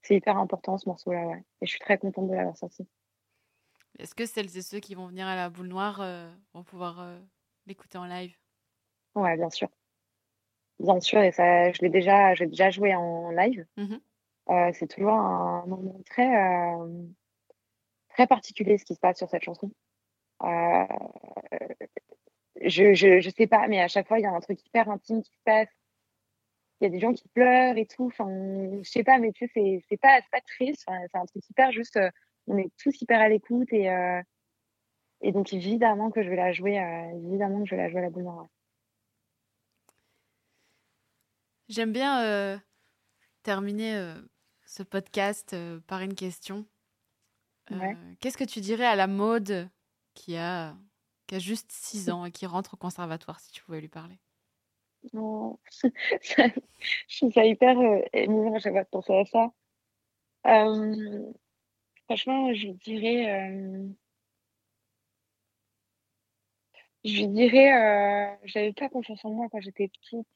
c'est 0.03 0.15
hyper 0.15 0.37
important 0.37 0.77
ce 0.77 0.87
morceau-là, 0.87 1.25
ouais. 1.25 1.43
Et 1.61 1.65
je 1.65 1.71
suis 1.71 1.79
très 1.79 1.97
contente 1.97 2.29
de 2.29 2.35
l'avoir 2.35 2.57
sorti. 2.57 2.87
Est-ce 3.97 4.13
que 4.13 4.27
celles 4.27 4.55
et 4.57 4.61
ceux 4.61 4.79
qui 4.79 4.93
vont 4.93 5.07
venir 5.07 5.25
à 5.25 5.35
la 5.35 5.49
boule 5.49 5.67
noire 5.67 6.05
vont 6.53 6.63
pouvoir 6.63 7.19
l'écouter 7.71 7.97
en 7.97 8.05
live 8.05 8.35
Ouais, 9.15 9.35
bien 9.37 9.49
sûr. 9.49 9.69
Bien 10.79 10.99
sûr, 10.99 11.21
et 11.21 11.31
ça, 11.31 11.71
je 11.71 11.81
l'ai 11.81 11.89
déjà, 11.89 12.33
j'ai 12.33 12.47
déjà 12.47 12.69
joué 12.69 12.95
en 12.95 13.31
live. 13.31 13.65
Mmh 13.77 13.95
euh, 14.49 14.71
c'est 14.73 14.87
toujours 14.87 15.13
un 15.13 15.65
moment 15.67 16.01
très, 16.09 16.27
très 18.09 18.27
particulier 18.27 18.77
ce 18.77 18.83
qui 18.83 18.95
se 18.95 18.99
passe 18.99 19.17
sur 19.17 19.29
cette 19.29 19.43
chanson. 19.43 19.71
je, 22.59 22.93
je, 22.93 23.21
je 23.21 23.29
sais 23.29 23.47
pas, 23.47 23.67
mais 23.67 23.79
à 23.79 23.87
chaque 23.87 24.07
fois, 24.07 24.19
il 24.19 24.23
y 24.23 24.25
a 24.25 24.31
un 24.31 24.39
truc 24.41 24.59
hyper 24.65 24.89
intime 24.89 25.21
qui 25.21 25.31
se 25.31 25.43
passe 25.45 25.69
il 26.81 26.85
y 26.85 26.87
a 26.87 26.89
des 26.89 26.99
gens 26.99 27.13
qui 27.13 27.27
pleurent 27.29 27.77
et 27.77 27.85
tout. 27.85 28.07
Enfin, 28.07 28.27
je 28.81 28.89
sais 28.89 29.03
pas, 29.03 29.19
mais 29.19 29.31
tu 29.31 29.47
sais, 29.53 29.83
c'est 29.87 29.97
pas, 29.97 30.19
pas 30.31 30.41
triste. 30.41 30.83
c'est 30.87 31.17
un 31.17 31.25
truc 31.25 31.47
hyper 31.49 31.71
juste. 31.71 31.95
Euh, 31.97 32.09
on 32.47 32.57
est 32.57 32.71
tous 32.81 32.99
hyper 33.01 33.21
à 33.21 33.29
l'écoute 33.29 33.71
et, 33.71 33.89
euh, 33.89 34.19
et 35.21 35.31
donc 35.31 35.53
évidemment 35.53 36.11
que 36.11 36.23
je 36.23 36.29
vais 36.29 36.35
la 36.35 36.51
jouer. 36.51 36.79
Euh, 36.79 37.27
évidemment 37.27 37.63
que 37.63 37.69
je 37.69 37.75
vais 37.75 37.81
la 37.81 37.89
jouer 37.89 37.99
à 37.99 38.03
la 38.03 38.09
boule 38.09 38.27
J'aime 41.69 41.93
bien 41.93 42.59
terminer 43.43 44.13
ce 44.65 44.83
podcast 44.83 45.55
par 45.87 46.01
une 46.01 46.15
question. 46.15 46.65
Qu'est-ce 48.19 48.37
que 48.37 48.43
tu 48.43 48.59
dirais 48.59 48.85
à 48.85 48.95
la 48.95 49.07
mode 49.07 49.69
qui 50.13 50.35
a, 50.35 50.75
qui 51.27 51.35
a 51.35 51.39
juste 51.39 51.71
6 51.71 52.09
ans 52.09 52.25
et 52.25 52.31
qui 52.31 52.45
rentre 52.45 52.73
au 52.73 52.77
conservatoire 52.77 53.39
si 53.39 53.51
tu 53.51 53.63
pouvais 53.63 53.79
lui 53.79 53.87
parler? 53.87 54.19
Non, 55.13 55.59
je 56.21 57.17
trouve 57.17 57.33
ça 57.33 57.45
hyper 57.45 57.79
euh, 57.79 58.01
émouvant 58.13 58.59
chaque 58.59 58.73
fois 58.73 58.83
de 58.83 58.89
penser 58.89 59.13
à 59.13 59.25
ça. 59.25 59.51
Euh, 60.47 61.31
franchement, 62.05 62.53
je 62.53 62.67
dirais, 62.67 63.49
euh, 63.49 63.87
je 67.03 67.25
dirais, 67.25 67.73
euh, 67.73 68.35
j'avais 68.45 68.73
pas 68.73 68.89
confiance 68.89 69.23
en 69.25 69.31
moi 69.31 69.47
quand 69.51 69.61
j'étais 69.61 69.87
petite. 69.87 70.27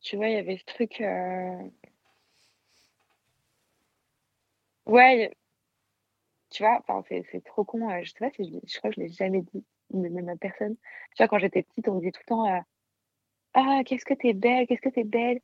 Tu 0.00 0.16
vois, 0.16 0.28
il 0.28 0.34
y 0.34 0.36
avait 0.36 0.58
ce 0.58 0.64
truc. 0.64 1.00
Euh, 1.00 1.70
ouais, 4.86 5.30
tu 6.50 6.62
vois, 6.62 6.82
enfin, 6.86 7.02
c'est 7.08 7.44
trop 7.44 7.64
con. 7.64 7.88
je 8.02 8.10
sais 8.10 8.18
pas 8.18 8.30
si 8.30 8.44
je, 8.44 8.58
je 8.66 8.78
crois 8.78 8.90
que 8.90 8.96
je 8.96 9.00
l'ai 9.00 9.08
jamais 9.12 9.42
dit, 9.42 9.64
même 9.90 10.28
à 10.28 10.36
personne. 10.36 10.76
Tu 10.76 11.16
vois, 11.18 11.28
quand 11.28 11.38
j'étais 11.38 11.62
petite, 11.62 11.88
on 11.88 11.94
me 11.94 12.00
disait 12.00 12.12
tout 12.12 12.20
le 12.22 12.28
temps 12.28 12.64
ah, 13.54 13.82
qu'est-ce 13.86 14.04
que 14.04 14.14
t'es 14.14 14.32
belle, 14.34 14.66
qu'est-ce 14.66 14.82
que 14.82 14.88
t'es 14.88 15.04
belle? 15.04 15.40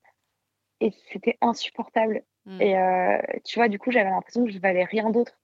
Et 0.80 0.92
c'était 1.12 1.38
insupportable. 1.40 2.24
Hmm. 2.44 2.60
Et 2.60 2.76
euh, 2.76 3.18
tu 3.44 3.58
vois, 3.58 3.68
du 3.68 3.78
coup, 3.78 3.90
j'avais 3.92 4.10
l'impression 4.10 4.44
que 4.44 4.50
je 4.50 4.58
valais 4.58 4.84
rien 4.84 5.10
d'autre 5.10 5.38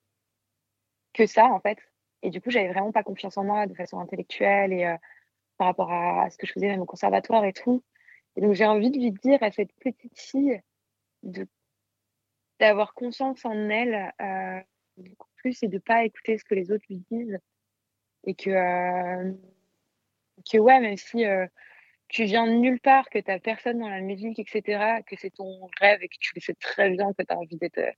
que 1.14 1.26
ça, 1.26 1.46
en 1.46 1.60
fait. 1.60 1.78
Et 2.22 2.30
du 2.30 2.40
coup, 2.40 2.50
j'avais 2.50 2.68
vraiment 2.68 2.92
pas 2.92 3.02
confiance 3.02 3.36
en 3.36 3.44
moi 3.44 3.66
de 3.66 3.74
façon 3.74 3.98
intellectuelle 4.00 4.72
et 4.72 4.84
euh, 4.84 4.96
par 5.58 5.68
rapport 5.68 5.92
à, 5.92 6.28
ce 6.30 6.38
que 6.38 6.46
je 6.46 6.52
faisais 6.52 6.68
même 6.68 6.80
au 6.80 6.86
conservatoire 6.86 7.44
et 7.44 7.52
tout. 7.52 7.82
Et 8.36 8.40
donc, 8.40 8.54
j'ai 8.54 8.66
envie 8.66 8.90
de 8.90 8.98
lui 8.98 9.12
dire 9.12 9.42
à 9.42 9.50
cette 9.50 9.72
petite 9.80 10.18
fille 10.18 10.60
de 11.22 11.46
d'avoir 12.58 12.94
conscience 12.94 13.44
en 13.44 13.68
elle 13.68 14.14
euh, 14.20 14.60
beaucoup 14.96 15.28
plus 15.36 15.62
et 15.62 15.68
de 15.68 15.78
pas 15.78 16.04
écouter 16.04 16.38
ce 16.38 16.44
que 16.44 16.54
les 16.54 16.72
autres 16.72 16.86
lui 16.88 17.04
disent. 17.10 17.38
Et 18.24 18.34
que, 18.34 18.48
euh, 18.48 19.32
que 20.50 20.56
ouais, 20.56 20.80
même 20.80 20.96
si 20.96 21.26
tu 22.08 22.24
viens 22.24 22.46
de 22.46 22.52
nulle 22.52 22.80
part, 22.80 23.08
que 23.10 23.18
tu 23.18 23.30
n'as 23.30 23.38
personne 23.38 23.78
dans 23.78 23.88
la 23.88 24.00
musique, 24.00 24.38
etc., 24.38 25.02
que 25.06 25.16
c'est 25.18 25.30
ton 25.30 25.68
rêve 25.80 26.02
et 26.02 26.08
que 26.08 26.16
tu 26.18 26.32
le 26.34 26.40
sais 26.40 26.54
très 26.54 26.90
bien 26.90 27.12
que 27.12 27.22
tu 27.22 27.32
as 27.32 27.38
envie 27.38 27.56
d'être 27.56 27.78
euh, 27.78 27.92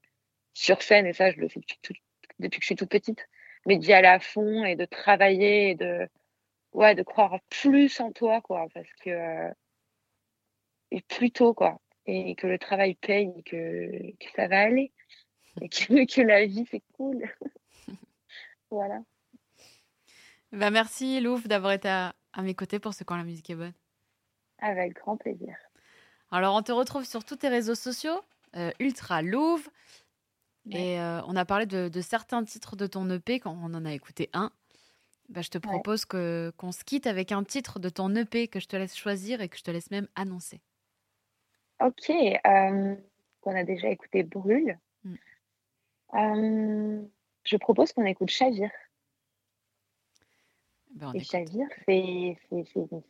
sur 0.55 0.83
scène, 0.83 1.07
et 1.07 1.13
ça, 1.13 1.31
je 1.31 1.39
le 1.39 1.49
sais 1.49 1.61
depuis, 1.61 2.01
que 2.51 2.61
je 2.61 2.67
suis 2.67 2.77
toute 2.77 2.91
petite, 2.91 3.29
mais 3.67 3.77
d'y 3.77 3.93
aller 3.93 4.09
à 4.09 4.21
fond 4.21 4.65
et 4.65 4.77
de 4.77 4.85
travailler 4.85 5.71
et 5.71 5.75
de, 5.75 6.09
ouais, 6.73 6.95
de 6.95 7.03
croire 7.03 7.41
plus 7.51 8.01
en 8.01 8.13
toi, 8.13 8.41
quoi, 8.41 8.67
parce 8.75 8.93
que, 9.01 9.11
euh, 9.11 9.53
et 10.91 11.03
plus 11.03 11.31
tôt, 11.31 11.55
quoi, 11.55 11.81
et 12.07 12.35
que 12.35 12.47
le 12.47 12.59
travail 12.59 12.95
paye 12.95 13.33
et 13.37 13.43
que, 13.43 14.13
que 14.19 14.31
ça 14.35 14.49
va 14.49 14.61
aller, 14.61 14.93
et 15.61 15.69
que, 15.69 16.07
que 16.07 16.23
la 16.23 16.47
vie, 16.47 16.67
c'est 16.71 16.83
cool. 16.95 17.23
voilà. 18.71 19.01
Bah 20.51 20.71
merci 20.71 21.21
Louf 21.21 21.47
d'avoir 21.47 21.73
été 21.73 21.89
à, 21.89 22.15
à 22.33 22.43
mes 22.43 22.55
côtés 22.55 22.79
pour 22.79 22.95
ce 22.95 23.05
quand 23.05 23.17
la 23.17 23.25
musique 23.25 23.51
est 23.51 23.55
bonne. 23.55 23.75
Avec 24.61 24.95
grand 24.95 25.17
plaisir. 25.17 25.55
Alors, 26.31 26.55
on 26.55 26.63
te 26.63 26.73
retrouve 26.73 27.05
sur 27.05 27.25
tous 27.25 27.37
tes 27.37 27.49
réseaux 27.49 27.75
sociaux, 27.75 28.21
euh, 28.57 28.71
Ultra 28.81 29.23
Louvre. 29.23 29.71
Et 30.71 31.01
euh, 31.01 31.21
on 31.27 31.37
a 31.37 31.45
parlé 31.45 31.67
de, 31.67 32.01
certains 32.01 32.45
titres 32.45 32.77
de 32.77 32.87
ton 32.87 33.09
EP 33.11 33.41
quand 33.41 33.57
on 33.63 33.75
en 33.75 33.85
a 33.85 33.93
écouté 33.93 34.29
un. 34.33 34.51
Bah, 35.29 35.43
je 35.43 35.51
te 35.51 35.59
propose 35.59 36.05
que, 36.05 36.53
qu'on 36.57 36.73
se 36.73 36.85
quitte 36.85 37.07
avec 37.07 37.33
un 37.33 37.45
titre 37.45 37.79
de 37.79 37.89
ton 37.89 38.15
EP 38.15 38.49
que 38.49 38.61
je 38.61 38.67
te 38.67 38.77
laisse 38.77 38.97
choisir 38.97 39.41
et 39.41 39.49
que 39.49 39.59
je 39.59 39.63
te 39.63 39.71
laisse 39.71 39.91
même 39.91 40.09
annoncer. 40.15 40.61
Ok. 41.81 42.11
Euh, 42.11 42.97
on 43.45 43.57
a 43.57 43.65
déjà 43.65 43.89
écouté 43.89 44.23
Brûle. 44.23 44.79
Mm. 45.05 47.07
je 47.45 47.57
propose 47.57 47.93
qu'on 47.93 48.05
écoute 48.05 48.31
Chavir. 48.31 48.71
Ben, 50.91 51.13
et 51.15 51.21
Chavir, 51.21 51.67
c'est, 51.87 52.37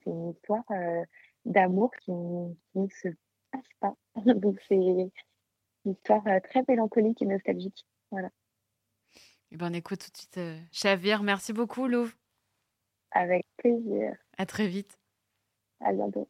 une 0.07 0.31
histoire 0.31 0.65
d'amour 1.45 1.91
qui, 2.03 2.13
ne 2.13 2.89
se 2.89 3.09
passe 3.51 3.67
pas. 3.81 3.95
Donc 4.35 4.61
c'est 4.69 5.11
une 5.85 5.93
histoire 5.93 6.27
euh, 6.27 6.41
très 6.41 6.63
mélancolique 6.69 7.23
et 7.23 7.27
nostalgique. 7.27 7.87
Voilà. 8.11 8.29
Et 9.51 9.55
eh 9.55 9.57
ben, 9.57 9.71
on 9.71 9.75
écoute 9.75 10.01
tout 10.01 10.11
de 10.11 10.17
suite 10.17 10.39
euh, 10.39 10.59
Chavir. 10.73 11.23
Merci 11.23 11.53
beaucoup, 11.53 11.87
Louvre. 11.87 12.13
Avec 13.13 13.47
plaisir. 13.57 14.15
À 14.37 14.45
très 14.45 14.67
vite. 14.67 14.99
À 15.81 15.93
bientôt. 15.93 16.29